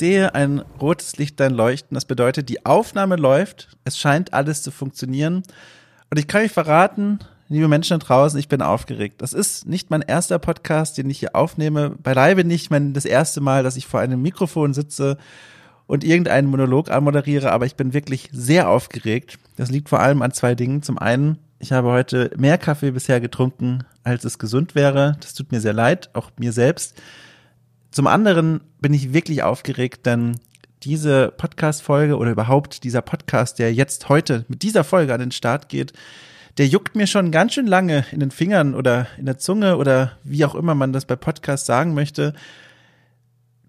Sehe 0.00 0.34
ein 0.34 0.60
rotes 0.80 1.18
Lichtlein 1.18 1.54
leuchten. 1.54 1.94
Das 1.94 2.06
bedeutet, 2.06 2.48
die 2.48 2.64
Aufnahme 2.66 3.16
läuft. 3.16 3.68
Es 3.84 3.98
scheint 3.98 4.32
alles 4.32 4.62
zu 4.62 4.70
funktionieren. 4.70 5.42
Und 6.10 6.18
ich 6.18 6.26
kann 6.26 6.42
euch 6.42 6.50
verraten, 6.50 7.20
liebe 7.48 7.68
Menschen 7.68 8.00
da 8.00 8.06
draußen, 8.06 8.40
ich 8.40 8.48
bin 8.48 8.62
aufgeregt. 8.62 9.20
Das 9.20 9.34
ist 9.34 9.66
nicht 9.66 9.90
mein 9.90 10.00
erster 10.00 10.38
Podcast, 10.38 10.96
den 10.96 11.10
ich 11.10 11.18
hier 11.18 11.36
aufnehme. 11.36 11.90
Beileibe 11.90 12.44
nicht 12.44 12.70
mein, 12.70 12.94
das 12.94 13.04
erste 13.04 13.42
Mal, 13.42 13.62
dass 13.62 13.76
ich 13.76 13.86
vor 13.86 14.00
einem 14.00 14.22
Mikrofon 14.22 14.72
sitze 14.72 15.18
und 15.86 16.02
irgendeinen 16.02 16.48
Monolog 16.48 16.90
anmoderiere, 16.90 17.52
aber 17.52 17.66
ich 17.66 17.76
bin 17.76 17.92
wirklich 17.92 18.30
sehr 18.32 18.70
aufgeregt. 18.70 19.38
Das 19.56 19.70
liegt 19.70 19.90
vor 19.90 20.00
allem 20.00 20.22
an 20.22 20.32
zwei 20.32 20.54
Dingen. 20.54 20.82
Zum 20.82 20.98
einen, 20.98 21.36
ich 21.58 21.72
habe 21.72 21.88
heute 21.88 22.30
mehr 22.38 22.56
Kaffee 22.56 22.92
bisher 22.92 23.20
getrunken, 23.20 23.84
als 24.02 24.24
es 24.24 24.38
gesund 24.38 24.74
wäre. 24.74 25.18
Das 25.20 25.34
tut 25.34 25.52
mir 25.52 25.60
sehr 25.60 25.74
leid, 25.74 26.08
auch 26.14 26.30
mir 26.38 26.52
selbst. 26.52 26.94
Zum 27.90 28.06
anderen 28.06 28.60
bin 28.80 28.94
ich 28.94 29.12
wirklich 29.12 29.42
aufgeregt, 29.42 30.06
denn 30.06 30.36
diese 30.82 31.32
Podcast-Folge 31.36 32.16
oder 32.16 32.30
überhaupt 32.30 32.84
dieser 32.84 33.02
Podcast, 33.02 33.58
der 33.58 33.74
jetzt 33.74 34.08
heute 34.08 34.44
mit 34.48 34.62
dieser 34.62 34.84
Folge 34.84 35.12
an 35.12 35.20
den 35.20 35.32
Start 35.32 35.68
geht, 35.68 35.92
der 36.58 36.66
juckt 36.66 36.94
mir 36.94 37.06
schon 37.06 37.30
ganz 37.30 37.54
schön 37.54 37.66
lange 37.66 38.04
in 38.12 38.20
den 38.20 38.30
Fingern 38.30 38.74
oder 38.74 39.06
in 39.18 39.26
der 39.26 39.38
Zunge 39.38 39.76
oder 39.76 40.12
wie 40.24 40.44
auch 40.44 40.54
immer 40.54 40.74
man 40.74 40.92
das 40.92 41.04
bei 41.04 41.16
Podcasts 41.16 41.66
sagen 41.66 41.94
möchte. 41.94 42.32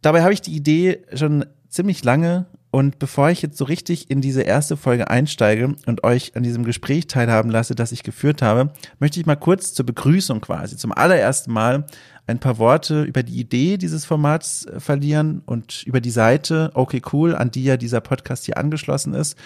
Dabei 0.02 0.22
habe 0.22 0.34
ich 0.34 0.42
die 0.42 0.56
Idee 0.56 1.00
schon 1.14 1.46
ziemlich 1.70 2.04
lange 2.04 2.46
und 2.72 3.00
bevor 3.00 3.30
ich 3.30 3.42
jetzt 3.42 3.58
so 3.58 3.66
richtig 3.66 4.10
in 4.10 4.22
diese 4.22 4.44
erste 4.44 4.78
Folge 4.78 5.10
einsteige 5.10 5.76
und 5.86 6.04
euch 6.06 6.36
an 6.36 6.44
diesem 6.44 6.64
Gespräch 6.64 7.08
teilhaben 7.08 7.52
lasse, 7.52 7.76
das 7.76 7.92
ich 7.92 8.02
geführt 8.02 8.42
habe, 8.42 8.72
möchte 9.00 9.20
ich 9.20 9.26
mal 9.26 9.36
kurz 9.36 9.74
zur 9.74 9.86
Begrüßung 9.86 10.40
quasi 10.40 10.78
zum 10.78 10.94
allerersten 10.94 11.52
Mal 11.52 11.86
ein 12.32 12.40
paar 12.40 12.58
Worte 12.58 13.04
über 13.04 13.24
die 13.24 13.40
Idee 13.40 13.78
dieses 13.78 14.06
Formats 14.06 14.66
äh, 14.66 14.80
verlieren 14.80 15.44
und 15.46 15.84
über 15.84 16.02
die 16.02 16.10
Seite 16.10 16.72
Okay 16.74 17.02
Cool, 17.12 17.36
an 17.36 17.52
die 17.52 17.64
ja 17.64 17.78
dieser 17.78 18.02
Podcast 18.02 18.46
hier 18.46 18.58
angeschlossen 18.58 19.14
ist. 19.14 19.38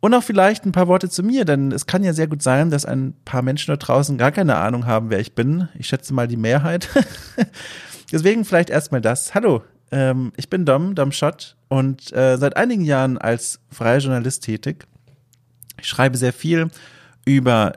Und 0.00 0.12
auch 0.12 0.22
vielleicht 0.22 0.66
ein 0.66 0.72
paar 0.72 0.88
Worte 0.88 1.08
zu 1.08 1.22
mir, 1.22 1.44
denn 1.44 1.72
es 1.72 1.86
kann 1.86 2.04
ja 2.04 2.12
sehr 2.12 2.26
gut 2.26 2.42
sein, 2.42 2.70
dass 2.70 2.84
ein 2.84 3.14
paar 3.24 3.40
Menschen 3.40 3.72
da 3.72 3.76
draußen 3.76 4.18
gar 4.18 4.32
keine 4.32 4.56
Ahnung 4.56 4.86
haben, 4.86 5.08
wer 5.08 5.20
ich 5.20 5.34
bin. 5.34 5.68
Ich 5.78 5.86
schätze 5.86 6.12
mal 6.12 6.28
die 6.28 6.36
Mehrheit. 6.36 6.88
Deswegen 8.12 8.44
vielleicht 8.44 8.68
erstmal 8.68 9.00
das. 9.00 9.34
Hallo, 9.34 9.62
ähm, 9.90 10.32
ich 10.36 10.50
bin 10.50 10.66
Dom, 10.66 10.94
Dom 10.94 11.12
Schott 11.12 11.56
und 11.68 12.12
äh, 12.12 12.36
seit 12.36 12.56
einigen 12.56 12.84
Jahren 12.84 13.16
als 13.16 13.60
freier 13.70 13.98
Journalist 13.98 14.44
tätig. 14.44 14.86
Ich 15.80 15.88
schreibe 15.88 16.18
sehr 16.18 16.32
viel 16.32 16.68
über 17.24 17.72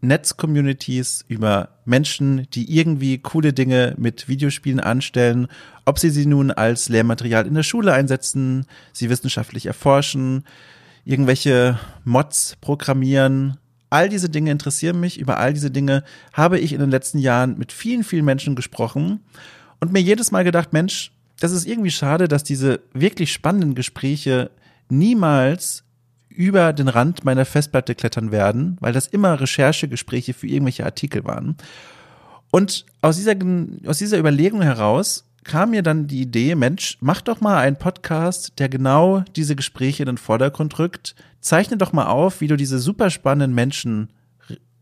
Netzcommunities, 0.00 1.24
über 1.28 1.70
Menschen, 1.84 2.46
die 2.52 2.76
irgendwie 2.76 3.18
coole 3.18 3.52
Dinge 3.52 3.94
mit 3.98 4.28
Videospielen 4.28 4.80
anstellen, 4.80 5.48
ob 5.84 5.98
sie 5.98 6.10
sie 6.10 6.26
nun 6.26 6.50
als 6.50 6.88
Lehrmaterial 6.88 7.46
in 7.46 7.54
der 7.54 7.62
Schule 7.62 7.92
einsetzen, 7.92 8.66
sie 8.92 9.10
wissenschaftlich 9.10 9.66
erforschen, 9.66 10.44
irgendwelche 11.04 11.78
Mods 12.04 12.56
programmieren. 12.60 13.56
All 13.90 14.08
diese 14.08 14.28
Dinge 14.28 14.50
interessieren 14.50 15.00
mich. 15.00 15.18
Über 15.18 15.38
all 15.38 15.54
diese 15.54 15.70
Dinge 15.70 16.04
habe 16.32 16.58
ich 16.58 16.72
in 16.72 16.80
den 16.80 16.90
letzten 16.90 17.18
Jahren 17.18 17.58
mit 17.58 17.72
vielen, 17.72 18.04
vielen 18.04 18.24
Menschen 18.24 18.54
gesprochen 18.54 19.20
und 19.80 19.92
mir 19.92 20.02
jedes 20.02 20.30
Mal 20.30 20.44
gedacht, 20.44 20.72
Mensch, 20.72 21.12
das 21.40 21.52
ist 21.52 21.66
irgendwie 21.66 21.90
schade, 21.90 22.28
dass 22.28 22.44
diese 22.44 22.80
wirklich 22.92 23.32
spannenden 23.32 23.74
Gespräche 23.74 24.50
niemals 24.88 25.84
über 26.38 26.72
den 26.72 26.86
Rand 26.86 27.24
meiner 27.24 27.44
Festplatte 27.44 27.96
klettern 27.96 28.30
werden, 28.30 28.76
weil 28.78 28.92
das 28.92 29.08
immer 29.08 29.40
Recherchegespräche 29.40 30.34
für 30.34 30.46
irgendwelche 30.46 30.84
Artikel 30.84 31.24
waren. 31.24 31.56
Und 32.52 32.86
aus 33.02 33.16
dieser, 33.16 33.34
aus 33.86 33.98
dieser 33.98 34.20
Überlegung 34.20 34.62
heraus 34.62 35.24
kam 35.42 35.70
mir 35.70 35.82
dann 35.82 36.06
die 36.06 36.20
Idee, 36.20 36.54
Mensch, 36.54 36.96
mach 37.00 37.22
doch 37.22 37.40
mal 37.40 37.58
einen 37.58 37.74
Podcast, 37.74 38.52
der 38.60 38.68
genau 38.68 39.24
diese 39.34 39.56
Gespräche 39.56 40.04
in 40.04 40.06
den 40.06 40.16
Vordergrund 40.16 40.78
rückt. 40.78 41.16
Zeichne 41.40 41.76
doch 41.76 41.92
mal 41.92 42.06
auf, 42.06 42.40
wie 42.40 42.46
du 42.46 42.56
diese 42.56 42.78
super 42.78 43.10
spannenden 43.10 43.52
Menschen 43.52 44.08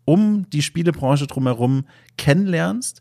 um 0.05 0.51
die 0.51 0.61
Spielebranche 0.61 1.27
drumherum 1.27 1.87
kennenlernst 2.19 3.01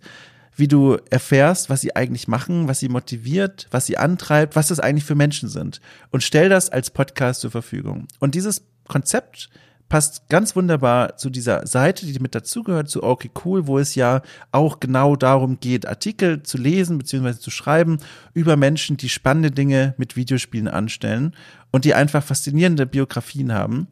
wie 0.55 0.67
du 0.67 0.97
erfährst, 1.09 1.69
was 1.69 1.81
sie 1.81 1.95
eigentlich 1.95 2.27
machen, 2.27 2.67
was 2.67 2.79
sie 2.79 2.89
motiviert, 2.89 3.67
was 3.71 3.85
sie 3.85 3.97
antreibt, 3.97 4.55
was 4.55 4.69
das 4.69 4.79
eigentlich 4.79 5.03
für 5.03 5.15
Menschen 5.15 5.49
sind. 5.49 5.81
Und 6.11 6.23
stell 6.23 6.49
das 6.49 6.69
als 6.69 6.89
Podcast 6.89 7.41
zur 7.41 7.51
Verfügung. 7.51 8.07
Und 8.19 8.35
dieses 8.35 8.63
Konzept 8.87 9.49
passt 9.89 10.29
ganz 10.29 10.55
wunderbar 10.55 11.17
zu 11.17 11.29
dieser 11.29 11.67
Seite, 11.67 12.05
die 12.05 12.19
mit 12.19 12.33
dazugehört, 12.33 12.89
zu 12.89 13.03
Okay 13.03 13.29
Cool, 13.43 13.67
wo 13.67 13.77
es 13.77 13.95
ja 13.95 14.21
auch 14.51 14.79
genau 14.79 15.15
darum 15.15 15.59
geht, 15.59 15.87
Artikel 15.87 16.41
zu 16.43 16.57
lesen 16.57 16.97
bzw. 16.97 17.33
zu 17.33 17.51
schreiben 17.51 17.99
über 18.33 18.55
Menschen, 18.55 18.97
die 18.97 19.09
spannende 19.09 19.51
Dinge 19.51 19.93
mit 19.97 20.15
Videospielen 20.15 20.67
anstellen 20.67 21.35
und 21.71 21.85
die 21.85 21.93
einfach 21.93 22.23
faszinierende 22.23 22.85
Biografien 22.85 23.53
haben 23.53 23.87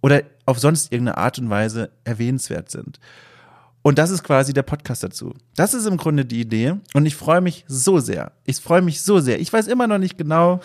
oder 0.00 0.22
auf 0.44 0.58
sonst 0.58 0.92
irgendeine 0.92 1.18
Art 1.18 1.38
und 1.38 1.50
Weise 1.50 1.90
erwähnenswert 2.04 2.70
sind. 2.70 3.00
Und 3.82 3.98
das 3.98 4.10
ist 4.10 4.24
quasi 4.24 4.52
der 4.52 4.64
Podcast 4.64 5.04
dazu. 5.04 5.34
Das 5.54 5.72
ist 5.72 5.86
im 5.86 5.96
Grunde 5.96 6.24
die 6.24 6.40
Idee. 6.40 6.74
Und 6.94 7.06
ich 7.06 7.14
freue 7.14 7.40
mich 7.40 7.64
so 7.68 8.00
sehr. 8.00 8.32
Ich 8.44 8.56
freue 8.56 8.82
mich 8.82 9.02
so 9.02 9.20
sehr. 9.20 9.40
Ich 9.40 9.52
weiß 9.52 9.68
immer 9.68 9.86
noch 9.86 9.98
nicht 9.98 10.18
genau, 10.18 10.60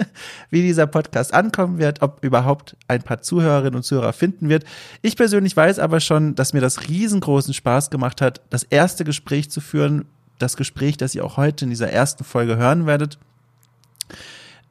wie 0.50 0.62
dieser 0.62 0.86
Podcast 0.86 1.34
ankommen 1.34 1.78
wird, 1.78 2.02
ob 2.02 2.24
überhaupt 2.24 2.76
ein 2.88 3.02
paar 3.02 3.20
Zuhörerinnen 3.20 3.76
und 3.76 3.82
Zuhörer 3.82 4.12
finden 4.12 4.48
wird. 4.48 4.64
Ich 5.02 5.16
persönlich 5.16 5.56
weiß 5.56 5.78
aber 5.78 6.00
schon, 6.00 6.34
dass 6.34 6.52
mir 6.52 6.60
das 6.60 6.88
riesengroßen 6.88 7.54
Spaß 7.54 7.90
gemacht 7.90 8.20
hat, 8.20 8.40
das 8.50 8.62
erste 8.62 9.04
Gespräch 9.04 9.50
zu 9.50 9.60
führen. 9.60 10.06
Das 10.38 10.56
Gespräch, 10.56 10.96
das 10.96 11.14
ihr 11.14 11.24
auch 11.24 11.36
heute 11.36 11.66
in 11.66 11.70
dieser 11.70 11.90
ersten 11.90 12.24
Folge 12.24 12.56
hören 12.56 12.86
werdet. 12.86 13.18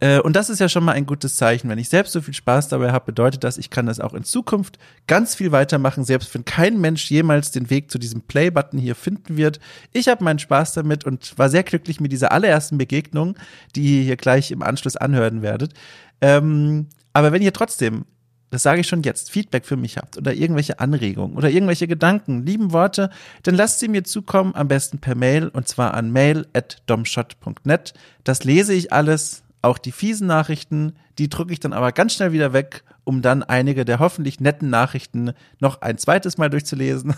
Äh, 0.04 0.20
und 0.20 0.36
das 0.36 0.50
ist 0.50 0.60
ja 0.60 0.68
schon 0.68 0.84
mal 0.84 0.92
ein 0.92 1.06
gutes 1.06 1.38
Zeichen. 1.38 1.70
Wenn 1.70 1.78
ich 1.78 1.88
selbst 1.88 2.12
so 2.12 2.22
viel 2.22 2.34
Spaß 2.34 2.68
dabei 2.68 2.92
habe, 2.92 3.06
bedeutet 3.06 3.46
das, 3.46 3.58
ich 3.58 3.70
kann 3.70 3.86
das 3.86 4.02
auch 4.02 4.14
in 4.14 4.26
Zukunft 4.26 4.78
ganz 5.08 5.34
viel 5.34 5.54
weitermachen, 5.54 6.04
selbst 6.04 6.34
wenn 6.34 6.44
kein 6.44 6.82
Mensch 6.82 7.10
jemals 7.10 7.52
den 7.52 7.70
Weg 7.70 7.90
zu 7.90 7.98
diesem 7.98 8.20
Play-Button 8.20 8.78
hier 8.78 8.96
finden 8.96 9.38
wird. 9.38 9.62
Ich 9.94 10.10
habe 10.10 10.22
meinen 10.22 10.40
Spaß 10.40 10.74
damit 10.74 11.06
und 11.06 11.38
war 11.40 11.50
sehr 11.50 11.64
glücklich 11.64 12.02
mit 12.02 12.12
dieser 12.12 12.34
allerersten 12.34 12.78
Begegnung, 12.78 13.38
die 13.78 14.00
ihr 14.00 14.04
hier 14.04 14.18
gleich 14.18 14.52
im 14.52 14.62
Anschluss 14.62 14.98
anhören 14.98 15.42
werdet. 15.42 15.74
Ähm, 16.20 16.88
aber 17.14 17.32
wenn 17.32 17.42
ihr 17.42 17.54
trotzdem 17.54 18.04
das 18.50 18.62
sage 18.62 18.82
ich 18.82 18.88
schon 18.88 19.02
jetzt, 19.02 19.32
Feedback 19.32 19.66
für 19.66 19.78
mich 19.78 19.98
habt 19.98 20.16
oder 20.16 20.32
irgendwelche 20.32 20.80
Anregungen 20.80 21.36
oder 21.36 21.50
irgendwelche 21.50 21.88
Gedanken, 21.88 22.46
lieben 22.46 22.72
Worte, 22.72 23.10
dann 23.42 23.56
lasst 23.56 23.80
sie 23.80 23.88
mir 23.88 24.04
zukommen, 24.04 24.54
am 24.54 24.68
besten 24.68 25.00
per 25.00 25.16
Mail 25.16 25.48
und 25.48 25.68
zwar 25.68 25.96
an 25.96 26.12
mail@domshot.net. 26.12 27.96
Das 28.24 28.44
lese 28.44 28.76
ich 28.76 28.94
alles, 28.94 29.44
auch 29.64 29.78
die 29.78 29.92
fiesen 29.92 30.28
Nachrichten, 30.28 30.94
die 31.18 31.30
drücke 31.30 31.54
ich 31.54 31.60
dann 31.60 31.74
aber 31.74 31.92
ganz 31.92 32.14
schnell 32.14 32.32
wieder 32.32 32.54
weg, 32.54 32.84
um 33.04 33.22
dann 33.22 33.44
einige 33.44 33.86
der 33.86 34.00
hoffentlich 34.00 34.40
netten 34.40 34.70
Nachrichten 34.70 35.32
noch 35.60 35.82
ein 35.82 35.98
zweites 35.98 36.38
Mal 36.38 36.50
durchzulesen. 36.50 37.16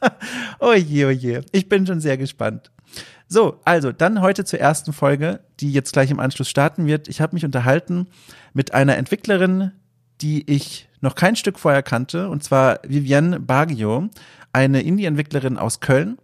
oh 0.60 0.74
je, 0.74 1.06
oh 1.06 1.10
je. 1.10 1.40
Ich 1.52 1.68
bin 1.68 1.86
schon 1.86 2.00
sehr 2.00 2.16
gespannt. 2.16 2.70
So, 3.26 3.60
also 3.64 3.92
dann 3.92 4.20
heute 4.20 4.44
zur 4.44 4.58
ersten 4.58 4.92
Folge, 4.92 5.40
die 5.60 5.72
jetzt 5.72 5.92
gleich 5.92 6.10
im 6.10 6.20
Anschluss 6.20 6.48
starten 6.48 6.86
wird. 6.86 7.08
Ich 7.08 7.20
habe 7.20 7.34
mich 7.34 7.44
unterhalten 7.44 8.06
mit 8.54 8.74
einer 8.74 8.96
Entwicklerin, 8.96 9.72
die 10.20 10.50
ich 10.50 10.88
noch 11.00 11.14
kein 11.14 11.36
Stück 11.36 11.58
vorher 11.58 11.82
kannte, 11.82 12.28
und 12.28 12.42
zwar 12.42 12.80
Vivienne 12.86 13.40
Baggio, 13.40 14.08
eine 14.52 14.82
Indie-Entwicklerin 14.82 15.58
aus 15.58 15.80
Köln. 15.80 16.18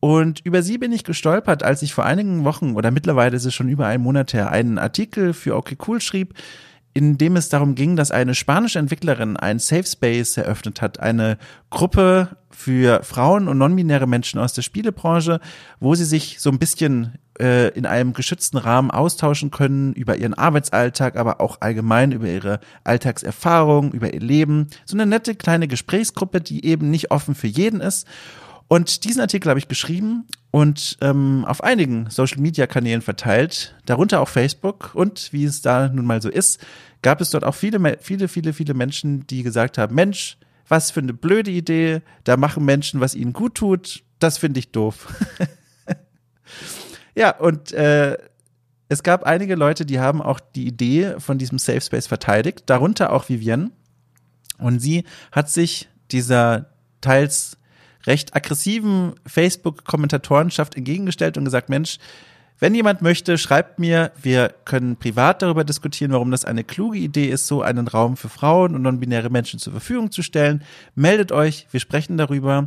Und 0.00 0.40
über 0.44 0.62
sie 0.62 0.78
bin 0.78 0.92
ich 0.92 1.04
gestolpert, 1.04 1.62
als 1.62 1.82
ich 1.82 1.92
vor 1.92 2.04
einigen 2.04 2.44
Wochen 2.44 2.74
oder 2.74 2.90
mittlerweile 2.90 3.36
ist 3.36 3.44
es 3.44 3.54
schon 3.54 3.68
über 3.68 3.86
einen 3.86 4.02
Monat 4.02 4.32
her 4.32 4.50
einen 4.50 4.78
Artikel 4.78 5.32
für 5.32 5.56
OK 5.56 5.76
Cool 5.86 6.00
schrieb, 6.00 6.34
in 6.94 7.18
dem 7.18 7.36
es 7.36 7.48
darum 7.48 7.74
ging, 7.74 7.96
dass 7.96 8.10
eine 8.10 8.34
spanische 8.34 8.78
Entwicklerin 8.78 9.36
einen 9.36 9.58
Safe 9.58 9.84
Space 9.84 10.36
eröffnet 10.36 10.82
hat, 10.82 11.00
eine 11.00 11.38
Gruppe 11.70 12.36
für 12.50 13.02
Frauen 13.04 13.46
und 13.48 13.58
non-binäre 13.58 14.06
Menschen 14.06 14.40
aus 14.40 14.52
der 14.52 14.62
Spielebranche, 14.62 15.40
wo 15.80 15.94
sie 15.94 16.04
sich 16.04 16.40
so 16.40 16.50
ein 16.50 16.58
bisschen 16.58 17.18
äh, 17.38 17.68
in 17.68 17.86
einem 17.86 18.14
geschützten 18.14 18.56
Rahmen 18.56 18.90
austauschen 18.90 19.50
können 19.50 19.92
über 19.92 20.16
ihren 20.16 20.34
Arbeitsalltag, 20.34 21.16
aber 21.16 21.40
auch 21.40 21.60
allgemein 21.60 22.10
über 22.10 22.26
ihre 22.26 22.60
Alltagserfahrung, 22.82 23.92
über 23.92 24.12
ihr 24.12 24.20
Leben. 24.20 24.68
So 24.84 24.96
eine 24.96 25.06
nette 25.06 25.34
kleine 25.36 25.68
Gesprächsgruppe, 25.68 26.40
die 26.40 26.64
eben 26.64 26.90
nicht 26.90 27.10
offen 27.10 27.34
für 27.34 27.46
jeden 27.46 27.80
ist. 27.80 28.06
Und 28.68 29.04
diesen 29.04 29.22
Artikel 29.22 29.48
habe 29.48 29.58
ich 29.58 29.68
geschrieben 29.68 30.26
und 30.50 30.98
ähm, 31.00 31.44
auf 31.46 31.64
einigen 31.64 32.10
Social-Media-Kanälen 32.10 33.00
verteilt, 33.00 33.74
darunter 33.86 34.20
auch 34.20 34.28
Facebook. 34.28 34.94
Und 34.94 35.32
wie 35.32 35.44
es 35.44 35.62
da 35.62 35.88
nun 35.88 36.04
mal 36.04 36.20
so 36.20 36.28
ist, 36.28 36.60
gab 37.00 37.22
es 37.22 37.30
dort 37.30 37.44
auch 37.44 37.54
viele, 37.54 37.96
viele, 38.00 38.28
viele, 38.28 38.52
viele 38.52 38.74
Menschen, 38.74 39.26
die 39.26 39.42
gesagt 39.42 39.78
haben, 39.78 39.94
Mensch, 39.94 40.36
was 40.68 40.90
für 40.90 41.00
eine 41.00 41.14
blöde 41.14 41.50
Idee, 41.50 42.02
da 42.24 42.36
machen 42.36 42.64
Menschen, 42.64 43.00
was 43.00 43.14
ihnen 43.14 43.32
gut 43.32 43.54
tut, 43.54 44.02
das 44.18 44.36
finde 44.36 44.60
ich 44.60 44.70
doof. 44.70 45.06
ja, 47.14 47.36
und 47.36 47.72
äh, 47.72 48.18
es 48.90 49.02
gab 49.02 49.24
einige 49.24 49.54
Leute, 49.54 49.86
die 49.86 50.00
haben 50.00 50.20
auch 50.20 50.40
die 50.40 50.66
Idee 50.66 51.14
von 51.18 51.38
diesem 51.38 51.58
Safe 51.58 51.80
Space 51.80 52.06
verteidigt, 52.06 52.64
darunter 52.66 53.12
auch 53.12 53.28
Vivienne. 53.28 53.70
Und 54.58 54.80
sie 54.80 55.04
hat 55.30 55.48
sich 55.50 55.88
dieser 56.10 56.70
teils 57.00 57.57
recht 58.08 58.34
aggressiven 58.34 59.14
Facebook-Kommentatorenschaft 59.26 60.74
entgegengestellt 60.74 61.38
und 61.38 61.44
gesagt, 61.44 61.68
Mensch, 61.68 61.98
Wenn 62.60 62.74
jemand 62.74 63.02
möchte, 63.02 63.38
schreibt 63.38 63.78
mir. 63.78 64.10
Wir 64.20 64.52
können 64.64 64.96
privat 64.96 65.42
darüber 65.42 65.62
diskutieren, 65.62 66.10
warum 66.10 66.32
das 66.32 66.44
eine 66.44 66.64
kluge 66.64 66.98
Idee 66.98 67.28
ist, 67.28 67.46
so 67.46 67.62
einen 67.62 67.86
Raum 67.86 68.16
für 68.16 68.28
Frauen 68.28 68.74
und 68.74 68.82
non-binäre 68.82 69.30
Menschen 69.30 69.60
zur 69.60 69.72
Verfügung 69.72 70.10
zu 70.10 70.22
stellen. 70.22 70.64
Meldet 70.96 71.30
euch, 71.30 71.68
wir 71.70 71.78
sprechen 71.78 72.16
darüber. 72.16 72.58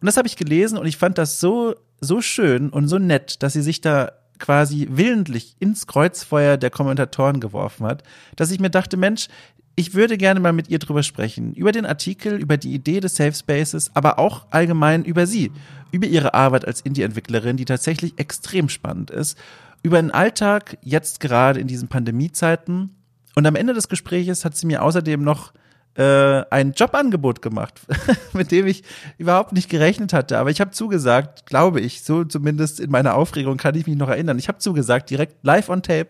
Und 0.00 0.06
das 0.06 0.16
habe 0.16 0.28
ich 0.28 0.36
gelesen 0.36 0.78
und 0.78 0.86
ich 0.86 0.96
fand 0.96 1.18
das 1.18 1.40
so, 1.40 1.74
so 2.00 2.20
schön 2.20 2.70
und 2.70 2.86
so 2.86 2.98
nett, 2.98 3.42
dass 3.42 3.54
sie 3.54 3.62
sich 3.62 3.80
da 3.80 4.12
quasi 4.38 4.88
willentlich 4.90 5.56
ins 5.58 5.88
Kreuzfeuer 5.88 6.56
der 6.56 6.70
Kommentatoren 6.70 7.40
geworfen 7.40 7.86
hat, 7.86 8.04
dass 8.36 8.50
ich 8.50 8.60
mir 8.60 8.70
dachte, 8.70 8.96
Mensch, 8.96 9.28
ich 9.74 9.94
würde 9.94 10.18
gerne 10.18 10.40
mal 10.40 10.52
mit 10.52 10.68
ihr 10.68 10.78
drüber 10.78 11.02
sprechen. 11.02 11.54
Über 11.54 11.72
den 11.72 11.86
Artikel, 11.86 12.34
über 12.34 12.56
die 12.56 12.74
Idee 12.74 13.00
des 13.00 13.16
Safe 13.16 13.32
Spaces, 13.32 13.90
aber 13.94 14.18
auch 14.18 14.46
allgemein 14.50 15.04
über 15.04 15.26
sie. 15.26 15.50
Über 15.90 16.06
ihre 16.06 16.34
Arbeit 16.34 16.66
als 16.66 16.80
Indie-Entwicklerin, 16.82 17.56
die 17.56 17.64
tatsächlich 17.64 18.18
extrem 18.18 18.68
spannend 18.68 19.10
ist. 19.10 19.38
Über 19.82 20.00
den 20.00 20.10
Alltag, 20.10 20.78
jetzt 20.82 21.20
gerade 21.20 21.60
in 21.60 21.66
diesen 21.66 21.88
Pandemiezeiten. 21.88 22.94
Und 23.34 23.46
am 23.46 23.56
Ende 23.56 23.74
des 23.74 23.88
Gespräches 23.88 24.44
hat 24.44 24.56
sie 24.56 24.66
mir 24.66 24.82
außerdem 24.82 25.22
noch 25.22 25.52
äh, 25.94 26.44
ein 26.50 26.72
Jobangebot 26.72 27.42
gemacht, 27.42 27.80
mit 28.32 28.50
dem 28.50 28.66
ich 28.66 28.82
überhaupt 29.18 29.52
nicht 29.52 29.70
gerechnet 29.70 30.12
hatte. 30.12 30.38
Aber 30.38 30.50
ich 30.50 30.60
habe 30.60 30.70
zugesagt, 30.70 31.46
glaube 31.46 31.80
ich, 31.80 32.02
so 32.02 32.24
zumindest 32.24 32.78
in 32.78 32.90
meiner 32.90 33.14
Aufregung 33.14 33.56
kann 33.56 33.74
ich 33.74 33.86
mich 33.86 33.96
noch 33.96 34.08
erinnern. 34.08 34.38
Ich 34.38 34.48
habe 34.48 34.58
zugesagt, 34.58 35.10
direkt 35.10 35.44
live 35.44 35.68
on 35.68 35.82
tape 35.82 36.08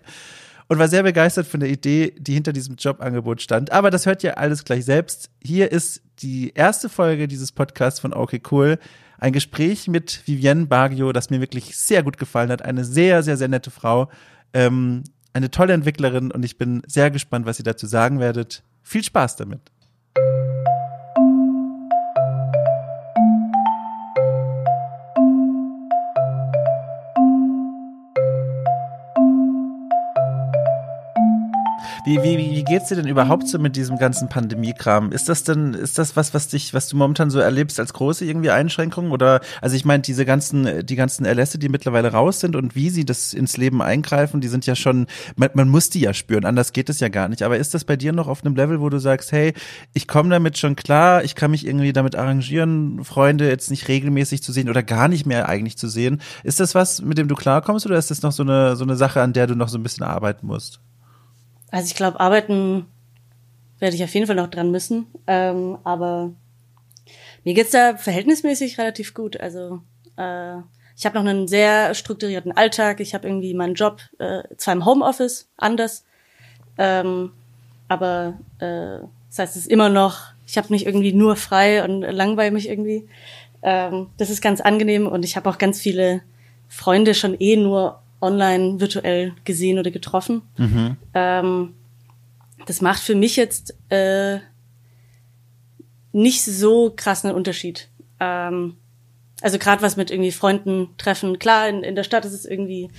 und 0.72 0.78
war 0.78 0.88
sehr 0.88 1.02
begeistert 1.02 1.46
von 1.46 1.60
der 1.60 1.68
Idee, 1.68 2.14
die 2.18 2.32
hinter 2.32 2.54
diesem 2.54 2.76
Jobangebot 2.76 3.42
stand. 3.42 3.70
Aber 3.72 3.90
das 3.90 4.06
hört 4.06 4.24
ihr 4.24 4.38
alles 4.38 4.64
gleich 4.64 4.86
selbst. 4.86 5.28
Hier 5.42 5.70
ist 5.70 6.00
die 6.20 6.52
erste 6.54 6.88
Folge 6.88 7.28
dieses 7.28 7.52
Podcasts 7.52 8.00
von 8.00 8.14
Okay 8.14 8.40
Cool. 8.50 8.78
Ein 9.18 9.34
Gespräch 9.34 9.86
mit 9.86 10.22
Vivienne 10.24 10.64
Baggio, 10.64 11.12
das 11.12 11.28
mir 11.28 11.42
wirklich 11.42 11.76
sehr 11.76 12.02
gut 12.02 12.16
gefallen 12.16 12.50
hat. 12.50 12.64
Eine 12.64 12.86
sehr, 12.86 13.22
sehr, 13.22 13.36
sehr 13.36 13.48
nette 13.48 13.70
Frau. 13.70 14.08
Ähm, 14.54 15.04
eine 15.34 15.50
tolle 15.50 15.74
Entwicklerin 15.74 16.30
und 16.30 16.42
ich 16.42 16.56
bin 16.56 16.80
sehr 16.86 17.10
gespannt, 17.10 17.44
was 17.44 17.58
ihr 17.58 17.66
dazu 17.66 17.86
sagen 17.86 18.18
werdet. 18.18 18.62
Viel 18.82 19.04
Spaß 19.04 19.36
damit. 19.36 19.71
Wie, 32.04 32.20
wie, 32.20 32.36
wie 32.36 32.64
geht's 32.64 32.88
dir 32.88 32.96
denn 32.96 33.06
überhaupt 33.06 33.46
so 33.46 33.60
mit 33.60 33.76
diesem 33.76 33.96
ganzen 33.96 34.28
Pandemiekram? 34.28 35.12
Ist 35.12 35.28
das 35.28 35.44
denn, 35.44 35.72
ist 35.72 35.98
das 35.98 36.16
was, 36.16 36.34
was 36.34 36.48
dich, 36.48 36.74
was 36.74 36.88
du 36.88 36.96
momentan 36.96 37.30
so 37.30 37.38
erlebst 37.38 37.78
als 37.78 37.92
große 37.92 38.24
irgendwie 38.24 38.50
Einschränkungen? 38.50 39.12
Oder, 39.12 39.40
also 39.60 39.76
ich 39.76 39.84
meine, 39.84 40.02
diese 40.02 40.24
ganzen, 40.24 40.84
die 40.84 40.96
ganzen 40.96 41.24
Erlässe, 41.24 41.60
die 41.60 41.68
mittlerweile 41.68 42.10
raus 42.10 42.40
sind 42.40 42.56
und 42.56 42.74
wie 42.74 42.90
sie 42.90 43.04
das 43.04 43.32
ins 43.32 43.56
Leben 43.56 43.80
eingreifen, 43.80 44.40
die 44.40 44.48
sind 44.48 44.66
ja 44.66 44.74
schon, 44.74 45.06
man, 45.36 45.50
man 45.54 45.68
muss 45.68 45.90
die 45.90 46.00
ja 46.00 46.12
spüren, 46.12 46.44
anders 46.44 46.72
geht 46.72 46.88
es 46.88 46.98
ja 46.98 47.08
gar 47.08 47.28
nicht. 47.28 47.44
Aber 47.44 47.56
ist 47.56 47.72
das 47.72 47.84
bei 47.84 47.94
dir 47.94 48.12
noch 48.12 48.26
auf 48.26 48.44
einem 48.44 48.56
Level, 48.56 48.80
wo 48.80 48.88
du 48.88 48.98
sagst, 48.98 49.30
hey, 49.30 49.54
ich 49.94 50.08
komme 50.08 50.30
damit 50.30 50.58
schon 50.58 50.74
klar, 50.74 51.22
ich 51.22 51.36
kann 51.36 51.52
mich 51.52 51.64
irgendwie 51.64 51.92
damit 51.92 52.16
arrangieren, 52.16 53.04
Freunde 53.04 53.48
jetzt 53.48 53.70
nicht 53.70 53.86
regelmäßig 53.86 54.42
zu 54.42 54.50
sehen 54.50 54.68
oder 54.68 54.82
gar 54.82 55.06
nicht 55.06 55.24
mehr 55.24 55.48
eigentlich 55.48 55.78
zu 55.78 55.86
sehen? 55.86 56.20
Ist 56.42 56.58
das 56.58 56.74
was, 56.74 57.00
mit 57.00 57.16
dem 57.16 57.28
du 57.28 57.36
klarkommst 57.36 57.86
oder 57.86 57.96
ist 57.96 58.10
das 58.10 58.22
noch 58.22 58.32
so 58.32 58.42
eine, 58.42 58.74
so 58.74 58.82
eine 58.82 58.96
Sache, 58.96 59.20
an 59.22 59.32
der 59.32 59.46
du 59.46 59.54
noch 59.54 59.68
so 59.68 59.78
ein 59.78 59.84
bisschen 59.84 60.04
arbeiten 60.04 60.48
musst? 60.48 60.80
Also 61.72 61.86
ich 61.86 61.96
glaube, 61.96 62.20
arbeiten 62.20 62.86
werde 63.80 63.96
ich 63.96 64.04
auf 64.04 64.14
jeden 64.14 64.28
Fall 64.28 64.36
noch 64.36 64.50
dran 64.50 64.70
müssen. 64.70 65.06
Ähm, 65.26 65.78
aber 65.82 66.30
mir 67.42 67.54
geht's 67.54 67.72
da 67.72 67.96
verhältnismäßig 67.96 68.78
relativ 68.78 69.14
gut. 69.14 69.40
Also 69.40 69.80
äh, 70.16 70.58
ich 70.96 71.06
habe 71.06 71.18
noch 71.18 71.24
einen 71.24 71.48
sehr 71.48 71.94
strukturierten 71.94 72.52
Alltag. 72.52 73.00
Ich 73.00 73.14
habe 73.14 73.26
irgendwie 73.26 73.54
meinen 73.54 73.74
Job 73.74 74.02
äh, 74.18 74.42
zwar 74.56 74.74
im 74.74 74.84
Homeoffice 74.84 75.48
anders, 75.56 76.04
ähm, 76.78 77.32
aber 77.88 78.38
äh, 78.58 79.04
das 79.28 79.38
heißt, 79.38 79.56
es 79.56 79.62
ist 79.62 79.70
immer 79.70 79.88
noch, 79.88 80.20
ich 80.46 80.58
habe 80.58 80.72
nicht 80.72 80.86
irgendwie 80.86 81.14
nur 81.14 81.36
frei 81.36 81.82
und 81.82 82.02
langweile 82.02 82.50
mich 82.50 82.68
irgendwie. 82.68 83.08
Ähm, 83.62 84.08
das 84.18 84.28
ist 84.28 84.42
ganz 84.42 84.60
angenehm 84.60 85.06
und 85.06 85.24
ich 85.24 85.36
habe 85.36 85.48
auch 85.48 85.56
ganz 85.58 85.80
viele 85.80 86.20
Freunde 86.68 87.14
schon 87.14 87.34
eh 87.40 87.56
nur 87.56 88.02
online 88.22 88.80
virtuell 88.80 89.32
gesehen 89.44 89.78
oder 89.78 89.90
getroffen. 89.90 90.42
Mhm. 90.56 90.96
Ähm, 91.12 91.74
das 92.66 92.80
macht 92.80 93.02
für 93.02 93.14
mich 93.14 93.36
jetzt 93.36 93.74
äh, 93.90 94.38
nicht 96.12 96.42
so 96.42 96.92
krass 96.94 97.24
einen 97.24 97.34
Unterschied. 97.34 97.88
Ähm, 98.20 98.76
also 99.42 99.58
gerade 99.58 99.82
was 99.82 99.96
mit 99.96 100.10
irgendwie 100.10 100.30
Freunden 100.30 100.90
treffen. 100.96 101.38
Klar, 101.38 101.68
in, 101.68 101.82
in 101.82 101.96
der 101.96 102.04
Stadt 102.04 102.24
ist 102.24 102.32
es 102.32 102.44
irgendwie 102.44 102.90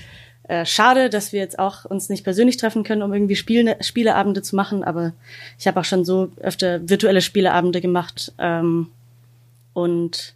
äh, 0.44 0.66
schade, 0.66 1.10
dass 1.10 1.32
wir 1.32 1.40
jetzt 1.40 1.58
auch 1.58 1.86
uns 1.86 2.10
nicht 2.10 2.26
persönlich 2.26 2.58
treffen 2.58 2.84
können, 2.84 3.02
um 3.02 3.14
irgendwie 3.14 3.38
Spiele, 3.38 3.78
Spieleabende 3.80 4.42
zu 4.42 4.56
machen. 4.58 4.84
Aber 4.84 5.14
ich 5.58 5.68
habe 5.68 5.80
auch 5.80 5.86
schon 5.86 6.04
so 6.04 6.32
öfter 6.38 6.90
virtuelle 6.90 7.22
Spieleabende 7.22 7.80
gemacht. 7.80 8.34
Ähm, 8.38 8.90
und 9.74 10.36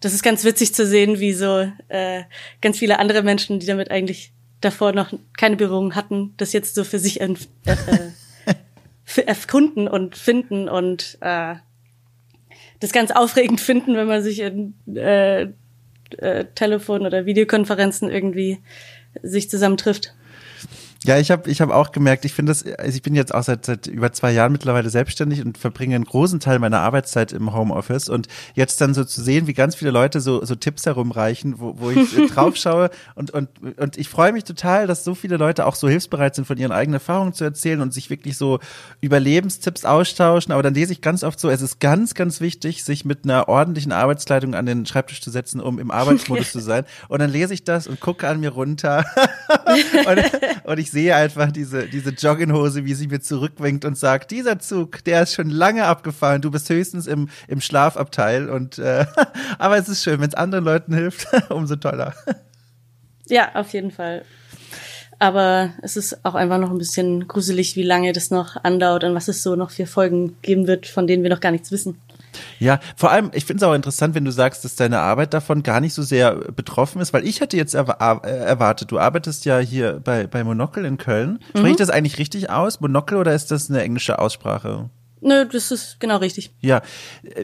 das 0.00 0.14
ist 0.14 0.22
ganz 0.22 0.44
witzig 0.44 0.74
zu 0.74 0.86
sehen, 0.86 1.18
wie 1.20 1.32
so 1.32 1.70
äh, 1.88 2.22
ganz 2.60 2.78
viele 2.78 2.98
andere 2.98 3.22
Menschen, 3.22 3.58
die 3.58 3.66
damit 3.66 3.90
eigentlich 3.90 4.32
davor 4.60 4.92
noch 4.92 5.12
keine 5.36 5.56
Berührung 5.56 5.94
hatten, 5.94 6.34
das 6.36 6.52
jetzt 6.52 6.74
so 6.74 6.84
für 6.84 6.98
sich 6.98 7.20
äh, 7.20 7.34
äh, 7.66 9.20
erkunden 9.26 9.88
und 9.88 10.16
finden 10.16 10.68
und 10.68 11.18
äh, 11.20 11.56
das 12.80 12.92
ganz 12.92 13.10
aufregend 13.10 13.60
finden, 13.60 13.96
wenn 13.96 14.06
man 14.06 14.22
sich 14.22 14.40
in 14.40 14.74
äh, 14.94 15.48
äh, 16.16 16.44
Telefon- 16.54 17.06
oder 17.06 17.26
Videokonferenzen 17.26 18.10
irgendwie 18.10 18.58
sich 19.22 19.50
zusammentrifft. 19.50 20.14
Ja, 21.04 21.16
ich 21.16 21.30
habe 21.30 21.48
ich 21.48 21.60
hab 21.60 21.70
auch 21.70 21.92
gemerkt, 21.92 22.24
ich 22.24 22.32
finde 22.34 22.50
das, 22.50 22.64
also 22.66 22.96
ich 22.96 23.02
bin 23.02 23.14
jetzt 23.14 23.32
auch 23.32 23.44
seit, 23.44 23.64
seit 23.64 23.86
über 23.86 24.12
zwei 24.12 24.32
Jahren 24.32 24.50
mittlerweile 24.50 24.90
selbstständig 24.90 25.44
und 25.44 25.56
verbringe 25.56 25.94
einen 25.94 26.04
großen 26.04 26.40
Teil 26.40 26.58
meiner 26.58 26.80
Arbeitszeit 26.80 27.32
im 27.32 27.54
Homeoffice. 27.54 28.08
Und 28.08 28.26
jetzt 28.54 28.80
dann 28.80 28.94
so 28.94 29.04
zu 29.04 29.22
sehen, 29.22 29.46
wie 29.46 29.54
ganz 29.54 29.76
viele 29.76 29.92
Leute 29.92 30.20
so, 30.20 30.44
so 30.44 30.56
Tipps 30.56 30.86
herumreichen, 30.86 31.60
wo, 31.60 31.78
wo 31.78 31.90
ich 31.90 32.10
drauf 32.32 32.56
schaue 32.56 32.90
und, 33.14 33.30
und, 33.30 33.48
und 33.78 33.96
ich 33.96 34.08
freue 34.08 34.32
mich 34.32 34.42
total, 34.42 34.88
dass 34.88 35.04
so 35.04 35.14
viele 35.14 35.36
Leute 35.36 35.66
auch 35.66 35.76
so 35.76 35.88
hilfsbereit 35.88 36.34
sind, 36.34 36.46
von 36.46 36.58
ihren 36.58 36.72
eigenen 36.72 36.94
Erfahrungen 36.94 37.32
zu 37.32 37.44
erzählen 37.44 37.80
und 37.80 37.94
sich 37.94 38.10
wirklich 38.10 38.36
so 38.36 38.58
Überlebenstipps 39.00 39.84
austauschen, 39.84 40.52
aber 40.52 40.64
dann 40.64 40.74
lese 40.74 40.92
ich 40.92 41.00
ganz 41.00 41.22
oft 41.22 41.38
so, 41.38 41.48
es 41.48 41.62
ist 41.62 41.78
ganz, 41.78 42.14
ganz 42.14 42.40
wichtig, 42.40 42.82
sich 42.82 43.04
mit 43.04 43.22
einer 43.22 43.48
ordentlichen 43.48 43.92
Arbeitskleidung 43.92 44.56
an 44.56 44.66
den 44.66 44.84
Schreibtisch 44.84 45.20
zu 45.20 45.30
setzen, 45.30 45.60
um 45.60 45.78
im 45.78 45.92
Arbeitsmodus 45.92 46.50
zu 46.52 46.60
sein. 46.60 46.84
Und 47.06 47.20
dann 47.20 47.30
lese 47.30 47.54
ich 47.54 47.62
das 47.62 47.86
und 47.86 48.00
gucke 48.00 48.26
an 48.26 48.40
mir 48.40 48.50
runter. 48.50 49.04
Und, 50.06 50.64
und 50.64 50.78
ich 50.78 50.87
ich 50.88 50.92
sehe 50.92 51.14
einfach 51.14 51.52
diese, 51.52 51.86
diese 51.86 52.10
Jogginghose, 52.10 52.86
wie 52.86 52.94
sie 52.94 53.08
mir 53.08 53.20
zurückwinkt 53.20 53.84
und 53.84 53.98
sagt, 53.98 54.30
dieser 54.30 54.58
Zug, 54.58 55.04
der 55.04 55.22
ist 55.22 55.34
schon 55.34 55.50
lange 55.50 55.84
abgefahren, 55.84 56.40
du 56.40 56.50
bist 56.50 56.70
höchstens 56.70 57.06
im, 57.06 57.28
im 57.46 57.60
Schlafabteil 57.60 58.48
und 58.48 58.78
äh, 58.78 59.04
aber 59.58 59.76
es 59.76 59.90
ist 59.90 60.02
schön, 60.02 60.18
wenn 60.20 60.28
es 60.28 60.34
anderen 60.34 60.64
Leuten 60.64 60.94
hilft, 60.94 61.28
umso 61.50 61.76
toller. 61.76 62.14
Ja, 63.26 63.54
auf 63.54 63.74
jeden 63.74 63.90
Fall. 63.90 64.24
Aber 65.18 65.74
es 65.82 65.98
ist 65.98 66.24
auch 66.24 66.34
einfach 66.34 66.58
noch 66.58 66.70
ein 66.70 66.78
bisschen 66.78 67.28
gruselig, 67.28 67.76
wie 67.76 67.82
lange 67.82 68.14
das 68.14 68.30
noch 68.30 68.56
andauert 68.64 69.04
und 69.04 69.14
was 69.14 69.28
es 69.28 69.42
so 69.42 69.56
noch 69.56 69.70
für 69.70 69.86
Folgen 69.86 70.40
geben 70.40 70.66
wird, 70.66 70.86
von 70.86 71.06
denen 71.06 71.22
wir 71.22 71.30
noch 71.30 71.40
gar 71.40 71.52
nichts 71.52 71.70
wissen. 71.70 72.00
Ja, 72.58 72.80
vor 72.96 73.10
allem, 73.10 73.30
ich 73.32 73.44
finde 73.44 73.64
es 73.64 73.68
auch 73.68 73.74
interessant, 73.74 74.14
wenn 74.14 74.24
du 74.24 74.32
sagst, 74.32 74.64
dass 74.64 74.74
deine 74.74 75.00
Arbeit 75.00 75.34
davon 75.34 75.62
gar 75.62 75.80
nicht 75.80 75.94
so 75.94 76.02
sehr 76.02 76.34
betroffen 76.34 77.00
ist, 77.00 77.12
weil 77.12 77.26
ich 77.26 77.40
hätte 77.40 77.56
jetzt 77.56 77.74
äh, 77.74 77.78
erwartet, 77.78 78.90
du 78.90 78.98
arbeitest 78.98 79.44
ja 79.44 79.58
hier 79.58 80.00
bei, 80.02 80.26
bei 80.26 80.44
Monocle 80.44 80.86
in 80.86 80.98
Köln. 80.98 81.38
Spreche 81.50 81.64
mhm. 81.64 81.70
ich 81.70 81.76
das 81.76 81.90
eigentlich 81.90 82.18
richtig 82.18 82.50
aus, 82.50 82.80
Monocle, 82.80 83.18
oder 83.18 83.34
ist 83.34 83.50
das 83.50 83.70
eine 83.70 83.82
englische 83.82 84.18
Aussprache? 84.18 84.90
Nö, 85.20 85.46
das 85.50 85.70
ist 85.70 85.98
genau 86.00 86.18
richtig. 86.18 86.52
Ja, 86.60 86.82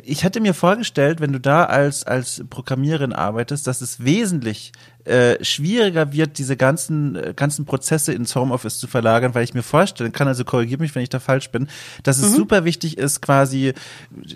ich 0.04 0.22
hätte 0.22 0.40
mir 0.40 0.54
vorgestellt, 0.54 1.20
wenn 1.20 1.32
du 1.32 1.40
da 1.40 1.64
als 1.64 2.04
als 2.04 2.44
Programmiererin 2.48 3.12
arbeitest, 3.12 3.66
dass 3.66 3.80
es 3.80 4.04
wesentlich 4.04 4.72
äh, 5.04 5.42
schwieriger 5.44 6.12
wird, 6.12 6.38
diese 6.38 6.56
ganzen 6.56 7.16
äh, 7.16 7.34
ganzen 7.34 7.64
Prozesse 7.64 8.12
ins 8.12 8.34
Homeoffice 8.36 8.78
zu 8.78 8.86
verlagern, 8.86 9.34
weil 9.34 9.44
ich 9.44 9.54
mir 9.54 9.62
vorstellen 9.62 10.12
kann, 10.12 10.28
also 10.28 10.44
korrigiere 10.44 10.80
mich, 10.80 10.94
wenn 10.94 11.02
ich 11.02 11.08
da 11.08 11.20
falsch 11.20 11.50
bin, 11.50 11.68
dass 12.02 12.18
es 12.18 12.30
mhm. 12.30 12.36
super 12.36 12.64
wichtig 12.64 12.96
ist, 12.96 13.20
quasi 13.20 13.74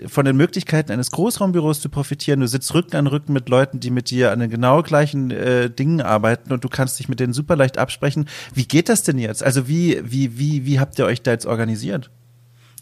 von 0.07 0.25
den 0.25 0.37
Möglichkeiten 0.37 0.92
eines 0.92 1.11
Großraumbüros 1.11 1.80
zu 1.80 1.88
profitieren. 1.88 2.40
Du 2.40 2.49
sitzt 2.49 2.75
Rücken 2.75 2.97
an 2.97 3.07
Rücken 3.07 3.33
mit 3.33 3.49
Leuten, 3.49 3.80
die 3.80 3.90
mit 3.90 4.11
dir 4.11 4.33
an 4.33 4.40
den 4.40 4.50
genau 4.50 4.83
gleichen 4.83 5.30
äh, 5.30 5.71
Dingen 5.71 6.00
arbeiten 6.00 6.52
und 6.52 6.64
du 6.64 6.68
kannst 6.68 6.99
dich 6.99 7.09
mit 7.09 7.21
denen 7.21 7.33
super 7.33 7.57
leicht 7.57 7.78
absprechen. 7.78 8.28
Wie 8.52 8.66
geht 8.66 8.88
das 8.88 9.04
denn 9.04 9.18
jetzt? 9.18 9.42
Also 9.42 9.68
wie 9.68 10.00
wie 10.04 10.38
wie 10.38 10.66
wie 10.66 10.80
habt 10.80 10.99
ihr 10.99 11.07
euch 11.07 11.23
da 11.23 11.30
jetzt 11.30 11.47
organisiert? 11.47 12.11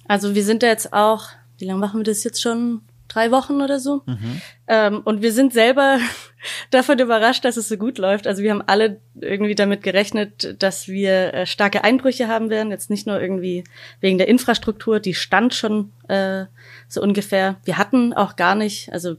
Also 0.08 0.34
wir 0.34 0.44
sind 0.44 0.62
da 0.62 0.68
jetzt 0.68 0.92
auch, 0.92 1.28
wie 1.58 1.64
lange 1.64 1.80
machen 1.80 2.00
wir 2.00 2.04
das 2.04 2.24
jetzt 2.24 2.40
schon? 2.40 2.82
drei 3.08 3.30
Wochen 3.30 3.60
oder 3.60 3.80
so. 3.80 4.02
Mhm. 4.06 4.40
Ähm, 4.68 5.00
und 5.04 5.22
wir 5.22 5.32
sind 5.32 5.52
selber 5.52 5.98
davon 6.70 6.98
überrascht, 6.98 7.44
dass 7.44 7.56
es 7.56 7.68
so 7.68 7.76
gut 7.76 7.98
läuft. 7.98 8.26
Also 8.26 8.42
wir 8.42 8.50
haben 8.50 8.62
alle 8.66 9.00
irgendwie 9.20 9.54
damit 9.54 9.82
gerechnet, 9.82 10.62
dass 10.62 10.88
wir 10.88 11.34
äh, 11.34 11.46
starke 11.46 11.84
Einbrüche 11.84 12.28
haben 12.28 12.50
werden. 12.50 12.70
Jetzt 12.70 12.90
nicht 12.90 13.06
nur 13.06 13.20
irgendwie 13.20 13.64
wegen 14.00 14.18
der 14.18 14.28
Infrastruktur, 14.28 15.00
die 15.00 15.14
stand 15.14 15.54
schon 15.54 15.92
äh, 16.08 16.46
so 16.88 17.00
ungefähr. 17.00 17.56
Wir 17.64 17.78
hatten 17.78 18.12
auch 18.12 18.36
gar 18.36 18.54
nicht, 18.54 18.92
also 18.92 19.16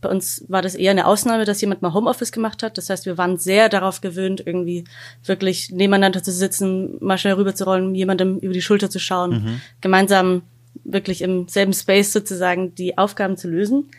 bei 0.00 0.08
uns 0.08 0.44
war 0.48 0.62
das 0.62 0.74
eher 0.74 0.92
eine 0.92 1.06
Ausnahme, 1.06 1.44
dass 1.44 1.60
jemand 1.60 1.82
mal 1.82 1.92
Homeoffice 1.92 2.32
gemacht 2.32 2.62
hat. 2.62 2.78
Das 2.78 2.88
heißt, 2.90 3.06
wir 3.06 3.18
waren 3.18 3.36
sehr 3.36 3.68
darauf 3.68 4.00
gewöhnt, 4.00 4.42
irgendwie 4.44 4.84
wirklich 5.24 5.70
nebeneinander 5.70 6.22
zu 6.22 6.32
sitzen, 6.32 6.96
mal 7.00 7.18
schnell 7.18 7.34
rüberzurollen, 7.34 7.94
jemandem 7.94 8.38
über 8.38 8.54
die 8.54 8.62
Schulter 8.62 8.90
zu 8.90 8.98
schauen, 8.98 9.30
mhm. 9.30 9.60
gemeinsam 9.80 10.42
wirklich 10.84 11.22
im 11.22 11.48
selben 11.48 11.72
Space 11.72 12.12
sozusagen 12.12 12.74
die 12.74 12.96
Aufgaben 12.96 13.36
zu 13.36 13.48
lösen. 13.48 13.90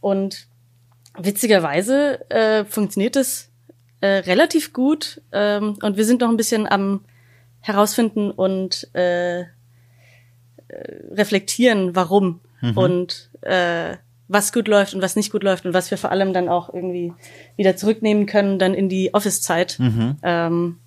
Und 0.00 0.46
witzigerweise 1.18 2.30
äh, 2.30 2.64
funktioniert 2.64 3.16
es 3.16 3.50
äh, 4.00 4.06
relativ 4.06 4.72
gut 4.72 5.22
ähm, 5.32 5.78
und 5.82 5.96
wir 5.96 6.04
sind 6.04 6.20
noch 6.20 6.28
ein 6.28 6.36
bisschen 6.36 6.70
am 6.70 7.00
herausfinden 7.60 8.30
und 8.30 8.88
äh, 8.94 9.40
äh 9.40 9.44
reflektieren, 11.10 11.96
warum 11.96 12.40
mhm. 12.60 12.76
und 12.76 13.30
äh, 13.40 13.96
was 14.28 14.52
gut 14.52 14.68
läuft 14.68 14.94
und 14.94 15.02
was 15.02 15.16
nicht 15.16 15.30
gut 15.30 15.42
läuft 15.42 15.66
und 15.66 15.74
was 15.74 15.90
wir 15.90 15.98
vor 15.98 16.10
allem 16.10 16.32
dann 16.32 16.48
auch 16.48 16.72
irgendwie 16.72 17.12
wieder 17.56 17.76
zurücknehmen 17.76 18.26
können 18.26 18.58
dann 18.58 18.74
in 18.74 18.88
die 18.88 19.14
Office-Zeit. 19.14 19.76
Mhm. 19.78 20.16
Ähm, 20.22 20.78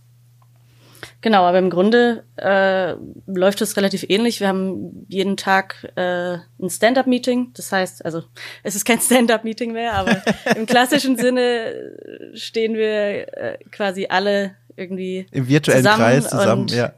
genau, 1.22 1.43
aber 1.43 1.60
im 1.60 1.69
Grunde 1.69 2.24
äh, 2.36 2.96
läuft 3.27 3.62
es 3.62 3.77
relativ 3.77 4.05
ähnlich. 4.10 4.39
Wir 4.39 4.50
haben 4.50 5.05
jeden 5.08 5.38
Tag 5.38 5.91
äh, 5.96 6.38
ein 6.62 6.69
Stand-up-Meeting. 6.69 7.51
Das 7.53 7.72
heißt, 7.72 8.03
also 8.03 8.24
es 8.63 8.75
ist 8.75 8.86
kein 8.86 9.00
Stand-up-Meeting 9.00 9.72
mehr, 9.72 9.93
aber 9.93 10.22
im 10.55 10.65
klassischen 10.65 11.17
Sinne 11.17 12.31
stehen 12.34 12.74
wir 12.75 13.38
äh, 13.38 13.58
quasi 13.72 14.08
alle 14.10 14.55
irgendwie 14.75 15.27
im 15.31 15.48
virtuellen 15.48 15.84
zusammen 15.84 15.98
Kreis 15.98 16.29
zusammen. 16.29 16.67
Ja 16.67 16.93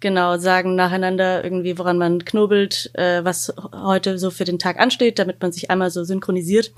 Genau, 0.00 0.38
sagen 0.38 0.76
nacheinander 0.76 1.42
irgendwie, 1.42 1.76
woran 1.76 1.98
man 1.98 2.24
knobelt, 2.24 2.90
äh, 2.94 3.24
was 3.24 3.52
heute 3.74 4.18
so 4.18 4.30
für 4.30 4.44
den 4.44 4.58
Tag 4.58 4.78
ansteht, 4.78 5.18
damit 5.18 5.42
man 5.42 5.50
sich 5.50 5.70
einmal 5.70 5.90
so 5.90 6.04
synchronisiert. 6.04 6.72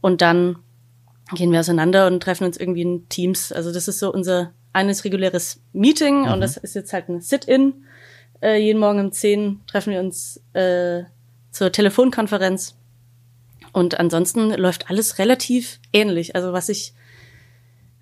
Und 0.00 0.20
dann 0.20 0.56
gehen 1.34 1.50
wir 1.50 1.60
auseinander 1.60 2.06
und 2.06 2.22
treffen 2.22 2.44
uns 2.44 2.56
irgendwie 2.56 2.82
in 2.82 3.08
Teams. 3.08 3.52
Also 3.52 3.72
das 3.72 3.88
ist 3.88 3.98
so 3.98 4.12
unser 4.12 4.52
eines 4.72 5.04
reguläres 5.04 5.60
Meeting 5.72 6.22
mhm. 6.22 6.32
und 6.32 6.40
das 6.40 6.56
ist 6.56 6.74
jetzt 6.74 6.92
halt 6.92 7.08
ein 7.08 7.20
Sit-in. 7.20 7.84
Äh, 8.40 8.58
jeden 8.58 8.80
Morgen 8.80 9.00
um 9.00 9.12
10 9.12 9.60
treffen 9.66 9.92
wir 9.92 10.00
uns 10.00 10.40
äh, 10.52 11.02
zur 11.50 11.72
Telefonkonferenz. 11.72 12.76
Und 13.72 13.98
ansonsten 13.98 14.50
läuft 14.50 14.90
alles 14.90 15.18
relativ 15.18 15.80
ähnlich. 15.92 16.36
Also 16.36 16.52
was 16.52 16.68
ich, 16.68 16.94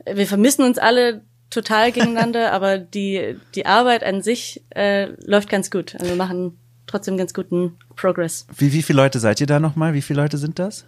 wir 0.04 0.26
vermissen 0.26 0.64
uns 0.64 0.78
alle 0.78 1.24
total 1.50 1.92
gegeneinander, 1.92 2.52
aber 2.52 2.78
die, 2.78 3.36
die 3.54 3.66
Arbeit 3.66 4.04
an 4.04 4.22
sich 4.22 4.62
äh, 4.70 5.08
läuft 5.24 5.48
ganz 5.48 5.70
gut. 5.70 5.94
Also 5.94 6.06
wir 6.06 6.16
machen 6.16 6.58
trotzdem 6.86 7.16
ganz 7.16 7.34
guten 7.34 7.78
Progress. 7.96 8.46
Wie, 8.56 8.72
wie 8.72 8.82
viele 8.82 8.96
Leute 9.02 9.20
seid 9.20 9.40
ihr 9.40 9.46
da 9.46 9.60
nochmal? 9.60 9.94
Wie 9.94 10.02
viele 10.02 10.20
Leute 10.22 10.38
sind 10.38 10.58
das? 10.58 10.86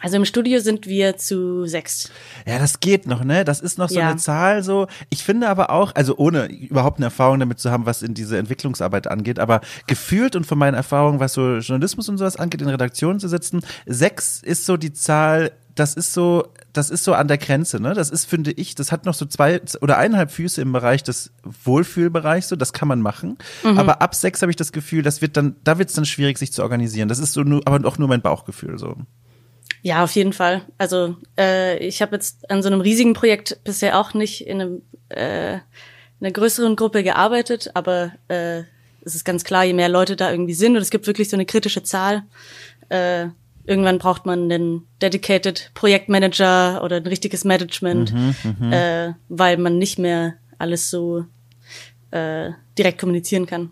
Also 0.00 0.16
im 0.16 0.24
Studio 0.24 0.58
sind 0.60 0.86
wir 0.86 1.16
zu 1.16 1.66
sechs. 1.66 2.10
Ja, 2.46 2.58
das 2.58 2.80
geht 2.80 3.06
noch, 3.06 3.22
ne? 3.22 3.44
Das 3.44 3.60
ist 3.60 3.78
noch 3.78 3.88
so 3.88 4.00
ja. 4.00 4.10
eine 4.10 4.16
Zahl 4.18 4.62
so. 4.62 4.88
Ich 5.08 5.22
finde 5.22 5.48
aber 5.48 5.70
auch, 5.70 5.94
also 5.94 6.16
ohne 6.16 6.46
überhaupt 6.46 6.98
eine 6.98 7.06
Erfahrung 7.06 7.38
damit 7.38 7.60
zu 7.60 7.70
haben, 7.70 7.86
was 7.86 8.02
in 8.02 8.12
diese 8.12 8.36
Entwicklungsarbeit 8.36 9.06
angeht, 9.06 9.38
aber 9.38 9.60
gefühlt 9.86 10.34
und 10.34 10.46
von 10.46 10.58
meinen 10.58 10.74
Erfahrungen, 10.74 11.20
was 11.20 11.34
so 11.34 11.58
Journalismus 11.58 12.08
und 12.08 12.18
sowas 12.18 12.36
angeht, 12.36 12.60
in 12.60 12.68
Redaktionen 12.68 13.20
zu 13.20 13.28
sitzen, 13.28 13.62
sechs 13.86 14.42
ist 14.42 14.66
so 14.66 14.76
die 14.76 14.92
Zahl, 14.92 15.52
das 15.74 15.94
ist 15.94 16.12
so, 16.12 16.46
das 16.72 16.90
ist 16.90 17.04
so 17.04 17.14
an 17.14 17.28
der 17.28 17.38
Grenze, 17.38 17.80
ne? 17.80 17.94
Das 17.94 18.10
ist, 18.10 18.24
finde 18.24 18.52
ich, 18.52 18.74
das 18.74 18.92
hat 18.92 19.06
noch 19.06 19.14
so 19.14 19.26
zwei 19.26 19.60
oder 19.80 19.98
eineinhalb 19.98 20.30
Füße 20.30 20.60
im 20.62 20.72
Bereich 20.72 21.02
des 21.02 21.32
Wohlfühlbereichs, 21.42 22.48
so, 22.48 22.56
das 22.56 22.72
kann 22.72 22.88
man 22.88 23.00
machen. 23.00 23.38
Mhm. 23.62 23.78
Aber 23.78 24.00
ab 24.00 24.14
sechs 24.14 24.42
habe 24.42 24.50
ich 24.50 24.56
das 24.56 24.72
Gefühl, 24.72 25.02
das 25.02 25.20
wird 25.20 25.36
dann, 25.36 25.56
da 25.64 25.78
wird 25.78 25.88
es 25.88 25.94
dann 25.94 26.04
schwierig, 26.04 26.38
sich 26.38 26.52
zu 26.52 26.62
organisieren. 26.62 27.08
Das 27.08 27.18
ist 27.18 27.32
so 27.32 27.42
nur, 27.42 27.62
aber 27.64 27.86
auch 27.88 27.98
nur 27.98 28.08
mein 28.08 28.22
Bauchgefühl 28.22 28.78
so. 28.78 28.96
Ja, 29.82 30.02
auf 30.04 30.12
jeden 30.12 30.32
Fall. 30.32 30.62
Also 30.78 31.16
äh, 31.38 31.76
ich 31.78 32.00
habe 32.00 32.16
jetzt 32.16 32.50
an 32.50 32.62
so 32.62 32.68
einem 32.68 32.80
riesigen 32.80 33.12
Projekt 33.12 33.58
bisher 33.64 33.98
auch 33.98 34.14
nicht 34.14 34.46
in, 34.46 34.60
einem, 34.60 34.82
äh, 35.08 35.54
in 35.54 35.60
einer 36.20 36.32
größeren 36.32 36.76
Gruppe 36.76 37.02
gearbeitet, 37.02 37.70
aber 37.74 38.12
äh, 38.28 38.62
es 39.04 39.14
ist 39.14 39.24
ganz 39.24 39.44
klar, 39.44 39.64
je 39.64 39.74
mehr 39.74 39.88
Leute 39.88 40.16
da 40.16 40.30
irgendwie 40.30 40.54
sind 40.54 40.76
und 40.76 40.82
es 40.82 40.90
gibt 40.90 41.06
wirklich 41.06 41.28
so 41.28 41.36
eine 41.36 41.44
kritische 41.44 41.82
Zahl, 41.82 42.22
äh, 42.88 43.26
irgendwann 43.66 43.98
braucht 43.98 44.26
man 44.26 44.50
einen 44.50 44.86
dedicated 45.00 45.70
Projektmanager 45.74 46.82
oder 46.82 46.96
ein 46.96 47.06
richtiges 47.06 47.44
Management, 47.44 48.12
mhm, 48.12 48.34
mhm, 48.58 48.72
äh, 48.72 49.14
weil 49.28 49.56
man 49.56 49.78
nicht 49.78 49.98
mehr 49.98 50.34
alles 50.58 50.90
so 50.90 51.24
äh, 52.10 52.50
direkt 52.78 52.98
kommunizieren 53.00 53.46
kann. 53.46 53.70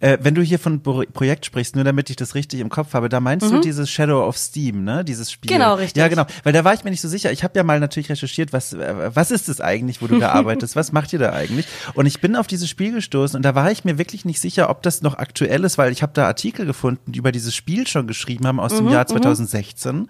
Äh, 0.00 0.18
wenn 0.22 0.34
du 0.34 0.42
hier 0.42 0.58
von 0.58 0.82
Pro 0.82 1.04
Projekt 1.12 1.46
sprichst, 1.46 1.76
nur 1.76 1.84
damit 1.84 2.10
ich 2.10 2.16
das 2.16 2.34
richtig 2.34 2.60
im 2.60 2.70
Kopf 2.70 2.94
habe, 2.94 3.08
da 3.08 3.20
meinst 3.20 3.46
mhm. 3.46 3.56
du 3.56 3.60
dieses 3.60 3.90
Shadow 3.90 4.26
of 4.26 4.36
Steam, 4.36 4.82
ne? 4.82 5.04
Dieses 5.04 5.30
Spiel. 5.30 5.52
Genau, 5.52 5.74
richtig. 5.74 6.00
Ja, 6.00 6.08
genau. 6.08 6.24
Weil 6.42 6.52
da 6.52 6.64
war 6.64 6.72
ich 6.72 6.84
mir 6.84 6.90
nicht 6.90 7.02
so 7.02 7.08
sicher. 7.08 7.30
Ich 7.32 7.44
habe 7.44 7.58
ja 7.58 7.62
mal 7.62 7.80
natürlich 7.80 8.08
recherchiert, 8.08 8.52
was, 8.52 8.72
äh, 8.72 9.10
was 9.14 9.30
ist 9.30 9.48
es 9.48 9.60
eigentlich, 9.60 10.00
wo 10.00 10.06
du 10.06 10.18
da 10.18 10.30
arbeitest? 10.32 10.74
Was 10.74 10.92
macht 10.92 11.12
ihr 11.12 11.18
da 11.18 11.32
eigentlich? 11.32 11.66
Und 11.94 12.06
ich 12.06 12.20
bin 12.20 12.34
auf 12.34 12.46
dieses 12.46 12.68
Spiel 12.68 12.92
gestoßen 12.92 13.36
und 13.36 13.42
da 13.42 13.54
war 13.54 13.70
ich 13.70 13.84
mir 13.84 13.98
wirklich 13.98 14.24
nicht 14.24 14.40
sicher, 14.40 14.70
ob 14.70 14.82
das 14.82 15.02
noch 15.02 15.18
aktuell 15.18 15.64
ist, 15.64 15.76
weil 15.76 15.92
ich 15.92 16.02
habe 16.02 16.12
da 16.14 16.26
Artikel 16.26 16.64
gefunden, 16.64 17.12
die 17.12 17.18
über 17.18 17.32
dieses 17.32 17.54
Spiel 17.54 17.86
schon 17.86 18.06
geschrieben 18.06 18.46
haben 18.46 18.58
aus 18.58 18.72
mhm, 18.72 18.78
dem 18.78 18.88
Jahr 18.88 19.06
2016. 19.06 20.08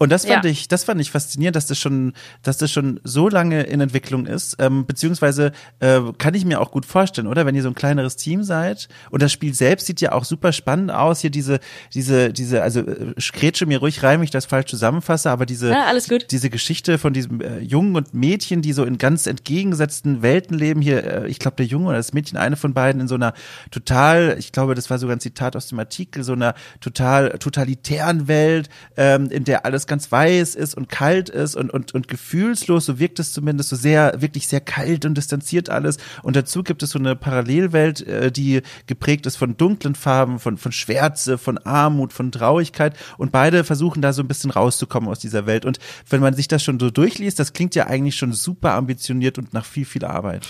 Und 0.00 0.08
das 0.10 0.24
fand 0.24 0.46
ja. 0.46 0.50
ich, 0.50 0.66
das 0.66 0.84
fand 0.84 0.98
ich 0.98 1.10
faszinierend, 1.10 1.54
dass 1.56 1.66
das 1.66 1.78
schon, 1.78 2.14
dass 2.42 2.56
das 2.56 2.72
schon 2.72 3.00
so 3.04 3.28
lange 3.28 3.64
in 3.64 3.82
Entwicklung 3.82 4.24
ist. 4.24 4.56
Ähm, 4.58 4.86
beziehungsweise 4.86 5.52
äh, 5.80 6.00
kann 6.16 6.32
ich 6.32 6.46
mir 6.46 6.62
auch 6.62 6.70
gut 6.70 6.86
vorstellen, 6.86 7.26
oder? 7.26 7.44
Wenn 7.44 7.54
ihr 7.54 7.60
so 7.60 7.68
ein 7.68 7.74
kleineres 7.74 8.16
Team 8.16 8.42
seid 8.42 8.88
und 9.10 9.20
das 9.20 9.30
Spiel 9.30 9.52
selbst 9.52 9.86
sieht 9.86 10.00
ja 10.00 10.12
auch 10.12 10.24
super 10.24 10.52
spannend 10.52 10.90
aus. 10.90 11.20
Hier 11.20 11.28
diese, 11.28 11.60
diese, 11.92 12.32
diese, 12.32 12.62
also 12.62 12.80
äh, 12.80 13.12
grätsche 13.30 13.66
mir 13.66 13.78
ruhig 13.80 14.02
rein, 14.02 14.20
wenn 14.20 14.24
ich 14.24 14.30
das 14.30 14.46
falsch 14.46 14.70
zusammenfasse, 14.70 15.30
aber 15.30 15.44
diese, 15.44 15.68
ja, 15.68 15.84
alles 15.84 16.08
gut. 16.08 16.28
diese 16.30 16.48
Geschichte 16.48 16.96
von 16.96 17.12
diesem 17.12 17.42
äh, 17.42 17.58
Jungen 17.58 17.94
und 17.94 18.14
Mädchen, 18.14 18.62
die 18.62 18.72
so 18.72 18.84
in 18.86 18.96
ganz 18.96 19.26
entgegengesetzten 19.26 20.22
Welten 20.22 20.56
leben. 20.56 20.80
Hier, 20.80 21.04
äh, 21.04 21.28
ich 21.28 21.38
glaube, 21.38 21.58
der 21.58 21.66
Junge 21.66 21.88
oder 21.88 21.98
das 21.98 22.14
Mädchen, 22.14 22.38
eine 22.38 22.56
von 22.56 22.72
beiden, 22.72 23.02
in 23.02 23.08
so 23.08 23.16
einer 23.16 23.34
total, 23.70 24.36
ich 24.38 24.50
glaube, 24.50 24.74
das 24.74 24.88
war 24.88 24.96
sogar 24.96 25.14
ein 25.14 25.20
Zitat 25.20 25.56
aus 25.56 25.66
dem 25.66 25.78
Artikel, 25.78 26.24
so 26.24 26.32
einer 26.32 26.54
total 26.80 27.38
totalitären 27.38 28.28
Welt, 28.28 28.70
ähm, 28.96 29.28
in 29.30 29.44
der 29.44 29.66
alles 29.66 29.89
ganz 29.90 30.10
weiß 30.10 30.54
ist 30.54 30.76
und 30.76 30.88
kalt 30.88 31.28
ist 31.28 31.56
und, 31.56 31.68
und, 31.68 31.92
und 31.94 32.06
gefühlslos, 32.06 32.86
so 32.86 33.00
wirkt 33.00 33.18
es 33.18 33.32
zumindest 33.32 33.70
so 33.70 33.76
sehr, 33.76 34.14
wirklich 34.22 34.46
sehr 34.46 34.60
kalt 34.60 35.04
und 35.04 35.16
distanziert 35.16 35.68
alles. 35.68 35.96
Und 36.22 36.36
dazu 36.36 36.62
gibt 36.62 36.84
es 36.84 36.90
so 36.90 36.98
eine 37.00 37.16
Parallelwelt, 37.16 38.06
äh, 38.06 38.30
die 38.30 38.62
geprägt 38.86 39.26
ist 39.26 39.34
von 39.34 39.56
dunklen 39.56 39.96
Farben, 39.96 40.38
von, 40.38 40.58
von 40.58 40.70
Schwärze, 40.70 41.38
von 41.38 41.58
Armut, 41.58 42.12
von 42.12 42.30
Traurigkeit. 42.30 42.96
Und 43.18 43.32
beide 43.32 43.64
versuchen 43.64 44.00
da 44.00 44.12
so 44.12 44.22
ein 44.22 44.28
bisschen 44.28 44.52
rauszukommen 44.52 45.10
aus 45.10 45.18
dieser 45.18 45.46
Welt. 45.46 45.64
Und 45.64 45.80
wenn 46.08 46.20
man 46.20 46.34
sich 46.34 46.46
das 46.46 46.62
schon 46.62 46.78
so 46.78 46.90
durchliest, 46.90 47.40
das 47.40 47.52
klingt 47.52 47.74
ja 47.74 47.88
eigentlich 47.88 48.14
schon 48.14 48.32
super 48.32 48.74
ambitioniert 48.74 49.38
und 49.38 49.52
nach 49.52 49.64
viel, 49.64 49.84
viel 49.84 50.04
Arbeit. 50.04 50.46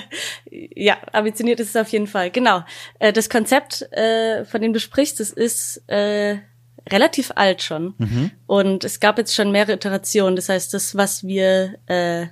ja, 0.50 0.96
ambitioniert 1.12 1.60
ist 1.60 1.68
es 1.68 1.76
auf 1.76 1.88
jeden 1.90 2.08
Fall. 2.08 2.32
Genau. 2.32 2.64
Äh, 2.98 3.12
das 3.12 3.30
Konzept, 3.30 3.82
äh, 3.92 4.44
von 4.44 4.60
dem 4.60 4.72
du 4.72 4.80
sprichst, 4.80 5.20
das 5.20 5.30
ist 5.30 5.80
äh, 5.88 6.38
relativ 6.88 7.32
alt 7.34 7.62
schon. 7.62 7.94
Mhm. 7.98 8.30
Und 8.46 8.84
es 8.84 9.00
gab 9.00 9.18
jetzt 9.18 9.34
schon 9.34 9.52
mehrere 9.52 9.72
Iterationen. 9.72 10.36
Das 10.36 10.48
heißt, 10.48 10.72
das, 10.74 10.94
was 10.94 11.24
wir 11.24 11.76
äh, 11.86 12.26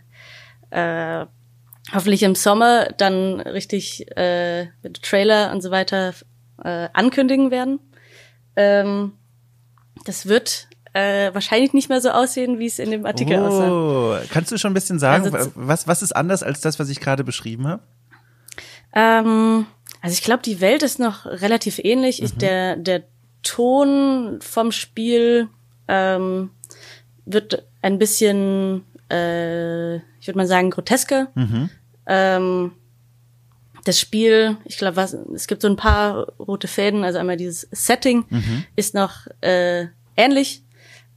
äh, 0.70 1.26
hoffentlich 1.92 2.22
im 2.22 2.34
Sommer 2.34 2.88
dann 2.96 3.40
richtig 3.40 4.06
äh, 4.16 4.66
mit 4.82 5.02
Trailer 5.02 5.52
und 5.52 5.62
so 5.62 5.70
weiter 5.70 6.14
äh, 6.62 6.88
ankündigen 6.92 7.50
werden. 7.50 7.80
Ähm, 8.56 9.12
das 10.04 10.26
wird 10.26 10.68
äh, 10.92 11.32
wahrscheinlich 11.32 11.72
nicht 11.72 11.88
mehr 11.88 12.00
so 12.00 12.10
aussehen, 12.10 12.58
wie 12.58 12.66
es 12.66 12.78
in 12.78 12.90
dem 12.90 13.06
Artikel 13.06 13.38
oh, 13.38 13.44
aussah. 13.44 14.22
Kannst 14.30 14.52
du 14.52 14.58
schon 14.58 14.72
ein 14.72 14.74
bisschen 14.74 14.98
sagen, 14.98 15.32
also, 15.34 15.52
was, 15.54 15.86
was 15.86 16.02
ist 16.02 16.12
anders 16.12 16.42
als 16.42 16.60
das, 16.60 16.78
was 16.78 16.88
ich 16.88 17.00
gerade 17.00 17.24
beschrieben 17.24 17.66
habe? 17.66 17.82
Ähm, 18.94 19.66
also 20.00 20.14
ich 20.14 20.22
glaube, 20.22 20.42
die 20.42 20.60
Welt 20.60 20.82
ist 20.82 20.98
noch 20.98 21.26
relativ 21.26 21.78
ähnlich. 21.78 22.20
Mhm. 22.20 22.26
Ich, 22.26 22.36
der, 22.36 22.76
der 22.76 23.04
Ton 23.42 24.38
vom 24.40 24.72
Spiel 24.72 25.48
ähm, 25.86 26.50
wird 27.24 27.64
ein 27.82 27.98
bisschen, 27.98 28.84
äh, 29.10 29.96
ich 29.96 30.26
würde 30.26 30.38
mal 30.38 30.46
sagen, 30.46 30.70
grotesker. 30.70 31.28
Mhm. 31.34 31.70
Ähm, 32.06 32.72
das 33.84 34.00
Spiel, 34.00 34.56
ich 34.64 34.76
glaube, 34.76 35.00
es 35.34 35.46
gibt 35.46 35.62
so 35.62 35.68
ein 35.68 35.76
paar 35.76 36.32
rote 36.38 36.68
Fäden, 36.68 37.04
also 37.04 37.18
einmal 37.18 37.36
dieses 37.36 37.68
Setting 37.70 38.24
mhm. 38.28 38.64
ist 38.76 38.94
noch 38.94 39.26
äh, 39.40 39.86
ähnlich, 40.16 40.62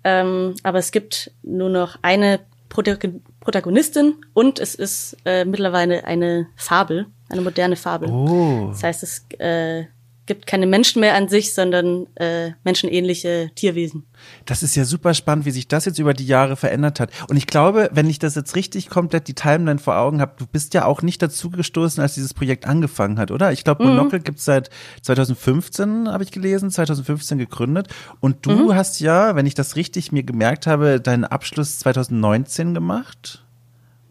ähm, 0.04 0.56
aber 0.64 0.80
es 0.80 0.92
gibt 0.92 1.32
nur 1.44 1.70
noch 1.70 1.98
eine 2.02 2.40
Protagonistin 2.70 4.16
und 4.34 4.60
es 4.60 4.76
ist 4.76 5.18
äh, 5.26 5.44
mittlerweile 5.44 6.06
eine 6.06 6.48
Fabel, 6.56 7.08
eine 7.30 7.42
moderne 7.42 7.76
Fabel. 7.76 8.10
Oh. 8.10 8.68
Das 8.70 8.84
heißt, 8.84 9.04
es 9.04 9.26
äh, 9.40 9.86
gibt 10.32 10.48
keine 10.48 10.66
Menschen 10.66 11.02
mehr 11.02 11.16
an 11.16 11.28
sich, 11.28 11.54
sondern 11.54 12.08
äh, 12.16 12.52
menschenähnliche 12.64 13.52
Tierwesen. 13.54 14.06
Das 14.46 14.64
ist 14.64 14.76
ja 14.78 14.86
super 14.86 15.14
spannend, 15.14 15.44
wie 15.44 15.52
sich 15.52 15.68
das 15.68 15.84
jetzt 15.84 16.00
über 16.00 16.14
die 16.14 16.26
Jahre 16.26 16.56
verändert 16.56 17.02
hat. 17.02 17.12
Und 17.28 17.36
ich 17.36 17.48
glaube, 17.48 17.90
wenn 17.92 18.10
ich 18.10 18.18
das 18.18 18.36
jetzt 18.36 18.56
richtig 18.56 18.88
komplett 18.88 19.28
die 19.28 19.34
Timeline 19.34 19.78
vor 19.78 19.98
Augen 19.98 20.22
habe, 20.22 20.36
du 20.38 20.46
bist 20.46 20.74
ja 20.74 20.86
auch 20.86 21.02
nicht 21.02 21.22
dazu 21.22 21.50
gestoßen, 21.50 22.02
als 22.02 22.14
dieses 22.14 22.34
Projekt 22.34 22.66
angefangen 22.66 23.20
hat, 23.20 23.30
oder? 23.30 23.52
Ich 23.52 23.66
glaube, 23.66 23.84
Monocle 23.84 24.20
mhm. 24.20 24.24
gibt's 24.24 24.46
seit 24.46 24.70
2015, 25.02 26.08
habe 26.08 26.24
ich 26.24 26.32
gelesen, 26.32 26.72
2015 26.72 27.38
gegründet. 27.38 27.90
Und 28.22 28.46
du 28.46 28.52
mhm. 28.52 28.76
hast 28.76 29.02
ja, 29.02 29.36
wenn 29.36 29.46
ich 29.46 29.56
das 29.56 29.76
richtig 29.76 30.14
mir 30.14 30.24
gemerkt 30.24 30.66
habe, 30.66 31.02
deinen 31.02 31.26
Abschluss 31.26 31.80
2019 31.80 32.74
gemacht 32.74 33.44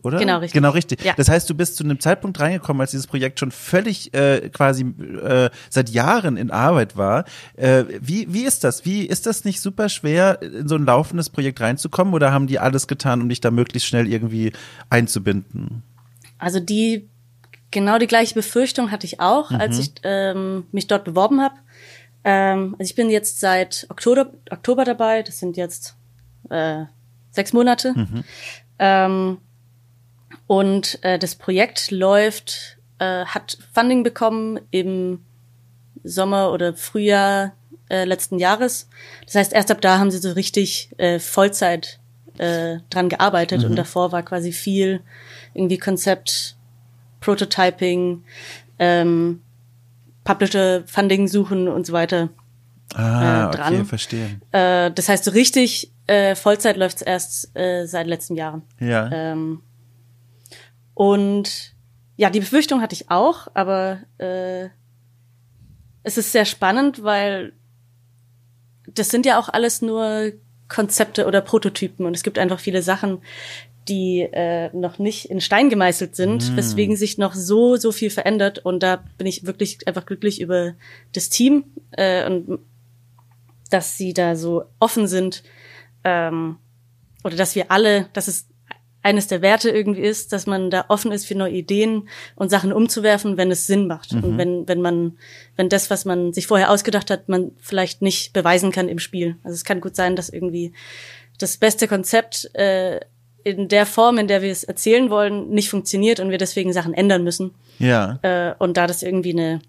oder? 0.03 0.19
Genau, 0.19 0.39
richtig. 0.39 0.55
Genau, 0.55 0.71
richtig. 0.71 1.05
Ja. 1.05 1.15
Das 1.17 1.29
heißt, 1.29 1.49
du 1.49 1.55
bist 1.55 1.77
zu 1.77 1.85
einem 1.85 2.01
Zeitpunkt 2.01 2.39
reingekommen, 2.41 2.81
als 2.81 2.91
dieses 2.91 3.07
Projekt 3.07 3.41
schon 3.41 3.51
völlig 3.51 4.13
äh, 4.15 4.49
quasi 4.51 4.83
äh, 4.83 5.51
seit 5.69 5.91
Jahren 5.91 6.37
in 6.37 6.51
Arbeit 6.51 6.97
war. 6.97 7.25
Äh, 7.57 7.85
wie, 8.01 8.33
wie 8.33 8.45
ist 8.45 8.65
das? 8.65 8.85
Wie 8.85 9.05
ist 9.07 9.27
das 9.27 9.45
nicht 9.45 9.61
super 9.61 9.89
schwer, 9.89 10.41
in 10.43 10.69
so 10.69 10.77
ein 10.77 10.85
laufendes 10.85 11.31
Projekt 11.31 11.61
reinzukommen 11.61 12.15
oder 12.15 12.33
haben 12.33 12.47
die 12.47 12.59
alles 12.59 12.87
getan, 12.87 13.21
um 13.23 13.29
dich 13.29 13.41
da 13.41 13.51
möglichst 13.51 13.89
schnell 13.89 14.07
irgendwie 14.07 14.53
einzubinden? 14.89 15.83
Also 16.39 16.61
die 16.61 17.09
genau 17.71 17.99
die 17.99 18.07
gleiche 18.07 18.35
Befürchtung 18.35 18.91
hatte 18.91 19.07
ich 19.07 19.21
auch, 19.21 19.51
mhm. 19.51 19.61
als 19.61 19.79
ich 19.79 19.93
ähm, 20.03 20.65
mich 20.73 20.87
dort 20.87 21.05
beworben 21.05 21.41
habe. 21.41 21.55
Ähm, 22.25 22.75
also 22.79 22.91
ich 22.91 22.95
bin 22.95 23.11
jetzt 23.11 23.41
seit 23.41 23.87
Oktober, 23.89 24.33
Oktober 24.51 24.85
dabei, 24.85 25.23
das 25.23 25.39
sind 25.39 25.57
jetzt 25.57 25.97
äh, 26.51 26.85
sechs 27.31 27.53
Monate. 27.53 27.93
Mhm. 27.95 28.25
Ähm, 28.79 29.39
und 30.47 31.03
äh, 31.03 31.19
das 31.19 31.35
Projekt 31.35 31.91
läuft, 31.91 32.79
äh, 32.99 33.25
hat 33.25 33.59
Funding 33.73 34.03
bekommen 34.03 34.61
im 34.71 35.25
Sommer 36.03 36.53
oder 36.53 36.75
Frühjahr 36.75 37.53
äh, 37.89 38.05
letzten 38.05 38.39
Jahres. 38.39 38.89
Das 39.27 39.35
heißt, 39.35 39.53
erst 39.53 39.71
ab 39.71 39.81
da 39.81 39.99
haben 39.99 40.11
sie 40.11 40.19
so 40.19 40.33
richtig 40.33 40.91
äh, 40.99 41.19
Vollzeit 41.19 42.01
äh, 42.39 42.79
dran 42.89 43.09
gearbeitet 43.09 43.63
mhm. 43.63 43.71
und 43.71 43.77
davor 43.77 44.13
war 44.13 44.23
quasi 44.23 44.53
viel 44.53 45.01
irgendwie 45.55 45.79
Konzept, 45.79 46.57
Prototyping, 47.21 48.25
ähm, 48.79 49.43
Publisher 50.25 50.85
Funding 50.87 51.29
suchen 51.29 51.69
und 51.69 51.87
so 51.87 51.93
weiter. 51.93 52.31
Ah, 52.95 53.49
äh, 53.49 53.57
dran. 53.57 53.75
okay, 53.75 53.85
verstehe. 53.85 54.41
Äh, 54.53 54.91
das 54.91 55.09
heißt, 55.09 55.25
so 55.25 55.31
richtig 55.33 55.93
äh, 56.07 56.35
Vollzeit 56.35 56.77
läuft's 56.77 57.03
erst 57.03 57.57
äh, 57.57 57.87
seit 57.87 58.07
letzten 58.07 58.37
Jahren. 58.37 58.63
Ja. 58.81 59.11
Ähm, 59.13 59.63
und 61.01 61.73
ja, 62.19 62.29
die 62.29 62.41
Befürchtung 62.41 62.83
hatte 62.83 62.95
ich 62.95 63.11
auch, 63.11 63.49
aber 63.55 64.01
äh, 64.19 64.69
es 66.03 66.19
ist 66.19 66.31
sehr 66.31 66.45
spannend, 66.45 67.03
weil 67.03 67.55
das 68.87 69.09
sind 69.09 69.25
ja 69.25 69.39
auch 69.39 69.49
alles 69.49 69.81
nur 69.81 70.33
Konzepte 70.69 71.25
oder 71.25 71.41
Prototypen 71.41 72.05
und 72.05 72.15
es 72.15 72.23
gibt 72.23 72.39
einfach 72.39 72.61
viele 72.61 72.83
Sachen, 72.83 73.23
die 73.89 74.29
äh, 74.31 74.69
noch 74.77 74.99
nicht 74.99 75.31
in 75.31 75.41
Stein 75.41 75.71
gemeißelt 75.71 76.15
sind, 76.15 76.53
mm. 76.53 76.57
weswegen 76.59 76.97
sich 76.97 77.17
noch 77.17 77.33
so, 77.33 77.77
so 77.77 77.93
viel 77.93 78.11
verändert. 78.11 78.59
Und 78.59 78.83
da 78.83 79.03
bin 79.17 79.27
ich 79.27 79.47
wirklich 79.47 79.89
einfach 79.89 80.05
glücklich 80.05 80.39
über 80.39 80.75
das 81.15 81.31
Team 81.31 81.65
äh, 81.93 82.27
und 82.27 82.59
dass 83.71 83.97
sie 83.97 84.13
da 84.13 84.37
so 84.37 84.65
offen 84.81 85.07
sind 85.07 85.45
ähm, 86.05 86.59
oder 87.25 87.37
dass 87.37 87.55
wir 87.55 87.71
alle, 87.71 88.11
dass 88.13 88.29
es 88.29 88.50
eines 89.03 89.27
der 89.29 89.41
Werte 89.41 89.71
irgendwie 89.71 90.03
ist, 90.03 90.33
dass 90.33 90.47
man 90.47 90.71
da 90.71 90.85
offen 90.89 91.11
ist 91.11 91.27
für 91.27 91.35
neue 91.35 91.53
Ideen 91.53 92.09
und 92.35 92.51
Sachen 92.51 92.73
umzuwerfen, 92.73 93.37
wenn 93.37 93.51
es 93.51 93.67
Sinn 93.67 93.87
macht. 93.87 94.13
Mhm. 94.13 94.25
Und 94.25 94.39
wenn, 94.39 94.69
wenn 94.69 94.83
man, 94.83 95.19
wenn 95.57 95.69
das, 95.69 95.91
was 95.91 96.05
man 96.05 96.33
sich 96.33 96.47
vorher 96.47 96.71
ausgedacht 96.71 97.11
hat, 97.11 97.29
man 97.29 97.53
vielleicht 97.59 98.03
nicht 98.03 98.33
beweisen 98.33 98.73
kann 98.73 98.89
im 98.89 98.99
Spiel. 98.99 99.37
Also 99.43 99.55
es 99.55 99.65
kann 99.65 99.81
gut 99.81 99.97
sein, 99.97 100.17
dass 100.17 100.29
irgendwie 100.29 100.73
das 101.39 101.57
beste 101.57 101.89
Konzept 101.89 102.55
äh, 102.55 103.01
in 103.43 103.69
der 103.69 103.87
Form, 103.87 104.19
in 104.19 104.29
der 104.29 104.43
wir 104.43 104.51
es 104.51 104.65
erzählen 104.65 105.09
wollen, 105.09 105.49
nicht 105.49 105.71
funktioniert 105.71 106.21
und 106.21 106.31
wir 106.31 106.39
deswegen 106.39 106.73
Sachen 106.75 106.93
ändern 106.93 107.25
müssen. 107.25 107.53
Ja. 107.79 108.19
Äh, 108.23 108.55
und 108.59 108.77
da 108.77 108.87
das 108.87 109.03
irgendwie 109.03 109.33
eine, 109.33 109.61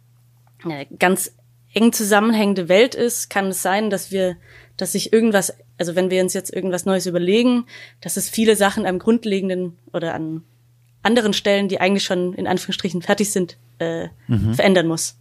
eine 0.64 0.88
ganz 1.00 1.34
eng 1.74 1.94
zusammenhängende 1.94 2.68
Welt 2.68 2.96
ist, 2.96 3.30
kann 3.30 3.48
es 3.48 3.62
sein, 3.62 3.90
dass 3.90 4.12
wir, 4.12 4.36
dass 4.82 4.94
sich 4.94 5.14
irgendwas 5.14 5.54
also 5.82 5.96
wenn 5.96 6.12
wir 6.12 6.22
uns 6.22 6.36
jetzt 6.36 6.54
irgendwas 6.54 6.86
Neues 6.86 7.08
überlegen, 7.08 7.66
dass 8.02 8.16
es 8.16 8.30
viele 8.30 8.56
Sachen 8.56 8.86
am 8.86 9.00
grundlegenden 9.00 9.80
oder 9.92 10.14
an 10.14 10.44
anderen 11.02 11.34
Stellen, 11.34 11.68
die 11.68 11.82
eigentlich 11.82 12.04
schon 12.04 12.34
in 12.34 12.46
Anführungsstrichen 12.46 13.02
fertig 13.02 13.32
sind, 13.32 13.58
äh, 13.80 14.10
mhm. 14.28 14.54
verändern 14.54 14.86
muss. 14.86 15.18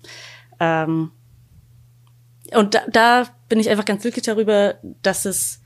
Ähm, 0.61 1.13
und 2.53 2.75
da, 2.75 2.83
da 2.93 3.27
bin 3.49 3.59
ich 3.59 3.71
einfach 3.71 3.87
ganz 3.87 4.03
glücklich 4.03 4.27
darüber, 4.27 4.75
dass 5.01 5.25
es, 5.25 5.63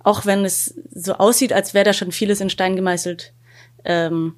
auch 0.00 0.26
wenn 0.26 0.44
es 0.44 0.74
so 0.92 1.14
aussieht, 1.14 1.54
als 1.54 1.72
wäre 1.72 1.86
da 1.86 1.94
schon 1.94 2.12
vieles 2.12 2.42
in 2.42 2.50
Stein 2.50 2.76
gemeißelt, 2.76 3.32
ähm, 3.86 4.34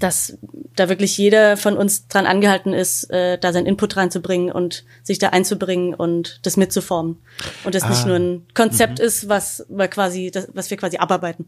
dass 0.00 0.38
da 0.74 0.88
wirklich 0.88 1.16
jeder 1.16 1.56
von 1.56 1.76
uns 1.76 2.08
dran 2.08 2.26
angehalten 2.26 2.72
ist, 2.72 3.04
äh, 3.10 3.38
da 3.38 3.52
seinen 3.52 3.66
Input 3.66 3.96
reinzubringen 3.96 4.50
und 4.50 4.84
sich 5.02 5.18
da 5.18 5.28
einzubringen 5.28 5.94
und 5.94 6.40
das 6.42 6.56
mitzuformen. 6.56 7.18
Und 7.64 7.74
das 7.74 7.84
ah. 7.84 7.90
nicht 7.90 8.06
nur 8.06 8.16
ein 8.16 8.46
Konzept 8.54 8.98
mhm. 8.98 9.04
ist, 9.04 9.28
was 9.28 9.66
wir 9.68 9.88
quasi, 9.88 10.30
das, 10.30 10.48
was 10.54 10.70
wir 10.70 10.76
quasi 10.76 10.96
abarbeiten. 10.96 11.46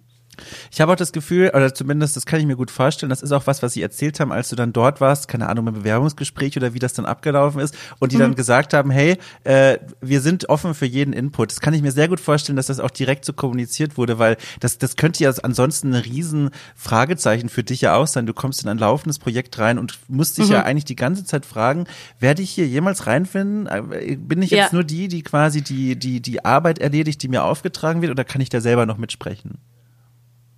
Ich 0.70 0.80
habe 0.80 0.92
auch 0.92 0.96
das 0.96 1.12
Gefühl, 1.12 1.50
oder 1.54 1.74
zumindest 1.74 2.16
das 2.16 2.24
kann 2.24 2.40
ich 2.40 2.46
mir 2.46 2.56
gut 2.56 2.70
vorstellen, 2.70 3.10
das 3.10 3.22
ist 3.22 3.32
auch 3.32 3.46
was, 3.46 3.62
was 3.62 3.74
sie 3.74 3.82
erzählt 3.82 4.18
haben, 4.18 4.32
als 4.32 4.48
du 4.48 4.56
dann 4.56 4.72
dort 4.72 5.00
warst, 5.00 5.28
keine 5.28 5.48
Ahnung, 5.48 5.66
im 5.66 5.74
Bewerbungsgespräch 5.74 6.56
oder 6.56 6.72
wie 6.72 6.78
das 6.78 6.94
dann 6.94 7.04
abgelaufen 7.04 7.60
ist, 7.60 7.76
und 7.98 8.12
die 8.12 8.16
mhm. 8.16 8.20
dann 8.20 8.34
gesagt 8.34 8.72
haben, 8.72 8.90
hey, 8.90 9.18
äh, 9.44 9.78
wir 10.00 10.20
sind 10.20 10.48
offen 10.48 10.74
für 10.74 10.86
jeden 10.86 11.12
Input. 11.12 11.50
Das 11.50 11.60
kann 11.60 11.74
ich 11.74 11.82
mir 11.82 11.92
sehr 11.92 12.08
gut 12.08 12.20
vorstellen, 12.20 12.56
dass 12.56 12.66
das 12.66 12.80
auch 12.80 12.90
direkt 12.90 13.24
so 13.24 13.32
kommuniziert 13.32 13.98
wurde, 13.98 14.18
weil 14.18 14.36
das, 14.60 14.78
das 14.78 14.96
könnte 14.96 15.22
ja 15.22 15.32
ansonsten 15.42 15.94
ein 15.94 16.00
riesen 16.00 16.50
Fragezeichen 16.74 17.48
für 17.48 17.62
dich 17.62 17.82
ja 17.82 17.94
auch 17.94 18.06
sein. 18.06 18.26
Du 18.26 18.34
kommst 18.34 18.62
in 18.62 18.68
ein 18.68 18.78
laufendes 18.78 19.18
Projekt 19.18 19.58
rein 19.58 19.78
und 19.78 19.98
musst 20.08 20.38
dich 20.38 20.46
mhm. 20.46 20.52
ja 20.52 20.62
eigentlich 20.62 20.86
die 20.86 20.96
ganze 20.96 21.24
Zeit 21.24 21.44
fragen, 21.44 21.84
werde 22.18 22.42
ich 22.42 22.50
hier 22.50 22.66
jemals 22.66 23.06
reinfinden? 23.06 23.66
Äh, 23.66 24.16
bin 24.16 24.40
ich 24.40 24.50
jetzt 24.50 24.72
ja. 24.72 24.74
nur 24.74 24.84
die, 24.84 25.08
die 25.08 25.22
quasi 25.22 25.62
die, 25.62 25.96
die, 25.96 26.20
die 26.20 26.44
Arbeit 26.44 26.78
erledigt, 26.78 27.22
die 27.22 27.28
mir 27.28 27.44
aufgetragen 27.44 28.00
wird, 28.00 28.10
oder 28.10 28.24
kann 28.24 28.40
ich 28.40 28.48
da 28.48 28.60
selber 28.60 28.86
noch 28.86 28.96
mitsprechen? 28.96 29.58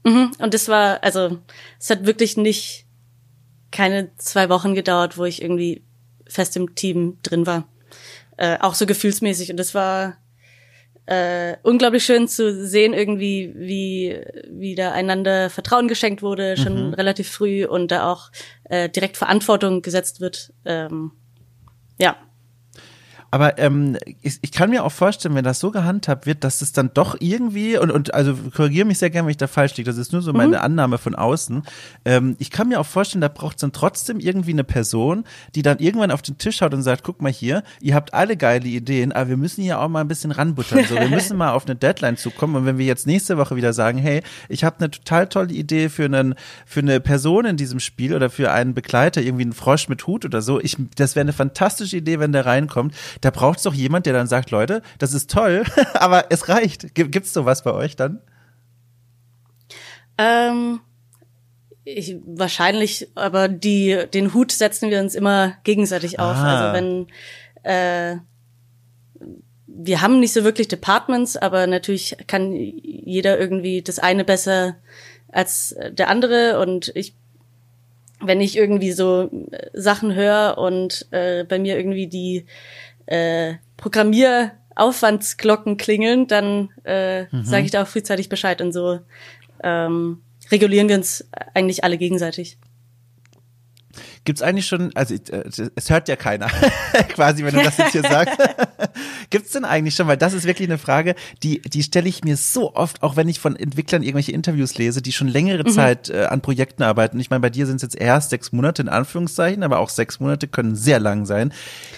Mhm. 0.04 0.32
Und 0.38 0.54
das 0.54 0.68
war, 0.68 1.02
also, 1.02 1.38
es 1.80 1.90
hat 1.90 2.06
wirklich 2.06 2.36
nicht 2.36 2.86
keine 3.70 4.14
zwei 4.16 4.48
Wochen 4.48 4.74
gedauert, 4.74 5.18
wo 5.18 5.24
ich 5.24 5.42
irgendwie 5.42 5.82
fest 6.26 6.56
im 6.56 6.74
Team 6.74 7.18
drin 7.22 7.46
war. 7.46 7.68
Äh, 8.36 8.58
auch 8.60 8.74
so 8.74 8.86
gefühlsmäßig. 8.86 9.50
Und 9.50 9.56
das 9.56 9.74
war 9.74 10.16
äh, 11.06 11.56
unglaublich 11.62 12.04
schön 12.04 12.28
zu 12.28 12.66
sehen, 12.66 12.94
irgendwie, 12.94 13.52
wie, 13.56 14.20
wie 14.48 14.74
da 14.74 14.92
einander 14.92 15.50
Vertrauen 15.50 15.88
geschenkt 15.88 16.22
wurde, 16.22 16.56
schon 16.56 16.88
mhm. 16.88 16.94
relativ 16.94 17.30
früh 17.30 17.66
und 17.66 17.90
da 17.90 18.10
auch 18.10 18.30
äh, 18.64 18.88
direkt 18.88 19.16
Verantwortung 19.16 19.82
gesetzt 19.82 20.20
wird. 20.20 20.52
Ähm, 20.64 21.12
ja, 21.98 22.16
aber 23.34 23.58
ähm, 23.58 23.98
ich, 24.22 24.38
ich 24.42 24.52
kann 24.52 24.70
mir 24.70 24.84
auch 24.84 24.92
vorstellen, 24.92 25.34
wenn 25.34 25.42
das 25.42 25.58
so 25.58 25.72
gehandhabt 25.72 26.24
wird, 26.24 26.44
dass 26.44 26.62
es 26.62 26.70
dann 26.70 26.92
doch 26.94 27.16
irgendwie, 27.18 27.76
und, 27.76 27.90
und 27.90 28.14
also 28.14 28.36
korrigiere 28.54 28.86
mich 28.86 29.00
sehr 29.00 29.10
gerne, 29.10 29.26
wenn 29.26 29.32
ich 29.32 29.38
da 29.38 29.48
falsch 29.48 29.76
liege, 29.76 29.90
das 29.90 29.98
ist 29.98 30.12
nur 30.12 30.22
so 30.22 30.32
meine 30.32 30.58
mhm. 30.58 30.62
Annahme 30.62 30.98
von 30.98 31.16
außen. 31.16 31.64
Ähm, 32.04 32.36
ich 32.38 32.52
kann 32.52 32.68
mir 32.68 32.78
auch 32.78 32.86
vorstellen, 32.86 33.22
da 33.22 33.26
braucht 33.26 33.56
es 33.56 33.62
dann 33.62 33.72
trotzdem 33.72 34.20
irgendwie 34.20 34.52
eine 34.52 34.62
Person, 34.62 35.24
die 35.56 35.62
dann 35.62 35.80
irgendwann 35.80 36.12
auf 36.12 36.22
den 36.22 36.38
Tisch 36.38 36.58
schaut 36.58 36.74
und 36.74 36.84
sagt, 36.84 37.02
guck 37.02 37.20
mal 37.22 37.32
hier, 37.32 37.64
ihr 37.80 37.96
habt 37.96 38.14
alle 38.14 38.36
geile 38.36 38.68
Ideen, 38.68 39.10
aber 39.10 39.30
wir 39.30 39.36
müssen 39.36 39.64
hier 39.64 39.80
auch 39.80 39.88
mal 39.88 40.02
ein 40.02 40.06
bisschen 40.06 40.30
ranbuttern. 40.30 40.84
So, 40.88 40.94
wir 40.94 41.08
müssen 41.08 41.36
mal 41.36 41.54
auf 41.54 41.66
eine 41.66 41.74
Deadline 41.74 42.16
zukommen. 42.16 42.54
Und 42.54 42.66
wenn 42.66 42.78
wir 42.78 42.86
jetzt 42.86 43.04
nächste 43.04 43.36
Woche 43.36 43.56
wieder 43.56 43.72
sagen, 43.72 43.98
hey, 43.98 44.22
ich 44.48 44.62
habe 44.62 44.76
eine 44.78 44.92
total 44.92 45.26
tolle 45.26 45.52
Idee 45.52 45.88
für 45.88 46.04
einen, 46.04 46.36
für 46.66 46.78
eine 46.78 47.00
Person 47.00 47.46
in 47.46 47.56
diesem 47.56 47.80
Spiel 47.80 48.14
oder 48.14 48.30
für 48.30 48.52
einen 48.52 48.74
Begleiter, 48.74 49.22
irgendwie 49.22 49.42
einen 49.42 49.54
Frosch 49.54 49.88
mit 49.88 50.06
Hut 50.06 50.24
oder 50.24 50.40
so, 50.40 50.60
ich, 50.60 50.76
das 50.94 51.16
wäre 51.16 51.22
eine 51.22 51.32
fantastische 51.32 51.96
Idee, 51.96 52.20
wenn 52.20 52.30
der 52.30 52.46
reinkommt 52.46 52.94
da 53.24 53.30
braucht 53.30 53.58
es 53.58 53.62
doch 53.64 53.74
jemand, 53.74 54.06
der 54.06 54.12
dann 54.12 54.26
sagt, 54.26 54.50
Leute, 54.50 54.82
das 54.98 55.14
ist 55.14 55.30
toll, 55.30 55.64
aber 55.94 56.26
es 56.30 56.48
reicht. 56.48 56.94
Gibt 56.94 57.16
es 57.16 57.32
sowas 57.32 57.62
bei 57.62 57.72
euch 57.72 57.96
dann? 57.96 58.20
Ähm, 60.18 60.80
ich, 61.84 62.16
wahrscheinlich, 62.26 63.08
aber 63.14 63.48
die, 63.48 64.04
den 64.12 64.34
Hut 64.34 64.52
setzen 64.52 64.90
wir 64.90 65.00
uns 65.00 65.14
immer 65.14 65.54
gegenseitig 65.64 66.18
auf. 66.18 66.36
Ah. 66.36 66.72
Also 66.72 66.74
wenn 66.74 67.06
äh, 67.62 68.18
wir 69.66 70.00
haben 70.00 70.20
nicht 70.20 70.32
so 70.32 70.44
wirklich 70.44 70.68
Departments, 70.68 71.36
aber 71.36 71.66
natürlich 71.66 72.16
kann 72.26 72.52
jeder 72.52 73.38
irgendwie 73.38 73.82
das 73.82 73.98
eine 73.98 74.24
besser 74.24 74.76
als 75.32 75.74
der 75.90 76.08
andere 76.08 76.60
und 76.60 76.92
ich 76.94 77.14
wenn 78.20 78.40
ich 78.40 78.56
irgendwie 78.56 78.92
so 78.92 79.28
Sachen 79.72 80.14
höre 80.14 80.56
und 80.56 81.06
äh, 81.10 81.44
bei 81.44 81.58
mir 81.58 81.76
irgendwie 81.76 82.06
die 82.06 82.46
äh, 83.06 83.54
Programmieraufwandsglocken 83.76 85.76
klingeln, 85.76 86.26
dann 86.26 86.70
äh, 86.84 87.24
mhm. 87.24 87.44
sage 87.44 87.64
ich 87.64 87.70
da 87.70 87.82
auch 87.82 87.88
frühzeitig 87.88 88.28
Bescheid 88.28 88.60
und 88.60 88.72
so 88.72 89.00
ähm, 89.62 90.22
regulieren 90.50 90.88
wir 90.88 90.96
uns 90.96 91.28
eigentlich 91.54 91.84
alle 91.84 91.98
gegenseitig. 91.98 92.58
Gibt 94.24 94.38
es 94.38 94.42
eigentlich 94.42 94.66
schon, 94.66 94.90
also 94.94 95.14
äh, 95.14 95.50
es 95.74 95.90
hört 95.90 96.08
ja 96.08 96.16
keiner, 96.16 96.46
quasi, 97.10 97.44
wenn 97.44 97.54
du 97.54 97.62
das 97.62 97.76
jetzt 97.76 97.92
hier 97.92 98.02
sagst. 98.02 98.38
Gibt 99.34 99.46
es 99.46 99.52
denn 99.52 99.64
eigentlich 99.64 99.96
schon, 99.96 100.06
weil 100.06 100.16
das 100.16 100.32
ist 100.32 100.44
wirklich 100.44 100.68
eine 100.68 100.78
Frage, 100.78 101.16
die, 101.42 101.60
die 101.60 101.82
stelle 101.82 102.08
ich 102.08 102.22
mir 102.22 102.36
so 102.36 102.76
oft, 102.76 103.02
auch 103.02 103.16
wenn 103.16 103.28
ich 103.28 103.40
von 103.40 103.56
Entwicklern 103.56 104.04
irgendwelche 104.04 104.30
Interviews 104.30 104.78
lese, 104.78 105.02
die 105.02 105.10
schon 105.10 105.26
längere 105.26 105.64
mhm. 105.64 105.72
Zeit 105.72 106.08
äh, 106.08 106.26
an 106.26 106.40
Projekten 106.40 106.84
arbeiten. 106.84 107.18
Ich 107.18 107.30
meine, 107.30 107.40
bei 107.40 107.50
dir 107.50 107.66
sind 107.66 107.74
es 107.74 107.82
jetzt 107.82 107.96
erst 107.96 108.30
sechs 108.30 108.52
Monate 108.52 108.82
in 108.82 108.88
Anführungszeichen, 108.88 109.64
aber 109.64 109.80
auch 109.80 109.88
sechs 109.88 110.20
Monate 110.20 110.46
können 110.46 110.76
sehr 110.76 111.00
lang 111.00 111.26
sein. 111.26 111.52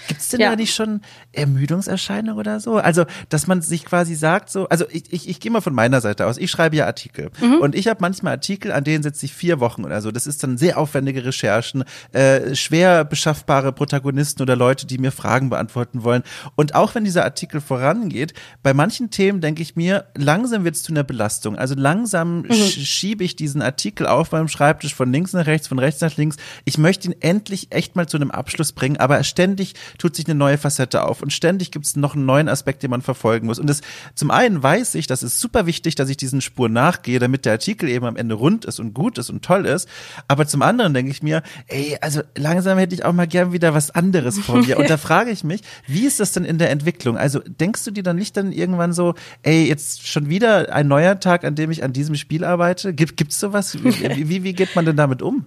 Gibt 0.09 0.23
es 0.23 0.31
denn 0.31 0.41
ja. 0.41 0.49
da 0.49 0.57
nicht 0.57 0.75
schon 0.75 1.03
Ermüdungserscheinungen 1.33 2.39
oder 2.39 2.59
so? 2.59 2.77
Also, 2.77 3.05
dass 3.29 3.47
man 3.47 3.61
sich 3.61 3.85
quasi 3.85 4.15
sagt, 4.15 4.49
so, 4.49 4.67
also 4.71 4.87
ich, 4.89 5.13
ich, 5.13 5.29
ich 5.29 5.39
gehe 5.39 5.51
mal 5.51 5.61
von 5.61 5.75
meiner 5.75 6.01
Seite 6.01 6.25
aus, 6.25 6.39
ich 6.39 6.51
schreibe 6.51 6.77
ja 6.77 6.87
Artikel 6.87 7.33
mhm. 7.39 7.57
und 7.57 7.75
ich 7.75 7.87
habe 7.89 7.99
manchmal 8.01 8.33
Artikel, 8.33 8.73
an 8.73 8.85
denen 8.85 9.03
sitze 9.03 9.27
ich 9.27 9.35
vier 9.35 9.61
Wochen 9.61 9.85
oder 9.85 10.01
so. 10.01 10.11
Das 10.11 10.27
ist 10.27 10.43
dann 10.43 10.57
sehr 10.57 10.79
aufwendige 10.79 11.23
Recherchen, 11.23 11.85
äh, 12.13 12.55
schwer 12.55 13.05
beschaffbare 13.05 13.75
Protagonisten 13.75 14.41
oder 14.41 14.57
Leute, 14.57 14.87
die 14.87 14.97
mir 14.97 15.13
Fragen 15.13 15.51
beantworten 15.51 16.03
wollen. 16.03 16.23
Und 16.55 16.75
auch 16.75 16.95
wenn 16.95 17.05
dieser 17.05 17.26
Artikel 17.27 17.61
vorangeht, 17.61 18.33
bei 18.63 18.73
manchen 18.73 19.11
Themen 19.11 19.41
denke 19.41 19.63
ich 19.63 19.77
mir, 19.77 20.07
langsam 20.17 20.65
wird 20.65 20.77
es 20.77 20.83
zu 20.83 20.93
einer 20.93 21.05
Belastung. 21.05 21.57
Also 21.57 21.75
langsam 21.75 22.43
mhm. 22.43 22.53
schiebe 22.53 23.25
ich 23.25 23.37
diesen 23.37 23.61
Artikel 23.61 24.07
auf 24.07 24.33
meinem 24.33 24.49
Schreibtisch 24.49 24.95
von 24.95 25.13
links 25.13 25.33
nach 25.35 25.47
rechts, 25.47 25.69
von 25.69 25.79
rechts 25.79 26.01
nach 26.01 26.17
links. 26.17 26.37
Ich 26.65 26.79
möchte 26.79 27.09
ihn 27.09 27.15
endlich 27.21 27.69
echt 27.71 27.97
mal 27.97 28.09
zu 28.09 28.17
einem 28.17 28.31
Abschluss 28.31 28.73
bringen, 28.73 28.97
aber 28.97 29.23
ständig 29.25 29.75
tut 29.99 30.17
sich 30.17 30.27
eine 30.27 30.35
neue 30.35 30.59
Facette 30.59 31.05
auf 31.05 31.23
und 31.23 31.33
ständig 31.33 31.71
gibt 31.71 31.85
es 31.85 31.97
noch 31.97 32.15
einen 32.15 32.25
neuen 32.25 32.49
Aspekt, 32.49 32.83
den 32.83 32.91
man 32.91 33.03
verfolgen 33.03 33.47
muss. 33.47 33.59
Und 33.59 33.69
das, 33.69 33.83
zum 34.15 34.31
einen 34.31 34.63
weiß 34.63 34.95
ich, 34.95 35.07
das 35.07 35.23
ist 35.23 35.41
super 35.41 35.67
wichtig, 35.67 35.95
dass 35.95 36.09
ich 36.09 36.17
diesen 36.17 36.41
Spuren 36.41 36.73
nachgehe, 36.73 37.19
damit 37.19 37.45
der 37.45 37.53
Artikel 37.53 37.89
eben 37.89 38.07
am 38.07 38.17
Ende 38.17 38.35
rund 38.35 38.65
ist 38.65 38.81
und 38.81 38.95
gut 38.95 39.19
ist 39.19 39.31
und 39.31 39.45
toll 39.45 39.67
ist. 39.67 39.89
Aber 40.29 40.47
zum 40.47 40.63
anderen 40.63 40.95
denke 40.95 41.11
ich 41.11 41.23
mir, 41.23 41.43
ey, 41.67 41.99
also 42.01 42.23
langsam 42.37 42.79
hätte 42.79 42.95
ich 42.95 43.05
auch 43.05 43.13
mal 43.13 43.27
gern 43.27 43.53
wieder 43.53 43.75
was 43.75 43.91
anderes 43.91 44.39
vor 44.39 44.63
mir. 44.63 44.79
Und 44.87 44.91
da 44.91 44.97
frage 44.97 45.31
ich 45.31 45.45
mich, 45.45 45.63
wie 45.87 46.07
ist 46.07 46.21
das 46.21 46.33
denn 46.33 46.45
in 46.45 46.59
der 46.59 46.71
Entwicklung? 46.71 47.16
Also 47.17 47.41
denkst 47.41 47.85
du 47.85 47.91
dir 47.91 48.03
dann 48.03 48.17
nicht 48.17 48.37
dann 48.37 48.53
irgendwann 48.53 48.93
so, 48.93 49.15
ey, 49.43 49.67
jetzt 49.67 50.07
schon 50.07 50.29
wieder 50.29 50.73
ein 50.73 50.89
neuer 50.89 51.21
Tag, 51.21 51.45
an 51.45 51.55
dem 51.55 51.71
ich 51.71 51.83
an 51.85 51.93
diesem 51.93 52.15
Spiel 52.15 52.45
arbeite? 52.45 52.95
Gibt 52.95 53.17
gibt's 53.17 53.41
sowas? 53.41 53.77
Wie, 53.83 54.29
wie, 54.29 54.43
wie 54.45 54.53
geht 54.53 54.75
man 54.77 54.85
denn 54.85 54.97
damit 54.97 55.23
um? 55.23 55.47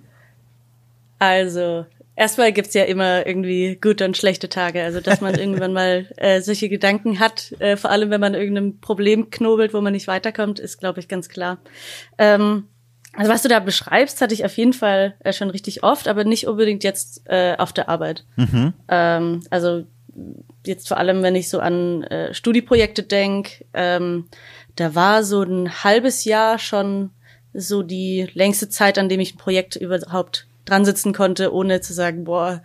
Also, 1.19 1.85
erstmal 2.15 2.51
gibt's 2.53 2.73
ja 2.73 2.83
immer 2.83 3.27
irgendwie 3.27 3.77
gute 3.81 4.05
und 4.05 4.17
schlechte 4.17 4.49
Tage. 4.49 4.83
Also, 4.83 5.01
dass 5.01 5.21
man 5.21 5.35
irgendwann 5.39 5.73
mal 5.73 6.07
äh, 6.17 6.41
solche 6.41 6.69
Gedanken 6.69 7.19
hat, 7.19 7.53
äh, 7.59 7.77
vor 7.77 7.91
allem 7.91 8.09
wenn 8.09 8.21
man 8.21 8.33
irgendein 8.33 8.79
Problem 8.79 9.29
knobelt, 9.29 9.73
wo 9.73 9.81
man 9.81 9.93
nicht 9.93 10.07
weiterkommt, 10.07 10.59
ist, 10.59 10.79
glaube 10.79 10.99
ich, 10.99 11.07
ganz 11.07 11.29
klar. 11.29 11.59
Ähm, 12.17 12.65
also 13.13 13.31
was 13.31 13.41
du 13.41 13.49
da 13.49 13.59
beschreibst, 13.59 14.21
hatte 14.21 14.33
ich 14.33 14.45
auf 14.45 14.55
jeden 14.55 14.73
Fall 14.73 15.15
äh, 15.19 15.33
schon 15.33 15.49
richtig 15.49 15.83
oft, 15.83 16.07
aber 16.07 16.23
nicht 16.23 16.47
unbedingt 16.47 16.83
jetzt 16.83 17.23
äh, 17.25 17.55
auf 17.57 17.73
der 17.73 17.89
Arbeit. 17.89 18.25
Mhm. 18.35 18.73
Ähm, 18.87 19.41
also 19.49 19.85
jetzt 20.65 20.87
vor 20.87 20.97
allem, 20.97 21.23
wenn 21.23 21.35
ich 21.35 21.49
so 21.49 21.59
an 21.59 22.03
äh, 22.03 22.33
Studieprojekte 22.33 23.03
denk, 23.03 23.65
ähm, 23.73 24.27
da 24.75 24.95
war 24.95 25.23
so 25.23 25.41
ein 25.43 25.83
halbes 25.83 26.25
Jahr 26.25 26.59
schon 26.59 27.11
so 27.53 27.81
die 27.81 28.29
längste 28.33 28.69
Zeit, 28.69 28.97
an 28.97 29.09
dem 29.09 29.19
ich 29.19 29.35
ein 29.35 29.39
Projekt 29.39 29.75
überhaupt 29.75 30.47
dran 30.65 30.85
sitzen 30.85 31.13
konnte, 31.13 31.53
ohne 31.53 31.81
zu 31.81 31.93
sagen, 31.93 32.25
boah, 32.25 32.61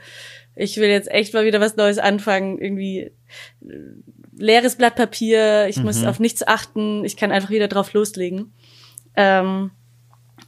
ich 0.55 0.77
will 0.77 0.89
jetzt 0.89 1.11
echt 1.11 1.35
mal 1.35 1.45
wieder 1.45 1.61
was 1.61 1.77
Neues 1.77 1.99
anfangen, 1.99 2.59
irgendwie 2.59 2.99
äh, 3.01 3.13
leeres 4.37 4.77
Blatt 4.77 4.97
Papier, 4.97 5.67
ich 5.69 5.79
mhm. 5.79 5.85
muss 5.85 6.05
auf 6.05 6.21
nichts 6.21 6.47
achten, 6.47 7.05
ich 7.05 7.17
kann 7.17 7.33
einfach 7.33 7.51
wieder 7.51 7.69
drauf 7.69 7.93
loslegen. 7.93 8.53
Ähm, 9.17 9.71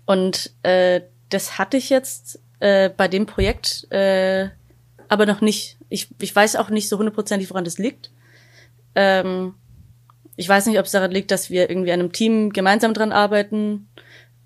und 0.05 0.53
äh, 0.63 1.03
das 1.31 1.59
hatte 1.59 1.77
ich 1.77 1.91
jetzt 1.91 2.41
äh, 2.61 2.91
bei 2.91 3.09
dem 3.09 3.27
Projekt 3.27 3.91
äh, 3.91 4.49
aber 5.09 5.27
noch 5.27 5.41
nicht. 5.41 5.77
Ich, 5.89 6.09
ich 6.21 6.35
weiß 6.35 6.57
auch 6.57 6.71
nicht 6.71 6.89
so 6.89 6.99
hundertprozentig, 6.99 7.51
woran 7.51 7.65
das 7.65 7.79
liegt. 7.79 8.11
Ähm, 8.95 9.55
ich 10.37 10.49
weiß 10.49 10.67
nicht, 10.67 10.79
ob 10.79 10.87
es 10.87 10.93
daran 10.93 11.11
liegt, 11.11 11.31
dass 11.31 11.51
wir 11.51 11.71
irgendwie 11.71 11.93
an 11.93 12.01
einem 12.01 12.13
Team 12.13 12.51
gemeinsam 12.51 12.93
dran 12.95 13.13
arbeiten 13.13 13.89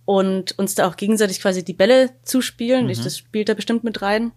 und 0.04 0.58
uns 0.58 0.74
da 0.74 0.88
auch 0.88 0.96
gegenseitig 0.96 1.40
quasi 1.40 1.64
die 1.64 1.72
Bälle 1.72 2.10
zuspielen. 2.22 2.84
Mhm. 2.84 2.90
Ich, 2.90 3.02
das 3.02 3.18
spielt 3.18 3.48
da 3.48 3.54
bestimmt 3.54 3.84
mit 3.84 4.02
rein. 4.02 4.32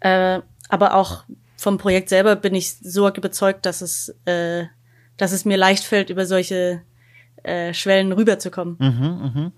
Äh, 0.00 0.40
aber 0.68 0.94
auch 0.94 1.24
vom 1.56 1.78
Projekt 1.78 2.08
selber 2.08 2.36
bin 2.36 2.54
ich 2.54 2.76
so 2.76 3.08
überzeugt, 3.08 3.64
dass 3.64 3.80
es, 3.80 4.14
äh, 4.24 4.64
dass 5.16 5.32
es 5.32 5.44
mir 5.44 5.56
leicht 5.56 5.84
fällt, 5.84 6.10
über 6.10 6.26
solche 6.26 6.82
äh, 7.42 7.72
Schwellen 7.72 8.12
rüberzukommen. 8.12 8.76
Mhm, 8.78 9.32
mh. 9.34 9.52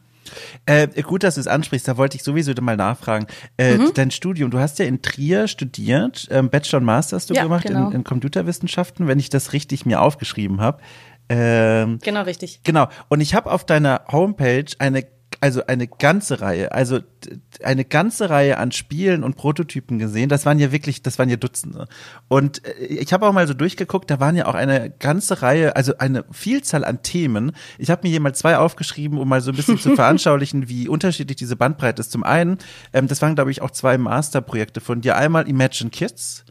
Äh, 0.66 0.88
gut, 1.02 1.22
dass 1.22 1.34
du 1.34 1.40
es 1.40 1.46
ansprichst, 1.46 1.86
da 1.88 1.96
wollte 1.96 2.16
ich 2.16 2.22
sowieso 2.22 2.52
mal 2.60 2.76
nachfragen. 2.76 3.26
Äh, 3.58 3.78
mhm. 3.78 3.92
Dein 3.94 4.10
Studium, 4.10 4.50
du 4.50 4.58
hast 4.58 4.78
ja 4.78 4.84
in 4.86 5.02
Trier 5.02 5.48
studiert, 5.48 6.28
ähm, 6.30 6.50
Bachelor 6.50 6.78
und 6.80 6.84
Master 6.84 7.16
hast 7.16 7.30
du 7.30 7.34
ja, 7.34 7.42
gemacht 7.42 7.66
genau. 7.66 7.88
in, 7.88 7.96
in 7.96 8.04
Computerwissenschaften, 8.04 9.06
wenn 9.06 9.18
ich 9.18 9.30
das 9.30 9.52
richtig 9.52 9.86
mir 9.86 10.00
aufgeschrieben 10.00 10.60
habe. 10.60 10.80
Ähm, 11.28 11.98
genau, 12.02 12.22
richtig. 12.22 12.60
Genau. 12.62 12.88
Und 13.08 13.20
ich 13.20 13.34
habe 13.34 13.50
auf 13.50 13.64
deiner 13.64 14.02
Homepage 14.10 14.66
eine 14.78 15.04
also 15.40 15.66
eine 15.66 15.86
ganze 15.86 16.40
Reihe, 16.40 16.72
also 16.72 17.00
eine 17.62 17.84
ganze 17.84 18.30
Reihe 18.30 18.58
an 18.58 18.72
Spielen 18.72 19.22
und 19.22 19.36
Prototypen 19.36 19.98
gesehen. 19.98 20.28
Das 20.28 20.46
waren 20.46 20.58
ja 20.58 20.72
wirklich, 20.72 21.02
das 21.02 21.18
waren 21.18 21.28
ja 21.28 21.36
Dutzende. 21.36 21.86
Und 22.28 22.64
äh, 22.66 22.84
ich 22.84 23.12
habe 23.12 23.26
auch 23.26 23.32
mal 23.32 23.46
so 23.46 23.54
durchgeguckt, 23.54 24.10
da 24.10 24.20
waren 24.20 24.36
ja 24.36 24.46
auch 24.46 24.54
eine 24.54 24.90
ganze 24.90 25.42
Reihe, 25.42 25.76
also 25.76 25.98
eine 25.98 26.24
Vielzahl 26.30 26.84
an 26.84 27.02
Themen. 27.02 27.52
Ich 27.78 27.90
habe 27.90 28.02
mir 28.04 28.10
hier 28.10 28.20
mal 28.20 28.34
zwei 28.34 28.56
aufgeschrieben, 28.56 29.18
um 29.18 29.28
mal 29.28 29.40
so 29.40 29.50
ein 29.50 29.56
bisschen 29.56 29.78
zu 29.78 29.90
veranschaulichen, 29.94 30.68
wie 30.68 30.88
unterschiedlich 30.88 31.36
diese 31.36 31.56
Bandbreite 31.56 32.00
ist. 32.00 32.12
Zum 32.12 32.24
einen, 32.24 32.58
ähm, 32.92 33.06
das 33.06 33.20
waren 33.20 33.34
glaube 33.34 33.50
ich 33.50 33.60
auch 33.60 33.70
zwei 33.70 33.98
Masterprojekte 33.98 34.80
von 34.80 35.00
dir. 35.00 35.16
Einmal 35.16 35.48
Imagine 35.48 35.90
Kids 35.90 36.45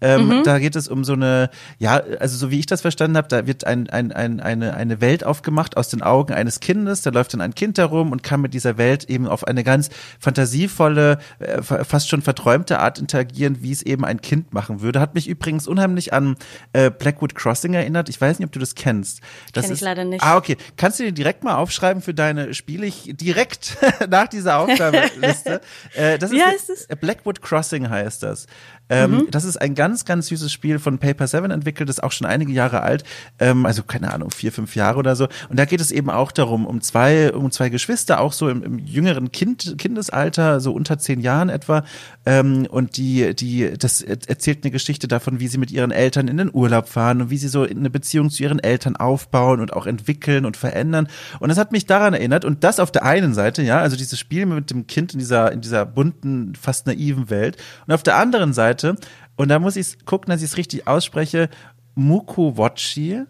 ähm, 0.00 0.28
mhm. 0.28 0.44
Da 0.44 0.58
geht 0.58 0.76
es 0.76 0.88
um 0.88 1.04
so 1.04 1.12
eine, 1.12 1.50
ja, 1.78 2.02
also 2.18 2.36
so 2.36 2.50
wie 2.50 2.58
ich 2.58 2.66
das 2.66 2.80
verstanden 2.80 3.16
habe, 3.16 3.28
da 3.28 3.46
wird 3.46 3.64
ein, 3.64 3.88
ein, 3.90 4.12
ein, 4.12 4.40
eine, 4.40 4.74
eine 4.74 5.00
Welt 5.00 5.24
aufgemacht 5.24 5.76
aus 5.76 5.88
den 5.88 6.02
Augen 6.02 6.32
eines 6.32 6.60
Kindes. 6.60 7.02
Da 7.02 7.10
läuft 7.10 7.34
dann 7.34 7.40
ein 7.40 7.54
Kind 7.54 7.78
herum 7.78 8.12
und 8.12 8.22
kann 8.22 8.40
mit 8.40 8.54
dieser 8.54 8.78
Welt 8.78 9.04
eben 9.04 9.26
auf 9.26 9.46
eine 9.46 9.64
ganz 9.64 9.90
fantasievolle, 10.18 11.18
äh, 11.38 11.62
fast 11.62 12.08
schon 12.08 12.22
verträumte 12.22 12.78
Art 12.78 12.98
interagieren, 12.98 13.58
wie 13.62 13.72
es 13.72 13.82
eben 13.82 14.04
ein 14.04 14.20
Kind 14.20 14.54
machen 14.54 14.80
würde. 14.80 15.00
Hat 15.00 15.14
mich 15.14 15.28
übrigens 15.28 15.66
unheimlich 15.66 16.12
an 16.12 16.36
äh, 16.72 16.90
Blackwood 16.90 17.34
Crossing 17.34 17.74
erinnert. 17.74 18.08
Ich 18.08 18.20
weiß 18.20 18.38
nicht, 18.38 18.46
ob 18.46 18.52
du 18.52 18.58
das 18.60 18.74
kennst. 18.74 19.20
Das 19.52 19.66
Kenn 19.66 19.74
ich 19.74 19.80
leider 19.80 20.04
nicht. 20.04 20.22
Ah, 20.22 20.36
okay. 20.36 20.56
Kannst 20.76 20.98
du 20.98 21.04
dir 21.04 21.12
direkt 21.12 21.44
mal 21.44 21.56
aufschreiben 21.56 22.02
für 22.02 22.14
deine 22.14 22.54
Spiele? 22.54 22.86
Ich 22.86 23.14
direkt 23.16 23.76
nach 24.08 24.28
dieser 24.28 24.58
Aufgabenliste. 24.58 25.60
äh, 25.94 26.18
das 26.18 26.30
wie 26.30 26.38
ist, 26.38 26.46
heißt 26.46 26.70
es? 26.70 26.88
Blackwood 27.00 27.42
Crossing 27.42 27.88
heißt 27.88 28.22
das. 28.22 28.46
Ähm, 28.90 29.10
mhm. 29.12 29.26
Das 29.30 29.44
ist 29.44 29.56
ein 29.56 29.74
ganz, 29.74 30.04
ganz 30.04 30.26
süßes 30.26 30.52
Spiel 30.52 30.78
von 30.78 30.98
Paper 30.98 31.26
Seven 31.26 31.50
entwickelt, 31.52 31.88
ist 31.88 32.02
auch 32.02 32.12
schon 32.12 32.26
einige 32.26 32.52
Jahre 32.52 32.82
alt, 32.82 33.04
ähm, 33.38 33.64
also 33.64 33.84
keine 33.84 34.12
Ahnung, 34.12 34.30
vier, 34.30 34.52
fünf 34.52 34.74
Jahre 34.74 34.98
oder 34.98 35.16
so. 35.16 35.28
Und 35.48 35.58
da 35.58 35.64
geht 35.64 35.80
es 35.80 35.92
eben 35.92 36.10
auch 36.10 36.32
darum, 36.32 36.66
um 36.66 36.80
zwei, 36.80 37.32
um 37.32 37.50
zwei 37.52 37.68
Geschwister, 37.68 38.20
auch 38.20 38.32
so 38.32 38.48
im, 38.48 38.62
im 38.62 38.78
jüngeren 38.78 39.30
kind, 39.30 39.76
Kindesalter, 39.78 40.60
so 40.60 40.72
unter 40.72 40.98
zehn 40.98 41.20
Jahren 41.20 41.48
etwa. 41.48 41.84
Ähm, 42.26 42.66
und 42.68 42.96
die, 42.96 43.34
die, 43.34 43.72
das 43.78 44.02
erzählt 44.02 44.64
eine 44.64 44.72
Geschichte 44.72 45.06
davon, 45.06 45.40
wie 45.40 45.46
sie 45.46 45.58
mit 45.58 45.70
ihren 45.70 45.92
Eltern 45.92 46.26
in 46.26 46.36
den 46.36 46.50
Urlaub 46.52 46.88
fahren 46.88 47.22
und 47.22 47.30
wie 47.30 47.38
sie 47.38 47.48
so 47.48 47.62
eine 47.62 47.90
Beziehung 47.90 48.30
zu 48.30 48.42
ihren 48.42 48.58
Eltern 48.58 48.96
aufbauen 48.96 49.60
und 49.60 49.72
auch 49.72 49.86
entwickeln 49.86 50.44
und 50.44 50.56
verändern. 50.56 51.08
Und 51.38 51.48
das 51.48 51.58
hat 51.58 51.70
mich 51.70 51.86
daran 51.86 52.14
erinnert. 52.14 52.44
Und 52.44 52.64
das 52.64 52.80
auf 52.80 52.90
der 52.90 53.04
einen 53.04 53.34
Seite, 53.34 53.62
ja, 53.62 53.78
also 53.78 53.96
dieses 53.96 54.18
Spiel 54.18 54.46
mit 54.46 54.70
dem 54.70 54.88
Kind 54.88 55.12
in 55.12 55.20
dieser, 55.20 55.52
in 55.52 55.60
dieser 55.60 55.86
bunten, 55.86 56.54
fast 56.60 56.86
naiven 56.86 57.30
Welt. 57.30 57.56
Und 57.86 57.94
auf 57.94 58.02
der 58.02 58.16
anderen 58.16 58.52
Seite 58.52 58.79
Seite. 58.80 58.96
Und 59.36 59.48
da 59.48 59.58
muss 59.58 59.76
ich 59.76 60.04
gucken, 60.04 60.30
dass 60.30 60.42
ich 60.42 60.50
es 60.50 60.56
richtig 60.56 60.86
ausspreche. 60.86 61.48
Mukowachi. 61.94 63.22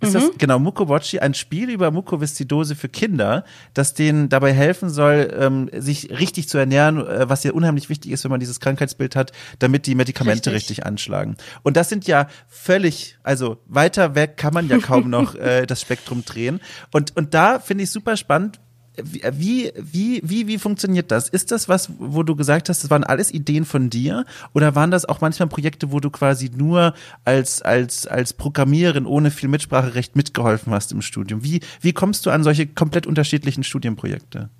Ist 0.00 0.10
mhm. 0.10 0.14
das 0.14 0.30
genau 0.38 0.60
Mukowachi, 0.60 1.18
ein 1.18 1.34
Spiel 1.34 1.70
über 1.70 1.90
Mukoviszidose 1.90 2.76
für 2.76 2.88
Kinder, 2.88 3.42
das 3.74 3.94
denen 3.94 4.28
dabei 4.28 4.52
helfen 4.52 4.90
soll, 4.90 5.34
ähm, 5.36 5.68
sich 5.76 6.10
richtig 6.10 6.48
zu 6.48 6.56
ernähren, 6.56 7.04
äh, 7.04 7.28
was 7.28 7.42
ja 7.42 7.50
unheimlich 7.50 7.88
wichtig 7.88 8.12
ist, 8.12 8.22
wenn 8.22 8.30
man 8.30 8.38
dieses 8.38 8.60
Krankheitsbild 8.60 9.16
hat, 9.16 9.32
damit 9.58 9.86
die 9.86 9.96
Medikamente 9.96 10.52
richtig, 10.52 10.78
richtig 10.78 10.86
anschlagen. 10.86 11.36
Und 11.64 11.76
das 11.76 11.88
sind 11.88 12.06
ja 12.06 12.28
völlig, 12.46 13.18
also 13.24 13.58
weiter 13.66 14.14
weg 14.14 14.36
kann 14.36 14.54
man 14.54 14.68
ja 14.68 14.78
kaum 14.78 15.10
noch 15.10 15.34
äh, 15.34 15.66
das 15.66 15.80
Spektrum 15.80 16.24
drehen. 16.24 16.60
Und 16.92 17.16
und 17.16 17.34
da 17.34 17.58
finde 17.58 17.82
ich 17.82 17.90
super 17.90 18.16
spannend, 18.16 18.60
wie, 19.02 19.72
wie, 19.76 20.20
wie, 20.24 20.46
wie 20.46 20.58
funktioniert 20.58 21.10
das? 21.10 21.28
Ist 21.28 21.50
das 21.50 21.68
was, 21.68 21.90
wo 21.98 22.22
du 22.22 22.36
gesagt 22.36 22.68
hast, 22.68 22.82
das 22.82 22.90
waren 22.90 23.04
alles 23.04 23.32
Ideen 23.32 23.64
von 23.64 23.90
dir? 23.90 24.24
Oder 24.54 24.74
waren 24.74 24.90
das 24.90 25.04
auch 25.04 25.20
manchmal 25.20 25.48
Projekte, 25.48 25.92
wo 25.92 26.00
du 26.00 26.10
quasi 26.10 26.50
nur 26.54 26.94
als, 27.24 27.62
als, 27.62 28.06
als 28.06 28.32
Programmiererin 28.32 29.06
ohne 29.06 29.30
viel 29.30 29.48
Mitspracherecht 29.48 30.16
mitgeholfen 30.16 30.72
hast 30.72 30.92
im 30.92 31.02
Studium? 31.02 31.44
Wie, 31.44 31.60
wie 31.80 31.92
kommst 31.92 32.26
du 32.26 32.30
an 32.30 32.42
solche 32.42 32.66
komplett 32.66 33.06
unterschiedlichen 33.06 33.64
Studienprojekte? 33.64 34.50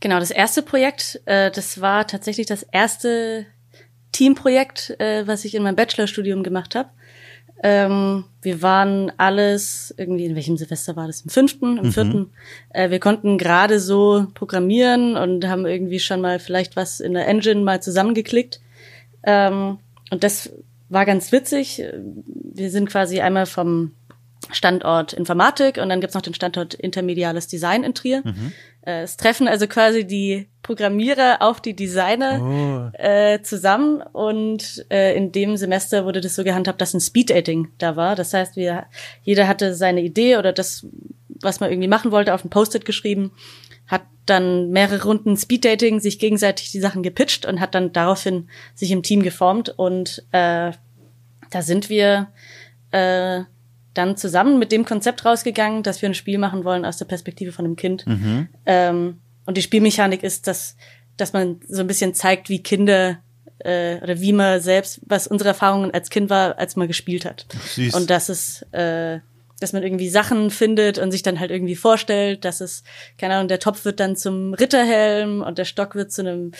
Genau, 0.00 0.20
das 0.20 0.30
erste 0.30 0.62
Projekt, 0.62 1.20
äh, 1.24 1.50
das 1.50 1.80
war 1.80 2.06
tatsächlich 2.06 2.46
das 2.46 2.62
erste 2.62 3.46
Teamprojekt, 4.12 4.98
äh, 5.00 5.26
was 5.26 5.44
ich 5.44 5.54
in 5.54 5.62
meinem 5.62 5.76
Bachelorstudium 5.76 6.42
gemacht 6.42 6.74
habe. 6.74 6.90
Ähm, 7.62 8.24
wir 8.40 8.62
waren 8.62 9.12
alles, 9.16 9.92
irgendwie, 9.96 10.26
in 10.26 10.36
welchem 10.36 10.56
Silvester 10.56 10.94
war 10.96 11.06
das? 11.06 11.22
Im 11.22 11.30
fünften, 11.30 11.76
im 11.78 11.92
vierten. 11.92 12.30
Äh, 12.70 12.90
wir 12.90 13.00
konnten 13.00 13.36
gerade 13.36 13.80
so 13.80 14.26
programmieren 14.34 15.16
und 15.16 15.46
haben 15.48 15.66
irgendwie 15.66 15.98
schon 15.98 16.20
mal 16.20 16.38
vielleicht 16.38 16.76
was 16.76 17.00
in 17.00 17.14
der 17.14 17.26
Engine 17.26 17.62
mal 17.62 17.82
zusammengeklickt. 17.82 18.60
Ähm, 19.24 19.78
und 20.10 20.22
das 20.22 20.50
war 20.88 21.04
ganz 21.04 21.32
witzig. 21.32 21.82
Wir 21.94 22.70
sind 22.70 22.88
quasi 22.88 23.20
einmal 23.20 23.46
vom 23.46 23.92
Standort 24.50 25.12
Informatik 25.12 25.78
und 25.78 25.88
dann 25.88 26.00
gibt's 26.00 26.14
noch 26.14 26.22
den 26.22 26.34
Standort 26.34 26.74
Intermediales 26.74 27.48
Design 27.48 27.82
in 27.82 27.94
Trier. 27.94 28.22
Äh, 28.88 29.02
Es 29.02 29.16
treffen 29.16 29.46
also 29.46 29.66
quasi 29.66 30.06
die 30.06 30.48
Programmierer 30.62 31.38
auf 31.40 31.60
die 31.60 31.76
Designer 31.76 32.90
äh, 32.94 33.40
zusammen 33.42 34.02
und 34.02 34.86
äh, 34.90 35.14
in 35.14 35.30
dem 35.30 35.56
Semester 35.56 36.04
wurde 36.04 36.20
das 36.20 36.34
so 36.34 36.44
gehandhabt, 36.44 36.80
dass 36.80 36.94
ein 36.94 37.00
Speeddating 37.00 37.68
da 37.78 37.96
war. 37.96 38.16
Das 38.16 38.32
heißt, 38.32 38.56
wir 38.56 38.86
jeder 39.22 39.46
hatte 39.46 39.74
seine 39.74 40.00
Idee 40.02 40.36
oder 40.38 40.52
das, 40.52 40.86
was 41.42 41.60
man 41.60 41.70
irgendwie 41.70 41.88
machen 41.88 42.10
wollte, 42.10 42.34
auf 42.34 42.44
ein 42.44 42.50
Post-it 42.50 42.84
geschrieben, 42.84 43.32
hat 43.86 44.02
dann 44.26 44.70
mehrere 44.70 45.04
Runden 45.04 45.36
Speeddating 45.36 46.00
sich 46.00 46.18
gegenseitig 46.18 46.70
die 46.70 46.80
Sachen 46.80 47.02
gepitcht 47.02 47.46
und 47.46 47.60
hat 47.60 47.74
dann 47.74 47.92
daraufhin 47.92 48.48
sich 48.74 48.90
im 48.90 49.02
Team 49.02 49.22
geformt 49.22 49.70
und 49.70 50.24
äh, 50.32 50.72
da 51.50 51.62
sind 51.62 51.88
wir 51.88 52.28
äh, 52.90 53.42
dann 53.94 54.16
zusammen 54.16 54.58
mit 54.58 54.72
dem 54.72 54.84
Konzept 54.84 55.24
rausgegangen, 55.24 55.82
dass 55.82 56.02
wir 56.02 56.08
ein 56.08 56.14
Spiel 56.14 56.38
machen 56.38 56.64
wollen 56.64 56.84
aus 56.84 56.98
der 56.98 57.06
Perspektive 57.06 57.52
von 57.52 57.64
einem 57.64 57.76
Kind. 57.76 58.04
Ähm, 58.66 59.20
und 59.46 59.56
die 59.56 59.62
Spielmechanik 59.62 60.22
ist, 60.22 60.46
dass, 60.46 60.76
dass 61.16 61.32
man 61.32 61.60
so 61.66 61.80
ein 61.80 61.86
bisschen 61.86 62.14
zeigt, 62.14 62.48
wie 62.48 62.62
Kinder 62.62 63.18
äh, 63.60 63.96
oder 64.02 64.20
wie 64.20 64.32
man 64.32 64.60
selbst, 64.60 65.00
was 65.06 65.26
unsere 65.26 65.48
Erfahrungen 65.48 65.90
als 65.92 66.10
Kind 66.10 66.30
war, 66.30 66.58
als 66.58 66.76
man 66.76 66.86
gespielt 66.86 67.24
hat. 67.24 67.46
Süß. 67.74 67.94
Und 67.94 68.10
dass 68.10 68.28
es, 68.28 68.62
äh, 68.72 69.20
dass 69.60 69.72
man 69.72 69.82
irgendwie 69.82 70.08
Sachen 70.08 70.50
findet 70.50 70.98
und 70.98 71.10
sich 71.10 71.22
dann 71.22 71.40
halt 71.40 71.50
irgendwie 71.50 71.76
vorstellt, 71.76 72.44
dass 72.44 72.60
es, 72.60 72.84
keine 73.16 73.34
Ahnung, 73.34 73.48
der 73.48 73.58
Topf 73.58 73.84
wird 73.84 74.00
dann 74.00 74.16
zum 74.16 74.54
Ritterhelm 74.54 75.42
und 75.42 75.58
der 75.58 75.64
Stock 75.64 75.94
wird 75.94 76.12
zu 76.12 76.20
einem 76.22 76.52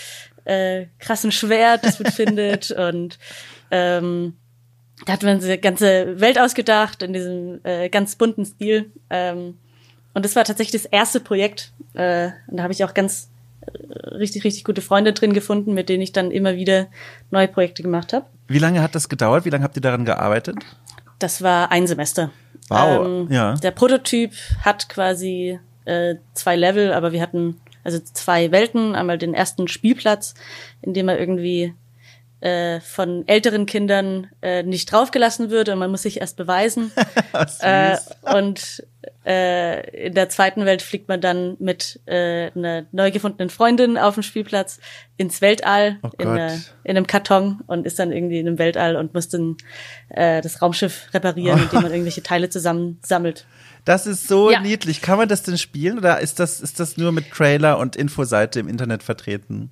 äh, 0.45 0.87
krassen 0.99 1.31
Schwert, 1.31 1.85
das 1.85 2.01
man 2.01 2.11
findet. 2.13 2.71
Und 2.71 3.19
ähm, 3.71 4.38
da 5.07 5.13
hat 5.13 5.23
man 5.23 5.39
diese 5.39 5.59
ganze 5.59 6.21
Welt 6.21 6.39
ausgedacht 6.39 7.03
in 7.03 7.13
diesem 7.13 7.61
äh, 7.65 7.89
ganz 7.89 8.17
bunten 8.17 8.45
Stil. 8.45 8.91
Ähm, 9.11 9.59
und 10.15 10.25
das 10.25 10.37
war 10.37 10.45
tatsächlich 10.45 10.83
das 10.83 10.91
erste 10.91 11.21
Projekt. 11.21 11.73
Äh, 11.95 12.31
und 12.49 12.57
da 12.57 12.63
habe 12.65 12.73
ich 12.73 12.85
auch 12.85 12.95
ganz 12.95 13.31
richtig, 14.11 14.45
richtig 14.45 14.65
gute 14.65 14.81
Freunde 14.81 15.13
drin 15.13 15.33
gefunden, 15.33 15.75
mit 15.75 15.89
denen 15.89 16.03
ich 16.03 16.13
dann 16.13 16.31
immer 16.31 16.57
wieder 16.57 16.87
neue 17.31 17.49
Projekte 17.49 17.83
gemacht 17.83 18.13
habe. 18.13 18.27
Wie 18.47 18.59
lange 18.59 18.83
hat 18.83 18.95
das 18.95 19.09
gedauert? 19.09 19.45
Wie 19.45 19.51
lange 19.51 19.65
habt 19.65 19.77
ihr 19.77 19.83
daran 19.83 20.05
gearbeitet? 20.05 20.57
Das 21.19 21.43
war 21.43 21.71
ein 21.71 21.87
Semester. 21.87 22.31
Wow, 22.69 23.07
Ähm, 23.07 23.29
ja. 23.31 23.55
Der 23.55 23.71
Prototyp 23.71 24.33
hat 24.63 24.89
quasi 24.89 25.59
äh, 25.85 26.17
zwei 26.35 26.57
Level, 26.57 26.93
aber 26.93 27.13
wir 27.13 27.21
hatten 27.21 27.61
also 27.85 27.99
zwei 27.99 28.51
Welten. 28.53 28.95
Einmal 28.95 29.19
den 29.19 29.35
ersten 29.35 29.69
Spielplatz, 29.69 30.35
in 30.83 30.95
dem 30.95 31.09
er 31.09 31.19
irgendwie 31.19 31.75
äh, 32.41 32.81
von 32.81 33.27
älteren 33.27 33.67
Kindern 33.67 34.29
äh, 34.43 34.63
nicht 34.63 34.91
draufgelassen 34.93 35.51
wird 35.51 35.69
und 35.69 35.79
man 35.79 35.91
muss 35.91 36.03
sich 36.03 36.21
erst 36.21 36.37
beweisen. 36.37 36.93
äh, 37.61 37.97
und 38.33 38.85
äh, 39.27 40.07
in 40.07 40.15
der 40.15 40.29
zweiten 40.29 40.65
Welt 40.65 40.83
fliegt 40.83 41.09
man 41.09 41.21
dann 41.21 41.57
mit 41.59 42.01
äh, 42.07 42.51
einer 42.53 42.87
neu 42.93 43.11
gefundenen 43.11 43.51
Freundin 43.51 43.99
auf 43.99 44.15
dem 44.15 44.23
Spielplatz 44.23 44.79
ins 45.17 45.41
Weltall 45.41 45.99
Oh 46.03 46.11
in, 46.19 46.27
Gott. 46.27 46.39
einer, 46.39 46.53
in 46.85 46.97
einem 46.97 47.07
Karton 47.07 47.61
und 47.67 47.87
ist 47.87 47.99
dann 47.99 48.13
irgendwie 48.13 48.39
in 48.39 48.47
einem 48.47 48.59
Weltall 48.59 48.97
und 48.97 49.15
muss 49.15 49.29
dann 49.29 49.57
äh, 50.09 50.41
das 50.41 50.63
Raumschiff 50.63 51.09
reparieren, 51.13 51.61
indem 51.63 51.83
man 51.83 51.91
irgendwelche 51.93 52.23
Teile 52.23 52.49
zusammensammelt. 52.51 53.47
Das 53.85 54.07
ist 54.07 54.29
so 54.29 54.51
Ja. 54.51 54.61
niedlich. 54.61 55.01
Kann 55.01 55.19
man 55.19 55.29
das 55.29 55.43
denn 55.43 55.59
spielen 55.59 55.99
oder 55.99 56.21
ist 56.21 56.39
das, 56.41 56.61
ist 56.61 56.79
das 56.79 56.97
nur 56.97 57.11
mit 57.11 57.31
Trailer 57.31 57.79
und 57.79 57.97
Infoseite 57.97 58.61
im 58.61 58.69
Internet 58.69 59.03
vertreten? 59.03 59.71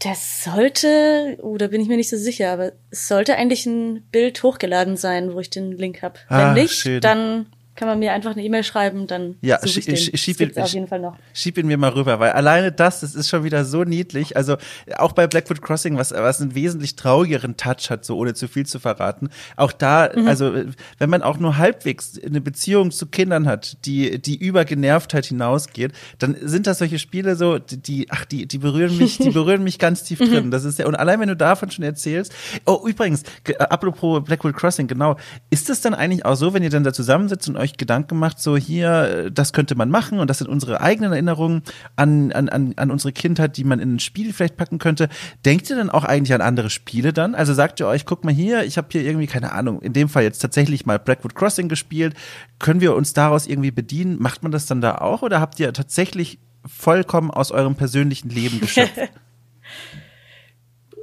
Das 0.00 0.44
sollte, 0.44 1.38
oh, 1.42 1.56
da 1.56 1.68
bin 1.68 1.80
ich 1.80 1.88
mir 1.88 1.96
nicht 1.96 2.10
so 2.10 2.18
sicher, 2.18 2.52
aber 2.52 2.72
es 2.90 3.08
sollte 3.08 3.36
eigentlich 3.36 3.64
ein 3.66 4.02
Bild 4.12 4.42
hochgeladen 4.42 4.96
sein, 4.96 5.32
wo 5.32 5.40
ich 5.40 5.48
den 5.48 5.72
Link 5.72 6.02
habe. 6.02 6.18
Wenn 6.28 6.38
Ah, 6.38 6.52
nicht, 6.52 6.74
schön. 6.74 7.00
dann 7.00 7.46
kann 7.76 7.88
man 7.88 7.98
mir 7.98 8.12
einfach 8.12 8.32
eine 8.32 8.42
E-Mail 8.42 8.64
schreiben, 8.64 9.06
dann 9.06 9.36
Ja, 9.42 9.58
suche 9.60 9.78
ich 9.80 9.84
den. 9.86 9.96
schi- 9.96 10.16
schieb 10.16 10.38
das 10.38 10.56
ihn- 10.56 10.62
auf 10.62 10.68
jeden 10.70 10.88
Fall 10.88 11.00
noch. 11.00 11.16
Schieb 11.34 11.58
ihn 11.58 11.66
mir 11.66 11.76
mal 11.76 11.90
rüber, 11.90 12.18
weil 12.18 12.30
alleine 12.32 12.72
das, 12.72 13.00
das 13.00 13.14
ist 13.14 13.28
schon 13.28 13.44
wieder 13.44 13.64
so 13.64 13.84
niedlich. 13.84 14.36
Also 14.36 14.56
auch 14.96 15.12
bei 15.12 15.26
Blackwood 15.26 15.62
Crossing, 15.62 15.96
was, 15.96 16.10
was 16.12 16.40
einen 16.40 16.54
wesentlich 16.54 16.96
traurigeren 16.96 17.56
Touch 17.56 17.90
hat, 17.90 18.04
so 18.04 18.16
ohne 18.16 18.34
zu 18.34 18.48
viel 18.48 18.66
zu 18.66 18.78
verraten. 18.78 19.28
Auch 19.56 19.72
da, 19.72 20.10
Mhm. 20.14 20.26
also 20.26 20.52
wenn 20.98 21.10
man 21.10 21.22
auch 21.22 21.38
nur 21.38 21.58
halbwegs 21.58 22.18
eine 22.24 22.40
Beziehung 22.40 22.90
zu 22.90 23.06
Kindern 23.06 23.46
hat, 23.46 23.76
die, 23.86 24.20
die 24.20 24.36
über 24.36 24.64
Genervtheit 24.64 25.26
hinausgeht, 25.26 25.92
dann 26.18 26.36
sind 26.40 26.66
das 26.66 26.78
solche 26.78 26.98
Spiele 26.98 27.36
so, 27.36 27.58
die- 27.58 28.06
ach, 28.10 28.24
die, 28.24 28.46
die 28.46 28.58
berühren 28.58 28.96
mich, 28.96 29.18
die 29.18 29.30
berühren 29.30 29.62
mich 29.62 29.78
ganz 29.78 30.02
tief 30.02 30.20
Mhm. 30.20 30.24
drin. 30.30 30.50
Das 30.50 30.64
ist 30.64 30.78
ja, 30.78 30.86
und 30.86 30.94
allein 30.94 31.20
wenn 31.20 31.28
du 31.28 31.36
davon 31.36 31.70
schon 31.70 31.84
erzählst, 31.84 32.32
oh, 32.64 32.86
übrigens, 32.88 33.22
ge- 33.44 33.56
apropos 33.58 34.24
Blackwood 34.24 34.54
Crossing, 34.56 34.86
genau, 34.86 35.16
ist 35.50 35.68
es 35.68 35.80
dann 35.82 35.92
eigentlich 35.94 36.24
auch 36.24 36.36
so, 36.36 36.54
wenn 36.54 36.62
ihr 36.62 36.70
dann 36.70 36.84
da 36.84 36.92
zusammensitzt 36.92 37.48
und 37.48 37.56
euch 37.56 37.65
Gedanken 37.74 38.18
macht, 38.18 38.40
so 38.40 38.56
hier, 38.56 39.26
äh, 39.26 39.32
das 39.32 39.52
könnte 39.52 39.74
man 39.74 39.90
machen 39.90 40.18
und 40.18 40.28
das 40.28 40.38
sind 40.38 40.48
unsere 40.48 40.80
eigenen 40.80 41.12
Erinnerungen 41.12 41.62
an, 41.96 42.32
an, 42.32 42.48
an, 42.48 42.74
an 42.76 42.90
unsere 42.90 43.12
Kindheit, 43.12 43.56
die 43.56 43.64
man 43.64 43.80
in 43.80 43.96
ein 43.96 43.98
Spiel 43.98 44.32
vielleicht 44.32 44.56
packen 44.56 44.78
könnte. 44.78 45.08
Denkt 45.44 45.68
ihr 45.70 45.76
dann 45.76 45.90
auch 45.90 46.04
eigentlich 46.04 46.34
an 46.34 46.40
andere 46.40 46.70
Spiele 46.70 47.12
dann? 47.12 47.34
Also 47.34 47.54
sagt 47.54 47.80
ihr 47.80 47.86
euch, 47.86 48.06
guck 48.06 48.24
mal 48.24 48.32
hier, 48.32 48.64
ich 48.64 48.78
habe 48.78 48.88
hier 48.92 49.02
irgendwie, 49.02 49.26
keine 49.26 49.52
Ahnung, 49.52 49.82
in 49.82 49.92
dem 49.92 50.08
Fall 50.08 50.22
jetzt 50.22 50.38
tatsächlich 50.38 50.86
mal 50.86 50.98
Blackwood 50.98 51.34
Crossing 51.34 51.68
gespielt. 51.68 52.14
Können 52.58 52.80
wir 52.80 52.94
uns 52.94 53.12
daraus 53.12 53.46
irgendwie 53.46 53.70
bedienen? 53.70 54.16
Macht 54.20 54.42
man 54.42 54.52
das 54.52 54.66
dann 54.66 54.80
da 54.80 54.96
auch 54.98 55.22
oder 55.22 55.40
habt 55.40 55.60
ihr 55.60 55.72
tatsächlich 55.72 56.38
vollkommen 56.64 57.30
aus 57.30 57.50
eurem 57.50 57.74
persönlichen 57.74 58.30
Leben 58.30 58.60
geschöpft? 58.60 58.98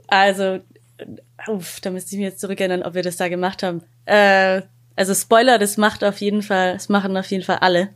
Also, 0.08 0.44
äh, 0.44 1.06
uff, 1.48 1.82
da 1.82 1.90
müsste 1.90 2.12
ich 2.12 2.20
mich 2.20 2.30
jetzt 2.30 2.40
zurückerinnern, 2.40 2.84
ob 2.84 2.94
wir 2.94 3.02
das 3.02 3.18
da 3.18 3.30
gemacht 3.30 3.64
haben. 3.64 3.82
Äh, 4.06 4.62
also 4.96 5.14
Spoiler, 5.14 5.58
das 5.58 5.78
macht 5.78 6.04
auf 6.04 6.20
jeden 6.20 6.42
Fall, 6.42 6.74
das 6.74 6.90
machen 6.90 7.18
auf 7.18 7.30
jeden 7.32 7.44
Fall 7.44 7.58
alle. 7.58 7.90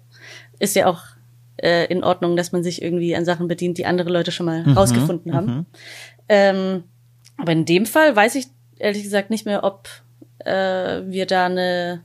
Ist 0.60 0.76
ja 0.76 0.88
auch 0.88 1.04
äh, 1.58 1.86
in 1.86 2.04
Ordnung, 2.04 2.36
dass 2.36 2.52
man 2.52 2.64
sich 2.64 2.82
irgendwie 2.82 3.16
an 3.16 3.26
Sachen 3.26 3.48
bedient, 3.48 3.78
die 3.78 3.86
andere 3.86 4.10
Leute 4.10 4.32
schon 4.32 4.46
mal 4.46 4.64
rausgefunden 4.64 5.34
haben. 5.34 5.66
Ähm, 6.30 6.84
aber 7.38 7.52
in 7.52 7.66
dem 7.66 7.86
Fall 7.86 8.16
weiß 8.16 8.36
ich 8.36 8.48
ehrlich 8.80 9.04
gesagt 9.04 9.30
nicht 9.30 9.46
mehr, 9.46 9.64
ob 9.64 9.88
äh, 10.40 11.02
wir 11.06 11.26
da 11.26 11.46
eine 11.46 12.04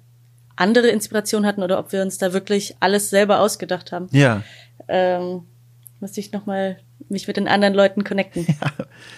andere 0.56 0.88
Inspiration 0.88 1.46
hatten 1.46 1.62
oder 1.62 1.78
ob 1.78 1.92
wir 1.92 2.02
uns 2.02 2.18
da 2.18 2.32
wirklich 2.32 2.76
alles 2.80 3.10
selber 3.10 3.40
ausgedacht 3.40 3.92
haben. 3.92 4.08
ja. 4.12 4.42
Ähm, 4.88 5.44
müsste 6.00 6.20
ich 6.20 6.32
noch 6.32 6.44
mal 6.44 6.78
mich 7.12 7.26
mit 7.26 7.36
den 7.36 7.48
anderen 7.48 7.74
Leuten 7.74 8.04
connecten. 8.04 8.46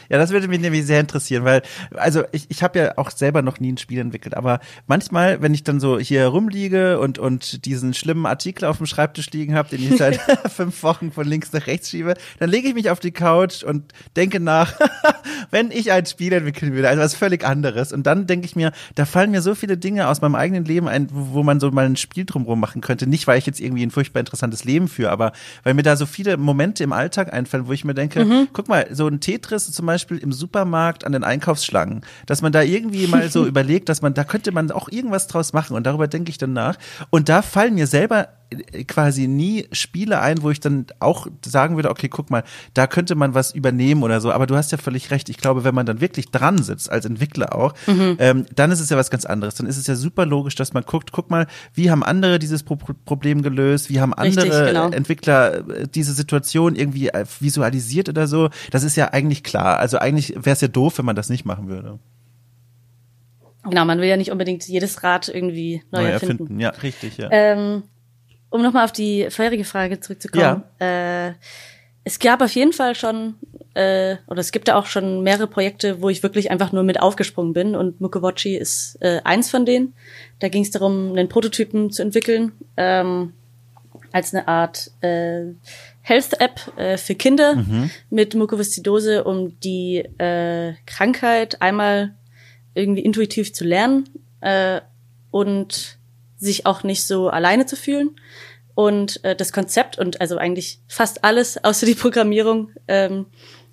Ja, 0.09 0.19
das 0.19 0.31
würde 0.31 0.49
mich 0.49 0.61
nämlich 0.61 0.85
sehr 0.85 1.01
interessieren, 1.01 1.45
weil, 1.45 1.63
also 1.95 2.25
ich, 2.33 2.47
ich 2.51 2.63
habe 2.63 2.79
ja 2.79 2.99
auch 2.99 3.11
selber 3.11 3.43
noch 3.43 3.61
nie 3.61 3.73
ein 3.73 3.79
Spiel 3.79 4.01
entwickelt, 4.01 4.37
aber 4.37 4.61
manchmal, 4.87 5.41
wenn 5.41 5.55
ich 5.55 5.65
dann 5.65 5.81
so 5.81 5.99
hier 5.99 6.27
rumliege 6.27 6.99
und, 6.99 7.19
und 7.19 7.65
diesen 7.65 7.95
schlimmen 7.95 8.27
Artikel 8.27 8.67
auf 8.67 8.79
dem 8.79 8.87
Schreibtisch 8.87 9.31
liegen 9.31 9.55
habe, 9.55 9.71
den 9.71 9.83
ich 9.83 9.99
seit 9.99 10.21
fünf 10.51 10.83
Wochen 10.83 11.13
von 11.13 11.27
links 11.27 11.53
nach 11.53 11.67
rechts 11.67 11.91
schiebe, 11.91 12.15
dann 12.39 12.51
lege 12.51 12.69
ich 12.69 12.75
mich 12.75 12.91
auf 12.91 13.01
die 13.01 13.13
Couch 13.13 13.63
und 13.63 13.93
denke 14.17 14.41
nach, 14.41 14.79
wenn 15.51 15.71
ich 15.71 15.93
ein 15.93 16.07
Spiel 16.07 16.33
entwickeln 16.33 16.75
würde, 16.75 16.89
also 16.89 17.03
was 17.03 17.15
völlig 17.15 17.45
anderes. 17.45 17.93
Und 17.93 18.07
dann 18.07 18.27
denke 18.27 18.47
ich 18.47 18.57
mir, 18.57 18.73
da 18.95 19.07
fallen 19.07 19.31
mir 19.31 19.43
so 19.43 19.55
viele 19.55 19.77
Dinge 19.77 20.09
aus 20.09 20.21
meinem 20.21 20.35
eigenen 20.35 20.65
Leben 20.65 20.89
ein, 20.89 21.09
wo, 21.11 21.35
wo 21.35 21.43
man 21.43 21.61
so 21.61 21.71
mal 21.71 21.87
ein 21.87 21.97
Spiel 21.97 22.25
drumherum 22.25 22.61
machen 22.61 22.81
könnte. 22.81 23.07
Nicht, 23.07 23.27
weil 23.27 23.39
ich 23.39 23.47
jetzt 23.47 23.61
irgendwie 23.61 23.85
ein 23.85 23.91
furchtbar 23.91 24.21
interessantes 24.21 24.65
Leben 24.65 24.89
führe, 24.89 25.11
aber 25.11 25.33
weil 25.63 25.75
mir 25.75 25.83
da 25.83 25.97
so 25.97 26.07
viele 26.07 26.37
Momente 26.37 26.85
im 26.85 26.93
Alltag 26.93 27.33
einfallen, 27.33 27.67
wo 27.67 27.73
ich 27.73 27.84
mir 27.85 27.94
denke, 27.94 28.49
guck 28.53 28.68
mal, 28.68 28.87
so 28.90 29.07
ein 29.07 29.20
Tetris 29.20 29.70
zum 29.70 29.87
Beispiel 29.87 30.18
im 30.18 30.33
Supermarkt 30.33 31.05
an 31.05 31.12
den 31.12 31.25
Einkaufsschlangen, 31.25 32.03
dass 32.27 32.42
man 32.42 32.53
da 32.53 32.62
irgendwie 32.62 33.07
mal 33.07 33.31
so 33.31 33.47
überlegt, 33.47 33.88
dass 33.88 34.03
man, 34.03 34.14
da 34.14 34.25
könnte 34.25 34.53
man 34.53 34.70
auch 34.70 34.88
irgendwas 34.88 35.27
draus 35.27 35.53
machen 35.53 35.77
und 35.77 35.85
darüber 35.87 36.09
denke 36.09 36.31
ich 36.31 36.38
dann 36.38 36.53
nach. 36.53 36.77
Und 37.11 37.29
da 37.29 37.42
fallen 37.42 37.75
mir 37.75 37.87
selber 37.87 38.29
quasi 38.87 39.27
nie 39.27 39.67
Spiele 39.73 40.21
ein, 40.21 40.43
wo 40.43 40.51
ich 40.51 40.61
dann 40.61 40.87
auch 41.01 41.27
sagen 41.45 41.77
würde, 41.77 41.91
okay, 41.91 42.09
guck 42.09 42.31
mal, 42.31 42.45
da 42.73 42.87
könnte 42.87 43.15
man 43.15 43.35
was 43.35 43.53
übernehmen 43.53 44.03
oder 44.03 44.21
so. 44.21 44.33
Aber 44.33 44.47
du 44.47 44.57
hast 44.57 44.73
ja 44.73 44.79
völlig 44.79 45.11
recht. 45.11 45.29
Ich 45.29 45.39
glaube, 45.39 45.65
wenn 45.65 45.75
man 45.75 45.87
dann 45.87 46.01
wirklich 46.01 46.31
dran 46.31 46.63
sitzt, 46.63 46.91
als 46.91 47.05
Entwickler 47.05 47.55
auch, 47.55 47.75
ähm, 47.87 48.47
dann 48.55 48.71
ist 48.71 48.81
es 48.81 48.91
ja 48.91 48.97
was 48.97 49.11
ganz 49.11 49.25
anderes. 49.25 49.55
Dann 49.55 49.67
ist 49.67 49.77
es 49.77 49.87
ja 49.87 49.95
super 49.95 50.27
logisch, 50.27 50.55
dass 50.55 50.73
man 50.73 50.85
guckt, 50.85 51.13
guck 51.13 51.31
mal, 51.31 51.47
wie 51.75 51.91
haben 51.91 52.03
andere 52.03 52.39
dieses 52.39 52.63
Pro 52.63 52.77
Problem 53.05 53.43
gelöst, 53.43 53.91
wie 53.91 54.01
haben 54.01 54.13
andere 54.15 54.45
Richtig, 54.45 54.67
genau. 54.67 54.91
Entwickler 54.91 55.69
äh, 55.69 55.89
diese 55.89 56.13
Situation 56.13 56.75
irgendwie 56.75 57.09
äh, 57.09 57.25
visualisiert 57.41 58.09
oder 58.09 58.27
so. 58.27 58.51
Das 58.71 58.83
ist 58.83 58.97
ja 58.97 59.13
eigentlich 59.13 59.43
klar. 59.43 59.79
Also 59.79 59.99
eigentlich 59.99 60.35
wäre 60.37 60.55
es 60.55 60.61
ja 60.61 60.69
doof, 60.69 60.99
wenn 60.99 61.05
man 61.05 61.17
das 61.17 61.29
nicht 61.29 61.45
machen 61.45 61.69
würde. 61.69 61.99
Genau, 63.65 63.85
man 63.85 63.99
will 63.99 64.09
ja 64.09 64.17
nicht 64.17 64.31
unbedingt 64.31 64.67
jedes 64.69 65.03
Rad 65.03 65.29
irgendwie 65.29 65.83
neu, 65.91 66.03
Neu 66.03 66.09
erfinden. 66.09 66.43
erfinden. 66.43 66.61
Ja, 66.61 66.71
richtig, 66.71 67.17
ja. 67.17 67.29
Ähm, 67.31 67.85
um 68.55 68.62
nochmal 68.62 68.85
auf 68.85 68.93
die 68.93 69.27
vorherige 69.31 69.64
Frage 69.64 69.99
zurückzukommen. 69.99 70.62
Äh, 70.79 71.33
es 72.05 72.21
gab 72.21 72.40
auf 72.40 72.55
jeden 72.55 72.73
Fall 72.73 72.95
schon 72.95 73.35
äh, 73.75 74.14
oder 74.29 74.38
es 74.38 74.53
gibt 74.53 74.69
da 74.69 74.77
auch 74.77 74.87
schon 74.87 75.25
mehrere 75.25 75.49
Projekte, 75.49 76.01
wo 76.01 76.09
ich 76.09 76.23
wirklich 76.23 76.53
einfach 76.53 76.71
nur 76.71 76.85
mit 76.85 77.03
aufgesprungen 77.03 77.53
bin 77.53 77.75
und 77.75 78.01
Mukowachi 78.01 78.57
ist 78.57 78.97
äh, 79.01 79.21
eins 79.25 79.51
von 79.51 79.67
denen. 79.67 79.95
Da 80.38 80.49
ging 80.49 80.62
es 80.62 80.71
darum, 80.71 81.17
einen 81.17 81.29
Prototypen 81.29 81.90
zu 81.90 82.03
entwickeln 82.03 82.53
ähm, 82.77 83.33
als 84.12 84.33
eine 84.33 84.47
Art 84.47 84.93
äh, 85.01 85.47
Health-App 86.03 86.79
äh, 86.79 86.97
für 86.97 87.17
Kinder 87.17 87.57
mhm. 87.57 87.90
mit 88.09 88.37
Mukoviszidose, 88.37 89.25
um 89.25 89.59
die 89.59 89.97
äh, 90.19 90.75
Krankheit 90.87 91.61
einmal 91.61 92.14
irgendwie 92.75 93.03
intuitiv 93.03 93.53
zu 93.53 93.64
lernen 93.64 94.09
äh, 94.43 94.81
und 95.33 95.99
sich 96.45 96.67
auch 96.67 96.83
nicht 96.83 97.05
so 97.05 97.29
alleine 97.29 97.67
zu 97.67 97.77
fühlen. 97.77 98.17
Und 98.75 99.25
äh, 99.25 99.37
das 99.37 99.53
Konzept 99.53 99.99
und 99.99 100.21
also 100.21 100.37
eigentlich 100.37 100.81
fast 100.89 101.25
alles 101.25 101.59
außer 101.65 101.87
die 101.87 101.95
Programmierung 101.95 102.71
ähm, 102.89 103.27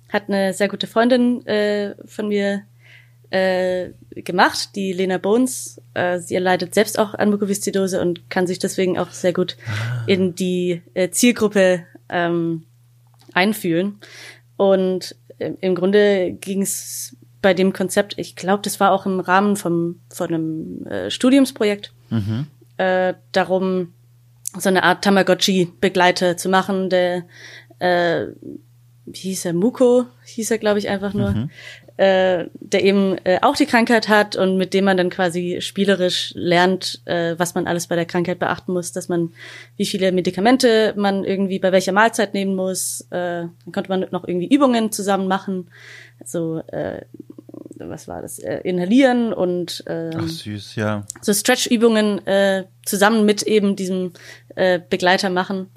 hat 0.08 0.28
eine 0.28 0.52
sehr 0.52 0.68
gute 0.68 0.86
Freundin 0.86 1.46
äh, 1.46 1.94
von 2.04 2.28
mir 2.28 2.62
äh, 3.30 3.90
gemacht, 4.14 4.76
die 4.76 4.92
Lena 4.92 5.18
Bones. 5.18 5.80
Äh, 5.94 6.18
sie 6.18 6.36
leidet 6.36 6.74
selbst 6.74 6.98
auch 6.98 7.14
an 7.14 7.30
Mukoviszidose 7.30 8.00
und 8.00 8.28
kann 8.28 8.46
sich 8.46 8.58
deswegen 8.58 8.98
auch 8.98 9.10
sehr 9.10 9.32
gut 9.32 9.56
ah. 9.66 10.04
in 10.06 10.34
die 10.34 10.82
äh, 10.92 11.08
Zielgruppe 11.08 11.86
ähm, 12.10 12.64
einfühlen. 13.32 13.98
Und 14.58 15.16
äh, 15.38 15.52
im 15.60 15.74
Grunde 15.74 16.32
ging 16.32 16.62
es 16.62 17.16
bei 17.40 17.54
dem 17.54 17.72
Konzept, 17.72 18.14
ich 18.18 18.36
glaube, 18.36 18.62
das 18.62 18.78
war 18.78 18.92
auch 18.92 19.04
im 19.04 19.18
Rahmen 19.18 19.56
vom, 19.56 20.00
von 20.08 20.28
einem 20.28 20.86
äh, 20.86 21.10
Studiumsprojekt, 21.10 21.92
mhm. 22.10 22.46
Äh, 22.76 23.14
darum, 23.32 23.94
so 24.58 24.68
eine 24.68 24.82
Art 24.82 25.04
Tamagotchi-Begleiter 25.04 26.36
zu 26.36 26.48
machen, 26.48 26.90
der 26.90 27.24
äh, 27.78 28.26
wie 29.04 29.18
hieß 29.18 29.46
er, 29.46 29.52
Muko, 29.52 30.06
hieß 30.24 30.50
er, 30.50 30.58
glaube 30.58 30.78
ich, 30.78 30.88
einfach 30.88 31.12
nur, 31.12 31.30
mhm. 31.30 31.50
äh, 31.96 32.46
der 32.54 32.84
eben 32.84 33.18
äh, 33.24 33.40
auch 33.42 33.56
die 33.56 33.66
Krankheit 33.66 34.08
hat 34.08 34.36
und 34.36 34.56
mit 34.56 34.74
dem 34.74 34.84
man 34.84 34.96
dann 34.96 35.10
quasi 35.10 35.58
spielerisch 35.60 36.32
lernt, 36.36 37.02
äh, 37.06 37.34
was 37.36 37.54
man 37.54 37.66
alles 37.66 37.88
bei 37.88 37.96
der 37.96 38.06
Krankheit 38.06 38.38
beachten 38.38 38.72
muss, 38.72 38.92
dass 38.92 39.08
man, 39.08 39.32
wie 39.76 39.86
viele 39.86 40.12
Medikamente 40.12 40.94
man 40.96 41.24
irgendwie 41.24 41.58
bei 41.58 41.72
welcher 41.72 41.92
Mahlzeit 41.92 42.32
nehmen 42.32 42.54
muss. 42.54 43.02
Äh, 43.10 43.46
dann 43.46 43.72
konnte 43.72 43.90
man 43.90 44.06
noch 44.10 44.26
irgendwie 44.26 44.54
Übungen 44.54 44.92
zusammen 44.92 45.26
machen. 45.26 45.68
So, 46.24 46.58
äh, 46.68 47.02
was 47.88 48.08
war 48.08 48.22
das? 48.22 48.38
Äh, 48.38 48.60
inhalieren 48.64 49.32
und 49.32 49.84
äh, 49.86 50.10
Ach, 50.16 50.26
süß, 50.26 50.76
ja. 50.76 51.06
so 51.20 51.32
Stretch-Übungen 51.32 52.26
äh, 52.26 52.64
zusammen 52.84 53.24
mit 53.24 53.42
eben 53.42 53.76
diesem 53.76 54.12
äh, 54.54 54.80
Begleiter 54.88 55.30
machen. 55.30 55.68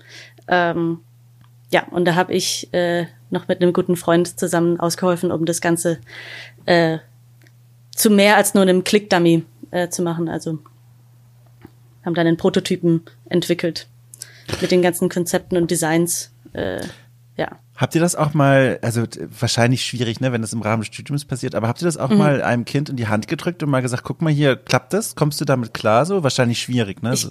Ähm, 0.47 0.99
ja, 1.71 1.87
und 1.89 2.05
da 2.05 2.15
habe 2.15 2.33
ich 2.33 2.73
äh, 2.73 3.05
noch 3.29 3.47
mit 3.47 3.61
einem 3.61 3.73
guten 3.73 3.95
Freund 3.95 4.39
zusammen 4.39 4.79
ausgeholfen, 4.79 5.31
um 5.31 5.45
das 5.45 5.61
Ganze 5.61 5.99
äh, 6.65 6.99
zu 7.91 8.09
mehr 8.09 8.37
als 8.37 8.53
nur 8.53 8.63
einem 8.63 8.83
Click-Dummy 8.83 9.43
äh, 9.71 9.89
zu 9.89 10.01
machen. 10.01 10.29
Also 10.29 10.59
haben 12.05 12.13
dann 12.13 12.27
einen 12.27 12.37
Prototypen 12.37 13.01
entwickelt 13.29 13.87
mit 14.61 14.71
den 14.71 14.81
ganzen 14.81 15.09
Konzepten 15.09 15.57
und 15.57 15.71
Designs. 15.71 16.31
Äh, 16.53 16.81
ja. 17.35 17.59
Habt 17.75 17.93
ihr 17.93 18.01
das 18.01 18.15
auch 18.15 18.33
mal, 18.33 18.79
also 18.81 19.03
wahrscheinlich 19.39 19.83
schwierig, 19.83 20.21
ne, 20.21 20.31
wenn 20.31 20.41
das 20.41 20.53
im 20.53 20.61
Rahmen 20.61 20.81
des 20.81 20.87
Studiums 20.93 21.25
passiert, 21.25 21.55
aber 21.55 21.67
habt 21.67 21.81
ihr 21.81 21.85
das 21.85 21.97
auch 21.97 22.09
mhm. 22.09 22.17
mal 22.17 22.41
einem 22.41 22.63
Kind 22.63 22.89
in 22.89 22.95
die 22.95 23.07
Hand 23.07 23.27
gedrückt 23.27 23.61
und 23.63 23.69
mal 23.69 23.81
gesagt, 23.81 24.03
guck 24.03 24.21
mal 24.21 24.31
hier, 24.31 24.55
klappt 24.55 24.93
das? 24.93 25.15
Kommst 25.15 25.41
du 25.41 25.45
damit 25.45 25.73
klar 25.73 26.05
so? 26.05 26.23
Wahrscheinlich 26.23 26.59
schwierig, 26.59 27.03
ne? 27.03 27.13
Ich, 27.13 27.27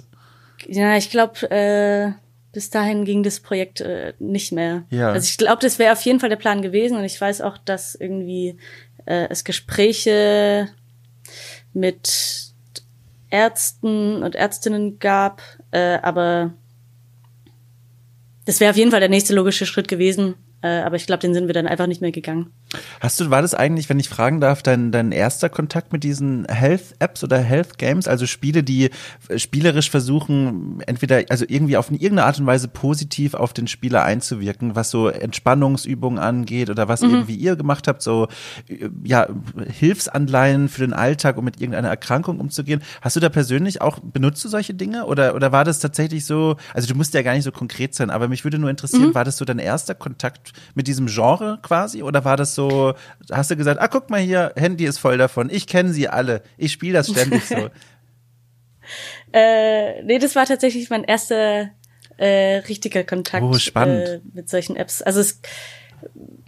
ja, 0.67 0.95
ich 0.97 1.09
glaube, 1.09 1.49
äh, 1.49 2.11
bis 2.51 2.69
dahin 2.69 3.05
ging 3.05 3.23
das 3.23 3.39
Projekt 3.39 3.81
äh, 3.81 4.13
nicht 4.19 4.51
mehr. 4.51 4.85
Ja. 4.89 5.11
Also 5.11 5.25
ich 5.25 5.37
glaube, 5.37 5.61
das 5.61 5.79
wäre 5.79 5.93
auf 5.93 6.01
jeden 6.01 6.19
Fall 6.19 6.29
der 6.29 6.35
Plan 6.35 6.61
gewesen 6.61 6.95
und 6.95 7.03
ich 7.03 7.19
weiß 7.19 7.41
auch, 7.41 7.57
dass 7.57 7.95
irgendwie 7.95 8.57
äh, 9.05 9.27
es 9.29 9.43
Gespräche 9.43 10.69
mit 11.73 12.53
Ärzten 13.29 14.23
und 14.23 14.35
Ärztinnen 14.35 14.99
gab, 14.99 15.41
äh, 15.71 15.97
aber 16.01 16.53
das 18.45 18.59
wäre 18.59 18.71
auf 18.71 18.77
jeden 18.77 18.91
Fall 18.91 18.99
der 18.99 19.09
nächste 19.09 19.33
logische 19.33 19.65
Schritt 19.65 19.87
gewesen, 19.87 20.35
äh, 20.61 20.67
aber 20.67 20.95
ich 20.95 21.05
glaube, 21.05 21.21
den 21.21 21.33
sind 21.33 21.47
wir 21.47 21.53
dann 21.53 21.67
einfach 21.67 21.87
nicht 21.87 22.01
mehr 22.01 22.11
gegangen. 22.11 22.51
Hast 22.99 23.19
du, 23.19 23.29
war 23.29 23.41
das 23.41 23.53
eigentlich, 23.53 23.89
wenn 23.89 23.99
ich 23.99 24.09
fragen 24.09 24.41
darf, 24.41 24.63
dein, 24.63 24.91
dein 24.91 25.11
erster 25.11 25.49
Kontakt 25.49 25.93
mit 25.93 26.03
diesen 26.03 26.45
Health-Apps 26.45 27.23
oder 27.23 27.37
Health-Games, 27.37 28.07
also 28.07 28.25
Spiele, 28.25 28.63
die 28.63 28.89
äh, 29.29 29.39
spielerisch 29.39 29.89
versuchen, 29.89 30.81
entweder, 30.85 31.23
also 31.29 31.45
irgendwie 31.47 31.77
auf 31.77 31.91
irgendeine 31.91 32.25
Art 32.25 32.39
und 32.39 32.45
Weise 32.45 32.67
positiv 32.67 33.33
auf 33.33 33.53
den 33.53 33.67
Spieler 33.67 34.03
einzuwirken, 34.03 34.75
was 34.75 34.91
so 34.91 35.07
Entspannungsübungen 35.07 36.19
angeht 36.19 36.69
oder 36.69 36.87
was 36.87 37.01
mhm. 37.01 37.11
irgendwie 37.11 37.35
ihr 37.35 37.55
gemacht 37.55 37.87
habt, 37.87 38.01
so, 38.01 38.27
äh, 38.67 38.89
ja, 39.03 39.27
Hilfsanleihen 39.67 40.69
für 40.69 40.81
den 40.81 40.93
Alltag, 40.93 41.37
um 41.37 41.45
mit 41.45 41.61
irgendeiner 41.61 41.89
Erkrankung 41.89 42.39
umzugehen. 42.39 42.81
Hast 43.01 43.15
du 43.15 43.19
da 43.19 43.29
persönlich 43.29 43.81
auch, 43.81 43.99
benutzt 43.99 44.43
du 44.43 44.49
solche 44.49 44.73
Dinge 44.73 45.05
oder, 45.05 45.35
oder 45.35 45.51
war 45.51 45.63
das 45.63 45.79
tatsächlich 45.79 46.25
so, 46.25 46.55
also 46.73 46.87
du 46.87 46.95
musst 46.95 47.13
ja 47.13 47.21
gar 47.21 47.33
nicht 47.33 47.43
so 47.43 47.51
konkret 47.51 47.95
sein, 47.95 48.09
aber 48.09 48.27
mich 48.27 48.43
würde 48.43 48.59
nur 48.59 48.69
interessieren, 48.69 49.09
mhm. 49.09 49.15
war 49.15 49.23
das 49.23 49.37
so 49.37 49.45
dein 49.45 49.59
erster 49.59 49.95
Kontakt 49.95 50.53
mit 50.73 50.87
diesem 50.87 51.07
Genre 51.07 51.59
quasi 51.61 52.03
oder 52.03 52.25
war 52.25 52.37
das 52.37 52.55
so, 52.55 52.64
hast 53.31 53.51
du 53.51 53.55
gesagt, 53.55 53.79
ah, 53.81 53.87
guck 53.87 54.09
mal 54.09 54.19
hier, 54.19 54.53
Handy 54.55 54.85
ist 54.85 54.99
voll 54.99 55.17
davon, 55.17 55.49
ich 55.51 55.67
kenne 55.67 55.93
sie 55.93 56.07
alle, 56.07 56.41
ich 56.57 56.71
spiele 56.71 56.93
das 56.93 57.09
ständig 57.09 57.45
so. 57.45 57.55
äh, 59.33 60.03
nee, 60.03 60.19
das 60.19 60.35
war 60.35 60.45
tatsächlich 60.45 60.89
mein 60.89 61.03
erster 61.03 61.71
äh, 62.17 62.57
richtiger 62.67 63.03
Kontakt 63.03 63.45
oh, 63.45 63.53
spannend. 63.53 64.07
Äh, 64.07 64.21
mit 64.33 64.49
solchen 64.49 64.75
Apps. 64.75 65.01
Also 65.01 65.19
es, 65.19 65.41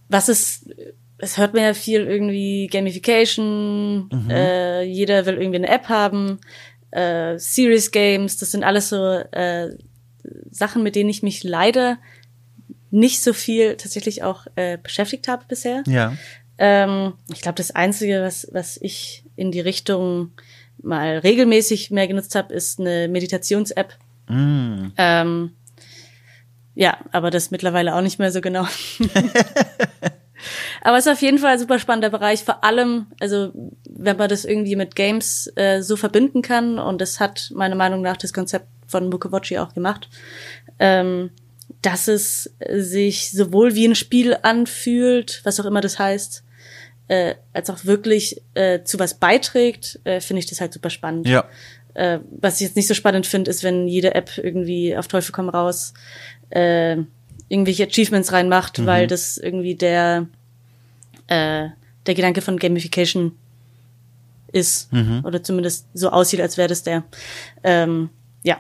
was 0.10 0.30
ist, 0.30 0.70
es 1.18 1.38
hört 1.38 1.54
man 1.54 1.64
ja 1.64 1.74
viel 1.74 2.02
irgendwie 2.02 2.68
Gamification, 2.68 4.10
mhm. 4.12 4.30
äh, 4.30 4.84
jeder 4.84 5.26
will 5.26 5.36
irgendwie 5.36 5.58
eine 5.58 5.70
App 5.70 5.90
haben, 5.90 6.40
äh, 6.92 7.38
Serious 7.38 7.92
Games, 7.92 8.38
das 8.38 8.52
sind 8.52 8.64
alles 8.64 8.90
so 8.90 9.04
äh, 9.32 9.70
Sachen, 10.52 10.84
mit 10.84 10.96
denen 10.96 11.10
ich 11.10 11.24
mich 11.24 11.44
leider 11.44 11.98
nicht 12.98 13.22
so 13.22 13.34
viel 13.34 13.78
tatsächlich 13.78 14.24
auch 14.24 14.48
äh, 14.56 14.78
beschäftigt 14.82 15.28
habe 15.28 15.46
bisher. 15.48 15.84
Ja. 15.86 16.14
Ähm, 16.58 17.14
ich 17.32 17.42
glaube, 17.42 17.56
das 17.56 17.72
Einzige, 17.72 18.22
was, 18.22 18.48
was 18.52 18.78
ich 18.82 19.24
in 19.36 19.52
die 19.52 19.60
Richtung 19.60 20.32
mal 20.82 21.20
regelmäßig 21.20 21.92
mehr 21.92 22.08
genutzt 22.08 22.36
habe, 22.36 22.54
ist 22.54 22.80
eine 22.80 23.08
Meditations-App. 23.08 23.94
Mm. 24.28 24.88
Ähm, 24.98 25.52
ja, 26.76 26.98
aber 27.12 27.30
das 27.30 27.52
mittlerweile 27.52 27.96
auch 27.96 28.02
nicht 28.02 28.20
mehr 28.20 28.32
so 28.32 28.42
genau. 28.42 28.68
aber 30.82 30.98
es 30.98 31.06
ist 31.06 31.12
auf 31.12 31.22
jeden 31.22 31.38
Fall 31.38 31.54
ein 31.54 31.60
super 31.60 31.80
spannender 31.80 32.10
Bereich, 32.10 32.44
vor 32.44 32.64
allem, 32.64 33.08
also 33.20 33.52
wenn 33.90 34.18
man 34.18 34.30
das 34.30 34.46
irgendwie 34.46 34.76
mit 34.76 34.96
Games 34.96 35.52
äh, 35.56 35.82
so 35.82 35.96
verbinden 35.96 36.42
kann, 36.42 36.80
und 36.80 37.00
das 37.00 37.20
hat 37.20 37.52
meiner 37.54 37.76
Meinung 37.76 38.02
nach 38.02 38.18
das 38.18 38.34
Konzept 38.34 38.68
von 38.88 39.10
Mukowachi 39.10 39.60
auch 39.60 39.74
gemacht. 39.74 40.10
Ähm, 40.80 41.32
dass 41.82 42.08
es 42.08 42.54
sich 42.70 43.32
sowohl 43.32 43.76
wie 43.76 43.88
ein 43.88 43.96
Spiel 43.96 44.38
anfühlt, 44.42 45.42
was 45.44 45.60
auch 45.60 45.66
immer 45.66 45.82
das 45.82 46.00
heißt, 46.00 46.44
äh, 47.08 47.36
als 47.54 47.70
auch 47.70 47.86
wirklich 47.86 48.42
äh, 48.54 48.84
zu 48.84 49.00
was 49.00 49.14
beiträgt, 49.14 50.00
äh, 50.04 50.20
finde 50.20 50.40
ich 50.40 50.48
das 50.48 50.60
halt 50.60 50.74
super 50.74 50.90
spannend. 50.90 51.28
Ja. 51.28 51.46
Äh, 51.94 52.20
was 52.32 52.56
ich 52.56 52.68
jetzt 52.68 52.76
nicht 52.76 52.88
so 52.88 52.94
spannend 52.94 53.26
finde, 53.26 53.50
ist, 53.50 53.64
wenn 53.64 53.88
jede 53.88 54.16
App 54.16 54.38
irgendwie 54.38 54.96
auf 54.98 55.08
Teufel 55.08 55.32
komm 55.32 55.50
raus 55.50 55.94
äh, 56.50 56.98
irgendwelche 57.50 57.88
Achievements 57.88 58.32
reinmacht, 58.34 58.80
mhm. 58.80 58.86
weil 58.86 59.08
das 59.08 59.38
irgendwie 59.38 59.76
der 59.76 60.28
äh, 61.28 61.70
der 62.06 62.16
Gedanke 62.16 62.42
von 62.42 62.58
Gamification 62.58 63.34
ist 64.52 64.92
mhm. 64.94 65.22
oder 65.26 65.44
zumindest 65.44 65.88
so 65.94 66.10
aussieht, 66.10 66.42
als 66.42 66.58
wäre 66.58 66.70
das 66.70 66.84
der. 66.84 67.04
Ähm, 67.64 68.10
ja, 68.44 68.60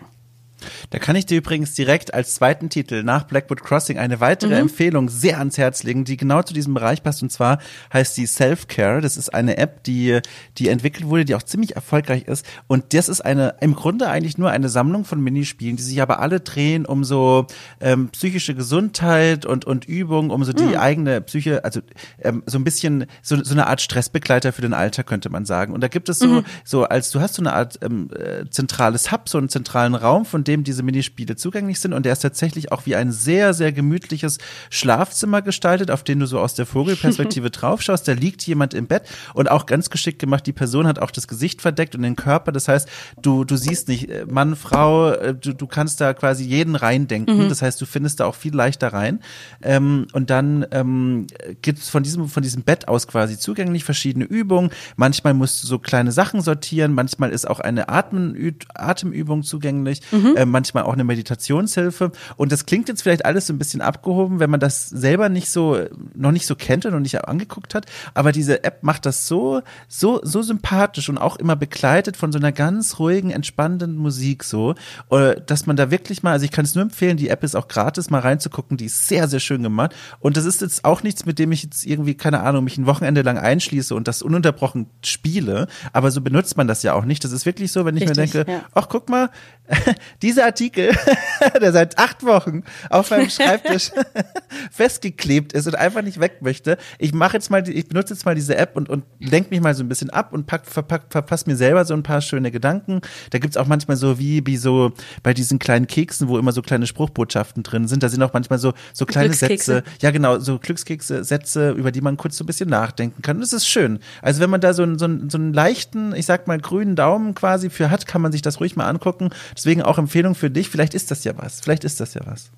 da 0.89 0.99
kann 0.99 1.15
ich 1.15 1.25
dir 1.25 1.37
übrigens 1.37 1.73
direkt 1.73 2.13
als 2.13 2.35
zweiten 2.35 2.69
Titel 2.69 3.03
nach 3.03 3.23
Blackwood 3.23 3.63
Crossing 3.63 3.97
eine 3.97 4.19
weitere 4.19 4.55
mhm. 4.55 4.61
Empfehlung 4.61 5.09
sehr 5.09 5.39
ans 5.39 5.57
Herz 5.57 5.83
legen, 5.83 6.05
die 6.05 6.17
genau 6.17 6.41
zu 6.41 6.53
diesem 6.53 6.73
Bereich 6.73 7.03
passt. 7.03 7.21
Und 7.23 7.31
zwar 7.31 7.59
heißt 7.93 8.17
die 8.17 8.25
Self-Care. 8.25 9.01
Das 9.01 9.17
ist 9.17 9.33
eine 9.33 9.57
App, 9.57 9.83
die, 9.83 10.19
die 10.57 10.69
entwickelt 10.69 11.07
wurde, 11.07 11.25
die 11.25 11.35
auch 11.35 11.43
ziemlich 11.43 11.75
erfolgreich 11.75 12.23
ist. 12.23 12.45
Und 12.67 12.93
das 12.93 13.09
ist 13.09 13.21
eine, 13.21 13.55
im 13.61 13.75
Grunde 13.75 14.09
eigentlich 14.09 14.37
nur 14.37 14.51
eine 14.51 14.69
Sammlung 14.69 15.05
von 15.05 15.21
Minispielen, 15.21 15.77
die 15.77 15.83
sich 15.83 16.01
aber 16.01 16.19
alle 16.19 16.39
drehen 16.39 16.85
um 16.85 17.03
so 17.03 17.47
ähm, 17.79 18.09
psychische 18.09 18.55
Gesundheit 18.55 19.45
und, 19.45 19.65
und 19.65 19.85
Übung, 19.85 20.29
um 20.29 20.43
so 20.43 20.53
die 20.53 20.63
mhm. 20.63 20.77
eigene 20.77 21.21
Psyche, 21.21 21.63
also 21.63 21.81
ähm, 22.21 22.43
so 22.45 22.57
ein 22.57 22.63
bisschen 22.63 23.05
so, 23.21 23.41
so 23.43 23.53
eine 23.53 23.67
Art 23.67 23.81
Stressbegleiter 23.81 24.53
für 24.53 24.61
den 24.61 24.73
Alter, 24.73 25.03
könnte 25.03 25.29
man 25.29 25.45
sagen. 25.45 25.73
Und 25.73 25.81
da 25.81 25.87
gibt 25.87 26.09
es 26.09 26.19
so, 26.19 26.27
mhm. 26.27 26.45
so 26.63 26.83
als 26.83 27.11
du 27.11 27.19
hast 27.19 27.35
so 27.35 27.41
eine 27.41 27.53
Art 27.53 27.79
ähm, 27.81 28.09
äh, 28.15 28.49
zentrales 28.49 29.11
Hub, 29.11 29.29
so 29.29 29.37
einen 29.37 29.49
zentralen 29.49 29.95
Raum, 29.95 30.25
von 30.25 30.43
dem 30.47 30.63
diese 30.63 30.83
Minispiele 30.83 31.35
zugänglich 31.35 31.79
sind. 31.79 31.93
Und 31.93 32.05
der 32.05 32.13
ist 32.13 32.19
tatsächlich 32.19 32.71
auch 32.71 32.85
wie 32.85 32.95
ein 32.95 33.11
sehr, 33.11 33.53
sehr 33.53 33.71
gemütliches 33.71 34.37
Schlafzimmer 34.69 35.41
gestaltet, 35.41 35.91
auf 35.91 36.03
den 36.03 36.19
du 36.19 36.25
so 36.25 36.39
aus 36.39 36.53
der 36.53 36.65
Vogelperspektive 36.65 37.49
draufschaust. 37.51 38.07
Da 38.07 38.13
liegt 38.13 38.43
jemand 38.43 38.73
im 38.73 38.87
Bett 38.87 39.03
und 39.33 39.51
auch 39.51 39.65
ganz 39.65 39.89
geschickt 39.89 40.19
gemacht, 40.19 40.45
die 40.47 40.53
Person 40.53 40.87
hat 40.87 40.99
auch 40.99 41.11
das 41.11 41.27
Gesicht 41.27 41.61
verdeckt 41.61 41.95
und 41.95 42.01
den 42.01 42.15
Körper. 42.15 42.51
Das 42.51 42.67
heißt, 42.67 42.87
du, 43.21 43.43
du 43.43 43.55
siehst 43.57 43.87
nicht 43.87 44.09
äh, 44.09 44.25
Mann, 44.25 44.55
Frau, 44.55 45.11
äh, 45.11 45.35
du, 45.35 45.53
du 45.53 45.67
kannst 45.67 46.01
da 46.01 46.13
quasi 46.13 46.45
jeden 46.45 46.75
reindenken. 46.75 47.37
Mhm. 47.37 47.49
Das 47.49 47.61
heißt, 47.61 47.79
du 47.81 47.85
findest 47.85 48.19
da 48.19 48.25
auch 48.25 48.35
viel 48.35 48.55
leichter 48.55 48.93
rein. 48.93 49.19
Ähm, 49.61 50.07
und 50.13 50.29
dann 50.29 50.65
ähm, 50.71 51.27
gibt 51.61 51.79
es 51.79 51.89
von 51.89 52.03
diesem, 52.03 52.29
von 52.29 52.43
diesem 52.43 52.63
Bett 52.63 52.87
aus 52.87 53.07
quasi 53.07 53.37
zugänglich 53.37 53.83
verschiedene 53.83 54.25
Übungen. 54.25 54.71
Manchmal 54.95 55.33
musst 55.33 55.63
du 55.63 55.67
so 55.67 55.79
kleine 55.79 56.11
Sachen 56.11 56.41
sortieren, 56.41 56.93
manchmal 56.93 57.31
ist 57.31 57.47
auch 57.47 57.59
eine 57.59 57.89
Atmen, 57.89 58.55
Atemübung 58.73 59.43
zugänglich, 59.43 60.01
mhm. 60.11 60.36
Äh, 60.37 60.45
manchmal 60.45 60.83
auch 60.83 60.93
eine 60.93 61.03
Meditationshilfe. 61.03 62.11
Und 62.35 62.51
das 62.51 62.65
klingt 62.65 62.87
jetzt 62.89 63.01
vielleicht 63.01 63.25
alles 63.25 63.47
so 63.47 63.53
ein 63.53 63.57
bisschen 63.57 63.81
abgehoben, 63.81 64.39
wenn 64.39 64.49
man 64.49 64.59
das 64.59 64.87
selber 64.87 65.29
nicht 65.29 65.49
so, 65.49 65.79
noch 66.13 66.31
nicht 66.31 66.45
so 66.45 66.55
kennt 66.55 66.85
und 66.85 66.93
noch 66.93 66.99
nicht 66.99 67.23
angeguckt 67.25 67.73
hat. 67.73 67.87
Aber 68.13 68.31
diese 68.31 68.63
App 68.63 68.83
macht 68.83 69.05
das 69.05 69.27
so, 69.27 69.61
so, 69.87 70.19
so 70.23 70.41
sympathisch 70.41 71.09
und 71.09 71.17
auch 71.17 71.37
immer 71.37 71.55
begleitet 71.55 72.17
von 72.17 72.31
so 72.31 72.37
einer 72.37 72.51
ganz 72.51 72.99
ruhigen, 72.99 73.31
entspannenden 73.31 73.97
Musik 73.97 74.43
so, 74.43 74.75
äh, 75.09 75.35
dass 75.45 75.65
man 75.65 75.75
da 75.75 75.89
wirklich 75.89 76.21
mal, 76.23 76.33
also 76.33 76.45
ich 76.45 76.51
kann 76.51 76.65
es 76.65 76.75
nur 76.75 76.83
empfehlen, 76.83 77.17
die 77.17 77.29
App 77.29 77.43
ist 77.43 77.55
auch 77.55 77.67
gratis, 77.67 78.09
mal 78.09 78.19
reinzugucken, 78.19 78.77
die 78.77 78.85
ist 78.85 79.07
sehr, 79.07 79.27
sehr 79.27 79.39
schön 79.39 79.63
gemacht. 79.63 79.95
Und 80.19 80.37
das 80.37 80.45
ist 80.45 80.61
jetzt 80.61 80.85
auch 80.85 81.01
nichts, 81.03 81.25
mit 81.25 81.39
dem 81.39 81.51
ich 81.51 81.63
jetzt 81.63 81.85
irgendwie, 81.85 82.15
keine 82.15 82.41
Ahnung, 82.41 82.63
mich 82.63 82.77
ein 82.77 82.85
Wochenende 82.85 83.23
lang 83.23 83.37
einschließe 83.37 83.95
und 83.95 84.07
das 84.07 84.21
ununterbrochen 84.21 84.87
spiele. 85.03 85.67
Aber 85.93 86.11
so 86.11 86.21
benutzt 86.21 86.57
man 86.57 86.67
das 86.67 86.83
ja 86.83 86.93
auch 86.93 87.05
nicht. 87.05 87.23
Das 87.23 87.31
ist 87.31 87.45
wirklich 87.45 87.71
so, 87.71 87.85
wenn 87.85 87.97
ich 87.97 88.03
Richtig, 88.03 88.17
mir 88.17 88.43
denke, 88.43 88.51
ja. 88.51 88.61
ach, 88.75 88.87
guck 88.89 89.09
mal, 89.09 89.29
dieser 90.21 90.45
Artikel, 90.45 90.91
der 91.61 91.71
seit 91.71 91.97
acht 91.97 92.23
Wochen 92.23 92.63
auf 92.89 93.09
meinem 93.09 93.29
Schreibtisch 93.29 93.91
festgeklebt 94.71 95.53
ist 95.53 95.67
und 95.67 95.75
einfach 95.75 96.01
nicht 96.01 96.19
weg 96.19 96.41
möchte. 96.41 96.77
Ich 96.99 97.13
mache 97.13 97.33
jetzt 97.33 97.49
mal, 97.49 97.67
ich 97.67 97.87
benutze 97.87 98.13
jetzt 98.13 98.25
mal 98.25 98.35
diese 98.35 98.55
App 98.55 98.75
und, 98.75 98.89
und 98.89 99.03
lenke 99.19 99.49
mich 99.49 99.61
mal 99.61 99.73
so 99.73 99.83
ein 99.83 99.89
bisschen 99.89 100.09
ab 100.09 100.33
und 100.33 100.45
pack, 100.45 100.65
verpack, 100.65 101.07
verpasse 101.09 101.49
mir 101.49 101.55
selber 101.55 101.85
so 101.85 101.93
ein 101.93 102.03
paar 102.03 102.21
schöne 102.21 102.51
Gedanken. 102.51 103.01
Da 103.31 103.39
gibt's 103.39 103.57
auch 103.57 103.67
manchmal 103.67 103.97
so 103.97 104.19
wie, 104.19 104.45
wie 104.45 104.57
so 104.57 104.91
bei 105.23 105.33
diesen 105.33 105.59
kleinen 105.59 105.87
Keksen, 105.87 106.27
wo 106.27 106.37
immer 106.37 106.51
so 106.51 106.61
kleine 106.61 106.87
Spruchbotschaften 106.87 107.63
drin 107.63 107.87
sind. 107.87 108.03
Da 108.03 108.09
sind 108.09 108.23
auch 108.23 108.33
manchmal 108.33 108.59
so, 108.59 108.73
so 108.93 109.05
kleine 109.05 109.33
Sätze. 109.33 109.83
Ja, 110.01 110.11
genau, 110.11 110.39
so 110.39 110.59
Glückskekse, 110.59 111.23
Sätze, 111.23 111.71
über 111.71 111.91
die 111.91 112.01
man 112.01 112.17
kurz 112.17 112.37
so 112.37 112.43
ein 112.43 112.47
bisschen 112.47 112.69
nachdenken 112.69 113.21
kann. 113.21 113.37
Und 113.37 113.41
das 113.41 113.53
ist 113.53 113.67
schön. 113.67 113.99
Also 114.21 114.41
wenn 114.41 114.49
man 114.49 114.61
da 114.61 114.73
so, 114.73 114.83
einen, 114.83 114.97
so, 114.97 115.05
einen, 115.05 115.29
so 115.29 115.37
einen 115.37 115.53
leichten, 115.53 116.13
ich 116.15 116.25
sag 116.25 116.47
mal, 116.47 116.59
grünen 116.59 116.95
Daumen 116.95 117.35
quasi 117.35 117.69
für 117.69 117.89
hat, 117.89 118.07
kann 118.07 118.21
man 118.21 118.31
sich 118.31 118.41
das 118.41 118.59
ruhig 118.59 118.75
mal 118.75 118.87
angucken. 118.87 119.29
Deswegen 119.57 119.81
auch 119.81 119.97
Empfehlung 119.97 120.35
für 120.35 120.49
dich. 120.49 120.69
Vielleicht 120.69 120.93
ist 120.93 121.11
das 121.11 121.23
ja 121.23 121.33
was. 121.35 121.59
Vielleicht 121.59 121.83
ist 121.83 121.99
das 121.99 122.13
ja 122.13 122.21
was. 122.25 122.51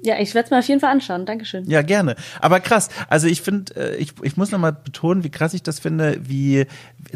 Ja, 0.00 0.18
ich 0.20 0.34
werde 0.34 0.46
es 0.46 0.50
mir 0.50 0.58
auf 0.60 0.68
jeden 0.68 0.80
Fall 0.80 0.92
anschauen. 0.92 1.26
Dankeschön. 1.26 1.68
Ja, 1.68 1.82
gerne. 1.82 2.14
Aber 2.40 2.60
krass. 2.60 2.88
Also 3.08 3.26
ich 3.26 3.42
finde, 3.42 3.74
äh, 3.74 3.96
ich, 3.96 4.12
ich 4.22 4.36
muss 4.36 4.52
nochmal 4.52 4.72
betonen, 4.72 5.24
wie 5.24 5.30
krass 5.30 5.54
ich 5.54 5.62
das 5.64 5.80
finde, 5.80 6.20
wie 6.22 6.66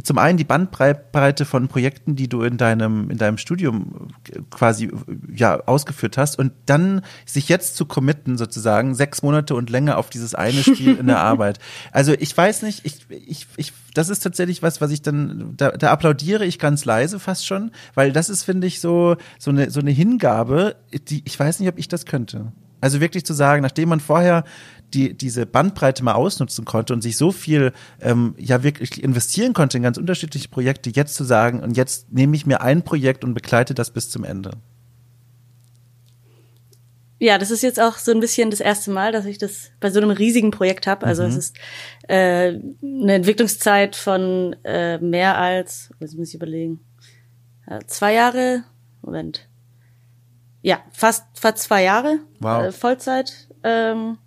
zum 0.03 0.19
einen 0.19 0.37
die 0.37 0.45
Bandbreite 0.45 1.45
von 1.45 1.69
Projekten, 1.69 2.17
die 2.17 2.29
du 2.29 2.43
in 2.43 2.57
deinem, 2.57 3.09
in 3.09 3.19
deinem 3.19 3.39
Studium 3.39 4.09
quasi 4.51 4.91
ja 5.33 5.61
ausgeführt 5.67 6.19
hast 6.19 6.39
und 6.39 6.53
dann 6.67 7.03
sich 7.25 7.49
jetzt 7.49 7.77
zu 7.77 7.87
committen, 7.87 8.37
sozusagen, 8.37 8.97
sechs 8.97 9.23
Monate 9.23 9.55
und 9.55 9.71
länger 9.71 9.97
auf 9.97 10.11
dieses 10.11 10.35
eine 10.35 10.63
Spiel 10.63 10.97
in 10.97 11.07
der 11.07 11.19
Arbeit. 11.21 11.61
Also 11.93 12.15
ich 12.19 12.37
weiß 12.37 12.63
nicht, 12.63 12.85
ich, 12.85 13.07
ich, 13.11 13.47
ich, 13.57 13.73
das 13.95 14.09
ist 14.09 14.21
tatsächlich 14.21 14.63
was, 14.63 14.81
was 14.81 14.91
ich 14.91 15.03
dann, 15.03 15.55
da, 15.57 15.71
da 15.71 15.91
applaudiere 15.91 16.45
ich 16.45 16.59
ganz 16.59 16.85
leise 16.85 17.19
fast 17.19 17.47
schon, 17.47 17.71
weil 17.95 18.13
das 18.13 18.29
ist, 18.29 18.43
finde 18.43 18.67
ich, 18.67 18.81
so, 18.81 19.17
so 19.39 19.51
eine, 19.51 19.71
so 19.71 19.81
eine 19.81 19.91
Hingabe, 19.91 20.77
die, 21.09 21.23
ich 21.25 21.39
weiß 21.39 21.61
nicht, 21.61 21.69
ob 21.69 21.79
ich 21.79 21.89
das 21.89 22.07
könnte. 22.07 22.53
Also 22.81 23.01
wirklich 23.01 23.25
zu 23.25 23.33
sagen, 23.33 23.63
nachdem 23.63 23.91
man 23.91 24.01
vorher 24.01 24.45
die, 24.93 25.17
diese 25.17 25.47
Bandbreite 25.47 26.05
mal 26.05 26.15
ausnutzen 26.15 26.65
konnte 26.65 26.93
und 26.93 27.01
sich 27.01 27.17
so 27.17 27.33
viel 27.33 27.73
ähm, 28.01 28.35
ja 28.39 28.63
wirklich 28.63 29.03
investieren 29.03 29.53
konnte 29.53 29.77
in 29.77 29.83
ganz 29.83 29.99
unterschiedliche 29.99 30.49
Projekte, 30.49 30.91
jetzt 30.91 31.15
zu 31.15 31.25
sagen, 31.25 31.61
und 31.61 31.77
jetzt 31.77 32.13
nehme 32.13 32.37
ich 32.37 32.45
mir 32.47 32.61
ein 32.61 32.83
Projekt 32.83 33.25
und 33.25 33.35
begleite 33.35 33.75
das 33.75 33.91
bis 33.91 34.11
zum 34.11 34.25
Ende. 34.25 34.53
Ja, 37.23 37.39
das 37.39 37.53
ist 37.53 37.63
jetzt 37.63 37.79
auch 37.79 37.99
so 37.99 38.11
ein 38.11 38.19
bisschen 38.19 38.51
das 38.51 38.59
erste 38.59 38.91
Mal, 38.91 39.13
dass 39.13 39.27
ich 39.27 39.39
das 39.39 39.71
bei 39.79 39.91
so 39.91 40.01
einem 40.01 40.11
riesigen 40.11 40.51
Projekt 40.51 40.89
habe. 40.89 41.07
Also 41.07 41.23
mhm. 41.23 41.29
es 41.29 41.37
ist 41.37 41.57
äh, 42.09 42.59
eine 42.83 43.15
Entwicklungszeit 43.15 43.95
von 43.95 44.57
äh, 44.65 44.99
mehr 44.99 45.39
als, 45.39 45.91
was 46.01 46.15
muss 46.15 46.31
ich 46.31 46.35
überlegen, 46.35 46.81
äh, 47.69 47.79
zwei 47.87 48.15
Jahre, 48.15 48.65
Moment, 49.03 49.49
ja, 50.63 50.83
fast, 50.91 51.25
fast 51.35 51.59
zwei 51.59 51.85
Jahre 51.85 52.19
wow. 52.41 52.65
äh, 52.65 52.73
Vollzeit. 52.73 53.47
Ähm, 53.63 54.19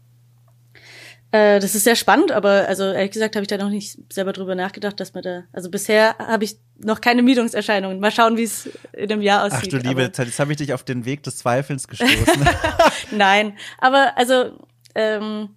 äh, 1.36 1.60
das 1.60 1.76
ist 1.76 1.84
sehr 1.84 1.96
spannend, 1.98 2.32
aber 2.32 2.68
also 2.68 2.84
ehrlich 2.84 3.12
gesagt 3.12 3.36
habe 3.36 3.44
ich 3.44 3.48
da 3.50 3.58
noch 3.58 3.70
nicht 3.70 3.98
selber 4.12 4.32
drüber 4.32 4.56
nachgedacht, 4.56 4.98
dass 5.00 5.14
man 5.14 5.24
da, 5.24 5.44
also 5.52 5.70
bisher 5.70 6.18
habe 6.18 6.46
ich 6.46 6.58
noch 6.78 7.02
keine 7.02 7.24
Mietungserscheinungen. 7.24 8.00
Mal 8.00 8.12
schauen, 8.12 8.38
wie 8.38 8.44
es 8.44 8.70
in 8.94 9.12
einem 9.12 9.22
Jahr 9.22 9.44
aussieht. 9.44 9.74
Ach 9.74 9.82
du 9.82 9.88
liebe 9.88 10.12
Zeit, 10.14 10.28
jetzt 10.28 10.40
habe 10.40 10.52
ich 10.54 10.58
dich 10.58 10.74
auf 10.74 10.84
den 10.84 11.04
Weg 11.04 11.24
des 11.24 11.38
Zweifelns 11.38 11.90
gestoßen. 11.90 12.48
Nein, 13.12 13.58
aber 13.80 14.18
also 14.18 14.58
ähm, 14.94 15.50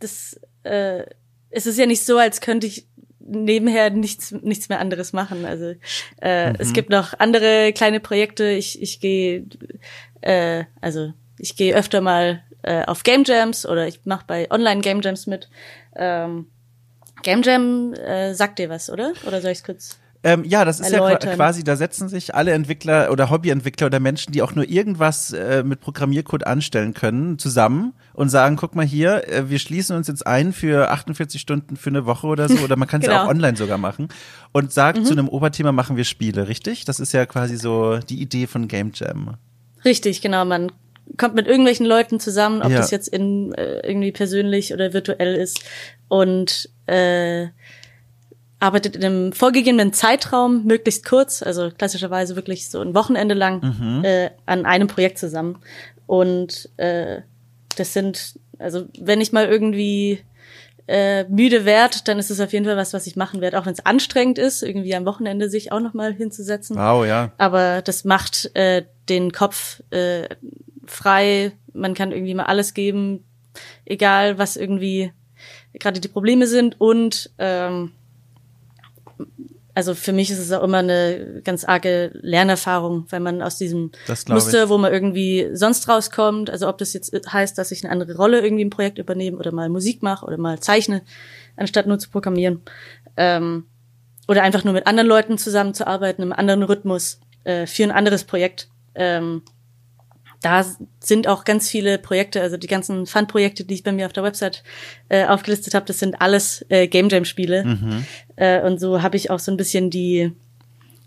das 0.00 0.40
äh, 0.62 1.04
es 1.50 1.66
ist 1.66 1.78
ja 1.78 1.86
nicht 1.86 2.04
so, 2.04 2.16
als 2.16 2.40
könnte 2.40 2.66
ich 2.66 2.86
nebenher 3.18 3.90
nichts 3.90 4.32
nichts 4.32 4.70
mehr 4.70 4.80
anderes 4.80 5.12
machen. 5.12 5.44
Also 5.44 5.74
äh, 6.22 6.50
mhm. 6.50 6.56
es 6.58 6.72
gibt 6.72 6.88
noch 6.88 7.12
andere 7.18 7.74
kleine 7.74 8.00
Projekte. 8.00 8.48
Ich 8.48 8.80
ich 8.80 9.00
gehe 9.00 9.46
äh, 10.22 10.64
also 10.80 11.12
ich 11.38 11.56
gehe 11.56 11.74
öfter 11.74 12.00
mal 12.00 12.42
äh, 12.66 12.84
auf 12.84 13.02
Game 13.02 13.22
Jams 13.24 13.64
oder 13.64 13.86
ich 13.86 14.00
mache 14.04 14.24
bei 14.26 14.50
Online 14.50 14.80
Game 14.80 15.00
Jams 15.00 15.26
mit. 15.26 15.48
Ähm, 15.94 16.46
Game 17.22 17.42
Jam 17.42 17.94
äh, 17.94 18.34
sagt 18.34 18.58
dir 18.58 18.68
was, 18.68 18.90
oder? 18.90 19.12
Oder 19.26 19.40
soll 19.40 19.52
ich 19.52 19.58
es 19.58 19.64
kurz? 19.64 19.98
Ähm, 20.24 20.44
ja, 20.44 20.64
das 20.64 20.80
ist 20.80 20.90
erläutern. 20.90 21.30
ja 21.30 21.36
quasi, 21.36 21.62
da 21.62 21.76
setzen 21.76 22.08
sich 22.08 22.34
alle 22.34 22.50
Entwickler 22.50 23.12
oder 23.12 23.30
Hobbyentwickler 23.30 23.86
oder 23.86 24.00
Menschen, 24.00 24.32
die 24.32 24.42
auch 24.42 24.56
nur 24.56 24.68
irgendwas 24.68 25.32
äh, 25.32 25.62
mit 25.62 25.80
Programmiercode 25.80 26.44
anstellen 26.44 26.94
können, 26.94 27.38
zusammen 27.38 27.92
und 28.12 28.28
sagen, 28.28 28.56
guck 28.56 28.74
mal 28.74 28.84
hier, 28.84 29.28
äh, 29.28 29.48
wir 29.48 29.60
schließen 29.60 29.96
uns 29.96 30.08
jetzt 30.08 30.26
ein 30.26 30.52
für 30.52 30.90
48 30.90 31.40
Stunden 31.40 31.76
für 31.76 31.90
eine 31.90 32.06
Woche 32.06 32.26
oder 32.26 32.48
so, 32.48 32.58
oder 32.64 32.74
man 32.74 32.88
kann 32.88 33.02
es 33.02 33.06
genau. 33.06 33.18
ja 33.20 33.24
auch 33.26 33.28
online 33.28 33.56
sogar 33.56 33.78
machen 33.78 34.08
und 34.50 34.72
sagt, 34.72 34.98
mhm. 34.98 35.04
zu 35.04 35.12
einem 35.12 35.28
Oberthema 35.28 35.70
machen 35.70 35.96
wir 35.96 36.04
Spiele, 36.04 36.48
richtig? 36.48 36.84
Das 36.84 36.98
ist 36.98 37.12
ja 37.12 37.24
quasi 37.26 37.56
so 37.56 37.98
die 37.98 38.20
Idee 38.20 38.48
von 38.48 38.66
Game 38.66 38.90
Jam. 38.94 39.36
Richtig, 39.84 40.22
genau. 40.22 40.44
Man 40.44 40.72
kommt 41.16 41.34
mit 41.34 41.46
irgendwelchen 41.46 41.86
Leuten 41.86 42.20
zusammen, 42.20 42.62
ob 42.62 42.70
ja. 42.70 42.78
das 42.78 42.90
jetzt 42.90 43.08
in, 43.08 43.52
äh, 43.54 43.80
irgendwie 43.86 44.12
persönlich 44.12 44.72
oder 44.72 44.92
virtuell 44.92 45.34
ist 45.34 45.60
und 46.08 46.68
äh, 46.86 47.48
arbeitet 48.58 48.96
in 48.96 49.04
einem 49.04 49.32
vorgegebenen 49.32 49.92
Zeitraum, 49.92 50.64
möglichst 50.64 51.04
kurz, 51.04 51.42
also 51.42 51.70
klassischerweise 51.70 52.36
wirklich 52.36 52.68
so 52.70 52.80
ein 52.80 52.94
Wochenende 52.94 53.34
lang 53.34 53.62
mhm. 53.62 54.04
äh, 54.04 54.30
an 54.46 54.64
einem 54.64 54.88
Projekt 54.88 55.18
zusammen. 55.18 55.58
Und 56.06 56.70
äh, 56.78 57.20
das 57.76 57.92
sind, 57.92 58.38
also 58.58 58.86
wenn 58.98 59.20
ich 59.20 59.32
mal 59.32 59.46
irgendwie 59.46 60.20
äh, 60.86 61.24
müde 61.24 61.64
werd, 61.64 62.08
dann 62.08 62.18
ist 62.18 62.30
es 62.30 62.40
auf 62.40 62.52
jeden 62.52 62.64
Fall 62.64 62.76
was, 62.76 62.94
was 62.94 63.06
ich 63.06 63.16
machen 63.16 63.40
werde, 63.40 63.58
auch 63.58 63.66
wenn 63.66 63.72
es 63.72 63.84
anstrengend 63.84 64.38
ist, 64.38 64.62
irgendwie 64.62 64.94
am 64.94 65.04
Wochenende 65.04 65.50
sich 65.50 65.72
auch 65.72 65.80
nochmal 65.80 66.14
hinzusetzen. 66.14 66.76
Wow, 66.76 67.04
ja. 67.04 67.32
Aber 67.38 67.82
das 67.82 68.04
macht 68.04 68.50
äh, 68.54 68.84
den 69.08 69.32
Kopf 69.32 69.82
äh, 69.90 70.28
frei, 70.86 71.52
man 71.72 71.94
kann 71.94 72.12
irgendwie 72.12 72.34
mal 72.34 72.44
alles 72.44 72.74
geben, 72.74 73.24
egal 73.84 74.38
was 74.38 74.56
irgendwie 74.56 75.12
gerade 75.74 76.00
die 76.00 76.08
Probleme 76.08 76.46
sind 76.46 76.80
und 76.80 77.30
ähm, 77.38 77.92
also 79.76 79.94
für 79.94 80.14
mich 80.14 80.30
ist 80.30 80.38
es 80.38 80.52
auch 80.52 80.62
immer 80.62 80.78
eine 80.78 81.42
ganz 81.44 81.64
arge 81.64 82.10
Lernerfahrung, 82.14 83.04
wenn 83.10 83.22
man 83.22 83.42
aus 83.42 83.58
diesem 83.58 83.92
Muster, 84.26 84.64
ich. 84.64 84.68
wo 84.70 84.78
man 84.78 84.90
irgendwie 84.90 85.50
sonst 85.52 85.86
rauskommt, 85.86 86.48
also 86.48 86.66
ob 86.66 86.78
das 86.78 86.94
jetzt 86.94 87.12
heißt, 87.30 87.58
dass 87.58 87.72
ich 87.72 87.84
eine 87.84 87.92
andere 87.92 88.16
Rolle 88.16 88.40
irgendwie 88.40 88.62
im 88.62 88.70
Projekt 88.70 88.96
übernehme 88.96 89.36
oder 89.36 89.52
mal 89.52 89.68
Musik 89.68 90.02
mache 90.02 90.24
oder 90.24 90.38
mal 90.38 90.60
zeichne, 90.60 91.02
anstatt 91.56 91.86
nur 91.86 91.98
zu 91.98 92.08
programmieren, 92.08 92.62
ähm, 93.18 93.66
oder 94.28 94.42
einfach 94.44 94.64
nur 94.64 94.72
mit 94.72 94.86
anderen 94.86 95.08
Leuten 95.08 95.36
zusammenzuarbeiten, 95.36 96.22
im 96.22 96.32
anderen 96.32 96.62
Rhythmus 96.62 97.20
äh, 97.44 97.66
für 97.66 97.82
ein 97.82 97.90
anderes 97.90 98.24
Projekt. 98.24 98.68
Ähm, 98.94 99.42
da 100.46 100.64
sind 101.00 101.26
auch 101.26 101.44
ganz 101.44 101.68
viele 101.68 101.98
Projekte, 101.98 102.40
also 102.40 102.56
die 102.56 102.68
ganzen 102.68 103.06
Fun-Projekte, 103.06 103.64
die 103.64 103.74
ich 103.74 103.82
bei 103.82 103.90
mir 103.90 104.06
auf 104.06 104.12
der 104.12 104.22
Website 104.22 104.62
äh, 105.08 105.26
aufgelistet 105.26 105.74
habe, 105.74 105.86
das 105.86 105.98
sind 105.98 106.20
alles 106.20 106.64
äh, 106.68 106.86
Game 106.86 107.08
Jam-Spiele. 107.08 107.64
Mhm. 107.64 108.04
Äh, 108.36 108.62
und 108.62 108.78
so 108.78 109.02
habe 109.02 109.16
ich 109.16 109.28
auch 109.30 109.40
so 109.40 109.50
ein 109.50 109.56
bisschen 109.56 109.90
die 109.90 110.30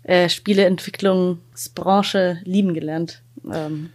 äh, 0.02 0.28
Spieleentwicklungsbranche 0.28 2.40
lieben 2.44 2.74
gelernt. 2.74 3.22
Ähm, 3.50 3.88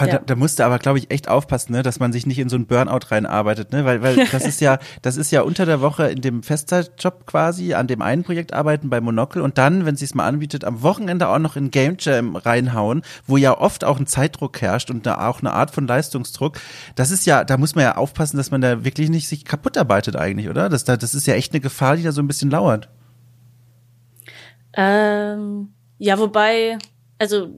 Ah, 0.00 0.06
ja. 0.06 0.12
Da, 0.12 0.18
da 0.26 0.36
musste 0.36 0.64
aber, 0.64 0.78
glaube 0.78 0.98
ich, 0.98 1.10
echt 1.10 1.26
aufpassen, 1.26 1.72
ne, 1.72 1.82
dass 1.82 1.98
man 1.98 2.12
sich 2.12 2.24
nicht 2.24 2.38
in 2.38 2.48
so 2.48 2.54
einen 2.54 2.66
Burnout 2.66 3.10
reinarbeitet, 3.10 3.72
ne? 3.72 3.84
Weil, 3.84 4.00
weil 4.00 4.14
das 4.30 4.46
ist 4.46 4.60
ja, 4.60 4.78
das 5.02 5.16
ist 5.16 5.32
ja 5.32 5.42
unter 5.42 5.66
der 5.66 5.80
Woche 5.80 6.06
in 6.06 6.20
dem 6.20 6.44
Festzeitjob 6.44 7.26
quasi 7.26 7.74
an 7.74 7.88
dem 7.88 8.00
einen 8.00 8.22
Projekt 8.22 8.52
arbeiten 8.52 8.90
bei 8.90 9.00
Monocle 9.00 9.42
und 9.42 9.58
dann, 9.58 9.86
wenn 9.86 9.96
sie 9.96 10.04
es 10.04 10.14
mal 10.14 10.24
anbietet, 10.24 10.64
am 10.64 10.82
Wochenende 10.82 11.26
auch 11.26 11.40
noch 11.40 11.56
in 11.56 11.72
Game 11.72 11.96
Jam 11.98 12.36
reinhauen, 12.36 13.02
wo 13.26 13.36
ja 13.36 13.58
oft 13.58 13.82
auch 13.82 13.98
ein 13.98 14.06
Zeitdruck 14.06 14.60
herrscht 14.60 14.88
und 14.88 15.04
da 15.04 15.26
auch 15.26 15.40
eine 15.40 15.52
Art 15.52 15.72
von 15.72 15.88
Leistungsdruck. 15.88 16.60
Das 16.94 17.10
ist 17.10 17.26
ja, 17.26 17.42
da 17.42 17.56
muss 17.56 17.74
man 17.74 17.82
ja 17.82 17.96
aufpassen, 17.96 18.36
dass 18.36 18.52
man 18.52 18.60
da 18.60 18.84
wirklich 18.84 19.10
nicht 19.10 19.26
sich 19.26 19.44
kaputt 19.44 19.76
arbeitet 19.76 20.14
eigentlich, 20.14 20.48
oder? 20.48 20.68
Das, 20.68 20.84
das 20.84 21.12
ist 21.12 21.26
ja 21.26 21.34
echt 21.34 21.52
eine 21.52 21.60
Gefahr, 21.60 21.96
die 21.96 22.04
da 22.04 22.12
so 22.12 22.22
ein 22.22 22.28
bisschen 22.28 22.52
lauert. 22.52 22.88
Ähm, 24.74 25.70
ja, 25.98 26.20
wobei, 26.20 26.78
also 27.18 27.48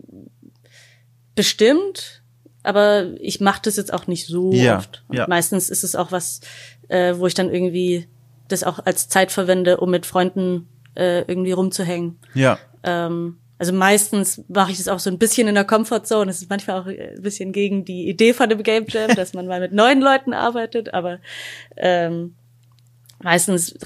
bestimmt 1.35 2.20
aber 2.63 3.09
ich 3.21 3.41
mache 3.41 3.63
das 3.65 3.77
jetzt 3.77 3.93
auch 3.93 4.07
nicht 4.07 4.27
so 4.27 4.53
ja, 4.53 4.79
oft. 4.79 5.05
Ja. 5.11 5.27
Meistens 5.29 5.71
ist 5.71 5.85
es 5.85 5.97
auch 5.97 6.13
was, 6.13 6.41
äh, 6.89 7.15
wo 7.17 7.27
ich 7.27 7.35
dann 7.35 7.53
irgendwie 7.53 8.07
das 8.49 8.65
auch 8.65 8.81
als 8.85 9.09
Zeit 9.09 9.33
verwende, 9.33 9.79
um 9.79 9.91
mit 9.91 10.07
Freunden 10.07 10.69
äh, 10.97 11.21
irgendwie 11.23 11.53
rumzuhängen. 11.53 12.19
Ja. 12.35 12.59
Ähm, 12.83 13.39
also 13.59 13.73
meistens 13.73 14.43
mache 14.49 14.73
ich 14.73 14.79
das 14.79 14.89
auch 14.89 14.99
so 14.99 15.11
ein 15.11 15.19
bisschen 15.19 15.47
in 15.47 15.55
der 15.55 15.65
Comfortzone. 15.65 16.27
Das 16.27 16.41
ist 16.41 16.49
manchmal 16.49 16.81
auch 16.81 16.87
ein 16.87 17.23
bisschen 17.23 17.53
gegen 17.53 17.85
die 17.85 18.09
Idee 18.09 18.33
von 18.33 18.49
dem 18.49 18.63
Game 18.63 18.87
Jam, 18.89 19.15
dass 19.15 19.35
man 19.35 19.47
mal 19.47 19.61
mit 19.61 19.73
neuen 19.73 20.01
Leuten 20.01 20.33
arbeitet, 20.33 20.95
aber 20.95 21.19
ähm, 21.77 22.35
meistens 23.23 23.77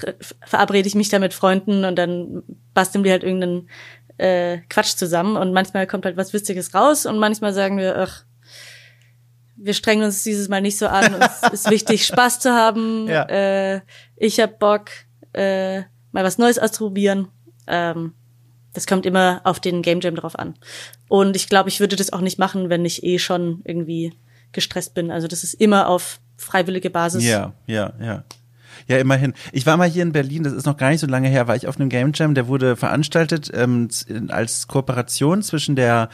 verabrede 0.45 0.87
ich 0.87 0.95
mich 0.95 1.09
da 1.09 1.19
mit 1.19 1.33
Freunden 1.33 1.83
und 1.83 1.97
dann 1.97 2.43
basteln 2.73 3.03
wir 3.03 3.11
halt 3.11 3.23
irgendeinen 3.23 3.69
äh, 4.17 4.59
Quatsch 4.69 4.95
zusammen 4.95 5.35
und 5.35 5.51
manchmal 5.51 5.87
kommt 5.87 6.05
halt 6.05 6.15
was 6.15 6.31
Witziges 6.31 6.73
raus 6.73 7.05
und 7.05 7.17
manchmal 7.17 7.53
sagen 7.53 7.77
wir, 7.77 7.97
ach, 7.97 8.23
wir 9.65 9.73
strengen 9.73 10.03
uns 10.03 10.23
dieses 10.23 10.47
Mal 10.47 10.61
nicht 10.61 10.77
so 10.77 10.87
an. 10.87 11.15
Uns 11.15 11.41
ist 11.51 11.69
wichtig, 11.69 12.05
Spaß 12.07 12.39
zu 12.39 12.53
haben. 12.53 13.07
Ja. 13.07 13.23
Äh, 13.23 13.81
ich 14.15 14.39
hab 14.39 14.59
Bock, 14.59 14.91
äh, 15.33 15.79
mal 16.11 16.23
was 16.23 16.37
Neues 16.37 16.59
auszuprobieren. 16.59 17.27
Ähm, 17.67 18.13
das 18.73 18.85
kommt 18.85 19.05
immer 19.05 19.41
auf 19.43 19.59
den 19.59 19.81
Game 19.81 20.01
Jam 20.01 20.15
drauf 20.15 20.37
an. 20.37 20.53
Und 21.07 21.35
ich 21.35 21.49
glaube, 21.49 21.69
ich 21.69 21.79
würde 21.79 21.95
das 21.95 22.13
auch 22.13 22.21
nicht 22.21 22.37
machen, 22.37 22.69
wenn 22.69 22.85
ich 22.85 23.03
eh 23.03 23.19
schon 23.19 23.61
irgendwie 23.63 24.13
gestresst 24.51 24.93
bin. 24.93 25.11
Also 25.11 25.27
das 25.27 25.43
ist 25.43 25.55
immer 25.55 25.87
auf 25.87 26.19
freiwillige 26.37 26.89
Basis. 26.89 27.23
Ja, 27.25 27.53
ja, 27.65 27.93
ja. 27.99 28.23
Ja, 28.87 28.97
immerhin. 28.97 29.33
Ich 29.51 29.65
war 29.65 29.77
mal 29.77 29.89
hier 29.89 30.03
in 30.03 30.11
Berlin, 30.11 30.43
das 30.43 30.53
ist 30.53 30.65
noch 30.65 30.77
gar 30.77 30.89
nicht 30.89 30.99
so 30.99 31.07
lange 31.07 31.29
her, 31.29 31.47
war 31.47 31.55
ich 31.55 31.67
auf 31.67 31.79
einem 31.79 31.89
Game 31.89 32.11
Jam, 32.13 32.35
der 32.35 32.47
wurde 32.47 32.75
veranstaltet 32.75 33.49
ähm, 33.53 33.87
als 34.27 34.67
Kooperation 34.67 35.41
zwischen 35.41 35.75
der 35.75 36.09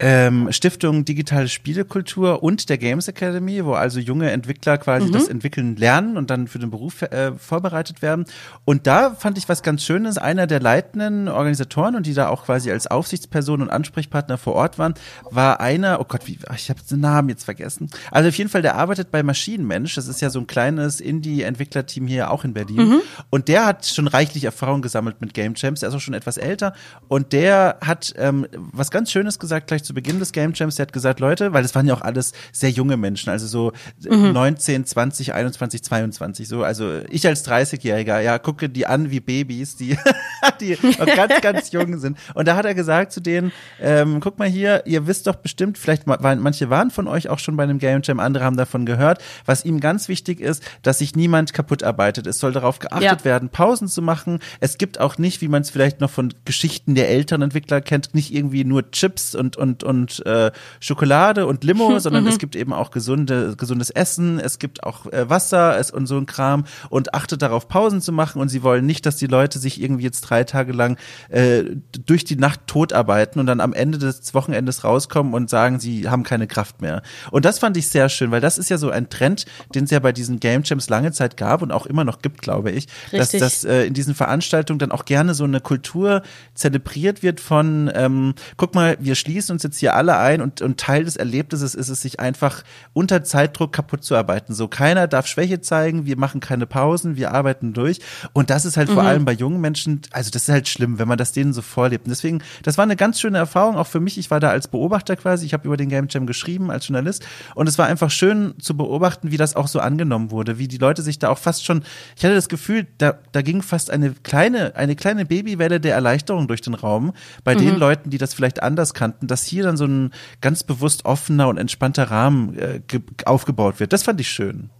ähm, 0.00 0.50
Stiftung 0.50 1.04
Digitale 1.04 1.48
Spielekultur 1.48 2.42
und 2.42 2.70
der 2.70 2.78
Games 2.78 3.06
Academy, 3.06 3.64
wo 3.64 3.74
also 3.74 4.00
junge 4.00 4.30
Entwickler 4.30 4.78
quasi 4.78 5.08
mhm. 5.08 5.12
das 5.12 5.28
Entwickeln 5.28 5.76
lernen 5.76 6.16
und 6.16 6.30
dann 6.30 6.48
für 6.48 6.58
den 6.58 6.70
Beruf 6.70 7.02
äh, 7.02 7.32
vorbereitet 7.32 8.00
werden. 8.00 8.24
Und 8.64 8.86
da 8.86 9.14
fand 9.14 9.36
ich 9.36 9.48
was 9.48 9.62
ganz 9.62 9.84
Schönes. 9.84 10.16
Einer 10.16 10.46
der 10.46 10.60
leitenden 10.60 11.28
Organisatoren 11.28 11.96
und 11.96 12.06
die 12.06 12.14
da 12.14 12.28
auch 12.28 12.46
quasi 12.46 12.70
als 12.70 12.86
Aufsichtsperson 12.86 13.60
und 13.60 13.68
Ansprechpartner 13.68 14.38
vor 14.38 14.54
Ort 14.54 14.78
waren, 14.78 14.94
war 15.30 15.60
einer, 15.60 16.00
oh 16.00 16.04
Gott, 16.04 16.26
wie, 16.26 16.38
ich 16.56 16.70
habe 16.70 16.80
den 16.90 17.00
Namen 17.00 17.28
jetzt 17.28 17.44
vergessen. 17.44 17.90
Also 18.10 18.30
auf 18.30 18.34
jeden 18.36 18.48
Fall, 18.48 18.62
der 18.62 18.76
arbeitet 18.76 19.10
bei 19.10 19.22
Maschinenmensch. 19.22 19.94
Das 19.94 20.08
ist 20.08 20.22
ja 20.22 20.30
so 20.30 20.40
ein 20.40 20.46
kleines 20.46 21.00
Indie-Entwicklerteam 21.00 22.06
hier 22.06 22.30
auch 22.30 22.44
in 22.44 22.54
Berlin. 22.54 22.88
Mhm. 22.88 23.00
Und 23.28 23.48
der 23.48 23.66
hat 23.66 23.84
schon 23.84 24.08
reichlich 24.08 24.44
Erfahrung 24.44 24.80
gesammelt 24.80 25.20
mit 25.20 25.34
Game 25.34 25.54
Champs. 25.54 25.80
Der 25.80 25.90
ist 25.90 25.94
auch 25.94 26.00
schon 26.00 26.14
etwas 26.14 26.38
älter. 26.38 26.72
Und 27.08 27.34
der 27.34 27.76
hat 27.82 28.14
ähm, 28.16 28.46
was 28.72 28.90
ganz 28.90 29.12
Schönes 29.12 29.38
gesagt 29.38 29.66
gleich 29.66 29.84
zu 29.84 29.89
Beginn 29.94 30.18
des 30.18 30.32
Game 30.32 30.52
Jams, 30.54 30.76
der 30.76 30.86
hat 30.86 30.92
gesagt, 30.92 31.20
Leute, 31.20 31.52
weil 31.52 31.62
das 31.62 31.74
waren 31.74 31.86
ja 31.86 31.94
auch 31.94 32.02
alles 32.02 32.32
sehr 32.52 32.70
junge 32.70 32.96
Menschen, 32.96 33.30
also 33.30 33.46
so 33.46 33.72
mhm. 34.08 34.32
19, 34.32 34.84
20, 34.84 35.34
21, 35.34 35.82
22, 35.82 36.48
so, 36.48 36.62
also 36.62 37.00
ich 37.10 37.26
als 37.26 37.46
30-Jähriger, 37.46 38.20
ja, 38.20 38.38
gucke 38.38 38.68
die 38.68 38.86
an 38.86 39.10
wie 39.10 39.20
Babys, 39.20 39.76
die, 39.76 39.96
die 40.60 40.76
ganz, 41.16 41.40
ganz 41.40 41.72
jung 41.72 41.98
sind. 41.98 42.18
Und 42.34 42.48
da 42.48 42.56
hat 42.56 42.64
er 42.64 42.74
gesagt 42.74 43.12
zu 43.12 43.20
denen, 43.20 43.52
ähm, 43.80 44.20
guck 44.20 44.38
mal 44.38 44.48
hier, 44.48 44.82
ihr 44.86 45.06
wisst 45.06 45.26
doch 45.26 45.36
bestimmt, 45.36 45.78
vielleicht 45.78 46.06
waren, 46.06 46.40
manche 46.40 46.70
waren 46.70 46.90
von 46.90 47.08
euch 47.08 47.28
auch 47.28 47.38
schon 47.38 47.56
bei 47.56 47.62
einem 47.62 47.78
Game 47.78 48.00
Jam, 48.02 48.20
andere 48.20 48.44
haben 48.44 48.56
davon 48.56 48.86
gehört, 48.86 49.22
was 49.46 49.64
ihm 49.64 49.80
ganz 49.80 50.08
wichtig 50.08 50.40
ist, 50.40 50.62
dass 50.82 50.98
sich 50.98 51.14
niemand 51.16 51.52
kaputt 51.52 51.82
arbeitet. 51.82 52.26
Es 52.26 52.38
soll 52.38 52.52
darauf 52.52 52.78
geachtet 52.78 53.20
ja. 53.20 53.24
werden, 53.24 53.48
Pausen 53.48 53.88
zu 53.88 54.02
machen. 54.02 54.40
Es 54.60 54.78
gibt 54.78 55.00
auch 55.00 55.18
nicht, 55.18 55.40
wie 55.40 55.48
man 55.48 55.62
es 55.62 55.70
vielleicht 55.70 56.00
noch 56.00 56.10
von 56.10 56.32
Geschichten 56.44 56.94
der 56.94 57.08
älteren 57.08 57.42
Entwickler 57.42 57.80
kennt, 57.80 58.14
nicht 58.14 58.34
irgendwie 58.34 58.64
nur 58.64 58.90
Chips 58.90 59.34
und, 59.34 59.56
und 59.56 59.79
und, 59.82 60.24
äh, 60.26 60.50
Schokolade 60.80 61.46
und 61.46 61.64
Limo, 61.64 61.98
sondern 61.98 62.26
es 62.26 62.34
mhm. 62.34 62.38
gibt 62.38 62.56
eben 62.56 62.72
auch 62.72 62.90
gesunde, 62.90 63.54
gesundes 63.56 63.90
Essen, 63.90 64.38
es 64.38 64.58
gibt 64.58 64.84
auch 64.84 65.06
äh, 65.06 65.28
Wasser 65.28 65.78
es, 65.78 65.90
und 65.90 66.06
so 66.06 66.16
ein 66.16 66.26
Kram 66.26 66.64
und 66.88 67.14
achtet 67.14 67.42
darauf, 67.42 67.68
Pausen 67.68 68.00
zu 68.00 68.12
machen 68.12 68.40
und 68.40 68.48
sie 68.48 68.62
wollen 68.62 68.86
nicht, 68.86 69.06
dass 69.06 69.16
die 69.16 69.26
Leute 69.26 69.58
sich 69.58 69.80
irgendwie 69.80 70.04
jetzt 70.04 70.22
drei 70.22 70.44
Tage 70.44 70.72
lang 70.72 70.96
äh, 71.28 71.64
durch 72.06 72.24
die 72.24 72.36
Nacht 72.36 72.66
totarbeiten 72.66 73.40
und 73.40 73.46
dann 73.46 73.60
am 73.60 73.72
Ende 73.72 73.98
des 73.98 74.34
Wochenendes 74.34 74.84
rauskommen 74.84 75.34
und 75.34 75.50
sagen, 75.50 75.80
sie 75.80 76.08
haben 76.08 76.22
keine 76.22 76.46
Kraft 76.46 76.80
mehr. 76.80 77.02
Und 77.30 77.44
das 77.44 77.58
fand 77.58 77.76
ich 77.76 77.88
sehr 77.88 78.08
schön, 78.08 78.30
weil 78.30 78.40
das 78.40 78.58
ist 78.58 78.70
ja 78.70 78.78
so 78.78 78.90
ein 78.90 79.08
Trend, 79.08 79.46
den 79.74 79.84
es 79.84 79.90
ja 79.90 79.98
bei 79.98 80.12
diesen 80.12 80.40
Game 80.40 80.62
Jams 80.64 80.88
lange 80.88 81.12
Zeit 81.12 81.36
gab 81.36 81.62
und 81.62 81.72
auch 81.72 81.86
immer 81.86 82.04
noch 82.04 82.22
gibt, 82.22 82.42
glaube 82.42 82.70
ich, 82.70 82.86
Richtig. 83.12 83.40
dass, 83.40 83.60
dass 83.60 83.64
äh, 83.64 83.86
in 83.86 83.94
diesen 83.94 84.14
Veranstaltungen 84.14 84.78
dann 84.78 84.92
auch 84.92 85.04
gerne 85.04 85.34
so 85.34 85.44
eine 85.44 85.60
Kultur 85.60 86.22
zelebriert 86.54 87.22
wird 87.22 87.40
von, 87.40 87.90
ähm, 87.94 88.34
guck 88.56 88.74
mal, 88.74 88.96
wir 89.00 89.14
schließen 89.14 89.52
uns 89.52 89.62
jetzt 89.62 89.69
hier 89.78 89.94
alle 89.94 90.18
ein 90.18 90.40
und, 90.40 90.62
und 90.62 90.78
Teil 90.78 91.04
des 91.04 91.16
Erlebnisses 91.16 91.74
ist 91.74 91.88
es, 91.88 92.02
sich 92.02 92.20
einfach 92.20 92.62
unter 92.92 93.22
Zeitdruck 93.22 93.72
kaputt 93.72 94.04
zu 94.04 94.16
arbeiten. 94.16 94.54
So 94.54 94.68
keiner 94.68 95.08
darf 95.08 95.26
Schwäche 95.26 95.60
zeigen, 95.60 96.06
wir 96.06 96.16
machen 96.16 96.40
keine 96.40 96.66
Pausen, 96.66 97.16
wir 97.16 97.32
arbeiten 97.32 97.72
durch. 97.72 98.00
Und 98.32 98.50
das 98.50 98.64
ist 98.64 98.76
halt 98.76 98.88
mhm. 98.88 98.94
vor 98.94 99.02
allem 99.02 99.24
bei 99.24 99.32
jungen 99.32 99.60
Menschen, 99.60 100.02
also 100.10 100.30
das 100.30 100.42
ist 100.42 100.48
halt 100.48 100.68
schlimm, 100.68 100.98
wenn 100.98 101.08
man 101.08 101.18
das 101.18 101.32
denen 101.32 101.52
so 101.52 101.62
vorlebt. 101.62 102.06
Und 102.06 102.10
deswegen, 102.10 102.42
das 102.62 102.78
war 102.78 102.84
eine 102.84 102.96
ganz 102.96 103.20
schöne 103.20 103.38
Erfahrung, 103.38 103.76
auch 103.76 103.86
für 103.86 104.00
mich. 104.00 104.18
Ich 104.18 104.30
war 104.30 104.40
da 104.40 104.50
als 104.50 104.68
Beobachter 104.68 105.16
quasi, 105.16 105.46
ich 105.46 105.52
habe 105.52 105.66
über 105.66 105.76
den 105.76 105.88
Game 105.88 106.06
Jam 106.08 106.26
geschrieben 106.26 106.70
als 106.70 106.88
Journalist 106.88 107.26
und 107.54 107.68
es 107.68 107.78
war 107.78 107.86
einfach 107.86 108.10
schön 108.10 108.54
zu 108.60 108.76
beobachten, 108.76 109.30
wie 109.30 109.36
das 109.36 109.56
auch 109.56 109.68
so 109.68 109.80
angenommen 109.80 110.30
wurde, 110.30 110.58
wie 110.58 110.68
die 110.68 110.78
Leute 110.78 111.02
sich 111.02 111.18
da 111.18 111.28
auch 111.28 111.38
fast 111.38 111.64
schon, 111.64 111.82
ich 112.16 112.24
hatte 112.24 112.34
das 112.34 112.48
Gefühl, 112.48 112.86
da, 112.98 113.18
da 113.32 113.42
ging 113.42 113.62
fast 113.62 113.90
eine 113.90 114.12
kleine, 114.12 114.76
eine 114.76 114.96
kleine 114.96 115.24
Babywelle 115.26 115.80
der 115.80 115.94
Erleichterung 115.94 116.48
durch 116.48 116.60
den 116.60 116.74
Raum 116.74 117.12
bei 117.44 117.54
mhm. 117.54 117.58
den 117.58 117.76
Leuten, 117.76 118.10
die 118.10 118.18
das 118.18 118.34
vielleicht 118.34 118.62
anders 118.62 118.94
kannten, 118.94 119.26
dass 119.26 119.49
hier 119.50 119.64
dann 119.64 119.76
so 119.76 119.84
ein 119.84 120.12
ganz 120.40 120.62
bewusst 120.62 121.04
offener 121.04 121.48
und 121.48 121.58
entspannter 121.58 122.04
Rahmen 122.04 122.58
äh, 122.58 122.80
aufgebaut 123.26 123.80
wird. 123.80 123.92
Das 123.92 124.02
fand 124.02 124.20
ich 124.20 124.28
schön. 124.28 124.70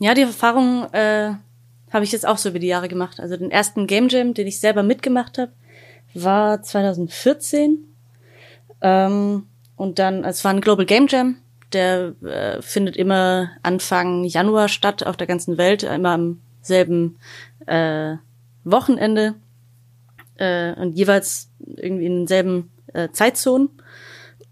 Ja, 0.00 0.14
die 0.14 0.22
Erfahrung 0.22 0.84
äh, 0.92 1.34
habe 1.92 2.04
ich 2.04 2.12
jetzt 2.12 2.26
auch 2.26 2.38
so 2.38 2.48
über 2.48 2.58
die 2.58 2.66
Jahre 2.66 2.88
gemacht. 2.88 3.20
Also 3.20 3.36
den 3.36 3.50
ersten 3.50 3.86
Game 3.86 4.08
Jam, 4.08 4.34
den 4.34 4.46
ich 4.46 4.58
selber 4.58 4.82
mitgemacht 4.82 5.38
habe, 5.38 5.52
war 6.14 6.62
2014. 6.62 7.84
Ähm, 8.80 9.46
und 9.76 9.98
dann, 9.98 10.24
es 10.24 10.44
war 10.44 10.52
ein 10.52 10.60
Global 10.60 10.86
Game 10.86 11.06
Jam, 11.08 11.36
der 11.72 12.14
äh, 12.22 12.62
findet 12.62 12.96
immer 12.96 13.50
Anfang 13.62 14.24
Januar 14.24 14.68
statt 14.68 15.06
auf 15.06 15.16
der 15.16 15.26
ganzen 15.26 15.58
Welt, 15.58 15.82
immer 15.82 16.10
am 16.10 16.40
selben 16.62 17.18
äh, 17.66 18.16
Wochenende 18.64 19.34
äh, 20.36 20.72
und 20.74 20.96
jeweils 20.96 21.50
irgendwie 21.60 22.06
in 22.06 22.16
denselben 22.20 22.70
äh, 22.94 23.10
Zeitzonen. 23.12 23.70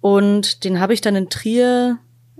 Und 0.00 0.64
den 0.64 0.80
habe 0.80 0.92
ich 0.94 1.00
dann 1.00 1.16
in 1.16 1.30
Trier 1.30 1.98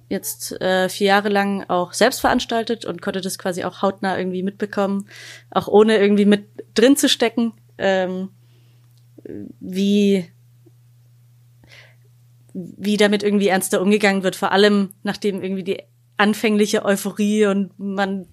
jetzt 0.08 0.60
äh, 0.60 0.88
vier 0.88 1.06
Jahre 1.08 1.30
lang 1.30 1.64
auch 1.68 1.94
selbst 1.94 2.20
veranstaltet 2.20 2.84
und 2.84 3.00
konnte 3.00 3.20
das 3.20 3.38
quasi 3.38 3.64
auch 3.64 3.82
hautnah 3.82 4.18
irgendwie 4.18 4.42
mitbekommen, 4.42 5.08
auch 5.50 5.68
ohne 5.68 5.96
irgendwie 5.96 6.26
mit 6.26 6.46
drin 6.74 6.96
zu 6.96 7.08
stecken, 7.08 7.54
ähm, 7.78 8.28
wie 9.58 10.30
wie 12.54 12.98
damit 12.98 13.22
irgendwie 13.22 13.48
ernster 13.48 13.80
umgegangen 13.80 14.22
wird, 14.22 14.36
vor 14.36 14.52
allem 14.52 14.92
nachdem 15.02 15.42
irgendwie 15.42 15.64
die 15.64 15.82
anfängliche 16.18 16.84
Euphorie 16.84 17.46
und 17.46 17.78
man 17.78 18.26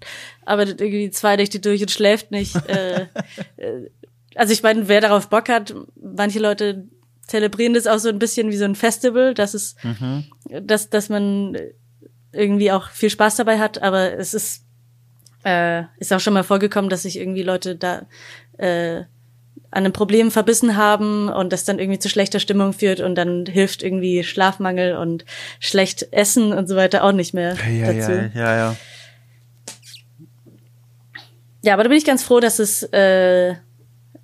arbeitet 0.45 0.81
irgendwie 0.81 1.09
zwei 1.11 1.37
Nächte 1.37 1.61
durch 1.61 1.81
und 1.81 1.91
schläft 1.91 2.31
nicht. 2.31 2.55
äh, 2.67 3.07
äh 3.57 3.89
also 4.35 4.53
ich 4.53 4.61
meine, 4.61 4.87
wer 4.87 5.01
darauf 5.01 5.29
Bock 5.29 5.49
hat, 5.49 5.73
manche 5.95 6.39
Leute 6.39 6.87
zelebrieren 7.29 7.73
das 7.73 7.87
auch 7.87 7.99
so 7.99 8.09
ein 8.09 8.19
bisschen 8.19 8.49
wie 8.49 8.57
so 8.57 8.65
ein 8.65 8.75
Festival, 8.75 9.33
dass 9.33 9.53
es, 9.53 9.75
mhm. 9.83 10.25
dass, 10.63 10.89
dass 10.89 11.09
man 11.09 11.55
irgendwie 12.31 12.71
auch 12.71 12.89
viel 12.89 13.09
Spaß 13.09 13.37
dabei 13.37 13.59
hat, 13.59 13.81
aber 13.81 14.13
es 14.17 14.33
ist, 14.33 14.65
äh, 15.45 15.83
ist 15.97 16.11
auch 16.11 16.19
schon 16.19 16.33
mal 16.33 16.43
vorgekommen, 16.43 16.89
dass 16.89 17.03
sich 17.03 17.17
irgendwie 17.17 17.43
Leute 17.43 17.75
da 17.75 18.07
äh, 18.57 19.03
an 19.71 19.85
einem 19.85 19.93
Problem 19.93 20.31
verbissen 20.31 20.75
haben 20.75 21.29
und 21.29 21.53
das 21.53 21.63
dann 21.63 21.77
irgendwie 21.77 21.99
zu 21.99 22.09
schlechter 22.09 22.39
Stimmung 22.39 22.73
führt 22.73 22.99
und 22.99 23.15
dann 23.15 23.45
hilft 23.45 23.83
irgendwie 23.83 24.23
Schlafmangel 24.23 24.97
und 24.97 25.25
schlecht 25.59 26.11
Essen 26.11 26.53
und 26.53 26.67
so 26.67 26.75
weiter 26.75 27.03
auch 27.03 27.11
nicht 27.11 27.33
mehr 27.33 27.55
ja, 27.69 27.93
dazu. 27.93 28.11
Ja, 28.11 28.29
ja, 28.33 28.55
ja. 28.55 28.75
Ja, 31.61 31.73
aber 31.73 31.83
da 31.83 31.89
bin 31.89 31.97
ich 31.97 32.05
ganz 32.05 32.23
froh, 32.23 32.39
dass 32.39 32.57
es, 32.57 32.83
äh, 32.93 33.49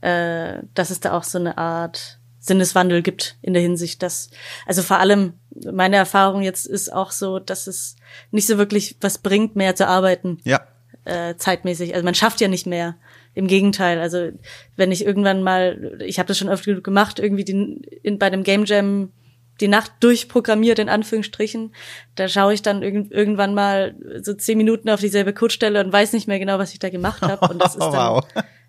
äh, 0.01 0.60
dass 0.74 0.89
es 0.89 0.99
da 1.01 1.12
auch 1.12 1.24
so 1.24 1.38
eine 1.38 1.58
Art 1.58 2.14
Sinneswandel 2.46 3.02
gibt 3.02 3.38
in 3.41 3.54
der 3.54 3.62
Hinsicht, 3.62 4.04
dass, 4.04 4.30
also 4.66 4.84
vor 4.84 5.00
allem 5.00 5.34
meine 5.72 5.96
Erfahrung 5.96 6.41
jetzt 6.41 6.66
ist 6.66 6.93
auch 6.93 7.12
so, 7.12 7.39
dass 7.39 7.68
es 7.68 7.96
nicht 8.32 8.48
so 8.48 8.58
wirklich 8.58 8.98
was 9.02 9.18
bringt, 9.18 9.56
mehr 9.56 9.76
zu 9.76 9.88
arbeiten. 9.88 10.39
Ja. 10.43 10.62
Äh, 11.06 11.36
zeitmäßig. 11.38 11.93
Also 11.93 12.04
man 12.06 12.16
schafft 12.16 12.41
ja 12.41 12.48
nicht 12.48 12.68
mehr. 12.68 12.96
Im 13.34 13.48
Gegenteil. 13.48 14.00
Also 14.00 14.30
wenn 14.78 14.93
ich 14.93 15.06
irgendwann 15.06 15.43
mal, 15.43 16.00
ich 16.06 16.20
habe 16.20 16.28
das 16.28 16.38
schon 16.38 16.48
öfter 16.48 16.80
gemacht, 16.80 17.20
irgendwie 17.20 17.43
den, 17.43 17.82
in, 18.02 18.18
bei 18.18 18.28
einem 18.28 18.43
Game 18.43 18.64
Jam 18.64 19.12
die 19.60 19.68
Nacht 19.68 19.91
durchprogrammiert, 20.00 20.80
in 20.80 20.89
Anführungsstrichen. 20.89 21.74
Da 22.16 22.28
schaue 22.28 22.54
ich 22.54 22.62
dann 22.62 22.82
irg 22.82 23.12
irgendwann 23.12 23.54
mal 23.54 23.96
so 24.22 24.34
zehn 24.34 24.58
Minuten 24.58 24.89
auf 24.89 25.00
dieselbe 25.00 25.34
Codestelle 25.34 25.84
und 25.84 25.91
weiß 25.91 26.14
nicht 26.14 26.28
mehr 26.28 26.39
genau, 26.39 26.60
was 26.60 26.74
ich 26.74 26.80
da 26.80 26.89
gemacht 26.89 27.22
habe. 27.22 27.48
Und 27.48 27.62
das 27.62 27.76
ist 27.76 27.80
dann, 27.80 27.93
wow. 27.93 28.26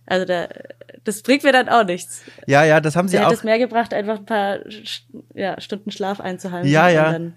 Also 0.07 0.25
da, 0.25 0.49
das 1.05 1.23
bringt 1.23 1.43
mir 1.43 1.53
dann 1.53 1.69
auch 1.69 1.85
nichts. 1.85 2.23
Ja, 2.47 2.65
ja, 2.65 2.81
das 2.81 2.97
haben 2.97 3.09
sie 3.09 3.17
Mir 3.17 3.23
auch. 3.23 3.27
hätte 3.27 3.39
es 3.39 3.45
mehr 3.45 3.59
gebracht, 3.59 3.93
einfach 3.93 4.19
ein 4.19 4.27
paar 4.27 4.61
ja, 5.35 5.61
Stunden 5.61 5.91
Schlaf 5.91 6.21
einzuhalten. 6.21 6.71
Ja, 6.71 6.89
ja. 6.89 7.09
Und 7.09 7.13
dann 7.13 7.35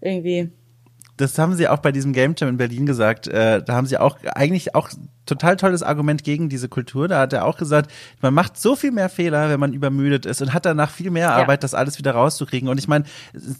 irgendwie 0.00 0.50
das 1.20 1.38
haben 1.38 1.54
sie 1.54 1.68
auch 1.68 1.78
bei 1.78 1.92
diesem 1.92 2.12
Game 2.12 2.34
Jam 2.36 2.48
in 2.48 2.56
Berlin 2.56 2.86
gesagt. 2.86 3.28
Äh, 3.28 3.62
da 3.62 3.74
haben 3.74 3.86
sie 3.86 3.98
auch 3.98 4.16
eigentlich 4.34 4.74
auch 4.74 4.88
total 5.30 5.56
tolles 5.56 5.82
Argument 5.82 6.24
gegen 6.24 6.48
diese 6.48 6.68
Kultur. 6.68 7.08
Da 7.08 7.20
hat 7.20 7.32
er 7.32 7.44
auch 7.46 7.56
gesagt, 7.56 7.90
man 8.20 8.34
macht 8.34 8.58
so 8.58 8.76
viel 8.76 8.90
mehr 8.90 9.08
Fehler, 9.08 9.48
wenn 9.48 9.60
man 9.60 9.72
übermüdet 9.72 10.26
ist 10.26 10.42
und 10.42 10.52
hat 10.52 10.66
danach 10.66 10.90
viel 10.90 11.10
mehr 11.10 11.32
Arbeit, 11.32 11.58
ja. 11.60 11.62
das 11.62 11.74
alles 11.74 11.98
wieder 11.98 12.12
rauszukriegen. 12.12 12.68
Und 12.68 12.78
ich 12.78 12.88
meine, 12.88 13.04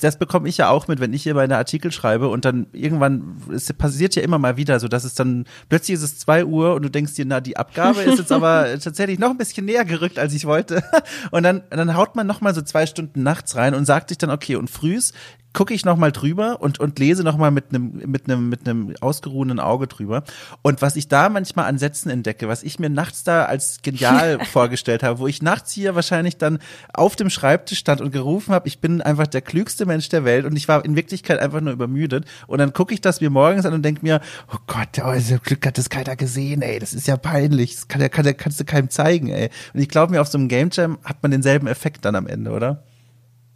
das 0.00 0.18
bekomme 0.18 0.48
ich 0.48 0.58
ja 0.58 0.68
auch 0.68 0.88
mit, 0.88 1.00
wenn 1.00 1.12
ich 1.12 1.22
hier 1.22 1.34
meine 1.34 1.56
Artikel 1.56 1.92
schreibe 1.92 2.28
und 2.28 2.44
dann 2.44 2.66
irgendwann, 2.72 3.36
es 3.54 3.72
passiert 3.72 4.16
ja 4.16 4.22
immer 4.22 4.38
mal 4.38 4.56
wieder, 4.56 4.80
so 4.80 4.88
dass 4.88 5.04
es 5.04 5.14
dann 5.14 5.44
plötzlich 5.68 5.94
ist 5.94 6.02
es 6.02 6.18
zwei 6.18 6.44
Uhr 6.44 6.74
und 6.74 6.82
du 6.82 6.90
denkst 6.90 7.14
dir, 7.14 7.24
na, 7.24 7.40
die 7.40 7.56
Abgabe 7.56 8.00
ist 8.02 8.18
jetzt 8.18 8.32
aber 8.32 8.66
tatsächlich 8.82 9.18
noch 9.18 9.30
ein 9.30 9.38
bisschen 9.38 9.64
näher 9.64 9.84
gerückt, 9.84 10.18
als 10.18 10.34
ich 10.34 10.44
wollte. 10.44 10.82
Und 11.30 11.42
dann, 11.44 11.62
dann 11.70 11.96
haut 11.96 12.16
man 12.16 12.26
noch 12.26 12.40
mal 12.40 12.54
so 12.54 12.62
zwei 12.62 12.86
Stunden 12.86 13.22
nachts 13.22 13.54
rein 13.56 13.74
und 13.74 13.84
sagt 13.84 14.08
sich 14.08 14.18
dann, 14.18 14.30
okay, 14.30 14.56
und 14.56 14.68
frühs 14.68 15.12
gucke 15.52 15.74
ich 15.74 15.84
noch 15.84 15.96
mal 15.96 16.12
drüber 16.12 16.60
und 16.60 16.78
und 16.78 16.98
lese 16.98 17.24
noch 17.24 17.36
mal 17.36 17.50
mit 17.50 17.66
einem 17.70 18.02
mit 18.06 18.24
einem 18.24 18.48
mit 18.48 18.68
einem 18.68 18.94
ausgeruhenen 19.00 19.58
Auge 19.58 19.86
drüber 19.86 20.22
und 20.62 20.82
was 20.82 20.96
ich 20.96 21.08
da 21.08 21.28
manchmal 21.28 21.66
an 21.66 21.78
Sätzen 21.78 22.10
entdecke, 22.10 22.48
was 22.48 22.62
ich 22.62 22.78
mir 22.78 22.90
nachts 22.90 23.24
da 23.24 23.44
als 23.44 23.82
genial 23.82 24.44
vorgestellt 24.52 25.02
habe, 25.02 25.18
wo 25.18 25.26
ich 25.26 25.42
nachts 25.42 25.72
hier 25.72 25.94
wahrscheinlich 25.94 26.36
dann 26.36 26.58
auf 26.92 27.16
dem 27.16 27.30
Schreibtisch 27.30 27.78
stand 27.78 28.00
und 28.00 28.12
gerufen 28.12 28.54
habe, 28.54 28.68
ich 28.68 28.80
bin 28.80 29.00
einfach 29.02 29.26
der 29.26 29.42
klügste 29.42 29.86
Mensch 29.86 30.08
der 30.08 30.24
Welt 30.24 30.44
und 30.44 30.56
ich 30.56 30.68
war 30.68 30.84
in 30.84 30.96
Wirklichkeit 30.96 31.40
einfach 31.40 31.60
nur 31.60 31.72
übermüdet 31.72 32.24
und 32.46 32.58
dann 32.58 32.72
gucke 32.72 32.94
ich 32.94 33.00
das 33.00 33.20
mir 33.20 33.30
morgens 33.30 33.66
an 33.66 33.74
und 33.74 33.82
denke 33.82 34.02
mir, 34.02 34.20
oh 34.52 34.58
Gott, 34.66 35.00
oh, 35.04 35.18
so 35.18 35.38
Glück 35.38 35.66
hat 35.66 35.78
das 35.78 35.90
keiner 35.90 36.16
gesehen, 36.16 36.62
ey, 36.62 36.78
das 36.78 36.94
ist 36.94 37.08
ja 37.08 37.16
peinlich, 37.16 37.74
das 37.74 37.88
kann, 37.88 38.08
kann, 38.10 38.36
kannst 38.36 38.60
du 38.60 38.64
keinem 38.64 38.90
zeigen, 38.90 39.28
ey. 39.28 39.50
Und 39.74 39.80
ich 39.80 39.88
glaube 39.88 40.12
mir 40.12 40.20
auf 40.20 40.28
so 40.28 40.38
einem 40.38 40.48
Game 40.48 40.70
Jam 40.72 40.98
hat 41.04 41.22
man 41.22 41.30
denselben 41.30 41.66
Effekt 41.66 42.04
dann 42.04 42.14
am 42.14 42.26
Ende, 42.26 42.50
oder? 42.50 42.82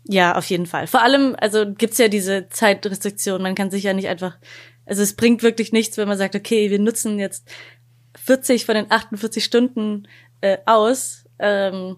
Ja, 0.06 0.36
auf 0.36 0.46
jeden 0.46 0.66
Fall. 0.66 0.86
Vor 0.86 1.02
allem, 1.02 1.34
also 1.40 1.72
gibt's 1.72 1.98
ja 1.98 2.08
diese 2.08 2.48
Zeitrestriktion. 2.48 3.42
Man 3.42 3.54
kann 3.54 3.70
sich 3.70 3.84
ja 3.84 3.94
nicht 3.94 4.08
einfach, 4.08 4.36
also 4.86 5.02
es 5.02 5.16
bringt 5.16 5.42
wirklich 5.42 5.72
nichts, 5.72 5.96
wenn 5.96 6.08
man 6.08 6.18
sagt, 6.18 6.34
okay, 6.34 6.70
wir 6.70 6.78
nutzen 6.78 7.18
jetzt 7.18 7.48
40 8.22 8.66
von 8.66 8.74
den 8.74 8.90
48 8.90 9.42
Stunden 9.42 10.06
äh, 10.42 10.58
aus, 10.66 11.24
ähm, 11.38 11.96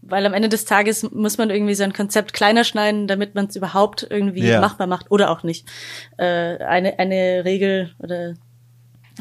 weil 0.00 0.26
am 0.26 0.34
Ende 0.34 0.48
des 0.48 0.64
Tages 0.64 1.10
muss 1.10 1.38
man 1.38 1.50
irgendwie 1.50 1.74
so 1.74 1.84
ein 1.84 1.92
Konzept 1.92 2.32
kleiner 2.32 2.64
schneiden, 2.64 3.06
damit 3.06 3.34
man 3.34 3.46
es 3.46 3.56
überhaupt 3.56 4.06
irgendwie 4.08 4.44
yeah. 4.44 4.60
machbar 4.60 4.86
macht 4.86 5.10
oder 5.10 5.30
auch 5.30 5.42
nicht. 5.42 5.68
Äh, 6.16 6.24
eine, 6.58 6.98
eine 6.98 7.44
Regel 7.44 7.94
oder 7.98 8.34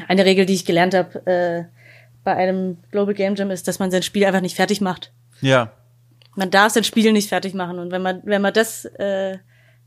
eine 0.07 0.25
Regel, 0.25 0.45
die 0.45 0.53
ich 0.53 0.65
gelernt 0.65 0.93
habe 0.93 1.25
äh, 1.25 1.63
bei 2.23 2.35
einem 2.35 2.77
Global 2.91 3.13
Game 3.13 3.35
Jam 3.35 3.51
ist, 3.51 3.67
dass 3.67 3.79
man 3.79 3.91
sein 3.91 4.03
Spiel 4.03 4.25
einfach 4.25 4.41
nicht 4.41 4.55
fertig 4.55 4.79
macht. 4.79 5.11
Ja 5.41 5.71
man 6.35 6.51
darf 6.51 6.73
sein 6.73 6.83
Spiel 6.83 7.11
nicht 7.11 7.29
fertig 7.29 7.53
machen. 7.53 7.79
Und 7.79 7.91
wenn 7.91 8.01
man, 8.01 8.21
wenn 8.23 8.41
man 8.41 8.53
das 8.53 8.85
äh, 8.85 9.37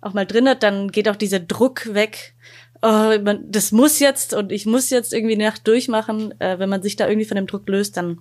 auch 0.01 0.13
mal 0.13 0.27
drin 0.27 0.49
hat, 0.49 0.63
dann 0.63 0.91
geht 0.91 1.09
auch 1.09 1.17
dieser 1.17 1.41
Druck 1.41 1.95
weg. 1.95 2.35
Oh, 2.83 3.19
man, 3.23 3.51
das 3.51 3.73
muss 3.73 3.99
jetzt 3.99 4.35
und 4.35 4.53
ich 4.53 4.67
muss 4.67 4.91
jetzt 4.91 5.15
irgendwie 5.15 5.37
die 5.37 5.43
Nacht 5.43 5.67
durchmachen. 5.67 6.39
Äh, 6.41 6.59
wenn 6.59 6.69
man 6.69 6.83
sich 6.83 6.97
da 6.97 7.09
irgendwie 7.09 7.27
von 7.27 7.37
dem 7.37 7.47
Druck 7.47 7.69
löst, 7.69 7.97
dann 7.97 8.21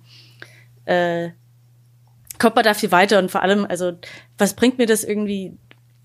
äh, 0.86 1.30
kommt 2.38 2.56
man 2.56 2.64
da 2.64 2.74
viel 2.74 2.90
weiter. 2.90 3.18
Und 3.18 3.30
vor 3.30 3.42
allem, 3.42 3.66
also, 3.66 3.92
was 4.38 4.54
bringt 4.54 4.78
mir 4.78 4.86
das 4.86 5.04
irgendwie 5.04 5.58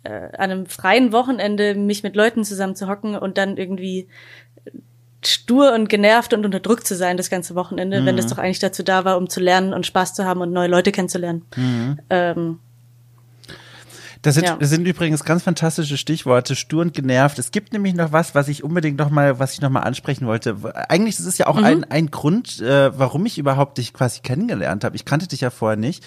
äh, 0.03 0.09
an 0.09 0.51
einem 0.51 0.65
freien 0.65 1.13
Wochenende, 1.13 1.75
mich 1.75 2.03
mit 2.03 2.15
Leuten 2.15 2.43
zusammen 2.43 2.75
zu 2.75 2.87
hocken 2.87 3.15
und 3.15 3.37
dann 3.37 3.55
irgendwie 3.55 4.09
stur 5.25 5.73
und 5.73 5.89
genervt 5.89 6.33
und 6.33 6.45
unter 6.45 6.59
Druck 6.59 6.85
zu 6.85 6.95
sein 6.95 7.17
das 7.17 7.29
ganze 7.29 7.55
Wochenende, 7.55 8.01
mhm. 8.01 8.05
wenn 8.05 8.17
das 8.17 8.27
doch 8.27 8.37
eigentlich 8.37 8.59
dazu 8.59 8.83
da 8.83 9.05
war, 9.05 9.17
um 9.17 9.29
zu 9.29 9.39
lernen 9.39 9.73
und 9.73 9.85
Spaß 9.85 10.13
zu 10.13 10.25
haben 10.25 10.41
und 10.41 10.51
neue 10.51 10.67
Leute 10.67 10.91
kennenzulernen. 10.91 11.45
Mhm. 11.55 11.99
Ähm, 12.09 12.59
das 14.21 14.35
sind, 14.35 14.45
ja. 14.45 14.57
das 14.57 14.69
sind 14.69 14.85
übrigens 14.85 15.23
ganz 15.23 15.43
fantastische 15.43 15.95
Stichworte, 15.95 16.57
stur 16.57 16.81
und 16.81 16.93
genervt. 16.93 17.39
Es 17.39 17.51
gibt 17.51 17.71
nämlich 17.71 17.93
noch 17.93 18.11
was, 18.11 18.35
was 18.35 18.49
ich 18.49 18.65
unbedingt 18.65 18.97
noch 18.97 19.09
mal, 19.09 19.39
was 19.39 19.53
ich 19.53 19.61
noch 19.61 19.69
mal 19.69 19.79
ansprechen 19.79 20.27
wollte. 20.27 20.57
Eigentlich 20.89 21.15
das 21.15 21.25
ist 21.25 21.37
ja 21.37 21.47
auch 21.47 21.55
mhm. 21.55 21.63
ein, 21.63 21.83
ein 21.85 22.11
Grund, 22.11 22.59
äh, 22.59 22.97
warum 22.97 23.25
ich 23.25 23.37
überhaupt 23.37 23.77
dich 23.77 23.93
quasi 23.93 24.19
kennengelernt 24.19 24.83
habe. 24.83 24.97
Ich 24.97 25.05
kannte 25.05 25.27
dich 25.27 25.41
ja 25.41 25.49
vorher 25.49 25.77
nicht 25.77 26.03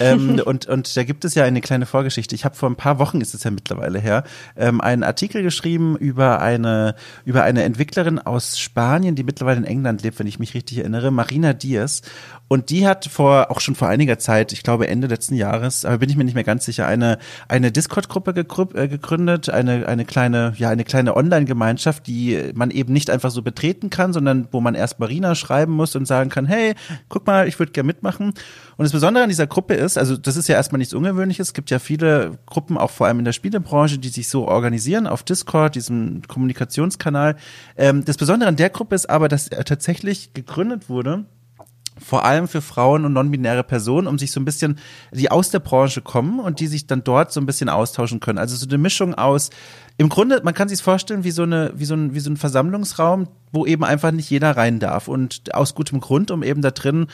ähm, 0.00 0.40
und, 0.44 0.66
und 0.66 0.96
da 0.96 1.04
gibt 1.04 1.24
es 1.24 1.34
ja 1.34 1.44
eine 1.44 1.60
kleine 1.60 1.86
Vorgeschichte. 1.86 2.34
Ich 2.34 2.44
habe 2.44 2.54
vor 2.54 2.68
ein 2.68 2.76
paar 2.76 2.98
Wochen, 2.98 3.20
ist 3.20 3.34
es 3.34 3.44
ja 3.44 3.50
mittlerweile 3.50 3.98
her, 3.98 4.24
ähm, 4.56 4.80
einen 4.80 5.02
Artikel 5.02 5.42
geschrieben 5.42 5.96
über 5.96 6.40
eine, 6.40 6.94
über 7.24 7.42
eine 7.42 7.62
Entwicklerin 7.62 8.18
aus 8.18 8.58
Spanien, 8.58 9.14
die 9.14 9.24
mittlerweile 9.24 9.58
in 9.58 9.64
England 9.64 10.02
lebt, 10.02 10.18
wenn 10.18 10.26
ich 10.26 10.38
mich 10.38 10.54
richtig 10.54 10.78
erinnere, 10.78 11.10
Marina 11.10 11.52
Diaz. 11.52 12.02
Und 12.48 12.70
die 12.70 12.86
hat 12.86 13.06
vor, 13.06 13.50
auch 13.50 13.60
schon 13.60 13.74
vor 13.74 13.88
einiger 13.88 14.18
Zeit, 14.18 14.52
ich 14.52 14.62
glaube 14.62 14.86
Ende 14.86 15.08
letzten 15.08 15.34
Jahres, 15.34 15.84
aber 15.84 15.98
bin 15.98 16.10
ich 16.10 16.16
mir 16.16 16.24
nicht 16.24 16.34
mehr 16.34 16.44
ganz 16.44 16.64
sicher, 16.64 16.86
eine, 16.86 17.18
eine 17.48 17.72
Discord-Gruppe 17.72 18.30
äh, 18.74 18.88
gegründet, 18.88 19.48
eine, 19.48 19.88
eine 19.88 20.04
kleine, 20.04 20.52
ja, 20.56 20.68
eine 20.70 20.84
kleine 20.84 21.16
Online-Gemeinschaft, 21.16 22.06
die 22.06 22.52
man 22.54 22.70
eben 22.70 22.92
nicht 22.92 23.10
einfach 23.10 23.30
so 23.30 23.42
betreten 23.42 23.90
kann, 23.90 24.12
sondern 24.12 24.46
wo 24.52 24.60
man 24.60 24.76
erst 24.76 25.00
Marina 25.00 25.34
schreiben 25.34 25.72
muss 25.72 25.96
und 25.96 26.06
sagen 26.06 26.30
kann, 26.30 26.46
hey, 26.46 26.74
guck 27.08 27.26
mal, 27.26 27.48
ich 27.48 27.58
würde 27.58 27.72
gerne 27.72 27.88
mitmachen. 27.88 28.34
Und 28.76 28.84
das 28.84 28.92
Besondere 28.92 29.24
an 29.24 29.30
dieser 29.30 29.46
Gruppe 29.46 29.74
ist, 29.74 29.96
also 29.96 30.16
das 30.16 30.36
ist 30.36 30.48
ja 30.48 30.54
erstmal 30.54 30.78
nichts 30.78 30.92
Ungewöhnliches, 30.92 31.48
es 31.48 31.54
gibt 31.54 31.70
ja 31.70 31.78
viele 31.78 32.38
Gruppen, 32.44 32.76
auch 32.76 32.90
vor 32.90 33.06
allem 33.06 33.18
in 33.18 33.24
der 33.24 33.32
Spielebranche, 33.32 33.98
die 33.98 34.08
sich 34.08 34.28
so 34.28 34.46
organisieren 34.46 35.06
auf 35.06 35.22
Discord, 35.22 35.74
diesem 35.74 36.22
Kommunikationskanal. 36.28 37.36
Ähm, 37.76 38.04
das 38.04 38.18
Besondere 38.18 38.48
an 38.48 38.56
der 38.56 38.68
Gruppe 38.70 38.94
ist 38.94 39.08
aber, 39.08 39.28
dass 39.28 39.48
er 39.48 39.64
tatsächlich 39.64 40.34
gegründet 40.34 40.90
wurde 40.90 41.24
vor 41.98 42.24
allem 42.24 42.46
für 42.46 42.60
Frauen 42.60 43.04
und 43.04 43.12
non-binäre 43.14 43.64
Personen, 43.64 44.06
um 44.06 44.18
sich 44.18 44.30
so 44.30 44.40
ein 44.40 44.44
bisschen, 44.44 44.78
die 45.12 45.30
aus 45.30 45.50
der 45.50 45.60
Branche 45.60 46.02
kommen 46.02 46.40
und 46.40 46.60
die 46.60 46.66
sich 46.66 46.86
dann 46.86 47.04
dort 47.04 47.32
so 47.32 47.40
ein 47.40 47.46
bisschen 47.46 47.68
austauschen 47.68 48.20
können. 48.20 48.38
Also 48.38 48.56
so 48.56 48.66
eine 48.66 48.78
Mischung 48.78 49.14
aus, 49.14 49.50
im 49.98 50.10
Grunde, 50.10 50.42
man 50.44 50.52
kann 50.52 50.68
sich 50.68 50.82
vorstellen 50.82 51.24
wie 51.24 51.30
so 51.30 51.42
eine, 51.42 51.72
wie 51.74 51.86
so 51.86 51.94
ein, 51.94 52.14
wie 52.14 52.20
so 52.20 52.30
ein 52.30 52.36
Versammlungsraum, 52.36 53.28
wo 53.52 53.64
eben 53.64 53.84
einfach 53.84 54.12
nicht 54.12 54.28
jeder 54.28 54.56
rein 54.56 54.78
darf. 54.78 55.08
Und 55.08 55.54
aus 55.54 55.74
gutem 55.74 56.00
Grund, 56.00 56.30
um 56.30 56.42
eben 56.42 56.60
da 56.60 56.70
drin 56.70 57.06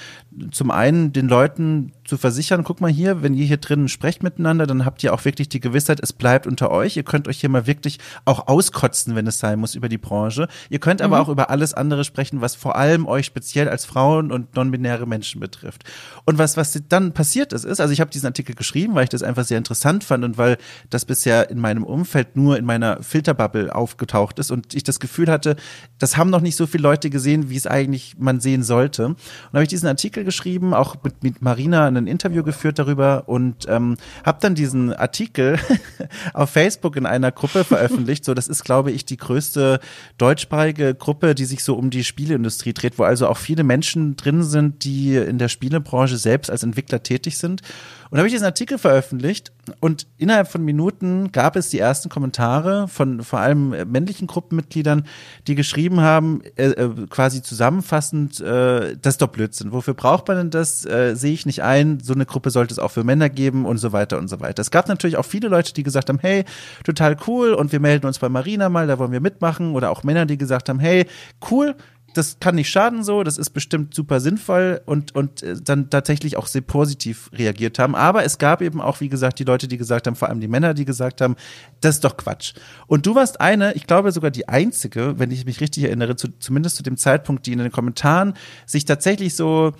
zum 0.51 0.70
einen 0.72 1.12
den 1.12 1.28
Leuten 1.28 1.93
zu 2.05 2.18
versichern, 2.18 2.64
guck 2.64 2.80
mal 2.80 2.91
hier, 2.91 3.22
wenn 3.22 3.35
ihr 3.35 3.45
hier 3.45 3.59
drinnen 3.59 3.89
sprecht 3.89 4.24
miteinander, 4.24 4.66
dann 4.66 4.85
habt 4.85 5.05
ihr 5.05 5.14
auch 5.14 5.24
wirklich 5.24 5.49
die 5.49 5.61
Gewissheit, 5.61 6.01
es 6.03 6.12
bleibt 6.12 6.47
unter 6.49 6.72
euch. 6.72 6.97
Ihr 6.97 7.05
könnt 7.05 7.28
euch 7.28 7.39
hier 7.39 7.49
mal 7.49 7.68
wirklich 7.68 7.99
auch 8.24 8.49
auskotzen, 8.49 9.14
wenn 9.14 9.26
es 9.28 9.39
sein 9.39 9.61
muss, 9.61 9.76
über 9.76 9.89
die 9.89 9.99
Branche. 9.99 10.49
Ihr 10.68 10.80
könnt 10.80 11.01
aber 11.01 11.16
mhm. 11.16 11.22
auch 11.22 11.28
über 11.28 11.51
alles 11.51 11.74
andere 11.74 12.03
sprechen, 12.03 12.41
was 12.41 12.57
vor 12.57 12.74
allem 12.74 13.07
euch 13.07 13.26
speziell 13.26 13.68
als 13.68 13.85
Frauen 13.85 14.33
und 14.33 14.57
non-binäre 14.57 15.07
Menschen 15.07 15.41
betrifft. 15.41 15.85
Und 16.24 16.39
was, 16.39 16.57
was 16.57 16.83
dann 16.89 17.12
passiert 17.12 17.53
ist, 17.53 17.64
ist, 17.64 17.80
also 17.80 17.93
ich 17.93 18.01
habe 18.01 18.11
diesen 18.11 18.26
Artikel 18.26 18.57
geschrieben, 18.57 18.97
weil 18.97 19.05
ich 19.05 19.11
das 19.11 19.22
einfach 19.22 19.45
sehr 19.45 19.59
interessant 19.59 20.03
fand 20.03 20.24
und 20.24 20.39
weil 20.39 20.59
das 20.91 21.05
bisher 21.05 21.51
in 21.51 21.61
meinem 21.61 21.85
Umfeld 21.85 22.37
nur 22.37 22.59
in 22.59 22.64
meiner 22.73 23.03
Filterbubble 23.03 23.75
aufgetaucht 23.75 24.39
ist 24.39 24.51
und 24.51 24.75
ich 24.75 24.83
das 24.83 24.99
Gefühl 25.01 25.31
hatte, 25.31 25.57
das 25.99 26.16
haben 26.16 26.31
noch 26.31 26.41
nicht 26.41 26.57
so 26.57 26.66
viele 26.66 26.83
Leute 26.83 27.11
gesehen, 27.11 27.51
wie 27.51 27.57
es 27.57 27.66
eigentlich 27.66 28.16
man 28.18 28.41
sehen 28.41 28.62
sollte. 28.62 29.07
Und 29.07 29.18
habe 29.53 29.62
ich 29.62 29.68
diesen 29.68 29.89
Artikel 29.89 30.25
geschrieben, 30.25 30.73
auch 30.73 30.97
mit, 31.03 31.23
mit 31.23 31.43
Marina 31.43 31.87
ein 31.87 32.07
Interview 32.07 32.43
geführt 32.43 32.79
darüber 32.79 33.25
und 33.27 33.66
ähm, 33.68 33.97
habe 34.25 34.39
dann 34.41 34.55
diesen 34.55 34.93
Artikel 34.93 35.59
auf 36.35 36.51
Facebook 36.51 36.97
in 36.97 37.07
einer 37.07 37.31
Gruppe 37.31 37.64
veröffentlicht. 37.64 38.25
So, 38.25 38.35
das 38.35 38.49
ist, 38.49 38.64
glaube 38.64 38.91
ich, 38.91 39.05
die 39.05 39.18
größte 39.18 39.81
deutschsprachige 40.18 40.95
Gruppe, 40.95 41.35
die 41.35 41.45
sich 41.45 41.62
so 41.64 41.75
um 41.75 41.91
die 41.91 42.05
Spieleindustrie 42.05 42.73
dreht, 42.73 42.99
wo 42.99 43.05
also 43.05 43.29
auch 43.29 43.37
viele 43.37 43.64
Menschen 43.64 44.16
drin 44.16 44.43
sind, 44.43 44.85
die 44.85 45.16
in 45.16 45.39
der 45.39 45.49
Spielebranche 45.49 46.16
selbst 46.16 46.51
als 46.51 46.62
Entwickler 46.62 47.03
tätig 47.03 47.39
sind. 47.39 47.62
Und 48.11 48.18
habe 48.18 48.29
ich 48.29 48.35
diesen 48.35 48.45
Artikel 48.45 48.79
veröffentlicht 48.79 49.53
und 49.81 50.07
innerhalb 50.18 50.49
von 50.49 50.62
Minuten 50.64 51.33
gab 51.33 51.57
es 51.57 51.70
die 51.70 51.79
ersten 51.79 52.09
Kommentare 52.09 52.62
von 52.89 53.23
vor 53.23 53.41
allem 53.41 53.71
männlichen 53.91 54.27
Gruppenmitgliedern, 54.27 55.05
die 55.47 55.55
geschrieben 55.55 56.01
haben, 56.01 56.43
äh, 56.57 56.71
äh, 56.71 57.07
quasi 57.09 57.43
zusammenfassend, 57.43 58.41
äh, 58.41 58.97
das 59.01 59.15
ist 59.15 59.23
doch 59.23 59.29
Blödsinn. 59.29 59.73
Wofür 59.73 59.95
braucht 59.95 60.29
man 60.29 60.37
denn 60.37 60.51
das? 60.51 60.85
Äh, 60.85 61.15
Sehe 61.15 61.33
ich 61.33 61.47
nicht 61.47 61.63
ein. 61.63 62.01
So 62.01 62.15
eine 62.15 62.27
Gruppe 62.27 62.51
sollte 62.51 62.73
es 62.73 62.79
auch 62.79 62.91
für 62.91 63.05
Männer 63.05 63.29
geben 63.29 63.65
und 63.65 63.79
so 63.79 63.93
weiter 63.93 64.19
und 64.19 64.29
so 64.29 64.41
weiter. 64.41 64.61
Es 64.61 64.71
gab 64.71 64.89
natürlich 64.89 65.17
auch 65.17 65.25
viele 65.25 65.49
Leute, 65.49 65.73
die 65.75 65.83
gesagt 65.83 66.09
haben, 66.09 66.19
hey, 66.21 66.45
total 66.85 67.17
cool 67.27 67.53
und 67.53 67.73
wir 67.73 67.81
melden 67.81 68.07
uns 68.07 68.19
bei 68.19 68.29
Marina 68.29 68.69
mal, 68.69 68.87
da 68.87 68.99
wollen 68.99 69.13
wir 69.13 69.21
mitmachen. 69.21 69.75
Oder 69.75 69.91
auch 69.91 70.03
Männer, 70.03 70.27
die 70.27 70.39
gesagt 70.39 70.69
haben, 70.69 70.79
hey, 70.79 71.07
cool, 71.51 71.75
das 72.15 72.39
kann 72.41 72.55
nicht 72.55 72.71
schaden 72.71 73.03
so, 73.05 73.23
das 73.23 73.39
ist 73.39 73.51
bestimmt 73.51 73.95
super 73.95 74.21
sinnvoll 74.21 74.81
und, 74.87 75.15
und 75.15 75.43
äh, 75.43 75.57
dann 75.63 75.91
tatsächlich 75.91 76.37
auch 76.37 76.47
sehr 76.47 76.63
positiv 76.63 77.31
reagiert 77.33 77.79
haben. 77.79 77.95
Aber 77.95 78.25
es 78.25 78.39
gab 78.39 78.63
eben 78.63 78.81
auch, 78.81 79.01
wie 79.01 79.09
gesagt, 79.09 79.39
die 79.39 79.45
Leute, 79.45 79.69
die 79.69 79.77
gesagt 79.77 80.07
haben, 80.07 80.17
vor 80.17 80.29
allem 80.29 80.41
die 80.41 80.49
Männer, 80.49 80.75
die 80.75 80.85
gesagt 80.85 81.21
haben, 81.21 81.37
das 81.81 81.97
ist 81.97 82.05
doch 82.05 82.17
Quatsch. 82.17 82.55
Und 82.87 83.07
du 83.07 83.15
warst 83.15 83.41
eine, 83.41 83.75
ich 83.75 83.87
glaube 83.87 84.13
sogar 84.13 84.31
die 84.31 84.49
einzige, 84.49 85.19
wenn 85.19 85.31
ich 85.31 85.45
mich 85.45 85.61
richtig 85.61 85.85
erinnere, 85.85 86.17
zu, 86.17 86.29
zumindest 86.39 86.77
zu 86.77 86.83
dem 86.83 86.97
Zeitpunkt, 86.97 87.47
die 87.47 87.53
in 87.53 87.59
den 87.59 87.73
Kommentaren 87.73 88.35
sich 88.67 88.85
tatsächlich 88.85 89.35
so 89.35 89.73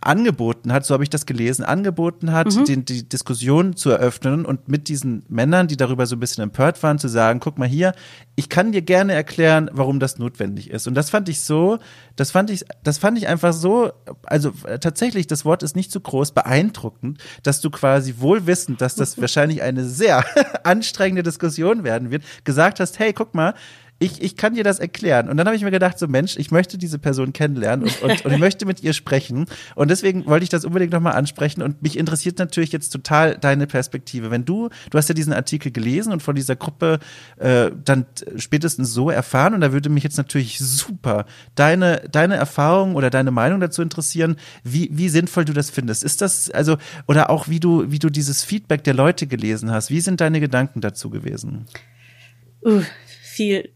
angeboten 0.00 0.72
hat, 0.72 0.84
so 0.84 0.94
habe 0.94 1.02
ich 1.02 1.10
das 1.10 1.26
gelesen, 1.26 1.64
angeboten 1.64 2.32
hat, 2.32 2.54
mhm. 2.54 2.64
die, 2.64 2.84
die 2.84 3.08
Diskussion 3.08 3.76
zu 3.76 3.90
eröffnen 3.90 4.44
und 4.44 4.68
mit 4.68 4.88
diesen 4.88 5.24
Männern, 5.28 5.66
die 5.66 5.76
darüber 5.76 6.06
so 6.06 6.16
ein 6.16 6.20
bisschen 6.20 6.42
empört 6.42 6.82
waren, 6.82 6.98
zu 6.98 7.08
sagen, 7.08 7.40
guck 7.40 7.58
mal 7.58 7.68
hier, 7.68 7.92
ich 8.36 8.48
kann 8.48 8.72
dir 8.72 8.82
gerne 8.82 9.12
erklären, 9.12 9.70
warum 9.72 10.00
das 10.00 10.18
notwendig 10.18 10.70
ist. 10.70 10.86
Und 10.86 10.94
das 10.94 11.10
fand 11.10 11.28
ich 11.28 11.42
so, 11.42 11.78
das 12.16 12.30
fand 12.30 12.50
ich, 12.50 12.64
das 12.82 12.98
fand 12.98 13.18
ich 13.18 13.28
einfach 13.28 13.52
so, 13.52 13.92
also 14.24 14.50
tatsächlich, 14.80 15.26
das 15.26 15.44
Wort 15.44 15.62
ist 15.62 15.76
nicht 15.76 15.90
zu 15.90 16.00
groß, 16.00 16.32
beeindruckend, 16.32 17.18
dass 17.42 17.60
du 17.60 17.70
quasi 17.70 18.14
wohl 18.18 18.46
wissend, 18.46 18.80
dass 18.80 18.94
das 18.94 19.18
wahrscheinlich 19.20 19.62
eine 19.62 19.84
sehr 19.84 20.24
anstrengende 20.64 21.22
Diskussion 21.22 21.84
werden 21.84 22.10
wird, 22.10 22.22
gesagt 22.44 22.80
hast, 22.80 22.98
hey, 22.98 23.12
guck 23.12 23.34
mal, 23.34 23.54
ich, 24.00 24.22
ich 24.22 24.36
kann 24.36 24.54
dir 24.54 24.62
das 24.62 24.78
erklären. 24.78 25.28
Und 25.28 25.36
dann 25.36 25.46
habe 25.46 25.56
ich 25.56 25.62
mir 25.62 25.72
gedacht, 25.72 25.98
so 25.98 26.06
Mensch, 26.06 26.36
ich 26.36 26.52
möchte 26.52 26.78
diese 26.78 26.98
Person 26.98 27.32
kennenlernen 27.32 27.86
und, 27.86 28.02
und, 28.02 28.24
und 28.24 28.32
ich 28.32 28.38
möchte 28.38 28.64
mit 28.64 28.82
ihr 28.82 28.92
sprechen. 28.92 29.46
Und 29.74 29.90
deswegen 29.90 30.26
wollte 30.26 30.44
ich 30.44 30.48
das 30.50 30.64
unbedingt 30.64 30.92
nochmal 30.92 31.14
ansprechen. 31.14 31.62
Und 31.62 31.82
mich 31.82 31.98
interessiert 31.98 32.38
natürlich 32.38 32.70
jetzt 32.70 32.90
total 32.90 33.36
deine 33.36 33.66
Perspektive. 33.66 34.30
Wenn 34.30 34.44
du, 34.44 34.68
du 34.90 34.98
hast 34.98 35.08
ja 35.08 35.14
diesen 35.14 35.32
Artikel 35.32 35.72
gelesen 35.72 36.12
und 36.12 36.22
von 36.22 36.36
dieser 36.36 36.54
Gruppe 36.54 37.00
äh, 37.38 37.72
dann 37.84 38.06
spätestens 38.36 38.92
so 38.92 39.10
erfahren. 39.10 39.54
Und 39.54 39.62
da 39.62 39.72
würde 39.72 39.88
mich 39.88 40.04
jetzt 40.04 40.16
natürlich 40.16 40.58
super 40.58 41.26
deine, 41.56 42.02
deine 42.10 42.36
Erfahrung 42.36 42.94
oder 42.94 43.10
deine 43.10 43.32
Meinung 43.32 43.58
dazu 43.58 43.82
interessieren, 43.82 44.36
wie, 44.62 44.90
wie 44.92 45.08
sinnvoll 45.08 45.44
du 45.44 45.52
das 45.52 45.70
findest. 45.70 46.04
Ist 46.04 46.22
das, 46.22 46.50
also, 46.50 46.76
oder 47.08 47.30
auch 47.30 47.48
wie 47.48 47.58
du, 47.58 47.90
wie 47.90 47.98
du 47.98 48.10
dieses 48.10 48.44
Feedback 48.44 48.84
der 48.84 48.94
Leute 48.94 49.26
gelesen 49.26 49.72
hast. 49.72 49.90
Wie 49.90 50.00
sind 50.00 50.20
deine 50.20 50.38
Gedanken 50.38 50.80
dazu 50.80 51.10
gewesen? 51.10 51.66
Uh, 52.64 52.82
viel 53.38 53.70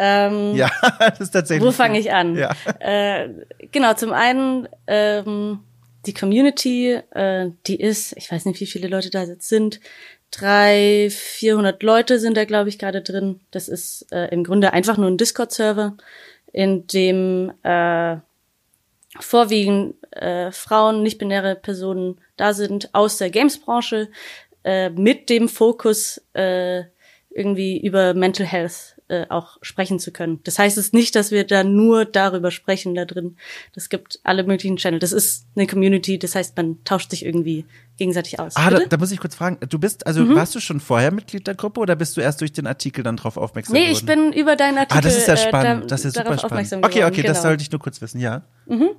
ähm, 0.00 0.54
ja, 0.54 0.70
das 1.00 1.20
ist 1.20 1.30
tatsächlich. 1.32 1.66
Wo 1.66 1.72
fange 1.72 1.98
ich 1.98 2.12
an? 2.12 2.36
Ja. 2.36 2.54
Äh, 2.78 3.30
genau, 3.72 3.94
zum 3.94 4.12
einen 4.12 4.68
ähm, 4.86 5.58
die 6.06 6.14
Community, 6.14 6.92
äh, 7.10 7.50
die 7.66 7.80
ist, 7.80 8.16
ich 8.16 8.30
weiß 8.30 8.44
nicht, 8.44 8.60
wie 8.60 8.66
viele 8.66 8.86
Leute 8.86 9.10
da 9.10 9.24
jetzt 9.24 9.48
sind, 9.48 9.80
drei, 10.30 11.08
vierhundert 11.10 11.82
Leute 11.82 12.20
sind 12.20 12.36
da, 12.36 12.44
glaube 12.44 12.68
ich, 12.68 12.78
gerade 12.78 13.02
drin. 13.02 13.40
Das 13.50 13.68
ist 13.68 14.06
äh, 14.12 14.28
im 14.28 14.44
Grunde 14.44 14.72
einfach 14.72 14.96
nur 14.96 15.08
ein 15.08 15.16
Discord-Server, 15.16 15.96
in 16.52 16.86
dem 16.86 17.52
äh, 17.64 18.18
vorwiegend 19.18 19.96
äh, 20.12 20.52
Frauen, 20.52 21.02
nicht-binäre 21.02 21.56
Personen 21.56 22.20
da 22.36 22.54
sind 22.54 22.94
aus 22.94 23.18
der 23.18 23.30
Games-Branche 23.30 24.08
äh, 24.62 24.90
mit 24.90 25.28
dem 25.28 25.48
Fokus 25.48 26.22
äh, 26.34 26.84
irgendwie 27.30 27.78
über 27.80 28.14
Mental 28.14 28.46
Health 28.46 28.97
äh, 29.08 29.26
auch 29.28 29.56
sprechen 29.62 29.98
zu 29.98 30.12
können. 30.12 30.40
Das 30.44 30.58
heißt 30.58 30.76
es 30.78 30.92
nicht, 30.92 31.14
dass 31.14 31.30
wir 31.30 31.44
da 31.44 31.64
nur 31.64 32.04
darüber 32.04 32.50
sprechen 32.50 32.94
da 32.94 33.04
drin. 33.04 33.36
Das 33.74 33.88
gibt 33.88 34.20
alle 34.22 34.44
möglichen 34.44 34.76
Channel. 34.76 35.00
Das 35.00 35.12
ist 35.12 35.46
eine 35.56 35.66
Community, 35.66 36.18
das 36.18 36.34
heißt, 36.34 36.56
man 36.56 36.84
tauscht 36.84 37.10
sich 37.10 37.24
irgendwie 37.24 37.64
gegenseitig 37.96 38.38
aus. 38.38 38.54
Ah, 38.56 38.70
da, 38.70 38.80
da, 38.80 38.96
muss 38.96 39.10
ich 39.10 39.18
kurz 39.18 39.34
fragen, 39.34 39.58
du 39.68 39.78
bist, 39.78 40.06
also 40.06 40.22
mhm. 40.22 40.36
warst 40.36 40.54
du 40.54 40.60
schon 40.60 40.80
vorher 40.80 41.10
Mitglied 41.10 41.46
der 41.46 41.54
Gruppe 41.54 41.80
oder 41.80 41.96
bist 41.96 42.16
du 42.16 42.20
erst 42.20 42.40
durch 42.40 42.52
den 42.52 42.66
Artikel 42.66 43.02
dann 43.02 43.16
drauf 43.16 43.36
aufmerksam 43.36 43.74
geworden? 43.74 43.90
Nee, 43.90 43.92
ich 43.92 44.06
bin 44.06 44.32
über 44.32 44.56
deinen 44.56 44.78
Artikel. 44.78 44.98
Ah, 44.98 45.00
das 45.00 45.16
ist 45.16 45.26
ja 45.26 45.36
spannend, 45.36 45.84
äh, 45.84 45.86
da, 45.86 45.86
das 45.86 46.04
ist 46.04 46.16
super 46.16 46.38
spannend. 46.38 46.72
Okay, 46.84 47.04
okay, 47.04 47.22
genau. 47.22 47.28
das 47.28 47.42
sollte 47.42 47.62
ich 47.62 47.70
nur 47.70 47.80
kurz 47.80 48.00
wissen, 48.00 48.20
ja. 48.20 48.42
Mhm. 48.66 48.90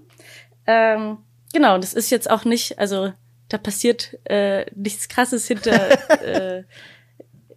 Ähm, 0.67 1.17
genau, 1.53 1.77
das 1.77 1.93
ist 1.93 2.09
jetzt 2.09 2.29
auch 2.29 2.45
nicht, 2.45 2.77
also 2.77 3.13
da 3.47 3.57
passiert 3.57 4.17
äh, 4.25 4.65
nichts 4.75 5.07
krasses 5.07 5.47
hinter 5.47 6.21
äh, 6.23 6.59
äh, 6.59 6.63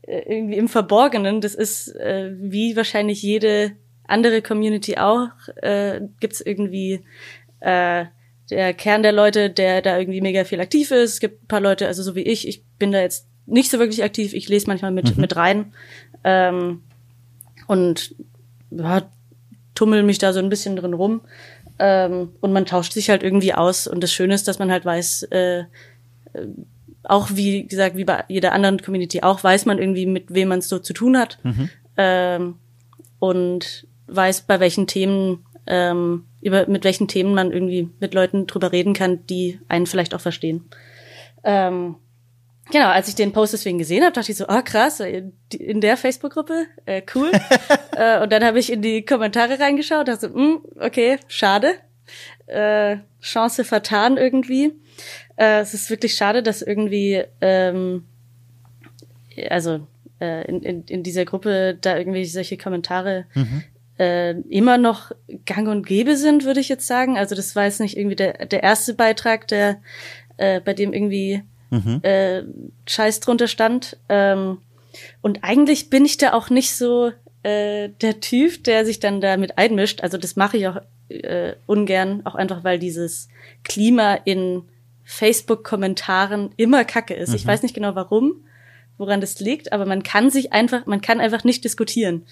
irgendwie 0.07 0.57
im 0.57 0.69
Verborgenen. 0.69 1.41
Das 1.41 1.55
ist 1.55 1.89
äh, 1.97 2.33
wie 2.39 2.77
wahrscheinlich 2.77 3.23
jede 3.23 3.73
andere 4.07 4.43
Community 4.43 4.97
auch, 4.97 5.29
äh, 5.57 6.01
gibt 6.21 6.35
es 6.35 6.41
irgendwie 6.41 7.01
äh, 7.61 8.07
der 8.51 8.75
Kern 8.75 9.03
der 9.03 9.13
Leute, 9.13 9.51
der 9.51 9.81
da 9.81 9.99
irgendwie 9.99 10.21
mega 10.21 10.45
viel 10.45 10.61
aktiv 10.61 10.91
ist. 10.91 11.15
Es 11.15 11.21
gibt 11.21 11.45
ein 11.45 11.49
paar 11.49 11.61
Leute, 11.61 11.87
also 11.87 12.03
so 12.03 12.15
wie 12.15 12.23
ich, 12.23 12.47
ich 12.47 12.65
bin 12.79 12.93
da 12.93 13.01
jetzt 13.01 13.27
nicht 13.47 13.71
so 13.71 13.79
wirklich 13.79 14.03
aktiv. 14.03 14.35
Ich 14.35 14.49
lese 14.49 14.67
manchmal 14.67 14.91
mit, 14.91 15.17
mhm. 15.17 15.21
mit 15.21 15.37
rein 15.37 15.73
ähm, 16.25 16.83
und 17.67 18.15
ja, 18.71 19.03
tummel 19.75 20.03
mich 20.03 20.19
da 20.19 20.33
so 20.33 20.41
ein 20.41 20.49
bisschen 20.49 20.77
drin 20.77 20.95
rum. 20.95 21.23
Ähm, 21.79 22.31
und 22.41 22.53
man 22.53 22.67
tauscht 22.67 22.93
sich 22.93 23.09
halt 23.09 23.23
irgendwie 23.23 23.55
aus. 23.55 23.87
Und 23.87 24.03
das 24.03 24.13
Schöne 24.13 24.35
ist, 24.35 24.47
dass 24.47 24.59
man 24.59 24.71
halt 24.71 24.85
weiß, 24.85 25.25
äh, 25.31 25.65
auch 27.05 27.31
wie 27.33 27.67
gesagt, 27.67 27.97
wie 27.97 28.05
bei 28.05 28.25
jeder 28.29 28.53
anderen 28.53 28.81
Community 28.81 29.23
auch, 29.23 29.43
weiß 29.43 29.67
man 29.67 29.79
irgendwie, 29.79 30.07
mit 30.07 30.33
wem 30.35 30.49
man 30.49 30.61
es 30.61 30.69
so 30.69 30.79
zu 30.79 30.93
tun 30.93 31.17
hat. 31.17 31.39
Mhm. 31.43 31.71
Ähm, 31.97 32.55
und 33.19 33.87
weiß, 34.07 34.43
bei 34.43 34.61
welchen 34.61 34.87
Themen, 34.87 35.47
ähm, 35.67 36.25
über 36.41 36.67
mit 36.69 36.85
welchen 36.85 37.09
Themen 37.09 37.35
man 37.35 37.53
irgendwie 37.53 37.89
mit 38.01 38.15
Leuten 38.15 38.47
drüber 38.47 38.73
reden 38.73 38.95
kann, 38.95 39.27
die 39.27 39.61
einen 39.69 39.87
vielleicht 39.87 40.15
auch 40.15 40.21
verstehen. 40.21 40.65
Ähm, 41.45 41.97
genau, 42.71 42.89
als 42.89 43.09
ich 43.09 43.15
den 43.15 43.33
Post 43.33 43.53
deswegen 43.53 43.79
gesehen 43.79 44.03
habe, 44.03 44.13
dachte 44.13 44.33
ich 44.33 44.39
so, 44.39 44.47
ah 44.49 44.59
oh, 44.59 44.63
krass, 44.65 45.01
in 45.01 45.81
der 45.81 45.97
Facebook-Gruppe, 45.97 46.67
äh, 46.85 47.03
cool. 47.15 47.31
äh, 47.97 48.21
und 48.23 48.33
dann 48.33 48.45
habe 48.45 48.59
ich 48.59 48.73
in 48.73 48.83
die 48.83 49.05
Kommentare 49.05 49.59
reingeschaut, 49.61 50.09
dachte 50.09 50.29
so, 50.29 50.39
mm, 50.39 50.65
okay, 50.81 51.19
schade. 51.29 51.75
Äh, 52.47 52.99
Chance 53.21 53.65
vertan 53.65 54.17
irgendwie. 54.17 54.73
Äh, 55.37 55.61
es 55.61 55.75
ist 55.75 55.91
wirklich 55.91 56.15
schade, 56.15 56.43
dass 56.43 56.63
irgendwie, 56.63 57.23
ähm, 57.41 58.05
also 59.51 59.87
äh, 60.21 60.49
in, 60.49 60.63
in, 60.63 60.85
in 60.85 61.03
dieser 61.03 61.25
Gruppe 61.25 61.77
da 61.81 61.97
irgendwie 61.97 62.25
solche 62.25 62.57
Kommentare 62.57 63.25
mhm. 63.35 63.63
äh, 63.99 64.33
immer 64.49 64.79
noch 64.79 65.13
gang 65.47 65.69
und 65.69 65.87
gäbe 65.87 66.17
sind, 66.17 66.45
würde 66.45 66.61
ich 66.61 66.69
jetzt 66.69 66.87
sagen. 66.87 67.19
Also 67.19 67.35
das 67.35 67.57
war 67.57 67.65
jetzt 67.65 67.81
nicht 67.81 67.97
irgendwie 67.97 68.17
der, 68.17 68.47
der 68.47 68.63
erste 68.63 68.95
Beitrag, 68.95 69.49
der 69.49 69.81
äh, 70.37 70.61
bei 70.61 70.75
dem 70.75 70.93
irgendwie 70.93 71.43
mhm. 71.71 72.01
äh, 72.03 72.43
Scheiß 72.87 73.21
drunter 73.21 73.49
stand. 73.49 73.97
Ähm, 74.09 74.59
und 75.23 75.43
eigentlich 75.43 75.91
bin 75.91 76.05
ich 76.05 76.19
da 76.19 76.35
auch 76.35 76.51
nicht 76.51 76.75
so 76.75 77.13
äh, 77.43 77.89
der 77.89 78.21
Typ, 78.21 78.65
der 78.65 78.85
sich 78.85 79.01
dann 79.01 79.21
damit 79.21 79.59
einmischt. 79.59 80.03
Also 80.03 80.19
das 80.19 80.37
mache 80.37 80.57
ich 80.57 80.69
auch 80.69 80.81
äh, 81.09 81.55
ungern, 81.67 82.23
auch 82.25 82.35
einfach 82.35 82.65
weil 82.65 82.79
dieses 82.79 83.29
Klima 83.65 84.15
in 84.15 84.63
Facebook-Kommentaren 85.05 86.51
immer 86.57 86.85
Kacke 86.85 87.15
ist. 87.15 87.31
Mhm. 87.31 87.37
Ich 87.37 87.47
weiß 87.47 87.63
nicht 87.63 87.75
genau 87.75 87.95
warum, 87.95 88.45
woran 88.99 89.21
das 89.21 89.41
liegt, 89.41 89.73
aber 89.73 89.87
man 89.87 90.03
kann 90.03 90.31
sich 90.31 90.53
einfach, 90.53 90.87
man 90.87 91.01
kann 91.01 91.21
einfach 91.21 91.45
nicht 91.45 91.65
diskutieren 91.65 92.27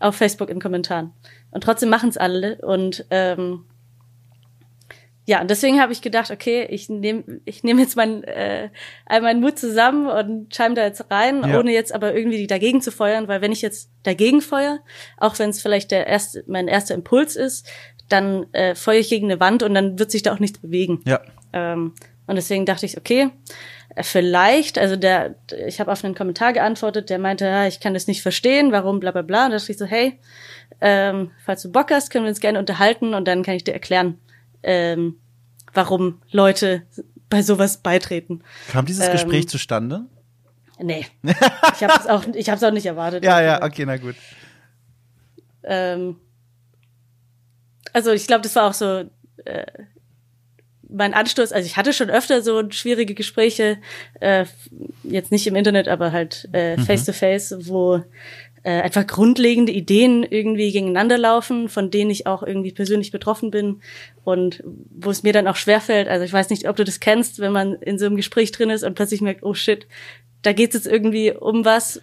auf 0.00 0.16
Facebook 0.16 0.50
in 0.50 0.60
Kommentaren. 0.60 1.12
Und 1.50 1.62
trotzdem 1.62 1.88
machen 1.88 2.08
es 2.08 2.16
alle. 2.16 2.58
Und 2.62 3.06
ähm, 3.10 3.64
ja, 5.26 5.40
und 5.40 5.50
deswegen 5.50 5.80
habe 5.80 5.92
ich 5.92 6.02
gedacht, 6.02 6.30
okay, 6.30 6.66
ich 6.68 6.90
nehme 6.90 7.40
ich 7.46 7.64
nehm 7.64 7.78
jetzt 7.78 7.96
mein, 7.96 8.24
äh, 8.24 8.68
all 9.06 9.22
meinen 9.22 9.40
Mut 9.40 9.58
zusammen 9.58 10.06
und 10.06 10.54
scheim 10.54 10.74
da 10.74 10.84
jetzt 10.84 11.10
rein, 11.10 11.42
ja. 11.48 11.58
ohne 11.58 11.72
jetzt 11.72 11.94
aber 11.94 12.14
irgendwie 12.14 12.46
dagegen 12.46 12.82
zu 12.82 12.92
feuern, 12.92 13.26
weil 13.26 13.40
wenn 13.40 13.52
ich 13.52 13.62
jetzt 13.62 13.90
dagegen 14.02 14.42
feuer, 14.42 14.80
auch 15.16 15.38
wenn 15.38 15.48
es 15.48 15.62
vielleicht 15.62 15.90
der 15.92 16.06
erste, 16.06 16.44
mein 16.46 16.68
erster 16.68 16.94
Impuls 16.94 17.36
ist, 17.36 17.66
dann 18.10 18.52
äh, 18.52 18.74
feuere 18.74 19.00
ich 19.00 19.08
gegen 19.08 19.30
eine 19.30 19.40
Wand 19.40 19.62
und 19.62 19.72
dann 19.72 19.98
wird 19.98 20.10
sich 20.10 20.22
da 20.22 20.34
auch 20.34 20.40
nichts 20.40 20.58
bewegen. 20.58 21.00
Ja. 21.06 21.22
Ähm, 21.54 21.94
und 22.26 22.36
deswegen 22.36 22.64
dachte 22.64 22.86
ich, 22.86 22.96
okay, 22.96 23.30
vielleicht, 24.00 24.78
also 24.78 24.96
der, 24.96 25.34
ich 25.66 25.78
habe 25.80 25.92
auf 25.92 26.04
einen 26.04 26.14
Kommentar 26.14 26.52
geantwortet, 26.52 27.10
der 27.10 27.18
meinte, 27.18 27.44
ja, 27.44 27.66
ich 27.66 27.80
kann 27.80 27.94
das 27.94 28.06
nicht 28.06 28.22
verstehen, 28.22 28.72
warum, 28.72 29.00
bla 29.00 29.10
bla 29.10 29.22
bla. 29.22 29.44
Und 29.44 29.52
da 29.52 29.58
dachte 29.58 29.72
ich 29.72 29.78
so, 29.78 29.84
hey, 29.84 30.18
ähm, 30.80 31.30
falls 31.44 31.62
du 31.62 31.70
Bock 31.70 31.90
hast, 31.90 32.10
können 32.10 32.24
wir 32.24 32.30
uns 32.30 32.40
gerne 32.40 32.58
unterhalten 32.58 33.14
und 33.14 33.28
dann 33.28 33.42
kann 33.42 33.54
ich 33.54 33.64
dir 33.64 33.74
erklären, 33.74 34.18
ähm, 34.62 35.20
warum 35.72 36.22
Leute 36.30 36.82
bei 37.28 37.42
sowas 37.42 37.78
beitreten. 37.78 38.42
Kam 38.70 38.86
dieses 38.86 39.06
ähm, 39.06 39.12
Gespräch 39.12 39.48
zustande? 39.48 40.06
Nee. 40.80 41.06
ich 41.22 41.82
habe 41.82 41.94
es 41.98 42.06
auch, 42.06 42.24
ich 42.34 42.48
hab's 42.48 42.62
auch 42.62 42.72
nicht 42.72 42.86
erwartet. 42.86 43.24
ja, 43.24 43.40
ja, 43.40 43.62
okay, 43.62 43.84
na 43.86 43.96
gut. 43.96 44.16
Ähm, 45.62 46.16
also 47.92 48.12
ich 48.12 48.26
glaube, 48.26 48.42
das 48.42 48.56
war 48.56 48.64
auch 48.68 48.74
so 48.74 49.04
äh, 49.44 49.66
mein 50.94 51.14
Anstoß. 51.14 51.52
Also 51.52 51.66
ich 51.66 51.76
hatte 51.76 51.92
schon 51.92 52.10
öfter 52.10 52.42
so 52.42 52.62
schwierige 52.70 53.14
Gespräche, 53.14 53.78
äh, 54.20 54.46
jetzt 55.02 55.32
nicht 55.32 55.46
im 55.46 55.56
Internet, 55.56 55.88
aber 55.88 56.12
halt 56.12 56.48
äh, 56.52 56.76
mhm. 56.76 56.82
face 56.82 57.04
to 57.04 57.12
face, 57.12 57.54
wo 57.66 58.02
äh, 58.62 58.80
einfach 58.80 59.06
grundlegende 59.06 59.72
Ideen 59.72 60.22
irgendwie 60.22 60.72
gegeneinander 60.72 61.18
laufen, 61.18 61.68
von 61.68 61.90
denen 61.90 62.10
ich 62.10 62.26
auch 62.26 62.42
irgendwie 62.42 62.72
persönlich 62.72 63.10
betroffen 63.10 63.50
bin 63.50 63.80
und 64.24 64.62
wo 64.64 65.10
es 65.10 65.22
mir 65.22 65.32
dann 65.32 65.48
auch 65.48 65.56
schwerfällt. 65.56 66.08
Also 66.08 66.24
ich 66.24 66.32
weiß 66.32 66.48
nicht, 66.50 66.68
ob 66.68 66.76
du 66.76 66.84
das 66.84 67.00
kennst, 67.00 67.40
wenn 67.40 67.52
man 67.52 67.74
in 67.74 67.98
so 67.98 68.06
einem 68.06 68.16
Gespräch 68.16 68.52
drin 68.52 68.70
ist 68.70 68.82
und 68.82 68.94
plötzlich 68.94 69.20
merkt, 69.20 69.42
oh 69.42 69.54
shit, 69.54 69.86
da 70.42 70.52
geht 70.52 70.74
es 70.74 70.84
jetzt 70.84 70.92
irgendwie 70.92 71.32
um 71.32 71.64
was, 71.64 72.00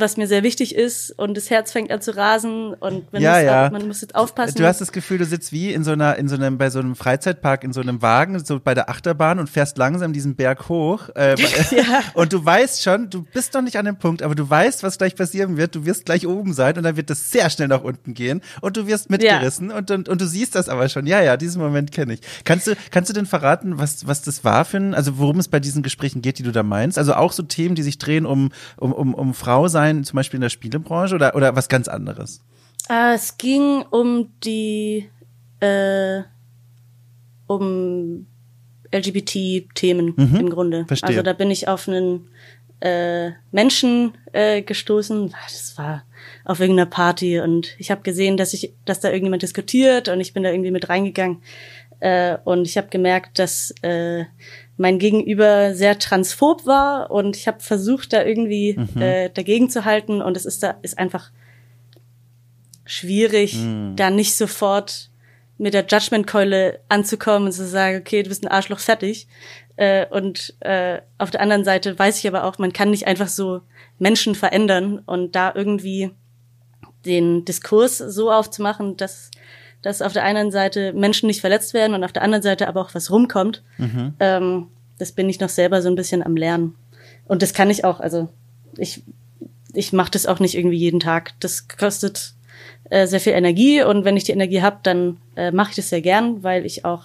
was 0.00 0.16
mir 0.16 0.26
sehr 0.26 0.42
wichtig 0.42 0.74
ist 0.74 1.10
und 1.18 1.36
das 1.36 1.50
Herz 1.50 1.72
fängt 1.72 1.90
an 1.90 2.00
zu 2.00 2.16
rasen 2.16 2.74
und 2.74 3.12
man, 3.12 3.22
Ja, 3.22 3.34
muss, 3.34 3.42
ja. 3.42 3.70
man 3.70 3.86
muss 3.88 4.00
jetzt 4.00 4.14
aufpassen. 4.14 4.56
Du 4.56 4.66
hast 4.66 4.80
das 4.80 4.92
Gefühl, 4.92 5.18
du 5.18 5.24
sitzt 5.24 5.52
wie 5.52 5.72
in 5.72 5.84
so 5.84 5.92
einer, 5.92 6.16
in 6.16 6.28
so 6.28 6.36
einem, 6.36 6.58
bei 6.58 6.70
so 6.70 6.78
einem 6.78 6.96
Freizeitpark, 6.96 7.64
in 7.64 7.72
so 7.72 7.80
einem 7.80 8.02
Wagen, 8.02 8.42
so 8.44 8.60
bei 8.60 8.74
der 8.74 8.88
Achterbahn 8.90 9.38
und 9.38 9.48
fährst 9.48 9.78
langsam 9.78 10.12
diesen 10.12 10.34
Berg 10.36 10.68
hoch. 10.68 11.08
Äh, 11.14 11.36
Ja. 11.70 12.02
Und 12.14 12.32
du 12.32 12.44
weißt 12.44 12.82
schon, 12.82 13.10
du 13.10 13.22
bist 13.22 13.54
noch 13.54 13.62
nicht 13.62 13.76
an 13.76 13.84
dem 13.84 13.98
Punkt, 13.98 14.22
aber 14.22 14.34
du 14.34 14.48
weißt, 14.48 14.82
was 14.82 14.98
gleich 14.98 15.14
passieren 15.14 15.56
wird. 15.56 15.74
Du 15.74 15.84
wirst 15.84 16.06
gleich 16.06 16.26
oben 16.26 16.52
sein 16.54 16.76
und 16.76 16.82
dann 16.82 16.96
wird 16.96 17.10
das 17.10 17.30
sehr 17.30 17.50
schnell 17.50 17.68
nach 17.68 17.82
unten 17.82 18.14
gehen 18.14 18.40
und 18.60 18.76
du 18.76 18.86
wirst 18.86 19.10
mitgerissen 19.10 19.70
und, 19.70 19.90
und, 19.90 20.08
und 20.08 20.20
du 20.20 20.26
siehst 20.26 20.54
das 20.54 20.68
aber 20.68 20.88
schon. 20.88 21.06
Ja, 21.06 21.20
ja, 21.20 21.36
diesen 21.36 21.60
Moment 21.60 21.92
kenne 21.92 22.14
ich. 22.14 22.20
Kannst 22.44 22.66
du, 22.66 22.74
kannst 22.90 23.10
du 23.10 23.14
denn 23.14 23.26
verraten, 23.26 23.78
was, 23.78 24.06
was 24.06 24.22
das 24.22 24.44
war 24.44 24.64
für 24.64 24.78
ein, 24.78 24.94
also 24.94 25.18
worum 25.18 25.38
es 25.38 25.48
bei 25.48 25.60
diesen 25.60 25.82
Gesprächen 25.82 26.22
geht, 26.22 26.38
die 26.38 26.42
du 26.42 26.52
da 26.52 26.62
meinst? 26.62 26.98
Also 26.98 27.14
auch 27.14 27.32
so 27.32 27.42
Themen, 27.42 27.74
die 27.74 27.82
sich 27.82 27.98
drehen 27.98 28.26
um, 28.26 28.50
um, 28.76 28.92
um, 28.92 29.14
um 29.14 29.34
Frau 29.34 29.68
sein, 29.68 29.87
zum 30.04 30.16
Beispiel 30.16 30.38
in 30.38 30.42
der 30.42 30.48
Spielebranche 30.48 31.14
oder, 31.14 31.34
oder 31.34 31.56
was 31.56 31.68
ganz 31.68 31.88
anderes? 31.88 32.42
Äh, 32.88 33.14
es 33.14 33.36
ging 33.38 33.82
um 33.90 34.30
die 34.44 35.08
äh, 35.60 36.22
um 37.46 38.26
LGBT-Themen 38.92 40.14
im 40.16 40.50
Grunde. 40.50 40.82
Mhm. 40.82 40.88
verstehe. 40.88 41.08
Also 41.08 41.22
da 41.22 41.32
bin 41.32 41.50
ich 41.50 41.68
auf 41.68 41.88
einen 41.88 42.28
äh, 42.80 43.32
Menschen 43.50 44.16
äh, 44.32 44.62
gestoßen. 44.62 45.34
Das 45.44 45.76
war 45.76 46.04
auf 46.44 46.60
irgendeiner 46.60 46.88
Party 46.88 47.40
und 47.40 47.74
ich 47.78 47.90
habe 47.90 48.02
gesehen, 48.02 48.36
dass 48.36 48.54
ich, 48.54 48.72
dass 48.84 49.00
da 49.00 49.08
irgendjemand 49.08 49.42
diskutiert 49.42 50.08
und 50.08 50.20
ich 50.20 50.32
bin 50.32 50.42
da 50.42 50.50
irgendwie 50.50 50.70
mit 50.70 50.88
reingegangen 50.88 51.42
äh, 52.00 52.38
und 52.44 52.66
ich 52.66 52.76
habe 52.76 52.88
gemerkt, 52.88 53.38
dass 53.38 53.74
äh, 53.82 54.24
mein 54.78 54.98
Gegenüber 54.98 55.74
sehr 55.74 55.98
transphob 55.98 56.64
war 56.64 57.10
und 57.10 57.36
ich 57.36 57.46
habe 57.46 57.60
versucht, 57.60 58.12
da 58.12 58.24
irgendwie 58.24 58.70
äh, 58.98 59.28
dagegen 59.28 59.68
zu 59.68 59.84
halten 59.84 60.22
und 60.22 60.36
es 60.36 60.46
ist 60.46 60.62
da 60.62 60.76
ist 60.82 60.98
einfach 60.98 61.30
schwierig, 62.86 63.58
da 63.96 64.08
nicht 64.10 64.34
sofort 64.34 65.10
mit 65.58 65.74
der 65.74 65.84
Judgment-Keule 65.86 66.80
anzukommen 66.88 67.48
und 67.48 67.52
zu 67.52 67.66
sagen, 67.66 67.98
okay, 67.98 68.22
du 68.22 68.28
bist 68.28 68.44
ein 68.44 68.48
Arschloch, 68.48 68.78
fertig. 68.78 69.26
Äh, 69.76 70.06
und 70.06 70.54
äh, 70.60 71.00
auf 71.18 71.30
der 71.30 71.40
anderen 71.40 71.64
Seite 71.64 71.98
weiß 71.98 72.18
ich 72.18 72.26
aber 72.26 72.44
auch, 72.44 72.58
man 72.58 72.72
kann 72.72 72.90
nicht 72.90 73.06
einfach 73.06 73.28
so 73.28 73.60
Menschen 73.98 74.34
verändern 74.34 75.00
und 75.04 75.34
da 75.36 75.52
irgendwie 75.54 76.10
den 77.04 77.44
Diskurs 77.44 77.98
so 77.98 78.30
aufzumachen, 78.30 78.96
dass, 78.96 79.30
dass 79.82 80.02
auf 80.02 80.12
der 80.12 80.24
einen 80.24 80.50
Seite 80.50 80.92
Menschen 80.92 81.26
nicht 81.26 81.40
verletzt 81.40 81.74
werden 81.74 81.94
und 81.94 82.04
auf 82.04 82.12
der 82.12 82.22
anderen 82.22 82.42
Seite 82.42 82.68
aber 82.68 82.80
auch 82.80 82.94
was 82.94 83.10
rumkommt. 83.10 83.62
Ähm, 84.20 84.66
das 84.98 85.12
bin 85.12 85.28
ich 85.28 85.40
noch 85.40 85.48
selber 85.48 85.82
so 85.82 85.88
ein 85.88 85.94
bisschen 85.96 86.24
am 86.24 86.36
Lernen. 86.36 86.74
Und 87.26 87.42
das 87.42 87.52
kann 87.52 87.70
ich 87.70 87.84
auch, 87.84 88.00
also 88.00 88.28
ich, 88.76 89.02
ich 89.72 89.92
mache 89.92 90.10
das 90.10 90.26
auch 90.26 90.40
nicht 90.40 90.56
irgendwie 90.56 90.78
jeden 90.78 91.00
Tag. 91.00 91.32
Das 91.40 91.68
kostet 91.68 92.34
äh, 92.90 93.06
sehr 93.06 93.20
viel 93.20 93.32
Energie 93.34 93.82
und 93.82 94.04
wenn 94.04 94.16
ich 94.16 94.24
die 94.24 94.32
Energie 94.32 94.62
habe, 94.62 94.78
dann 94.82 95.18
äh, 95.36 95.52
mache 95.52 95.70
ich 95.70 95.76
das 95.76 95.90
sehr 95.90 96.00
gern, 96.00 96.42
weil 96.42 96.66
ich 96.66 96.84
auch 96.84 97.04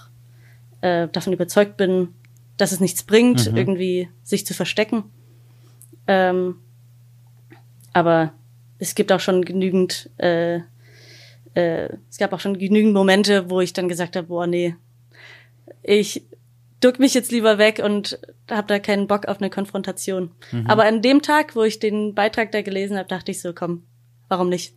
äh, 0.82 1.08
davon 1.10 1.34
überzeugt 1.34 1.78
bin, 1.78 2.10
dass 2.58 2.72
es 2.72 2.80
nichts 2.80 3.04
bringt, 3.04 3.48
irgendwie 3.56 4.10
sich 4.24 4.46
zu 4.46 4.54
verstecken. 4.54 5.04
Ähm, 6.08 6.56
aber 7.94 8.34
es 8.80 8.96
gibt 8.96 9.12
auch 9.12 9.20
schon 9.20 9.46
genügend, 9.46 10.10
äh, 10.18 10.60
äh, 11.54 11.90
es 12.10 12.18
gab 12.18 12.34
auch 12.34 12.40
schon 12.40 12.58
genügend 12.58 12.94
Momente, 12.94 13.50
wo 13.50 13.62
ich 13.62 13.74
dann 13.74 13.90
gesagt 13.90 14.16
habe, 14.16 14.28
boah, 14.28 14.48
nee, 14.48 14.76
ich 15.82 16.24
duck 16.80 17.00
mich 17.00 17.14
jetzt 17.14 17.32
lieber 17.32 17.58
weg 17.58 17.82
und 17.84 18.20
habe 18.50 18.68
da 18.68 18.80
keinen 18.80 19.08
Bock 19.08 19.28
auf 19.28 19.38
eine 19.38 19.50
Konfrontation. 19.50 20.32
Aber 20.68 20.84
an 20.84 21.02
dem 21.02 21.22
Tag, 21.22 21.56
wo 21.56 21.64
ich 21.64 21.80
den 21.80 22.14
Beitrag 22.14 22.52
da 22.52 22.62
gelesen 22.62 22.98
habe, 22.98 23.08
dachte 23.08 23.32
ich 23.32 23.42
so, 23.42 23.54
komm, 23.54 23.84
warum 24.28 24.50
nicht? 24.50 24.74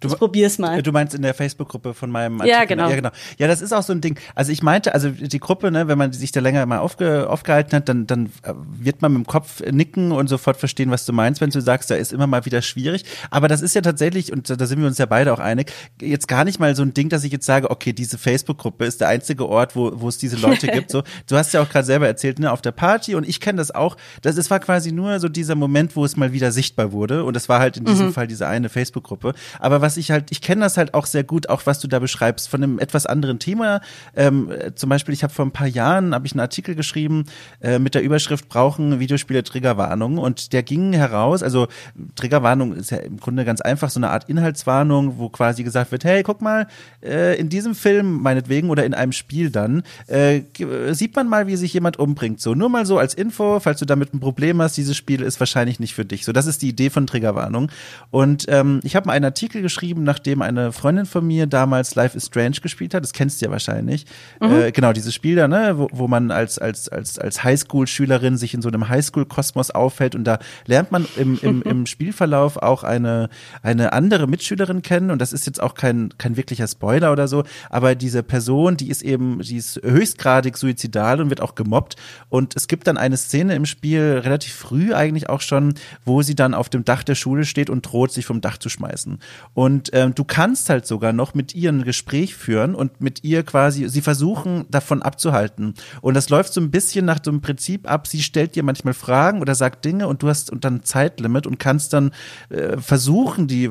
Du- 0.00 0.08
ich 0.08 0.14
probier's 0.16 0.58
mal. 0.58 0.82
Du 0.82 0.92
meinst 0.92 1.14
in 1.14 1.22
der 1.22 1.34
Facebook-Gruppe 1.34 1.94
von 1.94 2.10
meinem 2.10 2.38
Ja, 2.44 2.56
Artikel. 2.58 2.76
genau. 2.76 2.88
Ja, 2.90 2.96
genau. 2.96 3.10
Ja, 3.38 3.48
das 3.48 3.60
ist 3.60 3.72
auch 3.72 3.82
so 3.82 3.92
ein 3.92 4.00
Ding. 4.00 4.18
Also 4.34 4.52
ich 4.52 4.62
meinte, 4.62 4.94
also 4.94 5.10
die 5.10 5.38
Gruppe, 5.40 5.70
ne, 5.70 5.88
wenn 5.88 5.98
man 5.98 6.12
sich 6.12 6.32
da 6.32 6.40
länger 6.40 6.64
mal 6.66 6.78
aufge, 6.78 7.28
aufgehalten 7.28 7.72
hat, 7.76 7.88
dann, 7.88 8.06
dann 8.06 8.26
äh, 8.42 8.52
wird 8.78 9.02
man 9.02 9.12
mit 9.12 9.24
dem 9.24 9.26
Kopf 9.26 9.60
nicken 9.70 10.12
und 10.12 10.28
sofort 10.28 10.56
verstehen, 10.56 10.90
was 10.90 11.04
du 11.06 11.12
meinst, 11.12 11.40
wenn 11.40 11.50
du 11.50 11.60
sagst, 11.60 11.90
da 11.90 11.94
ist 11.96 12.12
immer 12.12 12.26
mal 12.26 12.44
wieder 12.46 12.62
schwierig. 12.62 13.04
Aber 13.30 13.48
das 13.48 13.62
ist 13.62 13.74
ja 13.74 13.80
tatsächlich, 13.80 14.32
und 14.32 14.48
da 14.50 14.66
sind 14.66 14.80
wir 14.80 14.86
uns 14.86 14.98
ja 14.98 15.06
beide 15.06 15.32
auch 15.32 15.38
einig, 15.38 15.72
jetzt 16.00 16.28
gar 16.28 16.44
nicht 16.44 16.60
mal 16.60 16.74
so 16.76 16.82
ein 16.82 16.94
Ding, 16.94 17.08
dass 17.08 17.24
ich 17.24 17.32
jetzt 17.32 17.46
sage, 17.46 17.70
okay, 17.70 17.92
diese 17.92 18.18
Facebook-Gruppe 18.18 18.84
ist 18.84 19.00
der 19.00 19.08
einzige 19.08 19.48
Ort, 19.48 19.76
wo, 19.76 19.92
wo 19.94 20.08
es 20.08 20.18
diese 20.18 20.36
Leute 20.36 20.66
gibt. 20.72 20.90
So, 20.90 21.02
du 21.28 21.36
hast 21.36 21.52
ja 21.52 21.62
auch 21.62 21.68
gerade 21.68 21.86
selber 21.86 22.06
erzählt, 22.06 22.38
ne, 22.38 22.50
auf 22.52 22.62
der 22.62 22.72
Party 22.72 23.14
und 23.14 23.28
ich 23.28 23.40
kenne 23.40 23.58
das 23.58 23.70
auch. 23.74 23.96
Das, 24.22 24.36
es 24.36 24.50
war 24.50 24.60
quasi 24.60 24.92
nur 24.92 25.18
so 25.20 25.28
dieser 25.28 25.54
Moment, 25.54 25.96
wo 25.96 26.04
es 26.04 26.16
mal 26.16 26.32
wieder 26.32 26.52
sichtbar 26.52 26.92
wurde. 26.92 27.24
Und 27.24 27.34
das 27.34 27.48
war 27.48 27.60
halt 27.60 27.76
in 27.76 27.84
diesem 27.84 28.12
Fall 28.12 28.26
diese 28.26 28.46
eine 28.46 28.68
Facebook-Gruppe. 28.68 29.34
Aber 29.58 29.79
was 29.80 29.96
ich 29.96 30.10
halt, 30.10 30.30
ich 30.30 30.40
kenne 30.40 30.62
das 30.62 30.76
halt 30.76 30.94
auch 30.94 31.06
sehr 31.06 31.24
gut, 31.24 31.48
auch 31.48 31.62
was 31.64 31.80
du 31.80 31.88
da 31.88 31.98
beschreibst, 31.98 32.48
von 32.48 32.62
einem 32.62 32.78
etwas 32.78 33.06
anderen 33.06 33.38
Thema. 33.38 33.80
Ähm, 34.14 34.50
äh, 34.50 34.74
zum 34.74 34.88
Beispiel, 34.88 35.14
ich 35.14 35.22
habe 35.22 35.32
vor 35.32 35.44
ein 35.44 35.52
paar 35.52 35.66
Jahren 35.66 36.14
habe 36.14 36.26
ich 36.26 36.32
einen 36.32 36.40
Artikel 36.40 36.74
geschrieben 36.74 37.24
äh, 37.60 37.78
mit 37.78 37.94
der 37.94 38.02
Überschrift 38.02 38.48
Brauchen 38.48 39.00
Videospiele 39.00 39.42
Triggerwarnung 39.42 40.18
und 40.18 40.52
der 40.52 40.62
ging 40.62 40.92
heraus, 40.92 41.42
also 41.42 41.68
Triggerwarnung 42.16 42.74
ist 42.74 42.90
ja 42.90 42.98
im 42.98 43.18
Grunde 43.18 43.44
ganz 43.44 43.60
einfach 43.60 43.90
so 43.90 43.98
eine 44.00 44.10
Art 44.10 44.28
Inhaltswarnung, 44.28 45.18
wo 45.18 45.28
quasi 45.28 45.62
gesagt 45.62 45.92
wird, 45.92 46.04
hey, 46.04 46.22
guck 46.22 46.40
mal, 46.40 46.66
äh, 47.02 47.38
in 47.38 47.48
diesem 47.48 47.74
Film 47.74 48.20
meinetwegen 48.22 48.70
oder 48.70 48.84
in 48.84 48.94
einem 48.94 49.12
Spiel 49.12 49.50
dann 49.50 49.82
äh, 50.06 50.40
g- 50.40 50.92
sieht 50.92 51.16
man 51.16 51.28
mal, 51.28 51.46
wie 51.46 51.56
sich 51.56 51.72
jemand 51.72 51.98
umbringt. 51.98 52.40
So 52.40 52.54
nur 52.54 52.68
mal 52.68 52.86
so 52.86 52.98
als 52.98 53.14
Info, 53.14 53.60
falls 53.60 53.80
du 53.80 53.86
damit 53.86 54.14
ein 54.14 54.20
Problem 54.20 54.60
hast, 54.60 54.76
dieses 54.76 54.96
Spiel 54.96 55.22
ist 55.22 55.40
wahrscheinlich 55.40 55.80
nicht 55.80 55.94
für 55.94 56.04
dich. 56.04 56.24
So, 56.24 56.32
das 56.32 56.46
ist 56.46 56.62
die 56.62 56.68
Idee 56.68 56.90
von 56.90 57.06
Triggerwarnung. 57.06 57.70
Und 58.10 58.46
ähm, 58.48 58.80
ich 58.82 58.96
habe 58.96 59.10
einen 59.10 59.24
Artikel 59.24 59.62
geschrieben, 59.62 59.69
nachdem 60.02 60.42
eine 60.42 60.72
Freundin 60.72 61.06
von 61.06 61.26
mir 61.26 61.46
damals 61.46 61.94
Life 61.94 62.16
is 62.16 62.26
Strange 62.26 62.56
gespielt 62.62 62.94
hat. 62.94 63.02
Das 63.02 63.12
kennst 63.12 63.40
du 63.40 63.46
ja 63.46 63.50
wahrscheinlich. 63.50 64.06
Äh, 64.40 64.72
genau, 64.72 64.92
dieses 64.92 65.14
Spiel 65.14 65.36
da, 65.36 65.48
ne, 65.48 65.74
wo, 65.76 65.88
wo 65.92 66.08
man 66.08 66.30
als, 66.30 66.58
als, 66.58 66.88
als, 66.88 67.18
als 67.18 67.44
Highschool-Schülerin 67.44 68.36
sich 68.36 68.54
in 68.54 68.62
so 68.62 68.68
einem 68.68 68.88
Highschool-Kosmos 68.88 69.70
aufhält 69.70 70.14
und 70.14 70.24
da 70.24 70.38
lernt 70.66 70.92
man 70.92 71.06
im, 71.16 71.38
im, 71.42 71.62
im 71.70 71.86
Spielverlauf 71.86 72.56
auch 72.56 72.84
eine, 72.84 73.28
eine 73.62 73.92
andere 73.92 74.26
Mitschülerin 74.26 74.82
kennen. 74.82 75.10
Und 75.10 75.20
das 75.20 75.32
ist 75.32 75.46
jetzt 75.46 75.62
auch 75.62 75.74
kein, 75.74 76.10
kein 76.18 76.36
wirklicher 76.36 76.66
Spoiler 76.66 77.12
oder 77.12 77.28
so, 77.28 77.44
aber 77.68 77.94
diese 77.94 78.22
Person, 78.22 78.76
die 78.76 78.88
ist 78.88 79.02
eben, 79.02 79.40
die 79.40 79.56
ist 79.56 79.80
höchstgradig 79.82 80.56
suizidal 80.56 81.20
und 81.20 81.30
wird 81.30 81.40
auch 81.40 81.54
gemobbt. 81.54 81.96
Und 82.28 82.56
es 82.56 82.68
gibt 82.68 82.86
dann 82.86 82.96
eine 82.96 83.16
Szene 83.16 83.54
im 83.54 83.66
Spiel, 83.66 84.20
relativ 84.22 84.54
früh 84.54 84.94
eigentlich 84.94 85.28
auch 85.28 85.40
schon, 85.40 85.74
wo 86.04 86.22
sie 86.22 86.34
dann 86.34 86.54
auf 86.54 86.68
dem 86.68 86.84
Dach 86.84 87.02
der 87.02 87.14
Schule 87.14 87.44
steht 87.44 87.70
und 87.70 87.82
droht, 87.82 88.12
sich 88.12 88.26
vom 88.26 88.40
Dach 88.40 88.58
zu 88.58 88.68
schmeißen. 88.68 89.18
Und 89.54 89.90
ähm, 89.92 90.14
du 90.14 90.24
kannst 90.24 90.70
halt 90.70 90.86
sogar 90.86 91.12
noch 91.12 91.34
mit 91.34 91.54
ihr 91.54 91.70
ein 91.70 91.82
Gespräch 91.82 92.36
führen 92.36 92.74
und 92.74 93.00
mit 93.00 93.24
ihr 93.24 93.42
quasi, 93.42 93.88
sie 93.88 94.00
versuchen 94.00 94.66
davon 94.70 95.02
abzuhalten. 95.02 95.74
Und 96.00 96.14
das 96.14 96.28
läuft 96.28 96.52
so 96.52 96.60
ein 96.60 96.70
bisschen 96.70 97.04
nach 97.04 97.18
dem 97.18 97.40
Prinzip 97.40 97.90
ab, 97.90 98.06
sie 98.06 98.22
stellt 98.22 98.54
dir 98.54 98.62
manchmal 98.62 98.94
Fragen 98.94 99.40
oder 99.40 99.54
sagt 99.54 99.84
Dinge 99.84 100.06
und 100.06 100.22
du 100.22 100.28
hast 100.28 100.50
und 100.50 100.64
dann 100.64 100.82
Zeitlimit 100.82 101.46
und 101.46 101.58
kannst 101.58 101.92
dann 101.92 102.12
äh, 102.48 102.76
versuchen, 102.78 103.48
die 103.48 103.70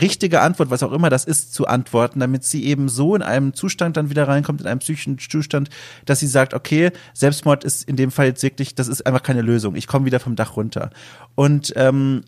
richtige 0.00 0.40
Antwort, 0.40 0.70
was 0.70 0.82
auch 0.82 0.92
immer 0.92 1.10
das 1.10 1.24
ist, 1.24 1.52
zu 1.52 1.66
antworten, 1.66 2.20
damit 2.20 2.44
sie 2.44 2.64
eben 2.64 2.88
so 2.88 3.14
in 3.14 3.22
einem 3.22 3.54
Zustand 3.54 3.96
dann 3.96 4.10
wieder 4.10 4.28
reinkommt, 4.28 4.60
in 4.60 4.66
einem 4.66 4.80
psychischen 4.80 5.18
Zustand, 5.18 5.68
dass 6.04 6.20
sie 6.20 6.26
sagt, 6.26 6.54
okay, 6.54 6.92
Selbstmord 7.12 7.64
ist 7.64 7.88
in 7.88 7.96
dem 7.96 8.10
Fall 8.10 8.26
jetzt 8.26 8.42
wirklich, 8.42 8.74
das 8.74 8.88
ist 8.88 9.06
einfach 9.06 9.22
keine 9.22 9.42
Lösung. 9.42 9.74
Ich 9.74 9.86
komme 9.86 10.06
wieder 10.06 10.20
vom 10.20 10.36
Dach 10.36 10.56
runter. 10.56 10.90
Und 11.34 11.72
ähm, 11.76 12.22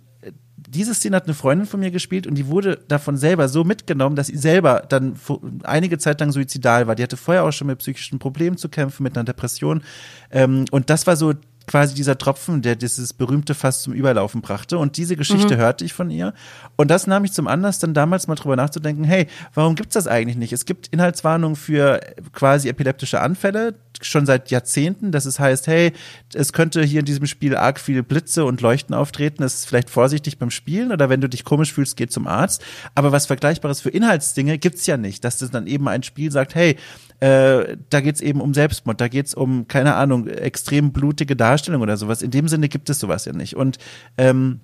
diese 0.68 0.94
Szene 0.94 1.16
hat 1.16 1.24
eine 1.24 1.34
Freundin 1.34 1.66
von 1.66 1.80
mir 1.80 1.90
gespielt 1.90 2.26
und 2.26 2.34
die 2.34 2.46
wurde 2.46 2.78
davon 2.88 3.16
selber 3.16 3.48
so 3.48 3.64
mitgenommen, 3.64 4.16
dass 4.16 4.28
sie 4.28 4.36
selber 4.36 4.84
dann 4.88 5.14
einige 5.62 5.98
Zeit 5.98 6.20
lang 6.20 6.32
suizidal 6.32 6.86
war. 6.86 6.94
Die 6.94 7.02
hatte 7.02 7.16
vorher 7.16 7.44
auch 7.44 7.52
schon 7.52 7.66
mit 7.66 7.78
psychischen 7.78 8.18
Problemen 8.18 8.56
zu 8.56 8.68
kämpfen, 8.68 9.02
mit 9.02 9.16
einer 9.16 9.24
Depression. 9.24 9.82
Ähm, 10.30 10.64
und 10.70 10.90
das 10.90 11.06
war 11.06 11.16
so 11.16 11.34
quasi 11.70 11.94
dieser 11.94 12.18
Tropfen, 12.18 12.62
der 12.62 12.74
dieses 12.74 13.12
berühmte 13.12 13.54
Fass 13.54 13.82
zum 13.82 13.92
Überlaufen 13.92 14.40
brachte. 14.40 14.76
Und 14.76 14.96
diese 14.96 15.14
Geschichte 15.16 15.56
hörte 15.56 15.84
ich 15.84 15.92
von 15.92 16.10
ihr. 16.10 16.34
Und 16.76 16.90
das 16.90 17.06
nahm 17.06 17.24
ich 17.24 17.32
zum 17.32 17.46
Anlass, 17.46 17.78
dann 17.78 17.94
damals 17.94 18.26
mal 18.26 18.34
drüber 18.34 18.56
nachzudenken, 18.56 19.04
hey, 19.04 19.28
warum 19.54 19.76
gibt's 19.76 19.94
das 19.94 20.08
eigentlich 20.08 20.36
nicht? 20.36 20.52
Es 20.52 20.64
gibt 20.64 20.88
Inhaltswarnungen 20.88 21.54
für 21.54 22.00
quasi 22.32 22.68
epileptische 22.68 23.20
Anfälle, 23.20 23.76
schon 24.00 24.26
seit 24.26 24.50
Jahrzehnten, 24.50 25.12
dass 25.12 25.26
es 25.26 25.38
heißt, 25.38 25.66
hey, 25.66 25.92
es 26.34 26.52
könnte 26.52 26.82
hier 26.82 27.00
in 27.00 27.06
diesem 27.06 27.26
Spiel 27.26 27.56
arg 27.56 27.80
viele 27.80 28.02
Blitze 28.02 28.44
und 28.44 28.60
Leuchten 28.60 28.94
auftreten, 28.94 29.42
es 29.42 29.54
ist 29.54 29.66
vielleicht 29.66 29.90
vorsichtig 29.90 30.38
beim 30.38 30.50
Spielen 30.50 30.92
oder 30.92 31.08
wenn 31.08 31.20
du 31.20 31.28
dich 31.28 31.44
komisch 31.44 31.72
fühlst, 31.72 31.96
geh 31.96 32.06
zum 32.06 32.26
Arzt. 32.26 32.64
Aber 32.94 33.12
was 33.12 33.26
Vergleichbares 33.26 33.80
für 33.80 33.90
Inhaltsdinge 33.90 34.58
gibt's 34.58 34.86
ja 34.86 34.96
nicht, 34.96 35.24
dass 35.24 35.38
das 35.38 35.50
dann 35.50 35.66
eben 35.66 35.88
ein 35.88 36.02
Spiel 36.02 36.30
sagt, 36.30 36.54
hey, 36.54 36.76
äh, 37.20 37.76
da 37.90 38.00
geht's 38.00 38.20
eben 38.20 38.40
um 38.40 38.54
Selbstmord, 38.54 39.00
da 39.00 39.08
geht's 39.08 39.34
um, 39.34 39.68
keine 39.68 39.94
Ahnung, 39.94 40.26
extrem 40.26 40.92
blutige 40.92 41.36
Darstellung 41.36 41.82
oder 41.82 41.96
sowas. 41.96 42.22
In 42.22 42.30
dem 42.30 42.48
Sinne 42.48 42.68
gibt 42.68 42.88
es 42.88 42.98
sowas 42.98 43.26
ja 43.26 43.32
nicht. 43.32 43.56
Und 43.56 43.78
ähm, 44.16 44.60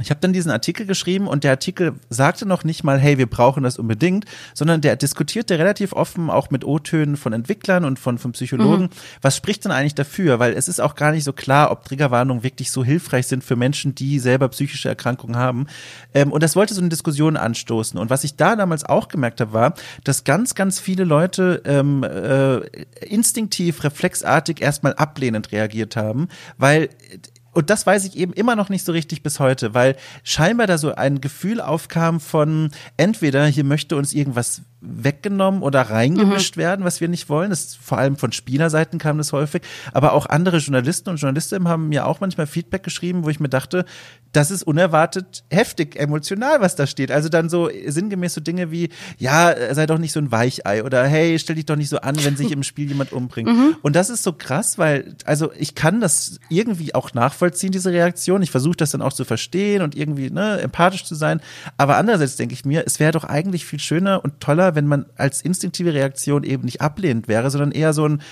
ich 0.00 0.08
habe 0.08 0.20
dann 0.20 0.32
diesen 0.32 0.50
Artikel 0.50 0.86
geschrieben 0.86 1.28
und 1.28 1.44
der 1.44 1.50
Artikel 1.50 1.94
sagte 2.08 2.46
noch 2.46 2.64
nicht 2.64 2.82
mal, 2.82 2.98
hey, 2.98 3.18
wir 3.18 3.26
brauchen 3.26 3.62
das 3.62 3.78
unbedingt, 3.78 4.24
sondern 4.54 4.80
der 4.80 4.96
diskutierte 4.96 5.58
relativ 5.58 5.92
offen 5.92 6.30
auch 6.30 6.50
mit 6.50 6.64
O-Tönen 6.64 7.18
von 7.18 7.34
Entwicklern 7.34 7.84
und 7.84 7.98
von, 7.98 8.16
von 8.16 8.32
Psychologen. 8.32 8.84
Mhm. 8.84 8.90
Was 9.20 9.36
spricht 9.36 9.66
denn 9.66 9.72
eigentlich 9.72 9.94
dafür? 9.94 10.38
Weil 10.38 10.54
es 10.54 10.66
ist 10.66 10.80
auch 10.80 10.94
gar 10.94 11.12
nicht 11.12 11.24
so 11.24 11.34
klar, 11.34 11.70
ob 11.70 11.84
Triggerwarnungen 11.84 12.42
wirklich 12.42 12.70
so 12.70 12.82
hilfreich 12.82 13.26
sind 13.26 13.44
für 13.44 13.54
Menschen, 13.54 13.94
die 13.94 14.18
selber 14.18 14.48
psychische 14.48 14.88
Erkrankungen 14.88 15.36
haben. 15.36 15.66
Ähm, 16.14 16.32
und 16.32 16.42
das 16.42 16.56
wollte 16.56 16.72
so 16.72 16.80
eine 16.80 16.88
Diskussion 16.88 17.36
anstoßen. 17.36 18.00
Und 18.00 18.08
was 18.08 18.24
ich 18.24 18.36
da 18.36 18.56
damals 18.56 18.84
auch 18.84 19.08
gemerkt 19.08 19.42
habe, 19.42 19.52
war, 19.52 19.74
dass 20.04 20.24
ganz, 20.24 20.54
ganz 20.54 20.80
viele 20.80 21.04
Leute 21.04 21.60
ähm, 21.66 22.02
äh, 22.02 22.60
instinktiv, 23.04 23.84
reflexartig 23.84 24.62
erstmal 24.62 24.94
ablehnend 24.94 25.52
reagiert 25.52 25.96
haben, 25.96 26.28
weil 26.56 26.88
und 27.52 27.70
das 27.70 27.86
weiß 27.86 28.04
ich 28.04 28.16
eben 28.16 28.32
immer 28.32 28.56
noch 28.56 28.68
nicht 28.68 28.84
so 28.84 28.92
richtig 28.92 29.22
bis 29.22 29.38
heute, 29.38 29.74
weil 29.74 29.96
scheinbar 30.24 30.66
da 30.66 30.78
so 30.78 30.94
ein 30.94 31.20
Gefühl 31.20 31.60
aufkam 31.60 32.20
von 32.20 32.70
entweder 32.96 33.46
hier 33.46 33.64
möchte 33.64 33.96
uns 33.96 34.12
irgendwas 34.12 34.62
weggenommen 34.82 35.62
oder 35.62 35.82
reingemischt 35.82 36.56
mhm. 36.56 36.60
werden, 36.60 36.84
was 36.84 37.00
wir 37.00 37.08
nicht 37.08 37.28
wollen. 37.28 37.50
Das 37.50 37.76
vor 37.76 37.98
allem 37.98 38.16
von 38.16 38.32
Spielerseiten 38.32 38.98
kam 38.98 39.16
das 39.18 39.32
häufig, 39.32 39.62
aber 39.92 40.12
auch 40.12 40.26
andere 40.26 40.58
Journalisten 40.58 41.08
und 41.10 41.16
Journalistinnen 41.16 41.68
haben 41.68 41.88
mir 41.88 42.06
auch 42.06 42.20
manchmal 42.20 42.46
Feedback 42.46 42.82
geschrieben, 42.82 43.24
wo 43.24 43.28
ich 43.28 43.38
mir 43.38 43.48
dachte, 43.48 43.84
das 44.32 44.50
ist 44.50 44.62
unerwartet 44.62 45.44
heftig 45.50 45.96
emotional, 45.96 46.60
was 46.60 46.74
da 46.74 46.86
steht. 46.86 47.12
Also 47.12 47.28
dann 47.28 47.48
so 47.48 47.70
sinngemäß 47.86 48.34
so 48.34 48.40
Dinge 48.40 48.70
wie, 48.70 48.88
ja, 49.18 49.54
sei 49.74 49.86
doch 49.86 49.98
nicht 49.98 50.12
so 50.12 50.20
ein 50.20 50.32
Weichei 50.32 50.82
oder 50.82 51.06
hey, 51.06 51.38
stell 51.38 51.56
dich 51.56 51.66
doch 51.66 51.76
nicht 51.76 51.90
so 51.90 51.98
an, 51.98 52.16
wenn 52.24 52.36
sich 52.36 52.50
im 52.50 52.62
Spiel 52.62 52.88
jemand 52.88 53.12
umbringt. 53.12 53.50
Mhm. 53.50 53.76
Und 53.82 53.94
das 53.94 54.10
ist 54.10 54.22
so 54.22 54.32
krass, 54.32 54.78
weil 54.78 55.14
also 55.24 55.52
ich 55.56 55.74
kann 55.74 56.00
das 56.00 56.40
irgendwie 56.48 56.94
auch 56.94 57.12
nachvollziehen, 57.14 57.72
diese 57.72 57.92
Reaktion. 57.92 58.42
Ich 58.42 58.50
versuche 58.50 58.76
das 58.76 58.90
dann 58.90 59.02
auch 59.02 59.12
zu 59.12 59.24
verstehen 59.24 59.82
und 59.82 59.94
irgendwie 59.94 60.30
ne, 60.30 60.60
empathisch 60.60 61.04
zu 61.04 61.14
sein, 61.14 61.40
aber 61.76 61.98
andererseits 61.98 62.36
denke 62.36 62.54
ich 62.54 62.64
mir, 62.64 62.84
es 62.86 62.98
wäre 62.98 63.12
doch 63.12 63.24
eigentlich 63.24 63.66
viel 63.66 63.80
schöner 63.80 64.24
und 64.24 64.40
toller, 64.40 64.71
wenn 64.74 64.86
man 64.86 65.06
als 65.16 65.42
instinktive 65.42 65.94
Reaktion 65.94 66.44
eben 66.44 66.64
nicht 66.64 66.80
ablehnend 66.80 67.28
wäre, 67.28 67.50
sondern 67.50 67.72
eher 67.72 67.92
so 67.92 68.06
ein 68.06 68.22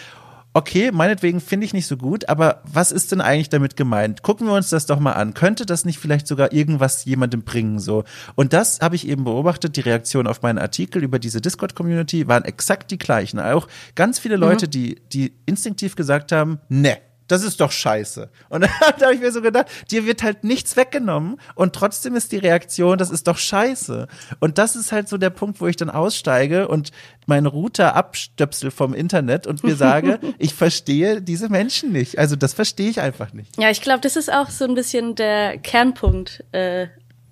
okay, 0.52 0.90
meinetwegen 0.92 1.40
finde 1.40 1.66
ich 1.66 1.72
nicht 1.72 1.86
so 1.86 1.96
gut, 1.96 2.28
aber 2.28 2.62
was 2.64 2.90
ist 2.90 3.12
denn 3.12 3.20
eigentlich 3.20 3.50
damit 3.50 3.76
gemeint? 3.76 4.22
Gucken 4.22 4.46
wir 4.46 4.54
uns 4.54 4.70
das 4.70 4.86
doch 4.86 4.98
mal 4.98 5.12
an. 5.12 5.34
Könnte 5.34 5.64
das 5.64 5.84
nicht 5.84 5.98
vielleicht 5.98 6.26
sogar 6.26 6.52
irgendwas 6.52 7.04
jemandem 7.04 7.42
bringen, 7.42 7.78
so? 7.78 8.04
Und 8.34 8.52
das 8.52 8.80
habe 8.80 8.96
ich 8.96 9.06
eben 9.06 9.24
beobachtet. 9.24 9.76
Die 9.76 9.80
Reaktion 9.80 10.26
auf 10.26 10.42
meinen 10.42 10.58
Artikel 10.58 11.02
über 11.02 11.18
diese 11.18 11.40
Discord-Community 11.40 12.26
waren 12.26 12.44
exakt 12.44 12.90
die 12.90 12.98
gleichen. 12.98 13.38
Auch 13.38 13.68
ganz 13.94 14.18
viele 14.18 14.36
Leute, 14.36 14.66
mhm. 14.66 14.70
die, 14.70 15.00
die 15.12 15.32
instinktiv 15.46 15.94
gesagt 15.94 16.32
haben, 16.32 16.58
ne, 16.68 16.98
das 17.30 17.42
ist 17.42 17.60
doch 17.60 17.70
scheiße. 17.70 18.30
Und 18.48 18.62
dann 18.62 18.70
habe 19.00 19.14
ich 19.14 19.20
mir 19.20 19.32
so 19.32 19.40
gedacht, 19.40 19.66
dir 19.90 20.06
wird 20.06 20.22
halt 20.22 20.44
nichts 20.44 20.76
weggenommen 20.76 21.40
und 21.54 21.74
trotzdem 21.74 22.16
ist 22.16 22.32
die 22.32 22.38
Reaktion, 22.38 22.98
das 22.98 23.10
ist 23.10 23.26
doch 23.26 23.38
scheiße. 23.38 24.08
Und 24.40 24.58
das 24.58 24.76
ist 24.76 24.92
halt 24.92 25.08
so 25.08 25.16
der 25.16 25.30
Punkt, 25.30 25.60
wo 25.60 25.66
ich 25.66 25.76
dann 25.76 25.90
aussteige 25.90 26.68
und 26.68 26.90
meinen 27.26 27.46
Router 27.46 27.94
abstöpsel 27.94 28.70
vom 28.70 28.94
Internet 28.94 29.46
und 29.46 29.62
mir 29.62 29.76
sage, 29.76 30.18
ich 30.38 30.54
verstehe 30.54 31.22
diese 31.22 31.48
Menschen 31.48 31.92
nicht. 31.92 32.18
Also 32.18 32.36
das 32.36 32.54
verstehe 32.54 32.90
ich 32.90 33.00
einfach 33.00 33.32
nicht. 33.32 33.56
Ja, 33.58 33.70
ich 33.70 33.80
glaube, 33.80 34.00
das 34.00 34.16
ist 34.16 34.32
auch 34.32 34.50
so 34.50 34.64
ein 34.64 34.74
bisschen 34.74 35.14
der 35.14 35.58
Kernpunkt 35.58 36.44
äh, 36.52 36.88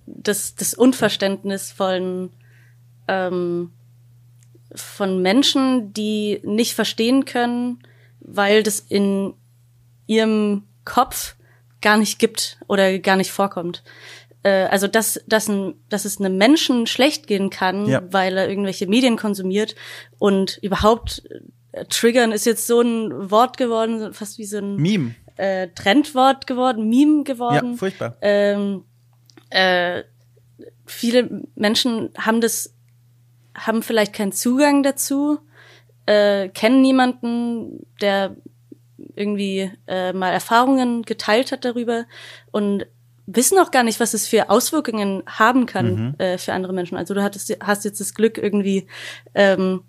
des, 0.07 0.55
des 0.55 0.75
Unverständnis 0.75 1.73
von 1.73 2.31
ähm, 3.09 3.73
von 4.75 5.23
Menschen, 5.23 5.93
die 5.93 6.41
nicht 6.45 6.75
verstehen 6.75 7.25
können, 7.25 7.79
weil 8.21 8.63
das 8.63 8.81
in 8.81 9.33
ihrem 10.09 10.65
Kopf 10.85 11.37
gar 11.81 11.97
nicht 11.97 12.19
gibt 12.19 12.59
oder 12.67 12.99
gar 12.99 13.15
nicht 13.15 13.31
vorkommt. 13.31 13.85
Äh, 14.43 14.65
also 14.65 14.89
dass, 14.89 15.23
dass, 15.27 15.49
ein, 15.49 15.75
dass 15.89 16.05
es 16.05 16.19
einem 16.19 16.37
Menschen 16.37 16.87
schlecht 16.87 17.27
gehen 17.27 17.51
kann, 17.51 17.87
ja. 17.87 18.03
weil 18.11 18.37
er 18.37 18.49
irgendwelche 18.49 18.87
Medien 18.89 19.17
konsumiert 19.17 19.77
und 20.19 20.59
überhaupt 20.63 21.23
äh, 21.73 21.85
triggern 21.85 22.33
ist 22.33 22.47
jetzt 22.47 22.67
so 22.67 22.81
ein 22.81 23.31
Wort 23.31 23.57
geworden, 23.57 24.13
fast 24.13 24.39
wie 24.39 24.45
so 24.45 24.59
ein 24.59 24.77
Meme. 24.77 25.15
Äh, 25.37 25.69
Trendwort 25.69 26.49
geworden, 26.49 26.89
Meme 26.89 27.23
geworden. 27.23 27.73
Ja, 27.73 27.77
furchtbar. 27.77 28.17
Ähm, 28.21 28.85
äh, 29.51 30.03
viele 30.87 31.45
Menschen 31.55 32.11
haben 32.19 32.41
das, 32.41 32.75
haben 33.55 33.83
vielleicht 33.83 34.13
keinen 34.13 34.33
Zugang 34.33 34.83
dazu, 34.83 35.39
äh, 36.07 36.49
kennen 36.49 36.81
niemanden, 36.81 37.87
der 38.01 38.37
irgendwie 39.15 39.71
äh, 39.87 40.13
mal 40.13 40.31
Erfahrungen 40.31 41.03
geteilt 41.03 41.53
hat 41.53 41.65
darüber 41.65 42.05
und 42.51 42.87
wissen 43.27 43.59
auch 43.59 43.71
gar 43.71 43.83
nicht, 43.83 44.01
was 44.01 44.15
es 44.15 44.27
für 44.27 44.49
Auswirkungen 44.49 45.23
haben 45.27 45.67
kann 45.67 45.95
mhm. 45.95 46.15
äh, 46.19 46.39
für 46.39 46.55
andere 46.55 46.73
Menschen. 46.73 46.97
Also 46.97 47.15
du 47.15 47.23
hattest, 47.23 47.55
hast 47.61 47.85
jetzt 47.85 48.01
das 48.01 48.15
Glück 48.15 48.39
irgendwie 48.39 48.87
ähm, 49.35 49.83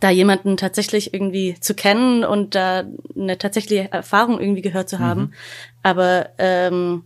da 0.00 0.10
jemanden 0.10 0.56
tatsächlich 0.56 1.12
irgendwie 1.12 1.56
zu 1.60 1.74
kennen 1.74 2.24
und 2.24 2.54
da 2.54 2.84
eine 3.16 3.38
tatsächliche 3.38 3.92
Erfahrung 3.92 4.40
irgendwie 4.40 4.62
gehört 4.62 4.88
zu 4.88 4.98
haben. 4.98 5.20
Mhm. 5.20 5.32
Aber 5.82 6.30
ähm, 6.38 7.04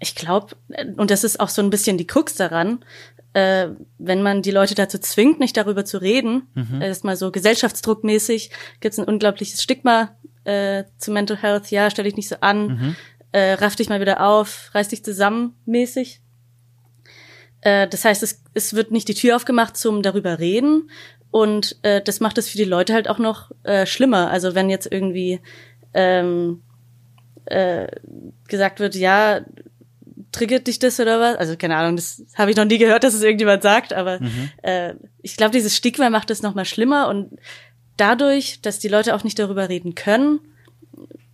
ich 0.00 0.14
glaube, 0.14 0.56
und 0.96 1.10
das 1.10 1.22
ist 1.22 1.38
auch 1.38 1.48
so 1.48 1.60
ein 1.60 1.70
bisschen 1.70 1.98
die 1.98 2.06
Krux 2.06 2.34
daran, 2.34 2.84
äh, 3.34 3.68
wenn 3.98 4.22
man 4.22 4.42
die 4.42 4.50
Leute 4.50 4.74
dazu 4.74 4.98
zwingt, 4.98 5.38
nicht 5.38 5.56
darüber 5.56 5.84
zu 5.84 6.00
reden, 6.00 6.48
mhm. 6.54 6.80
erstmal 6.80 7.16
so 7.16 7.30
gesellschaftsdruckmäßig, 7.30 8.50
gibt 8.80 8.94
es 8.94 8.98
ein 8.98 9.04
unglaubliches 9.04 9.62
Stigma 9.62 10.16
äh, 10.48 10.84
zu 10.96 11.10
Mental 11.10 11.36
Health, 11.36 11.70
ja, 11.70 11.90
stell 11.90 12.04
dich 12.04 12.16
nicht 12.16 12.28
so 12.28 12.36
an, 12.40 12.66
mhm. 12.66 12.96
äh, 13.32 13.52
raff 13.52 13.76
dich 13.76 13.88
mal 13.88 14.00
wieder 14.00 14.26
auf, 14.26 14.70
reiß 14.72 14.88
dich 14.88 15.04
zusammen 15.04 15.54
mäßig. 15.66 16.22
Äh, 17.60 17.86
das 17.88 18.04
heißt, 18.04 18.22
es, 18.22 18.42
es 18.54 18.74
wird 18.74 18.90
nicht 18.90 19.08
die 19.08 19.14
Tür 19.14 19.36
aufgemacht 19.36 19.76
zum 19.76 20.02
darüber 20.02 20.38
reden 20.38 20.90
und 21.30 21.76
äh, 21.82 22.00
das 22.02 22.20
macht 22.20 22.38
es 22.38 22.48
für 22.48 22.56
die 22.56 22.64
Leute 22.64 22.94
halt 22.94 23.08
auch 23.08 23.18
noch 23.18 23.50
äh, 23.64 23.84
schlimmer. 23.84 24.30
Also 24.30 24.54
wenn 24.54 24.70
jetzt 24.70 24.90
irgendwie 24.90 25.40
ähm, 25.92 26.62
äh, 27.44 27.88
gesagt 28.46 28.80
wird, 28.80 28.94
ja, 28.94 29.40
triggert 30.32 30.66
dich 30.66 30.78
das 30.78 30.98
oder 31.00 31.20
was? 31.20 31.36
Also 31.36 31.56
keine 31.56 31.76
Ahnung, 31.76 31.96
das 31.96 32.22
habe 32.36 32.50
ich 32.50 32.56
noch 32.56 32.64
nie 32.64 32.78
gehört, 32.78 33.04
dass 33.04 33.14
es 33.14 33.22
irgendjemand 33.22 33.62
sagt, 33.62 33.92
aber 33.92 34.20
mhm. 34.20 34.50
äh, 34.62 34.94
ich 35.22 35.36
glaube, 35.36 35.52
dieses 35.52 35.76
Stigma 35.76 36.08
macht 36.10 36.30
es 36.30 36.42
noch 36.42 36.54
mal 36.54 36.64
schlimmer 36.64 37.08
und 37.08 37.38
dadurch, 37.98 38.60
dass 38.62 38.78
die 38.78 38.88
Leute 38.88 39.14
auch 39.14 39.24
nicht 39.24 39.38
darüber 39.38 39.68
reden 39.68 39.94
können, 39.94 40.40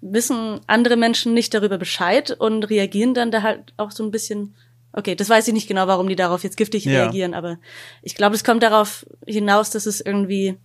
wissen 0.01 0.61
andere 0.67 0.97
Menschen 0.97 1.33
nicht 1.33 1.55
darüber 1.55 1.79
Bescheid 1.79 2.31
und 2.31 2.65
reagieren 2.65 3.15
dann 3.15 3.31
da 3.31 3.43
halt 3.43 3.73
auch 3.77 3.91
so 3.91 4.05
ein 4.05 4.11
bisschen. 4.11 4.55
Okay, 4.93 5.17
das 5.17 5.29
weiß 5.29 5.49
ich 5.49 5.55
nicht 5.55 5.67
genau, 5.67 5.87
warum 5.89 6.09
die 6.09 6.17
darauf 6.17 6.45
jetzt 6.45 6.57
giftig 6.57 6.85
ja. 6.85 7.03
reagieren, 7.03 7.35
aber 7.35 7.59
ich 8.03 8.15
glaube, 8.15 8.37
es 8.37 8.45
kommt 8.45 8.62
darauf 8.62 9.05
hinaus, 9.27 9.71
dass 9.71 9.87
es 9.87 10.01
irgendwie 10.01 10.57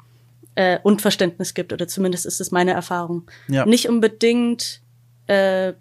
äh, 0.53 0.77
Unverständnis 0.83 1.55
gibt 1.55 1.73
oder 1.73 1.87
zumindest 1.87 2.25
ist 2.25 2.39
es 2.39 2.51
meine 2.51 2.71
Erfahrung. 2.71 3.23
Ja. 3.47 3.65
Nicht 3.65 3.89
unbedingt 3.89 4.81
äh, 5.27 5.73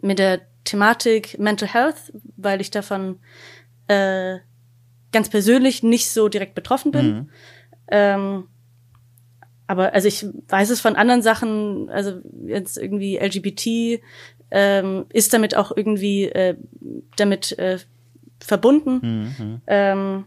mit 0.00 0.18
der 0.18 0.40
Thematik 0.64 1.38
Mental 1.38 1.68
Health, 1.68 2.12
weil 2.36 2.60
ich 2.60 2.70
davon 2.70 3.20
äh, 3.86 4.38
ganz 5.12 5.28
persönlich 5.28 5.82
nicht 5.82 6.10
so 6.10 6.28
direkt 6.28 6.54
betroffen 6.54 6.90
bin. 6.90 7.06
Mhm. 7.06 7.28
Ähm, 7.88 8.48
aber 9.66 9.94
also 9.94 10.08
ich 10.08 10.26
weiß 10.48 10.70
es 10.70 10.80
von 10.80 10.96
anderen 10.96 11.22
Sachen, 11.22 11.88
also 11.90 12.20
jetzt 12.46 12.78
irgendwie 12.78 13.18
LGBT 13.18 14.00
ähm, 14.50 15.06
ist 15.12 15.32
damit 15.32 15.56
auch 15.56 15.72
irgendwie 15.74 16.24
äh, 16.24 16.56
damit 17.16 17.58
äh, 17.58 17.78
verbunden. 18.38 19.34
Mhm. 19.38 19.60
Ähm, 19.66 20.24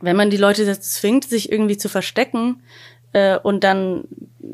wenn 0.00 0.16
man 0.16 0.30
die 0.30 0.36
Leute 0.36 0.66
dazu 0.66 0.82
zwingt, 0.82 1.24
sich 1.24 1.50
irgendwie 1.50 1.78
zu 1.78 1.88
verstecken 1.88 2.62
äh, 3.12 3.38
und 3.38 3.64
dann 3.64 4.04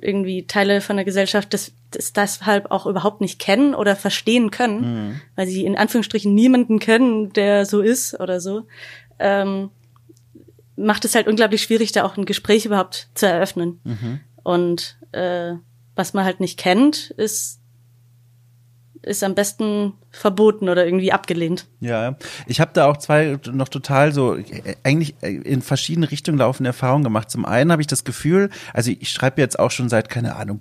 irgendwie 0.01 0.47
Teile 0.47 0.80
von 0.80 0.97
der 0.97 1.05
Gesellschaft 1.05 1.53
das, 1.53 1.72
das 1.91 2.12
deshalb 2.12 2.70
auch 2.70 2.87
überhaupt 2.87 3.20
nicht 3.20 3.39
kennen 3.39 3.74
oder 3.74 3.97
verstehen 3.97 4.51
können, 4.51 4.80
mhm. 4.80 5.20
weil 5.35 5.47
sie 5.47 5.64
in 5.64 5.76
Anführungsstrichen 5.76 6.33
niemanden 6.33 6.78
kennen, 6.78 7.33
der 7.33 7.66
so 7.66 7.80
ist 7.80 8.18
oder 8.20 8.41
so, 8.41 8.66
ähm, 9.18 9.70
macht 10.77 11.05
es 11.05 11.14
halt 11.14 11.29
unglaublich 11.29 11.62
schwierig, 11.62 11.93
da 11.93 12.05
auch 12.05 12.16
ein 12.16 12.25
Gespräch 12.25 12.66
überhaupt 12.66 13.09
zu 13.14 13.27
eröffnen. 13.27 13.81
Mhm. 13.85 14.20
Und 14.43 14.99
äh, 15.12 15.55
was 15.95 16.14
man 16.14 16.25
halt 16.25 16.41
nicht 16.41 16.59
kennt, 16.59 17.11
ist 17.16 17.62
ist 19.03 19.25
am 19.25 19.35
besten 19.35 19.95
verboten 20.11 20.68
oder 20.68 20.85
irgendwie 20.87 21.12
abgelehnt. 21.12 21.66
Ja, 21.81 22.16
ich 22.47 22.61
habe 22.61 22.70
da 22.73 22.87
auch 22.87 22.97
zwei 22.97 23.39
noch 23.51 23.68
total 23.68 24.12
so 24.12 24.39
eigentlich 24.85 25.20
in 25.23 25.61
verschiedene 25.61 26.11
Richtungen 26.11 26.39
laufende 26.39 26.68
Erfahrungen 26.68 27.05
gemacht. 27.05 27.31
Zum 27.31 27.45
einen 27.45 27.73
habe 27.73 27.83
ich 27.83 27.89
das 27.89 28.05
Gefühl, 28.05 28.51
also 28.73 28.93
ich 28.93 29.11
schreibe 29.11 29.41
jetzt 29.41 29.59
auch 29.59 29.70
schon 29.70 29.89
seit 29.89 30.09
keine 30.09 30.37
Ahnung 30.37 30.61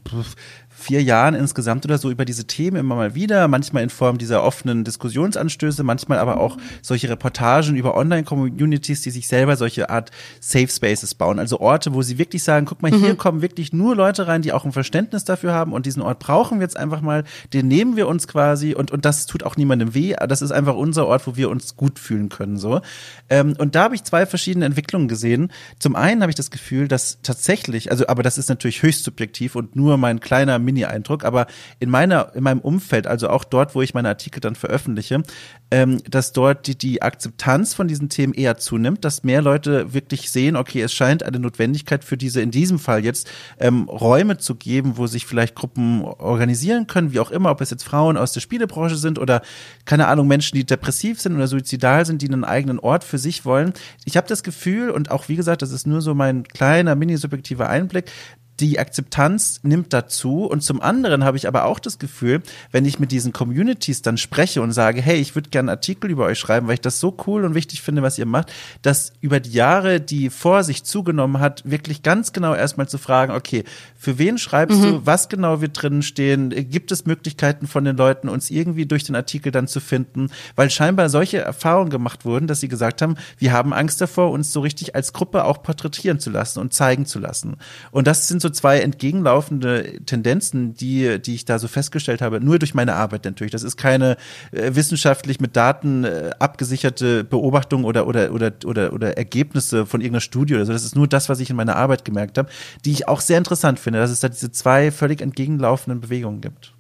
vier 0.82 1.03
Jahren 1.03 1.36
insgesamt 1.36 1.86
oder 1.86 1.97
so 1.97 2.11
über 2.11 2.25
diese 2.25 2.45
Themen 2.45 2.77
immer 2.77 2.95
mal 2.95 3.15
wieder, 3.15 3.47
manchmal 3.47 3.84
in 3.84 3.89
Form 3.89 4.17
dieser 4.17 4.43
offenen 4.43 4.84
Diskussionsanstöße, 4.84 5.84
manchmal 5.84 6.19
aber 6.19 6.39
auch 6.39 6.57
solche 6.82 7.09
Reportagen 7.09 7.75
über 7.75 7.95
Online-Communities, 7.95 9.01
die 9.01 9.11
sich 9.11 9.27
selber 9.27 9.55
solche 9.55 9.89
Art 9.89 10.11
Safe 10.39 10.67
Spaces 10.67 11.15
bauen. 11.15 11.39
Also 11.39 11.59
Orte, 11.59 11.93
wo 11.93 12.01
sie 12.01 12.17
wirklich 12.17 12.43
sagen, 12.43 12.65
guck 12.65 12.82
mal, 12.82 12.91
hier 12.91 13.13
mhm. 13.13 13.17
kommen 13.17 13.41
wirklich 13.41 13.73
nur 13.73 13.95
Leute 13.95 14.27
rein, 14.27 14.41
die 14.41 14.53
auch 14.53 14.65
ein 14.65 14.71
Verständnis 14.71 15.23
dafür 15.23 15.53
haben 15.53 15.73
und 15.73 15.86
diesen 15.86 16.01
Ort 16.01 16.19
brauchen 16.19 16.59
wir 16.59 16.63
jetzt 16.63 16.77
einfach 16.77 17.01
mal, 17.01 17.23
den 17.53 17.67
nehmen 17.67 17.95
wir 17.95 18.07
uns 18.07 18.27
quasi 18.27 18.73
und, 18.73 18.91
und 18.91 19.05
das 19.05 19.25
tut 19.25 19.43
auch 19.43 19.57
niemandem 19.57 19.93
weh. 19.93 20.15
Das 20.27 20.41
ist 20.41 20.51
einfach 20.51 20.75
unser 20.75 21.07
Ort, 21.07 21.27
wo 21.27 21.36
wir 21.36 21.49
uns 21.49 21.75
gut 21.75 21.99
fühlen 21.99 22.29
können. 22.29 22.57
So. 22.57 22.82
Ähm, 23.29 23.55
und 23.57 23.75
da 23.75 23.84
habe 23.84 23.95
ich 23.95 24.03
zwei 24.03 24.25
verschiedene 24.25 24.65
Entwicklungen 24.65 25.07
gesehen. 25.07 25.51
Zum 25.79 25.95
einen 25.95 26.21
habe 26.21 26.32
ich 26.32 26.36
das 26.36 26.51
Gefühl, 26.51 26.88
dass 26.88 27.19
tatsächlich, 27.21 27.91
also 27.91 28.07
aber 28.07 28.23
das 28.23 28.38
ist 28.38 28.49
natürlich 28.49 28.84
höchst 28.84 29.03
subjektiv 29.03 29.55
und 29.55 29.75
nur 29.75 29.97
mein 29.97 30.19
kleiner 30.19 30.59
Mini-Eindruck, 30.72 31.24
aber 31.26 31.47
in 31.80 31.89
meiner, 31.89 32.34
in 32.36 32.43
meinem 32.43 32.59
Umfeld, 32.59 33.07
also 33.07 33.30
auch 33.30 33.43
dort, 33.43 33.76
wo 33.76 33.82
ich 33.82 33.93
meine 33.93 34.09
Artikel 34.09 34.39
dann 34.39 34.55
veröffentliche, 34.55 35.24
ähm, 35.69 35.99
dass 36.09 36.32
dort 36.32 36.67
die, 36.67 36.78
die 36.78 37.01
Akzeptanz 37.01 37.74
von 37.74 37.88
diesen 37.88 38.09
Themen 38.09 38.34
eher 38.34 38.57
zunimmt, 38.57 39.03
dass 39.05 39.24
mehr 39.24 39.41
Leute 39.41 39.93
wirklich 39.93 40.30
sehen, 40.32 40.55
okay, 40.55 40.82
es 40.82 40.93
scheint 40.93 41.24
eine 41.24 41.39
Notwendigkeit 41.39 42.03
für 42.03 42.17
diese, 42.17 42.41
in 42.41 42.51
diesem 42.51 42.80
Fall 42.80 43.03
jetzt, 43.03 43.30
ähm, 43.59 43.89
Räume 43.89 44.38
zu 44.38 44.55
geben, 44.55 44.97
wo 44.97 45.07
sich 45.07 45.26
vielleicht 45.26 45.55
Gruppen 45.55 46.03
organisieren 46.03 46.88
können, 46.88 47.11
wie 47.11 47.19
auch 47.19 47.32
immer, 47.32 47.51
ob 47.51 47.61
es 47.61 47.69
jetzt 47.69 47.84
Frauen 47.84 48.17
aus 48.17 48.34
der 48.34 48.41
Spielebranche 48.41 48.95
sind 48.95 49.19
oder, 49.19 49.41
keine 49.86 50.07
Ahnung, 50.07 50.28
Menschen, 50.28 50.55
die 50.55 50.65
depressiv 50.65 51.22
sind 51.22 51.36
oder 51.36 51.47
suizidal 51.47 52.05
sind, 52.05 52.22
die 52.22 52.28
einen 52.28 52.43
eigenen 52.43 52.80
Ort 52.80 53.03
für 53.03 53.17
sich 53.17 53.45
wollen. 53.45 53.74
Ich 54.05 54.17
habe 54.17 54.28
das 54.28 54.43
Gefühl, 54.43 54.89
und 54.89 55.11
auch 55.11 55.30
wie 55.30 55.36
gesagt, 55.36 55.61
das 55.61 55.72
ist 55.72 55.88
nur 55.88 56.01
so 56.01 56.13
mein 56.13 56.43
kleiner, 56.43 56.95
mini-subjektiver 56.95 57.69
Einblick, 57.69 58.11
die 58.60 58.80
Akzeptanz 58.80 59.60
nimmt 59.64 59.91
dazu. 59.93 60.45
Und 60.45 60.62
zum 60.62 60.82
anderen 60.82 61.24
habe 61.24 61.38
ich 61.38 61.47
aber 61.47 61.66
auch 61.66 61.80
das 61.80 61.99
Gefühl, 61.99 62.41
wenn 62.72 62.86
ich 62.86 62.99
mit 62.99 63.12
diesen 63.12 63.34
Communities 63.34 64.02
dann 64.02 64.18
spreche 64.18 64.62
und 64.62 64.72
sage, 64.72 65.02
hey, 65.02 65.18
ich 65.18 65.36
würde 65.36 65.49
gerne 65.49 65.72
Artikel 65.72 66.12
über 66.12 66.26
euch 66.26 66.39
schreiben, 66.39 66.68
weil 66.68 66.76
ich 66.76 66.82
das 66.82 66.99
so 66.99 67.16
cool 67.26 67.43
und 67.43 67.56
wichtig 67.56 67.82
finde, 67.82 68.02
was 68.02 68.20
ihr 68.20 68.26
macht, 68.26 68.52
dass 68.82 69.14
über 69.22 69.39
die 69.39 69.52
Jahre 69.52 69.99
die 69.99 70.30
Vorsicht 70.30 70.86
zugenommen 70.86 71.39
hat, 71.39 71.64
wirklich 71.66 72.04
ganz 72.04 72.34
genau 72.34 72.54
erstmal 72.54 72.88
zu 72.88 72.97
fragen, 72.97 73.34
okay, 73.34 73.64
für 73.97 74.20
wen 74.20 74.38
schreibst 74.38 74.80
mhm. 74.80 74.84
du, 74.84 75.06
was 75.06 75.30
genau 75.30 75.62
wird 75.62 75.82
drinnen 75.82 76.04
stehen, 76.04 76.49
gibt 76.70 76.91
es 76.91 77.06
Möglichkeiten 77.06 77.68
von 77.68 77.84
den 77.84 77.97
Leuten, 77.97 78.30
uns 78.30 78.52
irgendwie 78.52 78.86
durch 78.86 79.04
den 79.04 79.16
Artikel 79.16 79.52
dann 79.52 79.68
zu 79.68 79.80
finden, 79.80 80.30
weil 80.56 80.70
scheinbar 80.70 81.10
solche 81.10 81.39
Erfahrungen 81.39 81.89
gemacht 81.89 82.26
wurden, 82.26 82.47
dass 82.47 82.60
sie 82.60 82.68
gesagt 82.68 83.02
haben, 83.02 83.16
wir 83.38 83.54
haben 83.54 83.74
Angst 83.74 84.02
davor, 84.02 84.32
uns 84.32 84.52
so 84.52 84.60
richtig 84.60 84.95
als 84.95 85.14
Gruppe 85.14 85.45
auch 85.45 85.64
porträtieren 85.64 86.20
zu 86.20 86.30
lassen 86.30 86.60
und 86.60 86.74
zeigen 86.74 87.06
zu 87.06 87.20
lassen. 87.20 87.58
Und 87.91 88.08
das 88.08 88.28
sind 88.28 88.41
so 88.41 88.51
zwei 88.52 88.80
entgegenlaufende 88.80 90.04
Tendenzen, 90.06 90.74
die, 90.74 91.22
die 91.22 91.36
ich 91.36 91.45
da 91.45 91.60
so 91.60 91.68
festgestellt 91.68 92.22
habe, 92.22 92.39
nur 92.39 92.60
durch 92.60 92.74
meine 92.74 92.95
Arbeit 92.95 93.26
natürlich. 93.26 93.52
Das 93.52 93.64
ist 93.64 93.78
keine 93.78 94.18
äh, 94.52 94.76
wissenschaftlich 94.76 95.39
mit 95.39 95.56
Daten 95.56 96.04
äh, 96.04 96.32
abgesicherte 96.39 97.24
Beobachtung 97.24 97.84
oder, 97.84 98.08
oder, 98.08 98.32
oder, 98.32 98.54
oder, 98.66 98.93
oder 98.93 99.18
Ergebnisse 99.18 99.86
von 99.86 100.02
irgendeiner 100.02 100.22
Studie 100.22 100.56
oder 100.56 100.66
so. 100.66 100.74
Das 100.74 100.84
ist 100.84 100.95
nur 100.95 101.08
das, 101.08 101.30
was 101.30 101.39
ich 101.39 101.49
in 101.49 101.56
meiner 101.56 101.76
Arbeit 101.76 102.06
gemerkt 102.06 102.38
habe, 102.38 102.49
die 102.86 102.91
ich 102.91 103.08
auch 103.08 103.22
sehr 103.22 103.38
interessant 103.38 103.80
finde, 103.80 103.99
dass 103.99 104.12
es 104.12 104.20
da 104.20 104.30
diese 104.30 104.52
zwei 104.52 104.91
völlig 104.91 105.22
entgegenlaufenden 105.22 106.02
Bewegungen 106.02 106.41
gibt. 106.41 106.74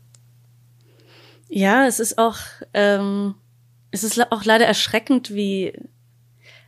Ja, 1.49 1.85
es 1.85 1.99
ist 1.99 2.17
auch, 2.17 2.37
ähm, 2.73 3.35
es 3.91 4.05
ist 4.05 4.31
auch 4.31 4.45
leider 4.45 4.65
erschreckend, 4.65 5.33
wie 5.33 5.73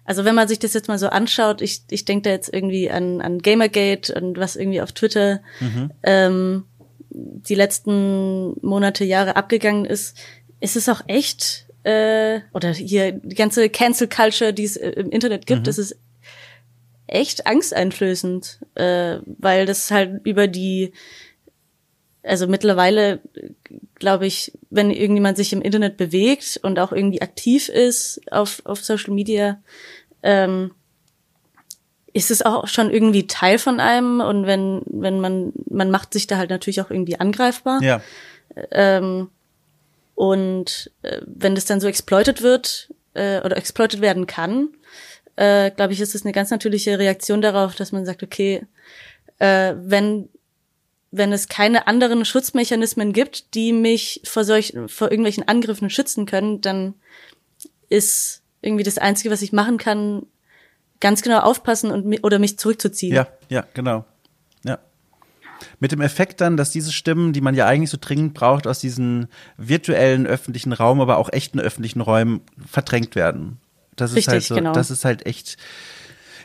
also 0.05 0.25
wenn 0.25 0.35
man 0.35 0.47
sich 0.47 0.59
das 0.59 0.73
jetzt 0.73 0.87
mal 0.87 0.99
so 0.99 1.07
anschaut, 1.07 1.61
ich, 1.61 1.83
ich 1.89 2.05
denke 2.05 2.23
da 2.23 2.29
jetzt 2.31 2.53
irgendwie 2.53 2.89
an, 2.89 3.21
an 3.21 3.39
Gamergate 3.39 4.13
und 4.13 4.37
was 4.37 4.55
irgendwie 4.55 4.81
auf 4.81 4.91
Twitter 4.91 5.41
mhm. 5.59 5.91
ähm, 6.03 6.63
die 7.09 7.55
letzten 7.55 8.55
Monate, 8.65 9.05
Jahre 9.05 9.35
abgegangen 9.35 9.85
ist, 9.85 10.17
ist 10.59 10.75
es 10.75 10.89
auch 10.89 11.01
echt, 11.07 11.67
äh, 11.83 12.41
oder 12.53 12.73
hier 12.73 13.11
die 13.13 13.35
ganze 13.35 13.69
Cancel 13.69 14.09
Culture, 14.09 14.53
die 14.53 14.65
es 14.65 14.75
äh, 14.75 14.89
im 14.91 15.09
Internet 15.09 15.45
gibt, 15.45 15.61
mhm. 15.61 15.65
das 15.65 15.77
ist 15.77 15.95
echt 17.07 17.47
angsteinflößend, 17.47 18.59
äh, 18.75 19.19
weil 19.25 19.65
das 19.65 19.91
halt 19.91 20.21
über 20.25 20.47
die, 20.47 20.93
also 22.23 22.47
mittlerweile 22.47 23.21
glaube 24.03 24.27
ich, 24.27 24.51
wenn 24.69 24.91
irgendjemand 24.91 25.37
sich 25.37 25.53
im 25.53 25.61
Internet 25.61 25.95
bewegt 25.95 26.59
und 26.61 26.77
auch 26.77 26.91
irgendwie 26.91 27.21
aktiv 27.21 27.69
ist 27.69 28.19
auf, 28.31 28.61
auf 28.65 28.83
Social 28.83 29.13
Media, 29.13 29.61
ähm, 30.23 30.71
ist 32.13 32.31
es 32.31 32.41
auch 32.41 32.67
schon 32.67 32.91
irgendwie 32.91 33.27
Teil 33.27 33.57
von 33.57 33.79
einem 33.79 34.21
und 34.21 34.45
wenn, 34.45 34.81
wenn 34.85 35.19
man, 35.19 35.51
man 35.69 35.91
macht 35.91 36.13
sich 36.13 36.27
da 36.27 36.37
halt 36.37 36.49
natürlich 36.49 36.81
auch 36.81 36.91
irgendwie 36.91 37.19
angreifbar. 37.19 37.81
Ja. 37.81 38.01
Ähm, 38.71 39.29
und 40.15 40.91
äh, 41.01 41.21
wenn 41.25 41.55
das 41.55 41.65
dann 41.65 41.79
so 41.81 41.87
exploitet 41.87 42.43
wird 42.43 42.93
äh, 43.15 43.41
oder 43.41 43.57
exploitet 43.57 44.01
werden 44.01 44.27
kann, 44.27 44.69
äh, 45.35 45.71
glaube 45.71 45.93
ich, 45.93 46.01
ist 46.01 46.13
es 46.13 46.23
eine 46.23 46.33
ganz 46.33 46.51
natürliche 46.51 46.99
Reaktion 46.99 47.41
darauf, 47.41 47.75
dass 47.75 47.91
man 47.91 48.05
sagt, 48.05 48.21
okay, 48.21 48.65
äh, 49.39 49.73
wenn 49.77 50.29
wenn 51.15 51.31
es 51.31 51.47
keine 51.47 51.85
anderen 51.85 52.25
Schutzmechanismen 52.25 53.13
gibt, 53.13 53.53
die 53.53 53.71
mich 53.71 54.21
vor 54.23 54.43
solchen, 54.43 54.89
vor 54.89 55.11
irgendwelchen 55.11 55.47
Angriffen 55.47 55.91
schützen 55.91 56.25
können, 56.25 56.59
dann 56.61 56.95
ist 57.87 58.42
irgendwie 58.63 58.83
das 58.83 58.97
Einzige, 58.97 59.31
was 59.31 59.41
ich 59.41 59.53
machen 59.53 59.77
kann, 59.77 60.25
ganz 60.99 61.21
genau 61.21 61.39
aufpassen 61.39 61.91
und 61.91 62.23
oder 62.23 62.39
mich 62.39 62.57
zurückzuziehen. 62.57 63.13
Ja, 63.13 63.27
ja, 63.49 63.65
genau. 63.73 64.05
Ja. 64.63 64.79
Mit 65.79 65.91
dem 65.91 66.01
Effekt 66.01 66.41
dann, 66.41 66.57
dass 66.57 66.71
diese 66.71 66.91
Stimmen, 66.91 67.33
die 67.33 67.41
man 67.41 67.55
ja 67.55 67.67
eigentlich 67.67 67.89
so 67.89 67.97
dringend 67.99 68.33
braucht, 68.33 68.67
aus 68.67 68.79
diesen 68.79 69.27
virtuellen 69.57 70.25
öffentlichen 70.25 70.73
Raum, 70.73 71.01
aber 71.01 71.17
auch 71.17 71.31
echten 71.31 71.59
öffentlichen 71.59 72.01
Räumen 72.01 72.41
verdrängt 72.65 73.15
werden. 73.15 73.59
Das 73.95 74.11
ist 74.11 74.17
Richtig, 74.17 74.33
halt 74.33 74.43
so, 74.43 74.55
genau. 74.55 74.73
das 74.73 74.89
ist 74.91 75.05
halt 75.05 75.25
echt 75.25 75.57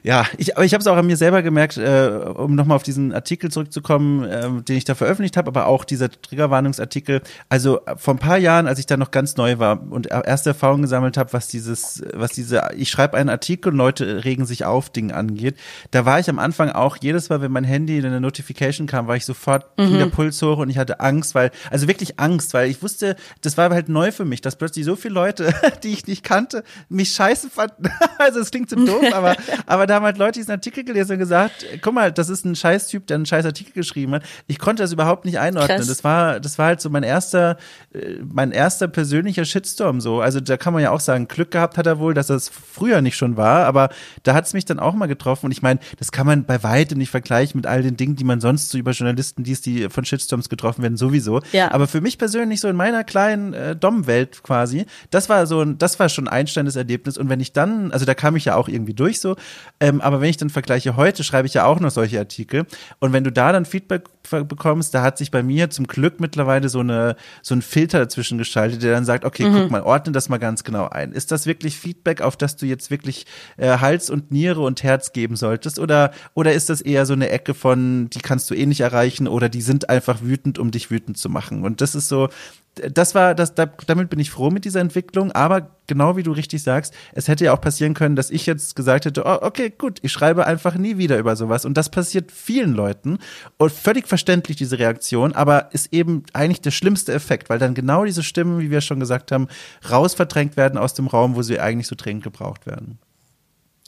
ja, 0.02 0.26
ich, 0.36 0.56
aber 0.56 0.64
ich 0.64 0.74
habe 0.74 0.80
es 0.80 0.86
auch 0.86 0.96
an 0.96 1.06
mir 1.06 1.16
selber 1.16 1.42
gemerkt, 1.42 1.76
äh, 1.76 2.08
um 2.34 2.54
nochmal 2.54 2.76
auf 2.76 2.82
diesen 2.82 3.12
Artikel 3.12 3.50
zurückzukommen, 3.50 4.24
äh, 4.24 4.62
den 4.62 4.76
ich 4.76 4.84
da 4.84 4.94
veröffentlicht 4.94 5.36
habe, 5.36 5.48
aber 5.48 5.66
auch 5.66 5.84
dieser 5.84 6.10
Triggerwarnungsartikel. 6.10 7.22
Also 7.48 7.84
äh, 7.86 7.96
vor 7.96 8.14
ein 8.14 8.18
paar 8.18 8.38
Jahren, 8.38 8.66
als 8.66 8.78
ich 8.78 8.86
da 8.86 8.96
noch 8.96 9.10
ganz 9.10 9.36
neu 9.36 9.58
war 9.58 9.80
und 9.90 10.06
erste 10.06 10.50
Erfahrungen 10.50 10.82
gesammelt 10.82 11.16
habe, 11.16 11.32
was 11.32 11.48
dieses, 11.48 12.02
was 12.14 12.32
diese, 12.32 12.68
ich 12.76 12.90
schreibe 12.90 13.16
einen 13.16 13.28
Artikel 13.28 13.72
und 13.72 13.78
Leute 13.78 14.24
regen 14.24 14.46
sich 14.46 14.64
auf, 14.64 14.90
Dinge 14.90 15.14
angeht, 15.14 15.56
da 15.90 16.04
war 16.04 16.20
ich 16.20 16.30
am 16.30 16.38
Anfang 16.38 16.70
auch 16.70 16.96
jedes 17.00 17.28
Mal, 17.28 17.40
wenn 17.40 17.52
mein 17.52 17.64
Handy 17.64 17.98
in 17.98 18.06
eine 18.06 18.20
Notification 18.20 18.86
kam, 18.86 19.08
war 19.08 19.16
ich 19.16 19.24
sofort 19.24 19.66
mhm. 19.78 19.98
der 19.98 20.06
Puls 20.06 20.40
hoch 20.42 20.58
und 20.58 20.70
ich 20.70 20.78
hatte 20.78 21.00
Angst, 21.00 21.34
weil, 21.34 21.50
also 21.70 21.88
wirklich 21.88 22.20
Angst, 22.20 22.54
weil 22.54 22.70
ich 22.70 22.82
wusste, 22.82 23.16
das 23.40 23.56
war 23.56 23.70
halt 23.70 23.88
neu 23.88 24.12
für 24.12 24.24
mich, 24.24 24.40
dass 24.40 24.56
plötzlich 24.56 24.84
so 24.84 24.96
viele 24.96 25.14
Leute, 25.14 25.52
die 25.82 25.92
ich 25.92 26.06
nicht 26.06 26.22
kannte, 26.22 26.62
mich 26.88 27.12
scheiße 27.12 27.50
fanden. 27.50 27.90
also 28.18 28.40
es 28.40 28.50
klingt 28.50 28.70
so 28.70 28.76
doof, 28.76 29.04
aber, 29.12 29.36
aber 29.66 29.86
da 29.88 29.96
haben 29.96 30.04
halt 30.04 30.18
Leute 30.18 30.38
diesen 30.38 30.52
Artikel 30.52 30.84
gelesen 30.84 31.12
und 31.12 31.18
gesagt, 31.18 31.66
guck 31.82 31.94
mal, 31.94 32.12
das 32.12 32.28
ist 32.28 32.44
ein 32.44 32.54
Scheißtyp, 32.54 33.06
der 33.06 33.16
einen 33.16 33.26
scheiß 33.26 33.44
Artikel 33.44 33.72
geschrieben 33.72 34.14
hat. 34.14 34.22
Ich 34.46 34.58
konnte 34.58 34.82
das 34.82 34.92
überhaupt 34.92 35.24
nicht 35.24 35.38
einordnen. 35.38 35.78
Krass. 35.78 35.86
Das 35.86 36.04
war, 36.04 36.40
das 36.40 36.58
war 36.58 36.66
halt 36.66 36.80
so 36.80 36.90
mein 36.90 37.02
erster, 37.02 37.56
äh, 37.92 38.16
mein 38.22 38.52
erster 38.52 38.88
persönlicher 38.88 39.44
Shitstorm 39.44 40.00
so. 40.00 40.20
Also 40.20 40.40
da 40.40 40.56
kann 40.56 40.72
man 40.72 40.82
ja 40.82 40.90
auch 40.90 41.00
sagen, 41.00 41.28
Glück 41.28 41.50
gehabt 41.50 41.78
hat 41.78 41.86
er 41.86 41.98
wohl, 41.98 42.14
dass 42.14 42.28
das 42.28 42.48
früher 42.48 43.00
nicht 43.00 43.16
schon 43.16 43.36
war, 43.36 43.66
aber 43.66 43.90
da 44.22 44.34
hat 44.34 44.46
es 44.46 44.54
mich 44.54 44.64
dann 44.64 44.78
auch 44.78 44.94
mal 44.94 45.06
getroffen 45.06 45.46
und 45.46 45.52
ich 45.52 45.62
meine, 45.62 45.80
das 45.98 46.12
kann 46.12 46.26
man 46.26 46.44
bei 46.44 46.62
weitem 46.62 46.98
nicht 46.98 47.10
vergleichen 47.10 47.58
mit 47.58 47.66
all 47.66 47.82
den 47.82 47.96
Dingen, 47.96 48.16
die 48.16 48.24
man 48.24 48.40
sonst 48.40 48.70
so 48.70 48.78
über 48.78 48.92
Journalisten 48.92 49.44
liest, 49.44 49.66
die 49.66 49.88
von 49.88 50.04
Shitstorms 50.04 50.48
getroffen 50.48 50.82
werden, 50.82 50.96
sowieso. 50.96 51.40
Ja. 51.52 51.72
Aber 51.72 51.86
für 51.86 52.00
mich 52.00 52.18
persönlich 52.18 52.60
so 52.60 52.68
in 52.68 52.76
meiner 52.76 53.04
kleinen 53.04 53.52
äh, 53.54 53.76
Dom-Welt 53.76 54.42
quasi, 54.42 54.86
das 55.10 55.28
war 55.28 55.46
so 55.46 55.60
ein, 55.62 55.78
das 55.78 55.98
war 55.98 56.08
schon 56.08 56.28
ein 56.28 56.32
einsteinendes 56.32 56.76
Erlebnis 56.76 57.18
und 57.18 57.28
wenn 57.28 57.40
ich 57.40 57.52
dann, 57.52 57.92
also 57.92 58.04
da 58.04 58.14
kam 58.14 58.36
ich 58.36 58.44
ja 58.44 58.56
auch 58.56 58.68
irgendwie 58.68 58.94
durch 58.94 59.20
so, 59.20 59.36
ähm, 59.80 60.00
aber 60.00 60.20
wenn 60.20 60.30
ich 60.30 60.36
dann 60.36 60.50
vergleiche, 60.50 60.96
heute 60.96 61.22
schreibe 61.24 61.46
ich 61.46 61.54
ja 61.54 61.64
auch 61.64 61.80
noch 61.80 61.90
solche 61.90 62.18
Artikel. 62.18 62.66
Und 62.98 63.12
wenn 63.12 63.24
du 63.24 63.30
da 63.30 63.52
dann 63.52 63.64
Feedback 63.64 64.04
bekommst, 64.30 64.94
da 64.94 65.02
hat 65.02 65.18
sich 65.18 65.30
bei 65.30 65.42
mir 65.42 65.70
zum 65.70 65.86
Glück 65.86 66.20
mittlerweile 66.20 66.68
so 66.68 66.80
eine 66.80 67.16
so 67.42 67.54
ein 67.54 67.62
Filter 67.62 67.98
dazwischen 67.98 68.38
geschaltet, 68.38 68.82
der 68.82 68.92
dann 68.92 69.04
sagt, 69.04 69.24
okay, 69.24 69.48
mhm. 69.48 69.54
guck 69.54 69.70
mal, 69.70 69.82
ordne 69.82 70.12
das 70.12 70.28
mal 70.28 70.38
ganz 70.38 70.64
genau 70.64 70.88
ein. 70.88 71.12
Ist 71.12 71.32
das 71.32 71.46
wirklich 71.46 71.78
Feedback, 71.78 72.20
auf 72.20 72.36
das 72.36 72.56
du 72.56 72.66
jetzt 72.66 72.90
wirklich 72.90 73.26
äh, 73.56 73.78
Hals 73.78 74.10
und 74.10 74.30
Niere 74.30 74.60
und 74.60 74.82
Herz 74.82 75.12
geben 75.12 75.36
solltest? 75.36 75.78
Oder 75.78 76.12
oder 76.34 76.52
ist 76.52 76.70
das 76.70 76.80
eher 76.80 77.06
so 77.06 77.12
eine 77.12 77.30
Ecke 77.30 77.54
von, 77.54 78.10
die 78.10 78.20
kannst 78.20 78.50
du 78.50 78.54
eh 78.54 78.66
nicht 78.66 78.80
erreichen 78.80 79.28
oder 79.28 79.48
die 79.48 79.62
sind 79.62 79.88
einfach 79.88 80.22
wütend, 80.22 80.58
um 80.58 80.70
dich 80.70 80.90
wütend 80.90 81.18
zu 81.18 81.28
machen? 81.28 81.64
Und 81.64 81.80
das 81.80 81.94
ist 81.94 82.08
so, 82.08 82.28
das 82.74 83.14
war, 83.14 83.34
das, 83.34 83.54
da, 83.54 83.66
damit 83.86 84.10
bin 84.10 84.20
ich 84.20 84.30
froh 84.30 84.50
mit 84.50 84.64
dieser 84.64 84.80
Entwicklung, 84.80 85.32
aber 85.32 85.70
genau 85.86 86.16
wie 86.16 86.22
du 86.22 86.32
richtig 86.32 86.62
sagst, 86.62 86.94
es 87.12 87.28
hätte 87.28 87.46
ja 87.46 87.52
auch 87.52 87.60
passieren 87.60 87.94
können, 87.94 88.16
dass 88.16 88.30
ich 88.30 88.46
jetzt 88.46 88.76
gesagt 88.76 89.04
hätte, 89.04 89.24
oh, 89.24 89.38
okay, 89.40 89.72
gut, 89.76 89.98
ich 90.02 90.12
schreibe 90.12 90.46
einfach 90.46 90.76
nie 90.76 90.98
wieder 90.98 91.18
über 91.18 91.34
sowas. 91.34 91.64
Und 91.64 91.76
das 91.76 91.88
passiert 91.88 92.30
vielen 92.30 92.74
Leuten 92.74 93.18
und 93.56 93.72
völlig 93.72 94.06
verständlich, 94.06 94.17
diese 94.24 94.78
Reaktion, 94.78 95.32
aber 95.32 95.70
ist 95.72 95.92
eben 95.92 96.24
eigentlich 96.32 96.60
der 96.60 96.70
schlimmste 96.70 97.12
Effekt, 97.12 97.50
weil 97.50 97.58
dann 97.58 97.74
genau 97.74 98.04
diese 98.04 98.22
Stimmen, 98.22 98.60
wie 98.60 98.70
wir 98.70 98.80
schon 98.80 99.00
gesagt 99.00 99.32
haben, 99.32 99.48
rausverdrängt 99.90 100.56
werden 100.56 100.78
aus 100.78 100.94
dem 100.94 101.06
Raum, 101.06 101.36
wo 101.36 101.42
sie 101.42 101.60
eigentlich 101.60 101.86
so 101.86 101.96
dringend 101.96 102.24
gebraucht 102.24 102.66
werden. 102.66 102.98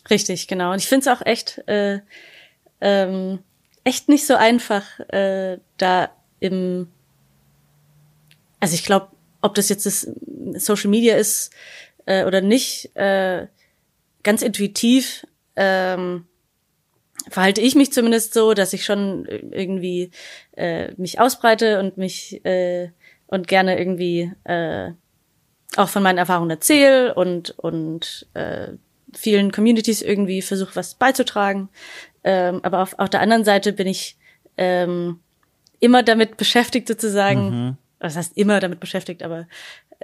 Richtig, 0.09 0.49
genau. 0.49 0.73
Und 0.73 0.79
ich 0.79 0.89
finde 0.89 1.11
es 1.11 1.19
auch 1.19 1.25
echt, 1.25 1.59
äh, 1.69 2.01
ähm, 2.81 3.41
echt 3.85 4.09
nicht 4.09 4.27
so 4.27 4.35
einfach, 4.35 4.85
äh, 5.09 5.59
da 5.77 6.11
im 6.41 6.89
also 8.61 8.75
ich 8.75 8.85
glaube, 8.85 9.09
ob 9.41 9.55
das 9.55 9.71
jetzt 9.71 9.87
das 9.87 10.07
Social 10.57 10.91
Media 10.91 11.17
ist 11.17 11.51
äh, 12.05 12.25
oder 12.25 12.43
nicht, 12.43 12.95
äh, 12.95 13.47
ganz 14.23 14.43
intuitiv 14.43 15.27
ähm, 15.57 16.27
verhalte 17.29 17.61
ich 17.61 17.75
mich 17.75 17.93
zumindest 17.93 18.35
so, 18.35 18.55
dass 18.55 18.73
ich 18.73 18.85
schon 18.85 19.27
irgendwie 19.27 20.11
äh, 20.57 20.93
mich 20.97 21.21
ausbreite 21.21 21.81
und 21.81 21.97
mich 21.99 22.45
äh, 22.45 22.91
und 23.27 23.47
gerne 23.49 23.79
irgendwie 23.79 24.33
äh, 24.45 24.93
auch 25.77 25.89
von 25.89 26.03
meinen 26.03 26.19
Erfahrungen 26.19 26.51
erzähle 26.51 27.15
und, 27.15 27.51
und 27.59 28.27
äh, 28.35 28.69
vielen 29.15 29.53
Communities 29.53 30.03
irgendwie 30.03 30.43
versuche, 30.43 30.75
was 30.77 30.95
beizutragen. 30.95 31.69
Ähm, 32.25 32.61
aber 32.63 32.81
auf, 32.83 32.99
auf 32.99 33.09
der 33.09 33.21
anderen 33.21 33.45
Seite 33.45 33.73
bin 33.73 33.87
ich 33.87 34.17
ähm, 34.57 35.21
immer 35.79 36.03
damit 36.03 36.37
beschäftigt, 36.37 36.89
sozusagen, 36.89 37.51
mhm. 37.51 37.77
das 37.99 38.17
heißt 38.17 38.37
immer 38.37 38.61
damit 38.61 38.81
beschäftigt, 38.81 39.23
aber 39.23 39.47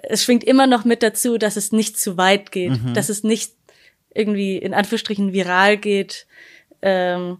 es 0.02 0.24
schwingt 0.24 0.44
immer 0.44 0.66
noch 0.66 0.84
mit 0.84 1.02
dazu, 1.02 1.38
dass 1.38 1.56
es 1.56 1.72
nicht 1.72 1.98
zu 1.98 2.16
weit 2.16 2.52
geht, 2.52 2.82
mhm. 2.82 2.94
dass 2.94 3.08
es 3.08 3.22
nicht 3.24 3.52
irgendwie 4.14 4.56
in 4.56 4.74
Anführungsstrichen 4.74 5.32
viral 5.32 5.76
geht, 5.76 6.26
ähm, 6.86 7.38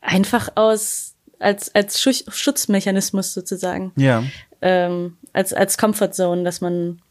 einfach 0.00 0.50
aus 0.54 1.16
als 1.40 1.74
als 1.74 2.00
Schutzmechanismus 2.00 3.34
sozusagen. 3.34 3.92
Ja. 3.96 4.22
Ähm, 4.62 5.16
als 5.32 5.52
als 5.52 5.76
Comfort 5.76 6.12
Zone, 6.12 6.44
dass 6.44 6.60
man 6.60 7.02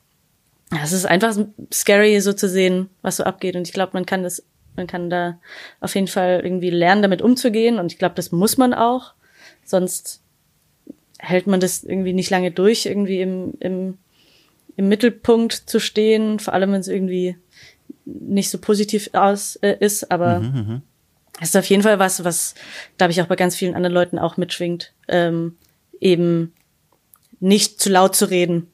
es 0.82 0.94
ist 0.94 1.06
einfach 1.06 1.36
scary 1.74 2.22
so 2.22 2.32
zu 2.32 2.48
sehen, 2.48 2.90
was 3.02 3.18
so 3.18 3.24
abgeht. 3.24 3.56
Und 3.56 3.68
ich 3.68 3.74
glaube, 3.74 3.92
man 3.94 4.06
kann 4.06 4.24
das 4.24 4.44
man 4.78 4.88
kann 4.88 5.10
da 5.10 5.40
auf 5.82 5.94
jeden 5.96 6.08
Fall 6.08 6.40
irgendwie 6.42 6.70
lernen, 6.70 7.02
damit 7.02 7.22
umzugehen. 7.22 7.80
Und 7.80 7.92
ich 7.92 8.00
glaube, 8.00 8.16
das 8.16 8.32
muss 8.32 8.58
man 8.58 8.74
auch, 8.74 9.14
sonst 9.66 10.22
hält 11.18 11.48
man 11.48 11.60
das 11.60 11.84
irgendwie 11.84 12.14
nicht 12.14 12.30
lange 12.30 12.52
durch, 12.52 12.86
irgendwie 12.86 13.20
im, 13.20 13.56
im, 13.60 13.98
im 14.78 14.88
Mittelpunkt 14.88 15.52
zu 15.52 15.82
stehen, 15.82 16.40
vor 16.40 16.54
allem 16.54 16.72
wenn 16.72 16.80
es 16.80 16.88
irgendwie 16.88 17.36
nicht 18.06 18.50
so 18.50 18.58
positiv 18.58 19.10
aus 19.14 19.58
äh, 19.58 19.76
ist, 19.80 20.12
aber 20.12 20.40
mhm, 20.40 20.82
es 21.40 21.50
ist 21.50 21.58
auf 21.58 21.66
jeden 21.66 21.84
Fall 21.84 22.00
was, 22.00 22.24
was, 22.24 22.56
glaube 22.98 23.12
ich, 23.12 23.22
auch 23.22 23.28
bei 23.28 23.36
ganz 23.36 23.56
vielen 23.56 23.76
anderen 23.76 23.94
Leuten 23.94 24.20
auch 24.20 24.38
mitschwingt, 24.38 24.94
ähm, 25.08 25.58
eben 26.00 26.54
nicht 27.40 27.80
zu 27.80 27.90
laut 27.90 28.16
zu 28.16 28.30
reden, 28.30 28.68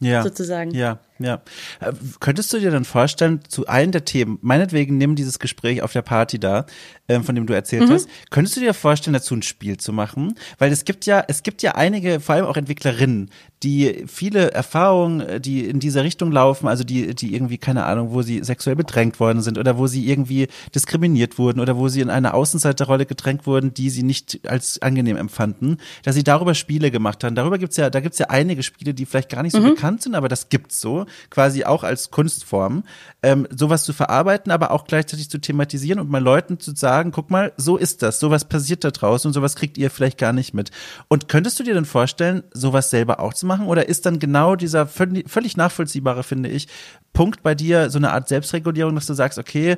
ja, 0.00 0.22
sozusagen. 0.22 0.70
Ja, 0.70 0.98
ja. 1.18 1.42
Äh, 1.80 1.92
könntest 2.20 2.52
du 2.52 2.58
dir 2.58 2.70
dann 2.70 2.84
vorstellen, 2.84 3.40
zu 3.48 3.66
allen 3.66 3.92
der 3.92 4.04
Themen, 4.04 4.38
meinetwegen 4.40 4.96
nimm 4.96 5.14
dieses 5.14 5.38
Gespräch 5.38 5.82
auf 5.82 5.92
der 5.92 6.02
Party 6.02 6.38
da, 6.38 6.66
äh, 7.06 7.20
von 7.20 7.34
dem 7.34 7.46
du 7.46 7.52
erzählt 7.52 7.88
mhm. 7.88 7.92
hast, 7.92 8.08
könntest 8.30 8.56
du 8.56 8.60
dir 8.60 8.72
vorstellen, 8.72 9.14
dazu 9.14 9.34
ein 9.34 9.42
Spiel 9.42 9.76
zu 9.76 9.92
machen? 9.92 10.34
Weil 10.58 10.72
es 10.72 10.84
gibt 10.84 11.06
ja, 11.06 11.22
es 11.28 11.42
gibt 11.42 11.62
ja 11.62 11.74
einige, 11.74 12.20
vor 12.20 12.34
allem 12.34 12.46
auch 12.46 12.56
Entwicklerinnen, 12.56 13.30
die 13.62 14.04
viele 14.06 14.52
Erfahrungen, 14.52 15.20
äh, 15.20 15.40
die 15.40 15.66
in 15.66 15.80
dieser 15.80 16.02
Richtung 16.02 16.32
laufen, 16.32 16.66
also 16.66 16.82
die, 16.82 17.14
die 17.14 17.34
irgendwie, 17.34 17.58
keine 17.58 17.84
Ahnung, 17.84 18.12
wo 18.12 18.22
sie 18.22 18.42
sexuell 18.42 18.76
bedrängt 18.76 19.20
worden 19.20 19.42
sind 19.42 19.58
oder 19.58 19.76
wo 19.76 19.86
sie 19.86 20.08
irgendwie 20.08 20.48
diskriminiert 20.74 21.38
wurden 21.38 21.60
oder 21.60 21.76
wo 21.76 21.88
sie 21.88 22.00
in 22.00 22.08
eine 22.08 22.32
Außenseiterrolle 22.32 23.04
gedrängt 23.04 23.46
wurden, 23.46 23.74
die 23.74 23.90
sie 23.90 24.02
nicht 24.02 24.40
als 24.48 24.80
angenehm 24.80 25.16
empfanden, 25.16 25.76
dass 26.04 26.14
sie 26.14 26.24
darüber 26.24 26.54
Spiele 26.54 26.90
gemacht 26.90 27.22
haben. 27.22 27.34
Darüber 27.34 27.58
gibt's 27.58 27.76
ja, 27.76 27.90
da 27.90 28.00
gibt's 28.00 28.18
ja 28.18 28.30
einige 28.30 28.62
Spiele, 28.62 28.94
die 28.94 29.04
vielleicht 29.04 29.28
gar 29.28 29.42
nicht 29.42 29.52
so 29.52 29.60
mhm. 29.60 29.74
bekannt 29.74 30.02
sind, 30.02 30.14
aber 30.14 30.28
das 30.28 30.48
gibt's 30.48 30.80
so, 30.80 31.04
quasi 31.28 31.64
auch 31.64 31.84
als 31.84 32.10
Kunstform, 32.10 32.84
ähm, 33.22 33.46
sowas 33.54 33.84
zu 33.84 33.92
verarbeiten, 33.92 34.52
aber 34.52 34.70
auch 34.70 34.84
gleichzeitig 34.84 35.28
zu 35.28 35.38
thematisieren 35.38 36.00
und 36.00 36.08
mal 36.08 36.22
Leuten 36.22 36.58
zu 36.58 36.74
sagen, 36.74 37.10
guck 37.12 37.30
mal, 37.30 37.52
so 37.58 37.76
ist 37.76 38.02
das, 38.02 38.20
sowas 38.20 38.46
passiert 38.46 38.84
da 38.84 38.90
draußen 38.90 39.28
und 39.28 39.34
sowas 39.34 39.54
kriegt 39.54 39.76
ihr 39.76 39.90
vielleicht 39.90 40.16
gar 40.16 40.32
nicht 40.32 40.54
mit. 40.54 40.70
Und 41.08 41.28
könntest 41.28 41.60
du 41.60 41.64
dir 41.64 41.74
denn 41.74 41.84
vorstellen, 41.84 42.42
sowas 42.54 42.88
selber 42.88 43.20
auch 43.20 43.34
zu 43.34 43.44
machen? 43.44 43.49
Oder 43.58 43.88
ist 43.88 44.06
dann 44.06 44.18
genau 44.18 44.56
dieser 44.56 44.86
völlig 44.86 45.56
nachvollziehbare, 45.56 46.22
finde 46.22 46.48
ich, 46.48 46.68
Punkt 47.12 47.42
bei 47.42 47.54
dir 47.54 47.90
so 47.90 47.98
eine 47.98 48.12
Art 48.12 48.28
Selbstregulierung, 48.28 48.94
dass 48.94 49.06
du 49.06 49.14
sagst, 49.14 49.38
okay, 49.38 49.76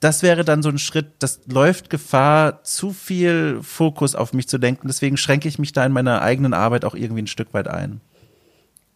das 0.00 0.22
wäre 0.24 0.44
dann 0.44 0.62
so 0.62 0.68
ein 0.68 0.78
Schritt, 0.78 1.12
das 1.20 1.40
läuft 1.46 1.88
Gefahr, 1.88 2.64
zu 2.64 2.90
viel 2.90 3.60
Fokus 3.62 4.16
auf 4.16 4.32
mich 4.32 4.48
zu 4.48 4.58
denken. 4.58 4.88
Deswegen 4.88 5.16
schränke 5.16 5.48
ich 5.48 5.60
mich 5.60 5.72
da 5.72 5.86
in 5.86 5.92
meiner 5.92 6.22
eigenen 6.22 6.54
Arbeit 6.54 6.84
auch 6.84 6.96
irgendwie 6.96 7.22
ein 7.22 7.28
Stück 7.28 7.54
weit 7.54 7.68
ein. 7.68 8.00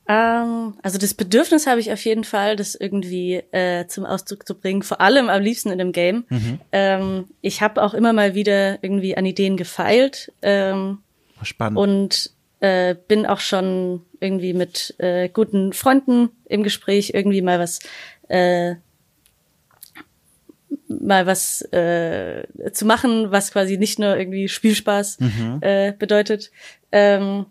Ähm, 0.09 0.75
also 0.83 0.99
das 0.99 1.15
Bedürfnis 1.15 1.67
habe 1.67 1.81
ich 1.81 1.93
auf 1.93 2.05
jeden 2.05 2.25
Fall, 2.25 2.57
das 2.57 2.75
irgendwie 2.75 3.37
äh, 3.53 3.87
zum 3.87 4.05
Ausdruck 4.05 4.47
zu 4.47 4.55
bringen, 4.55 4.83
vor 4.83 5.01
allem 5.01 5.29
am 5.29 5.43
liebsten 5.43 5.71
in 5.71 5.79
dem 5.79 5.93
Game. 5.93 6.25
Mhm. 6.29 6.61
Ähm, 6.73 7.25
ich 7.41 7.63
habe 7.63 7.83
auch 7.83 7.95
immer 7.95 8.13
mal 8.13 8.35
wieder 8.35 8.83
irgendwie 8.83 9.17
an 9.17 9.27
Ideen 9.27 9.57
gefeilt. 9.57 10.33
Ähm, 10.43 10.99
Spannend. 11.43 11.79
Und 11.79 12.36
äh, 12.67 12.97
bin 13.07 13.27
auch 13.27 13.41
schon 13.41 14.03
irgendwie 14.21 14.53
mit 14.53 14.95
äh, 14.99 15.29
guten 15.29 15.73
Freunden 15.73 16.31
im 16.47 16.63
Gespräch, 16.63 17.13
irgendwie 17.15 17.43
mal 17.43 17.59
was 17.61 17.79
äh, 18.29 18.75
mal 20.89 21.27
was 21.27 21.63
äh, 21.73 22.45
zu 22.73 22.85
machen, 22.85 23.31
was 23.31 23.53
quasi 23.53 23.77
nicht 23.77 23.99
nur 23.99 24.17
irgendwie 24.17 24.49
Spielspaß 24.49 25.21
mhm. 25.21 25.59
äh, 25.61 25.93
bedeutet. 25.93 26.51
Ähm, 26.91 27.47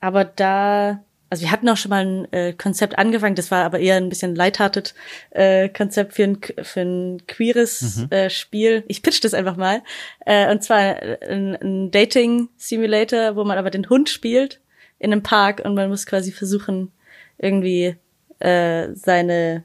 aber 0.00 0.24
da 0.24 1.02
also 1.30 1.42
wir 1.42 1.50
hatten 1.50 1.68
auch 1.68 1.76
schon 1.76 1.90
mal 1.90 2.06
ein 2.06 2.32
äh, 2.32 2.52
Konzept 2.52 2.98
angefangen, 2.98 3.34
das 3.34 3.50
war 3.50 3.64
aber 3.64 3.78
eher 3.78 3.96
ein 3.96 4.08
bisschen 4.08 4.34
lighthearted 4.34 4.94
äh, 5.30 5.68
Konzept 5.68 6.14
für 6.14 6.24
ein, 6.24 6.38
für 6.62 6.80
ein 6.80 7.26
queeres 7.26 7.96
mhm. 7.96 8.10
äh, 8.10 8.30
Spiel. 8.30 8.84
Ich 8.88 9.02
pitch 9.02 9.22
das 9.22 9.34
einfach 9.34 9.56
mal. 9.56 9.82
Äh, 10.24 10.50
und 10.50 10.62
zwar 10.62 11.02
ein, 11.22 11.54
ein 11.56 11.90
Dating-Simulator, 11.90 13.36
wo 13.36 13.44
man 13.44 13.58
aber 13.58 13.70
den 13.70 13.88
Hund 13.88 14.08
spielt 14.08 14.60
in 14.98 15.12
einem 15.12 15.22
Park 15.22 15.62
und 15.64 15.74
man 15.74 15.90
muss 15.90 16.06
quasi 16.06 16.32
versuchen, 16.32 16.92
irgendwie 17.38 17.96
äh, 18.40 18.88
seine 18.94 19.64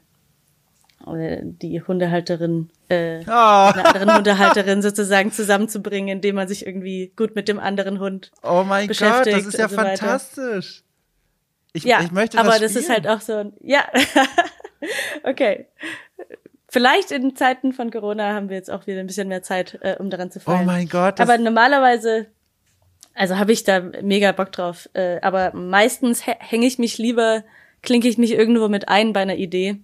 die 1.06 1.82
Hundehalterin 1.82 2.70
äh, 2.88 3.20
oh. 3.26 3.30
eine 3.30 3.84
andere 3.84 4.16
Hundehalterin 4.16 4.80
sozusagen 4.80 5.32
zusammenzubringen, 5.32 6.08
indem 6.16 6.36
man 6.36 6.48
sich 6.48 6.64
irgendwie 6.66 7.12
gut 7.14 7.34
mit 7.34 7.46
dem 7.46 7.58
anderen 7.58 8.00
Hund 8.00 8.30
oh 8.42 8.64
mein 8.66 8.88
beschäftigt. 8.88 9.36
Gott, 9.36 9.46
das 9.46 9.54
ist 9.54 9.58
ja 9.58 9.68
so 9.68 9.76
fantastisch. 9.76 10.82
Ich, 11.74 11.82
ja, 11.82 12.00
ich 12.02 12.12
möchte 12.12 12.36
das 12.36 12.46
aber 12.46 12.58
das 12.58 12.76
ist 12.76 12.88
halt 12.88 13.06
auch 13.08 13.20
so 13.20 13.34
ein, 13.34 13.52
ja, 13.60 13.84
okay. 15.24 15.66
Vielleicht 16.68 17.10
in 17.10 17.34
Zeiten 17.36 17.72
von 17.72 17.90
Corona 17.90 18.32
haben 18.32 18.48
wir 18.48 18.56
jetzt 18.56 18.70
auch 18.70 18.86
wieder 18.86 19.00
ein 19.00 19.06
bisschen 19.08 19.28
mehr 19.28 19.42
Zeit, 19.42 19.78
äh, 19.82 19.96
um 19.98 20.08
daran 20.08 20.30
zu 20.30 20.40
fallen. 20.40 20.62
Oh 20.62 20.64
mein 20.64 20.88
Gott. 20.88 21.20
Aber 21.20 21.36
normalerweise, 21.36 22.26
also 23.12 23.38
habe 23.38 23.52
ich 23.52 23.64
da 23.64 23.80
mega 23.80 24.30
Bock 24.32 24.52
drauf. 24.52 24.88
Äh, 24.94 25.20
aber 25.20 25.52
meistens 25.52 26.24
hänge 26.26 26.66
ich 26.66 26.78
mich 26.78 26.96
lieber, 26.96 27.42
klinke 27.82 28.08
ich 28.08 28.18
mich 28.18 28.32
irgendwo 28.32 28.68
mit 28.68 28.88
ein 28.88 29.12
bei 29.12 29.20
einer 29.20 29.36
Idee, 29.36 29.76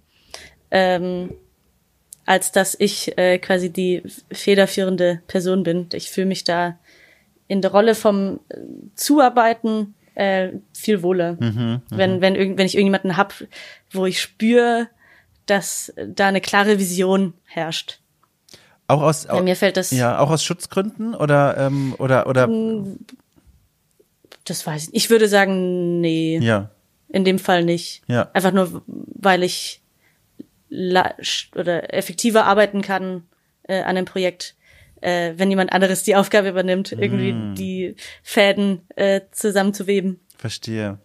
ähm, 0.70 1.34
als 2.24 2.52
dass 2.52 2.76
ich 2.78 3.18
äh, 3.18 3.38
quasi 3.38 3.70
die 3.70 4.02
federführende 4.30 5.22
Person 5.26 5.64
bin. 5.64 5.88
Ich 5.92 6.10
fühle 6.10 6.26
mich 6.26 6.44
da 6.44 6.78
in 7.48 7.62
der 7.62 7.72
Rolle 7.72 7.96
vom 7.96 8.38
äh, 8.48 8.58
Zuarbeiten 8.94 9.94
äh, 10.14 10.50
viel 10.72 11.02
wohler. 11.02 11.36
Mhm, 11.40 11.48
mhm, 11.48 11.82
wenn, 11.90 12.20
wenn, 12.20 12.58
wenn 12.58 12.66
ich 12.66 12.74
irgendjemanden 12.74 13.16
hab, 13.16 13.34
wo 13.92 14.06
ich 14.06 14.20
spüre, 14.20 14.88
dass 15.46 15.92
da 16.06 16.28
eine 16.28 16.40
klare 16.40 16.78
Vision 16.78 17.34
herrscht. 17.44 18.00
Auch 18.86 19.02
aus, 19.02 19.26
Bei 19.26 19.42
mir 19.42 19.56
fällt 19.56 19.76
das. 19.76 19.90
Ja, 19.92 20.18
auch 20.18 20.30
aus 20.30 20.44
Schutzgründen 20.44 21.14
oder, 21.14 21.56
ähm, 21.58 21.94
oder, 21.98 22.26
oder. 22.26 22.48
Das 24.44 24.66
weiß 24.66 24.88
ich. 24.88 24.94
Ich 24.94 25.10
würde 25.10 25.28
sagen, 25.28 26.00
nee. 26.00 26.38
Ja. 26.40 26.70
In 27.08 27.24
dem 27.24 27.38
Fall 27.38 27.64
nicht. 27.64 28.02
Ja. 28.08 28.30
Einfach 28.32 28.52
nur, 28.52 28.82
weil 28.86 29.42
ich 29.42 29.80
oder 30.70 31.92
effektiver 31.92 32.44
arbeiten 32.46 32.82
kann 32.82 33.24
äh, 33.64 33.80
an 33.80 33.96
einem 33.96 34.04
Projekt, 34.04 34.54
äh, 35.00 35.34
wenn 35.36 35.50
jemand 35.50 35.72
anderes 35.72 36.02
die 36.02 36.16
Aufgabe 36.16 36.48
übernimmt, 36.48 36.92
irgendwie 36.92 37.32
mm. 37.32 37.54
die 37.54 37.96
Fäden 38.22 38.82
äh, 38.96 39.22
zusammenzuweben. 39.32 40.20
Verstehe. 40.36 40.98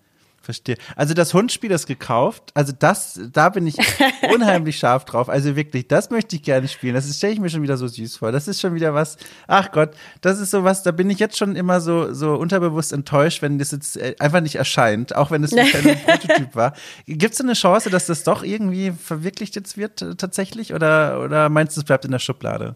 Verstehe. 0.45 0.77
Also 0.95 1.15
das 1.15 1.34
Hundspiel 1.34 1.72
ist 1.72 1.88
gekauft. 1.88 2.51
Also 2.53 2.72
das, 2.77 3.19
da 3.34 3.49
bin 3.49 3.65
ich 3.65 3.77
unheimlich 4.34 4.77
scharf 4.77 5.03
drauf. 5.03 5.27
Also 5.27 5.55
wirklich, 5.55 5.88
das 5.88 6.11
möchte 6.11 6.35
ich 6.35 6.43
gerne 6.43 6.67
spielen. 6.67 6.93
Das 6.93 7.11
stelle 7.17 7.34
ich 7.34 7.39
mir 7.39 7.49
schon 7.49 7.63
wieder 7.63 7.77
so 7.77 7.88
süß 7.88 8.17
vor. 8.17 8.31
Das 8.31 8.47
ist 8.47 8.61
schon 8.61 8.76
wieder 8.76 8.93
was. 8.93 9.17
Ach 9.47 9.72
Gott, 9.72 9.95
das 10.22 10.39
ist 10.39 10.51
so 10.51 10.63
was. 10.63 10.84
Da 10.84 10.91
bin 10.91 11.09
ich 11.09 11.17
jetzt 11.17 11.38
schon 11.38 11.55
immer 11.55 11.81
so 11.81 12.13
so 12.13 12.35
unterbewusst 12.35 12.93
enttäuscht, 12.93 13.41
wenn 13.41 13.57
das 13.57 13.72
jetzt 13.72 13.97
äh, 13.97 14.15
einfach 14.19 14.41
nicht 14.41 14.55
erscheint, 14.55 15.15
auch 15.15 15.31
wenn 15.31 15.43
es 15.43 15.51
nicht 15.51 15.76
ein 15.76 15.97
Prototyp 16.05 16.55
war. 16.55 16.73
Gibt 17.07 17.34
es 17.34 17.41
eine 17.41 17.53
Chance, 17.53 17.89
dass 17.89 18.05
das 18.05 18.23
doch 18.23 18.43
irgendwie 18.43 18.91
verwirklicht 18.91 19.55
jetzt 19.55 19.77
wird 19.77 20.03
äh, 20.03 20.15
tatsächlich? 20.15 20.76
Oder 20.76 21.23
oder 21.23 21.49
meinst 21.49 21.76
du, 21.76 21.81
es 21.81 21.85
bleibt 21.85 22.05
in 22.05 22.11
der 22.11 22.19
Schublade? 22.19 22.76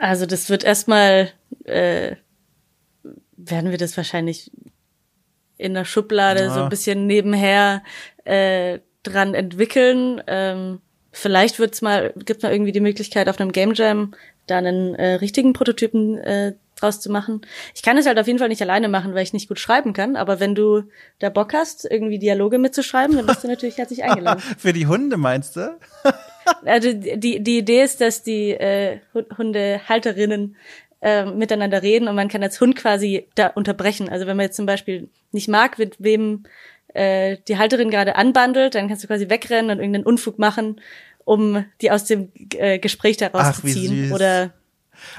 Also 0.00 0.24
das 0.24 0.48
wird 0.48 0.64
erstmal, 0.64 1.30
äh, 1.64 2.16
werden 3.36 3.70
wir 3.70 3.76
das 3.76 3.98
wahrscheinlich 3.98 4.50
in 5.58 5.74
der 5.74 5.84
Schublade 5.84 6.44
ja. 6.44 6.54
so 6.54 6.62
ein 6.62 6.70
bisschen 6.70 7.06
nebenher 7.06 7.84
äh, 8.24 8.78
dran 9.02 9.34
entwickeln. 9.34 10.22
Ähm, 10.26 10.80
vielleicht 11.12 11.58
wird's 11.58 11.82
mal, 11.82 12.14
gibt's 12.16 12.42
mal 12.42 12.50
irgendwie 12.50 12.72
die 12.72 12.80
Möglichkeit, 12.80 13.28
auf 13.28 13.38
einem 13.38 13.52
Game 13.52 13.74
Jam 13.74 14.14
da 14.46 14.56
einen 14.56 14.94
äh, 14.94 15.16
richtigen 15.16 15.52
Prototypen 15.52 16.16
äh, 16.16 16.54
draus 16.76 17.00
zu 17.00 17.12
machen. 17.12 17.42
Ich 17.74 17.82
kann 17.82 17.98
es 17.98 18.06
halt 18.06 18.18
auf 18.18 18.26
jeden 18.26 18.38
Fall 18.38 18.48
nicht 18.48 18.62
alleine 18.62 18.88
machen, 18.88 19.14
weil 19.14 19.22
ich 19.22 19.34
nicht 19.34 19.48
gut 19.48 19.58
schreiben 19.58 19.92
kann. 19.92 20.16
Aber 20.16 20.40
wenn 20.40 20.54
du 20.54 20.84
da 21.18 21.28
Bock 21.28 21.52
hast, 21.52 21.84
irgendwie 21.84 22.18
Dialoge 22.18 22.56
mitzuschreiben, 22.58 23.16
dann 23.16 23.26
bist 23.26 23.44
du 23.44 23.48
natürlich 23.48 23.76
herzlich 23.76 24.02
eingeladen. 24.02 24.40
Für 24.56 24.72
die 24.72 24.86
Hunde 24.86 25.18
meinst 25.18 25.56
du? 25.56 25.78
also 26.64 26.92
die, 26.92 27.42
die 27.42 27.58
Idee 27.58 27.82
ist, 27.82 28.00
dass 28.00 28.22
die 28.22 28.50
äh, 28.50 29.00
Hundehalterinnen 29.14 30.56
äh, 31.00 31.24
miteinander 31.24 31.82
reden 31.82 32.08
und 32.08 32.14
man 32.14 32.28
kann 32.28 32.42
als 32.42 32.60
Hund 32.60 32.76
quasi 32.76 33.26
da 33.34 33.48
unterbrechen. 33.48 34.08
Also 34.08 34.26
wenn 34.26 34.36
man 34.36 34.44
jetzt 34.44 34.56
zum 34.56 34.66
Beispiel 34.66 35.08
nicht 35.32 35.48
mag, 35.48 35.78
mit 35.78 35.96
wem 35.98 36.44
äh, 36.94 37.38
die 37.48 37.58
Halterin 37.58 37.90
gerade 37.90 38.16
anbandelt, 38.16 38.74
dann 38.74 38.88
kannst 38.88 39.04
du 39.04 39.08
quasi 39.08 39.28
wegrennen 39.30 39.70
und 39.70 39.78
irgendeinen 39.78 40.06
Unfug 40.06 40.38
machen, 40.38 40.80
um 41.24 41.64
die 41.80 41.90
aus 41.90 42.04
dem 42.04 42.32
äh, 42.56 42.78
Gespräch 42.78 43.16
da 43.16 43.28
rauszuziehen. 43.28 44.12
Oder 44.12 44.52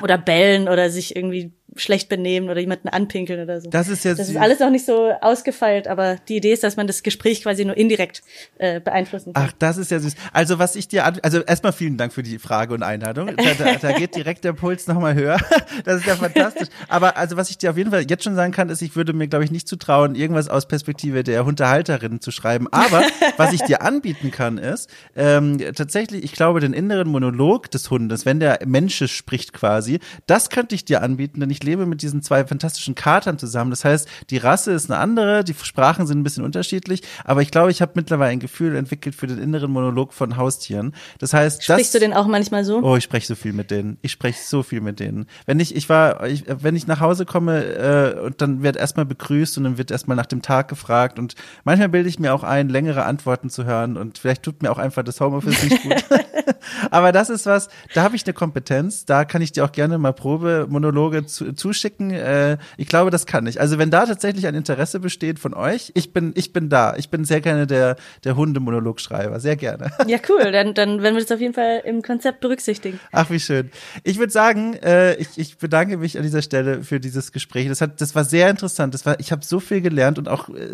oder 0.02 0.18
bellen 0.18 0.69
oder 0.69 0.89
sich 0.89 1.15
irgendwie 1.15 1.52
schlecht 1.76 2.10
benehmen 2.10 2.49
oder 2.49 2.60
jemanden 2.60 2.89
anpinkeln 2.89 3.41
oder 3.41 3.61
so. 3.61 3.69
Das 3.69 3.88
ist 3.88 4.03
jetzt 4.03 4.19
das 4.19 4.30
ist 4.30 4.38
alles 4.38 4.60
noch 4.60 4.69
nicht 4.69 4.85
so 4.85 5.11
ausgefeilt, 5.22 5.88
aber 5.88 6.18
die 6.27 6.38
Idee 6.38 6.52
ist, 6.52 6.64
dass 6.64 6.76
man 6.76 6.88
das 6.88 7.02
Gespräch 7.02 7.43
quasi 7.43 7.64
nur 7.64 7.77
indirekt 7.77 8.23
äh, 8.57 8.80
beeinflussen 8.80 9.34
kann. 9.34 9.45
Ach, 9.48 9.53
das 9.57 9.77
ist 9.77 9.91
ja 9.91 9.99
süß. 9.99 10.15
Also 10.34 10.60
was 10.60 10.76
ich 10.76 10.88
dir, 10.88 11.06
also 11.06 11.41
erstmal 11.41 11.72
vielen 11.72 11.98
Dank 11.98 12.11
für 12.14 12.23
die 12.23 12.39
Frage 12.39 12.73
und 12.73 12.84
Einladung. 12.84 13.27
Da, 13.38 13.53
da, 13.57 13.76
da 13.76 13.91
geht 13.93 14.15
direkt 14.15 14.43
der 14.43 14.53
Puls 14.53 14.88
nochmal 14.88 15.15
höher. 15.15 15.38
Das 15.85 16.02
ist 16.02 16.06
ja 16.06 16.15
fantastisch. 16.15 16.68
Aber 16.89 17.18
also 17.18 17.38
was 17.38 17.49
ich 17.49 17.57
dir 17.57 17.72
auf 17.72 17.77
jeden 17.77 17.91
Fall 17.91 18.03
jetzt 18.07 18.23
schon 18.23 18.35
sagen 18.35 18.52
kann, 18.52 18.69
ist, 18.69 18.81
ich 18.81 18.95
würde 18.95 19.14
mir 19.14 19.27
glaube 19.27 19.45
ich 19.45 19.52
nicht 19.52 19.68
zutrauen, 19.68 20.15
irgendwas 20.15 20.49
aus 20.49 20.68
Perspektive 20.68 21.23
der 21.23 21.45
Hundehalterin 21.45 22.19
zu 22.19 22.31
schreiben. 22.31 22.68
Aber 22.72 23.02
was 23.38 23.53
ich 23.53 23.61
dir 23.61 23.81
anbieten 23.81 24.31
kann, 24.31 24.57
ist 24.57 24.89
ähm, 25.15 25.57
tatsächlich, 25.76 26.23
ich 26.23 26.34
glaube, 26.34 26.60
den 26.60 26.73
inneren 26.73 27.07
Monolog 27.07 27.72
des 27.72 27.89
Hundes, 27.89 28.26
wenn 28.26 28.39
der 28.39 28.60
Mensch 28.65 29.02
spricht 29.07 29.53
quasi, 29.53 29.99
das 30.27 30.49
könnte 30.49 30.76
ich 30.76 30.85
dir 30.85 31.02
anbieten, 31.02 31.39
denn 31.39 31.49
ich 31.49 31.60
ich 31.61 31.67
lebe 31.67 31.85
mit 31.85 32.01
diesen 32.01 32.21
zwei 32.21 32.45
fantastischen 32.45 32.95
Katern 32.95 33.38
zusammen. 33.38 33.71
Das 33.71 33.85
heißt, 33.85 34.07
die 34.29 34.38
Rasse 34.38 34.71
ist 34.71 34.89
eine 34.89 34.99
andere, 34.99 35.43
die 35.43 35.53
Sprachen 35.53 36.07
sind 36.07 36.19
ein 36.19 36.23
bisschen 36.23 36.43
unterschiedlich, 36.43 37.03
aber 37.23 37.41
ich 37.41 37.51
glaube, 37.51 37.71
ich 37.71 37.81
habe 37.81 37.91
mittlerweile 37.95 38.31
ein 38.31 38.39
Gefühl 38.39 38.75
entwickelt 38.75 39.15
für 39.15 39.27
den 39.27 39.38
inneren 39.38 39.71
Monolog 39.71 40.13
von 40.13 40.38
Haustieren. 40.38 40.93
Das 41.19 41.33
heißt, 41.33 41.63
sprichst 41.63 41.93
das, 41.93 41.99
du 42.01 42.05
den 42.05 42.13
auch 42.13 42.27
manchmal 42.27 42.65
so? 42.65 42.81
Oh, 42.81 42.95
ich 42.95 43.03
spreche 43.03 43.27
so 43.27 43.35
viel 43.35 43.53
mit 43.53 43.71
denen. 43.71 43.97
Ich 44.01 44.11
spreche 44.11 44.39
so 44.43 44.63
viel 44.63 44.81
mit 44.81 44.99
denen. 44.99 45.27
Wenn 45.45 45.59
ich, 45.59 45.75
ich 45.75 45.88
war, 45.89 46.25
ich, 46.27 46.45
wenn 46.47 46.75
ich 46.75 46.88
nach 46.88 46.99
Hause 46.99 47.25
komme 47.25 47.63
äh, 47.63 48.19
und 48.19 48.41
dann 48.41 48.63
wird 48.63 48.75
erstmal 48.75 49.05
begrüßt 49.05 49.57
und 49.57 49.65
dann 49.65 49.77
wird 49.77 49.91
erstmal 49.91 50.17
nach 50.17 50.25
dem 50.25 50.41
Tag 50.41 50.67
gefragt 50.67 51.19
und 51.19 51.35
manchmal 51.63 51.89
bilde 51.89 52.09
ich 52.09 52.19
mir 52.19 52.33
auch 52.33 52.43
ein, 52.43 52.69
längere 52.69 53.05
Antworten 53.05 53.49
zu 53.49 53.65
hören 53.65 53.97
und 53.97 54.17
vielleicht 54.17 54.43
tut 54.43 54.63
mir 54.63 54.71
auch 54.71 54.79
einfach 54.79 55.03
das 55.03 55.19
Homeoffice 55.21 55.63
nicht 55.63 55.83
gut. 55.83 56.03
aber 56.91 57.11
das 57.11 57.29
ist 57.29 57.45
was, 57.45 57.69
da 57.93 58.03
habe 58.03 58.15
ich 58.15 58.25
eine 58.25 58.33
Kompetenz, 58.33 59.05
da 59.05 59.25
kann 59.25 59.41
ich 59.41 59.51
dir 59.51 59.65
auch 59.65 59.71
gerne 59.71 59.97
mal 59.97 60.13
Probemonologe 60.13 61.25
zu, 61.25 61.51
zuschicken. 61.56 62.11
Äh, 62.11 62.57
ich 62.78 62.88
glaube, 62.88 63.11
das 63.11 63.26
kann 63.26 63.48
ich. 63.48 63.60
Also 63.60 63.78
wenn 63.78 63.91
da 63.91 64.06
tatsächlich 64.06 64.48
ein 64.48 64.56
Interesse 64.56 64.99
besteht 64.99 65.40
von 65.40 65.53
euch, 65.53 65.91
ich 65.95 66.14
bin, 66.14 66.34
ich 66.36 66.53
bin 66.53 66.69
da. 66.69 66.95
Ich 66.98 67.10
bin 67.10 67.26
sehr 67.26 67.41
gerne 67.41 67.68
der, 67.68 67.95
der 68.23 68.36
Hundemonologschreiber. 68.36 69.40
Sehr 69.40 69.56
gerne. 69.56 69.91
Ja, 70.07 70.18
cool. 70.28 70.52
Dann, 70.52 70.73
dann 70.73 71.02
werden 71.03 71.15
wir 71.15 71.22
das 71.22 71.32
auf 71.32 71.40
jeden 71.40 71.53
Fall 71.53 71.84
im 71.86 72.02
Konzept 72.02 72.41
berücksichtigen. 72.41 72.99
Ach, 73.14 73.30
wie 73.30 73.40
schön. 73.40 73.72
Ich 74.03 74.19
würde 74.19 74.34
sagen, 74.34 74.73
äh, 74.73 75.15
ich, 75.15 75.38
ich 75.38 75.57
bedanke 75.57 75.95
mich 75.95 76.18
an 76.18 76.23
dieser 76.23 76.41
Stelle 76.41 76.84
für 76.84 76.99
dieses 76.99 77.32
Gespräch. 77.32 77.69
Das 77.69 77.80
hat, 77.80 78.02
das 78.02 78.14
war 78.14 78.26
sehr 78.26 78.49
interessant. 78.49 78.94
Das 78.94 79.06
war, 79.06 79.19
ich 79.19 79.32
habe 79.32 79.45
so 79.45 79.60
viel 79.60 79.80
gelernt 79.80 80.18
und 80.18 80.28
auch, 80.28 80.49
äh, 80.49 80.72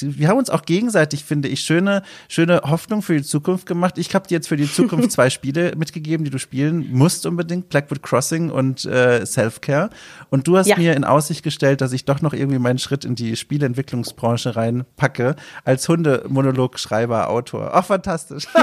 wir 0.00 0.28
haben 0.28 0.38
uns 0.38 0.50
auch 0.50 0.62
gegenseitig, 0.62 1.24
finde 1.24 1.48
ich, 1.48 1.60
schöne, 1.60 2.02
schöne 2.28 2.62
Hoffnung 2.64 3.02
für 3.02 3.16
die 3.16 3.22
Zukunft 3.22 3.66
gemacht. 3.66 3.96
Ich 3.98 4.12
habe 4.14 4.26
dir 4.26 4.34
jetzt 4.34 4.48
für 4.48 4.56
die 4.56 4.70
Zukunft 4.70 5.12
zwei 5.12 5.30
Spiele 5.30 5.72
mitgegeben, 5.76 6.24
die 6.24 6.30
du 6.30 6.38
spielen 6.38 6.88
musst 6.90 7.26
unbedingt. 7.26 7.68
Blackwood 7.68 8.02
Crossing 8.02 8.50
und 8.50 8.84
äh, 8.84 9.24
Self-Care. 9.24 9.90
Und 10.28 10.46
du 10.46 10.56
hast 10.56 10.66
ja. 10.66 10.76
mir 10.76 10.94
in 10.94 11.04
Aussicht 11.04 11.42
gestellt, 11.42 11.80
dass 11.80 11.92
ich 11.92 12.04
doch 12.04 12.20
noch 12.20 12.32
irgendwie 12.32 12.58
meinen 12.58 12.78
Schritt 12.78 13.04
in 13.04 13.14
die 13.14 13.36
Spieleentwicklungsbranche 13.36 14.56
reinpacke, 14.56 15.36
als 15.64 15.88
Hundemonologschreiber, 15.88 17.30
Autor. 17.30 17.70
Ach, 17.74 17.86
fantastisch. 17.86 18.46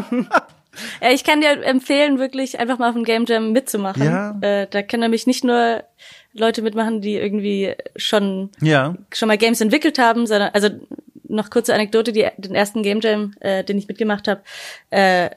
Ja, 1.01 1.11
ich 1.11 1.23
kann 1.23 1.41
dir 1.41 1.63
empfehlen, 1.63 2.19
wirklich 2.19 2.59
einfach 2.59 2.77
mal 2.77 2.89
auf 2.89 2.95
dem 2.95 3.03
Game 3.03 3.25
Jam 3.25 3.51
mitzumachen. 3.51 4.03
Ja. 4.03 4.37
Äh, 4.41 4.67
da 4.69 4.83
können 4.83 5.01
nämlich 5.01 5.25
nicht 5.25 5.43
nur 5.43 5.83
Leute 6.33 6.61
mitmachen, 6.61 7.01
die 7.01 7.15
irgendwie 7.15 7.73
schon, 7.95 8.51
ja. 8.61 8.95
schon 9.11 9.27
mal 9.27 9.37
Games 9.37 9.61
entwickelt 9.61 9.97
haben, 9.97 10.27
sondern, 10.27 10.51
also 10.53 10.69
noch 11.29 11.49
kurze 11.49 11.73
Anekdote, 11.73 12.11
die, 12.11 12.27
den 12.37 12.55
ersten 12.55 12.83
Game 12.83 13.01
Jam, 13.01 13.33
äh, 13.39 13.63
den 13.63 13.77
ich 13.77 13.87
mitgemacht 13.87 14.27
habe, 14.27 14.41
äh, 14.89 15.29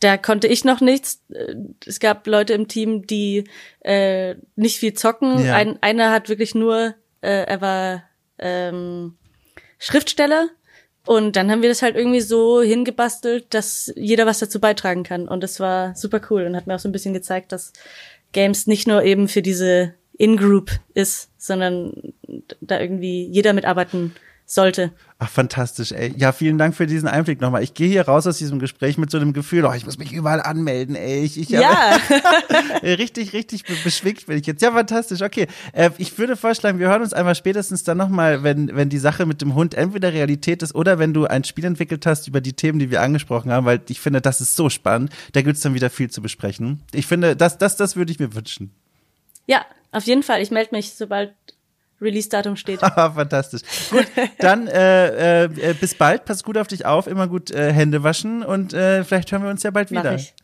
da 0.00 0.16
konnte 0.16 0.48
ich 0.48 0.64
noch 0.64 0.80
nichts. 0.80 1.22
Es 1.86 2.00
gab 2.00 2.26
Leute 2.26 2.54
im 2.54 2.68
Team, 2.68 3.06
die 3.06 3.44
äh, 3.80 4.34
nicht 4.56 4.78
viel 4.78 4.94
zocken. 4.94 5.44
Ja. 5.44 5.54
Ein, 5.54 5.78
einer 5.80 6.10
hat 6.10 6.28
wirklich 6.28 6.54
nur, 6.54 6.94
äh, 7.20 7.44
er 7.44 7.60
war 7.60 8.02
ähm, 8.38 9.16
Schriftsteller. 9.78 10.48
Und 11.04 11.34
dann 11.34 11.50
haben 11.50 11.62
wir 11.62 11.68
das 11.68 11.82
halt 11.82 11.96
irgendwie 11.96 12.20
so 12.20 12.62
hingebastelt, 12.62 13.52
dass 13.54 13.92
jeder 13.96 14.24
was 14.24 14.38
dazu 14.38 14.60
beitragen 14.60 15.02
kann. 15.02 15.26
Und 15.26 15.42
das 15.42 15.58
war 15.58 15.96
super 15.96 16.20
cool 16.30 16.44
und 16.44 16.54
hat 16.54 16.68
mir 16.68 16.76
auch 16.76 16.80
so 16.80 16.88
ein 16.88 16.92
bisschen 16.92 17.14
gezeigt, 17.14 17.50
dass 17.50 17.72
Games 18.32 18.68
nicht 18.68 18.86
nur 18.86 19.02
eben 19.02 19.26
für 19.26 19.42
diese 19.42 19.94
In-Group 20.16 20.70
ist, 20.94 21.30
sondern 21.38 22.14
da 22.60 22.80
irgendwie 22.80 23.26
jeder 23.26 23.52
mitarbeiten 23.52 24.14
sollte. 24.54 24.92
Ach, 25.18 25.28
fantastisch, 25.28 25.92
ey. 25.92 26.12
Ja, 26.16 26.32
vielen 26.32 26.58
Dank 26.58 26.74
für 26.74 26.86
diesen 26.86 27.08
Einblick 27.08 27.40
nochmal. 27.40 27.62
Ich 27.62 27.74
gehe 27.74 27.88
hier 27.88 28.02
raus 28.02 28.26
aus 28.26 28.38
diesem 28.38 28.58
Gespräch 28.58 28.98
mit 28.98 29.10
so 29.10 29.18
einem 29.18 29.32
Gefühl, 29.32 29.64
oh, 29.64 29.72
ich 29.72 29.86
muss 29.86 29.98
mich 29.98 30.12
überall 30.12 30.42
anmelden, 30.42 30.96
ey. 30.96 31.22
Ich, 31.22 31.38
ich 31.38 31.48
ja. 31.48 31.96
richtig, 32.82 33.32
richtig 33.32 33.64
beschwingt 33.84 34.26
bin 34.26 34.38
ich 34.38 34.46
jetzt. 34.46 34.60
Ja, 34.62 34.72
fantastisch. 34.72 35.22
Okay. 35.22 35.46
Äh, 35.72 35.90
ich 35.98 36.18
würde 36.18 36.36
vorschlagen, 36.36 36.78
wir 36.78 36.88
hören 36.88 37.02
uns 37.02 37.12
einmal 37.12 37.34
spätestens 37.34 37.84
dann 37.84 37.98
nochmal, 37.98 38.42
wenn, 38.42 38.74
wenn 38.74 38.88
die 38.88 38.98
Sache 38.98 39.24
mit 39.24 39.40
dem 39.40 39.54
Hund 39.54 39.74
entweder 39.74 40.12
Realität 40.12 40.62
ist 40.62 40.74
oder 40.74 40.98
wenn 40.98 41.14
du 41.14 41.26
ein 41.26 41.44
Spiel 41.44 41.64
entwickelt 41.64 42.04
hast 42.04 42.28
über 42.28 42.40
die 42.40 42.52
Themen, 42.52 42.78
die 42.78 42.90
wir 42.90 43.00
angesprochen 43.00 43.52
haben, 43.52 43.64
weil 43.64 43.80
ich 43.88 44.00
finde, 44.00 44.20
das 44.20 44.40
ist 44.40 44.56
so 44.56 44.68
spannend. 44.68 45.12
Da 45.32 45.42
gibt's 45.42 45.60
dann 45.60 45.74
wieder 45.74 45.90
viel 45.90 46.10
zu 46.10 46.20
besprechen. 46.20 46.82
Ich 46.92 47.06
finde, 47.06 47.36
das, 47.36 47.58
das, 47.58 47.76
das 47.76 47.96
würde 47.96 48.10
ich 48.10 48.18
mir 48.18 48.34
wünschen. 48.34 48.72
Ja, 49.46 49.64
auf 49.92 50.04
jeden 50.04 50.22
Fall. 50.22 50.42
Ich 50.42 50.50
melde 50.50 50.74
mich, 50.74 50.94
sobald 50.94 51.32
Release-Datum 52.02 52.56
steht. 52.56 52.80
Fantastisch. 52.94 53.62
Gut, 53.90 54.06
dann 54.38 54.66
äh, 54.66 55.44
äh, 55.44 55.74
bis 55.74 55.94
bald. 55.94 56.24
Pass 56.24 56.42
gut 56.42 56.58
auf 56.58 56.66
dich 56.66 56.84
auf. 56.84 57.06
Immer 57.06 57.28
gut 57.28 57.50
äh, 57.50 57.72
Hände 57.72 58.02
waschen 58.02 58.42
und 58.42 58.74
äh, 58.74 59.04
vielleicht 59.04 59.32
hören 59.32 59.42
wir 59.42 59.50
uns 59.50 59.62
ja 59.62 59.70
bald 59.70 59.90
Mach 59.90 60.02
wieder. 60.02 60.14
Ich. 60.16 60.34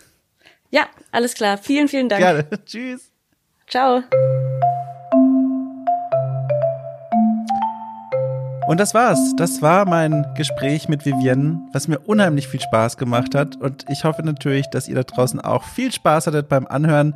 Ja, 0.71 0.87
alles 1.13 1.35
klar. 1.35 1.59
Vielen, 1.59 1.89
vielen 1.89 2.09
Dank. 2.09 2.21
Gerne. 2.21 2.47
Tschüss. 2.65 3.11
Ciao. 3.67 4.03
Und 8.69 8.79
das 8.79 8.93
war's. 8.93 9.35
Das 9.37 9.63
war 9.63 9.87
mein 9.87 10.27
Gespräch 10.37 10.91
mit 10.91 11.07
Vivienne, 11.07 11.59
was 11.73 11.89
mir 11.89 12.01
unheimlich 12.01 12.49
viel 12.49 12.61
Spaß 12.61 12.99
gemacht 12.99 13.35
hat. 13.35 13.57
Und 13.57 13.87
ich 13.89 14.05
hoffe 14.05 14.23
natürlich, 14.23 14.69
dass 14.69 14.89
ihr 14.89 14.95
da 14.95 15.05
draußen 15.05 15.41
auch 15.41 15.65
viel 15.65 15.91
Spaß 15.91 16.27
hattet 16.27 16.51
beim 16.51 16.67
Anhören. 16.67 17.15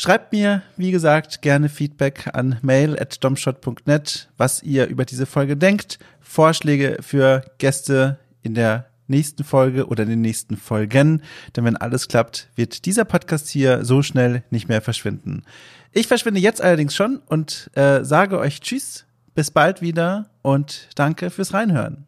Schreibt 0.00 0.32
mir, 0.32 0.62
wie 0.76 0.92
gesagt, 0.92 1.42
gerne 1.42 1.68
Feedback 1.68 2.30
an 2.32 2.56
mail 2.62 2.96
at 3.00 3.24
domshot.net, 3.24 4.28
was 4.36 4.62
ihr 4.62 4.86
über 4.86 5.04
diese 5.04 5.26
Folge 5.26 5.56
denkt, 5.56 5.98
Vorschläge 6.20 6.98
für 7.00 7.42
Gäste 7.58 8.16
in 8.42 8.54
der 8.54 8.86
nächsten 9.08 9.42
Folge 9.42 9.88
oder 9.88 10.04
in 10.04 10.10
den 10.10 10.20
nächsten 10.20 10.56
Folgen. 10.56 11.22
Denn 11.56 11.64
wenn 11.64 11.76
alles 11.76 12.06
klappt, 12.06 12.48
wird 12.54 12.86
dieser 12.86 13.04
Podcast 13.04 13.48
hier 13.48 13.84
so 13.84 14.02
schnell 14.02 14.44
nicht 14.50 14.68
mehr 14.68 14.82
verschwinden. 14.82 15.42
Ich 15.90 16.06
verschwinde 16.06 16.38
jetzt 16.38 16.62
allerdings 16.62 16.94
schon 16.94 17.20
und 17.26 17.68
äh, 17.74 18.04
sage 18.04 18.38
euch 18.38 18.60
Tschüss, 18.60 19.04
bis 19.34 19.50
bald 19.50 19.82
wieder 19.82 20.30
und 20.42 20.90
danke 20.94 21.28
fürs 21.30 21.52
Reinhören. 21.52 22.07